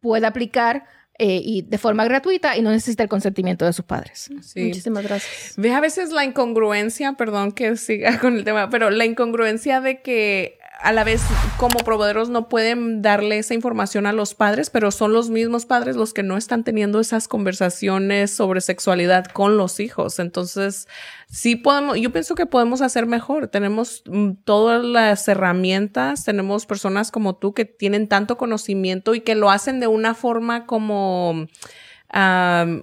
puede 0.00 0.26
aplicar 0.26 0.84
eh, 1.18 1.40
y 1.42 1.62
de 1.62 1.78
forma 1.78 2.04
gratuita 2.04 2.56
y 2.56 2.62
no 2.62 2.70
necesita 2.70 3.02
el 3.02 3.08
consentimiento 3.08 3.64
de 3.64 3.72
sus 3.72 3.84
padres. 3.84 4.30
Sí. 4.42 4.64
Muchísimas 4.64 5.04
gracias. 5.04 5.54
Ve 5.56 5.72
a 5.72 5.80
veces 5.80 6.10
la 6.10 6.24
incongruencia, 6.24 7.14
perdón 7.14 7.52
que 7.52 7.76
siga 7.76 8.18
con 8.20 8.36
el 8.36 8.44
tema, 8.44 8.68
pero 8.70 8.90
la 8.90 9.04
incongruencia 9.04 9.80
de 9.80 10.02
que 10.02 10.58
a 10.78 10.92
la 10.92 11.04
vez 11.04 11.22
como 11.56 11.80
proveedores 11.80 12.28
no 12.28 12.48
pueden 12.48 13.00
darle 13.00 13.38
esa 13.38 13.54
información 13.54 14.06
a 14.06 14.12
los 14.12 14.34
padres, 14.34 14.70
pero 14.70 14.90
son 14.90 15.12
los 15.12 15.30
mismos 15.30 15.64
padres 15.64 15.96
los 15.96 16.12
que 16.12 16.22
no 16.22 16.36
están 16.36 16.64
teniendo 16.64 17.00
esas 17.00 17.28
conversaciones 17.28 18.30
sobre 18.30 18.60
sexualidad 18.60 19.26
con 19.26 19.56
los 19.56 19.80
hijos. 19.80 20.18
Entonces, 20.18 20.86
sí 21.28 21.56
podemos, 21.56 21.98
yo 21.98 22.12
pienso 22.12 22.34
que 22.34 22.46
podemos 22.46 22.82
hacer 22.82 23.06
mejor. 23.06 23.48
Tenemos 23.48 24.02
mm, 24.06 24.32
todas 24.44 24.84
las 24.84 25.26
herramientas, 25.28 26.24
tenemos 26.24 26.66
personas 26.66 27.10
como 27.10 27.36
tú 27.36 27.54
que 27.54 27.64
tienen 27.64 28.06
tanto 28.06 28.36
conocimiento 28.36 29.14
y 29.14 29.20
que 29.20 29.34
lo 29.34 29.50
hacen 29.50 29.80
de 29.80 29.86
una 29.86 30.14
forma 30.14 30.66
como 30.66 31.46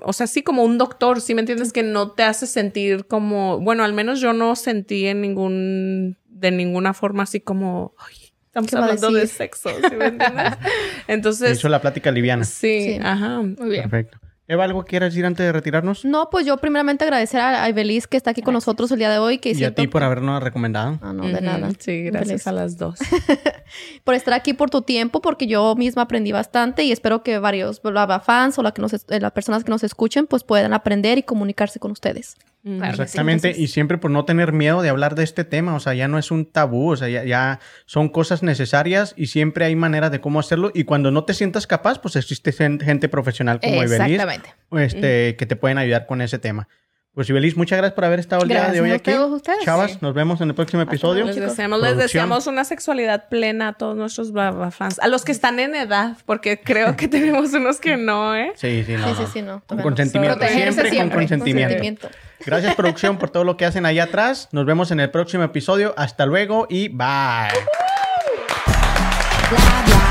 o 0.06 0.14
sea, 0.14 0.28
sí 0.28 0.44
como 0.44 0.64
un 0.64 0.78
doctor, 0.78 1.22
¿sí 1.22 1.34
me 1.34 1.42
entiendes? 1.42 1.74
Que 1.74 1.84
no 1.84 2.12
te 2.12 2.24
hace 2.24 2.46
sentir 2.46 3.06
como, 3.06 3.60
bueno, 3.60 3.84
al 3.84 3.94
menos 3.94 4.20
yo 4.20 4.34
no 4.34 4.56
sentí 4.56 5.08
en 5.08 5.22
ningún, 5.22 6.18
de 6.34 6.52
ninguna 6.52 6.94
forma 6.94 7.24
así 7.24 7.40
como, 7.40 7.96
"Ay, 7.98 8.16
estamos 8.46 8.70
¿Qué 8.70 8.76
va 8.76 8.82
a 8.82 8.90
hablando 8.90 9.12
de 9.12 9.28
sexo, 9.28 9.70
¿sí 9.70 9.96
me 9.96 10.06
entiendes? 10.08 10.52
De 10.52 10.58
Entonces, 11.08 11.58
hecho, 11.58 11.70
la 11.70 11.82
plática 11.82 12.12
liviana. 12.12 12.44
sí, 12.44 12.96
Sí. 12.96 13.00
ajá. 13.02 13.42
Muy 13.42 13.56
bien. 13.70 13.90
Perfecto. 13.90 14.18
Eva, 14.46 14.66
¿algo 14.66 14.84
quieres 14.84 15.14
decir 15.14 15.26
antes 15.26 15.46
de 15.46 15.54
retirarnos? 15.54 16.04
No, 16.04 16.30
pues 16.30 16.46
yo 16.46 16.58
primeramente 16.58 17.06
agradecer 17.06 17.40
a, 17.40 17.64
a 17.64 17.70
Ibeliz 17.70 18.08
que 18.08 18.18
está 18.18 18.32
aquí 18.32 18.42
con 18.42 18.54
nosotros 18.54 18.92
el 18.92 19.00
día 19.00 19.10
de 19.10 19.18
hoy. 19.18 19.38
Que 19.38 19.52
Y 19.52 19.64
a 19.64 19.74
ti 19.74 19.88
por 19.88 20.04
habernos 20.04 20.44
recomendado. 20.44 21.00
Ah, 21.02 21.14
no, 21.14 21.24
de 21.26 21.40
nada. 21.40 21.70
Sí, 21.80 22.04
gracias 22.04 22.46
a 22.48 22.52
las 22.52 22.78
dos. 22.78 23.00
por 24.04 24.16
estar 24.16 24.34
aquí 24.34 24.54
por 24.54 24.70
tu 24.70 24.82
tiempo, 24.82 25.22
porque 25.22 25.48
yo 25.48 25.76
misma 25.76 26.04
aprendí 26.04 26.32
bastante 26.34 26.84
y 26.84 26.92
espero 26.92 27.24
que 27.24 27.40
varios 27.40 27.82
fans 28.26 28.60
o 28.60 28.64
la 28.64 28.74
que 28.74 28.82
nos, 28.82 28.94
es- 28.94 29.06
eh, 29.10 29.20
las 29.22 29.32
personas 29.32 29.64
que 29.64 29.72
nos 29.72 29.84
escuchen 29.84 30.28
pues 30.28 30.44
puedan 30.44 30.74
aprender 30.74 31.18
y 31.18 31.24
comunicarse 31.24 31.80
con 31.80 31.92
ustedes. 31.92 32.36
Claro 32.64 32.92
Exactamente, 32.94 33.50
entonces- 33.50 33.62
y 33.64 33.68
siempre 33.68 33.98
por 33.98 34.10
no 34.10 34.24
tener 34.24 34.54
miedo 34.54 34.82
de 34.82 34.88
hablar 34.88 35.16
de 35.16 35.24
este 35.26 35.44
tema, 35.44 35.76
o 35.76 35.82
sea, 35.82 35.94
ya 35.96 36.08
no 36.08 36.18
es 36.18 36.32
un 36.32 36.46
tabú, 36.46 36.92
o 36.92 36.96
sea, 36.96 37.10
ya, 37.10 37.26
ya 37.26 37.60
son 37.86 38.08
cosas 38.08 38.42
necesarias 38.42 39.14
y 39.18 39.26
siempre 39.28 39.66
hay 39.66 39.76
maneras 39.76 40.12
de 40.12 40.22
cómo 40.22 40.40
hacerlo 40.40 40.72
y 40.74 40.86
cuando 40.86 41.12
no 41.12 41.26
te 41.26 41.34
sientas 41.34 41.68
capaz, 41.68 42.00
pues 42.00 42.16
existe 42.16 42.54
gen- 42.54 42.80
gente 42.80 43.10
profesional 43.10 43.60
como 43.60 43.84
Ibeliz, 43.84 44.18
Exactamente. 44.36 44.86
este, 44.86 45.36
que 45.38 45.46
te 45.46 45.56
pueden 45.56 45.78
ayudar 45.78 46.06
con 46.06 46.22
ese 46.22 46.40
tema. 46.40 46.68
Pues 47.14 47.30
Ibeliz, 47.30 47.56
muchas 47.56 47.78
gracias 47.78 47.94
por 47.94 48.06
haber 48.06 48.20
estado 48.20 48.42
el 48.42 48.48
día 48.50 48.70
de 48.72 48.82
hoy 48.82 48.90
a 48.90 48.96
aquí. 48.96 49.12
todos 49.12 49.32
ustedes. 49.32 49.60
Chavas, 49.64 49.92
Sí. 49.92 49.98
nos 50.02 50.16
vemos 50.16 50.42
en 50.42 50.50
el 50.50 50.56
próximo 50.56 50.82
episodio. 50.82 51.26
Les 51.26 51.36
deseamos, 51.36 51.80
les 51.80 51.96
deseamos 51.96 52.48
una 52.48 52.66
sexualidad 52.66 53.30
plena 53.30 53.68
a 53.68 53.74
todos 53.74 53.96
nuestros 53.96 54.32
bla, 54.32 54.50
bla, 54.50 54.72
fans. 54.72 54.98
A 54.98 55.08
los 55.08 55.24
que 55.24 55.32
están 55.32 55.60
en 55.60 55.76
edad, 55.76 56.18
porque 56.26 56.60
creo 56.60 56.98
que 56.98 57.08
tenemos 57.10 57.54
unos 57.54 57.80
que 57.80 57.98
no, 57.98 58.36
¿eh? 58.36 58.54
Sí, 58.56 58.84
sí, 58.84 58.94
no. 58.94 59.08
sí, 59.10 59.14
sí, 59.14 59.22
no. 59.22 59.28
sí, 59.28 59.42
no. 59.44 59.64
Con 59.68 59.82
consentimiento, 59.84 60.40
siempre, 60.48 60.90
siempre. 60.90 60.98
con 60.98 61.10
consentimiento. 61.20 61.76
Consentimiento. 61.76 62.10
Gracias 62.44 62.74
producción 62.74 63.20
por 63.20 63.30
todo 63.30 63.44
lo 63.44 63.58
que 63.58 63.66
hacen 63.68 63.86
allá 63.86 64.06
atrás. 64.06 64.50
Nos 64.52 64.66
vemos 64.66 64.90
en 64.90 65.00
el 65.00 65.12
próximo 65.12 65.44
episodio. 65.44 65.94
Hasta 65.98 66.26
luego 66.26 66.66
y 66.68 66.88
bye. 66.88 66.98
Bla 69.52 69.84
bla 69.86 70.03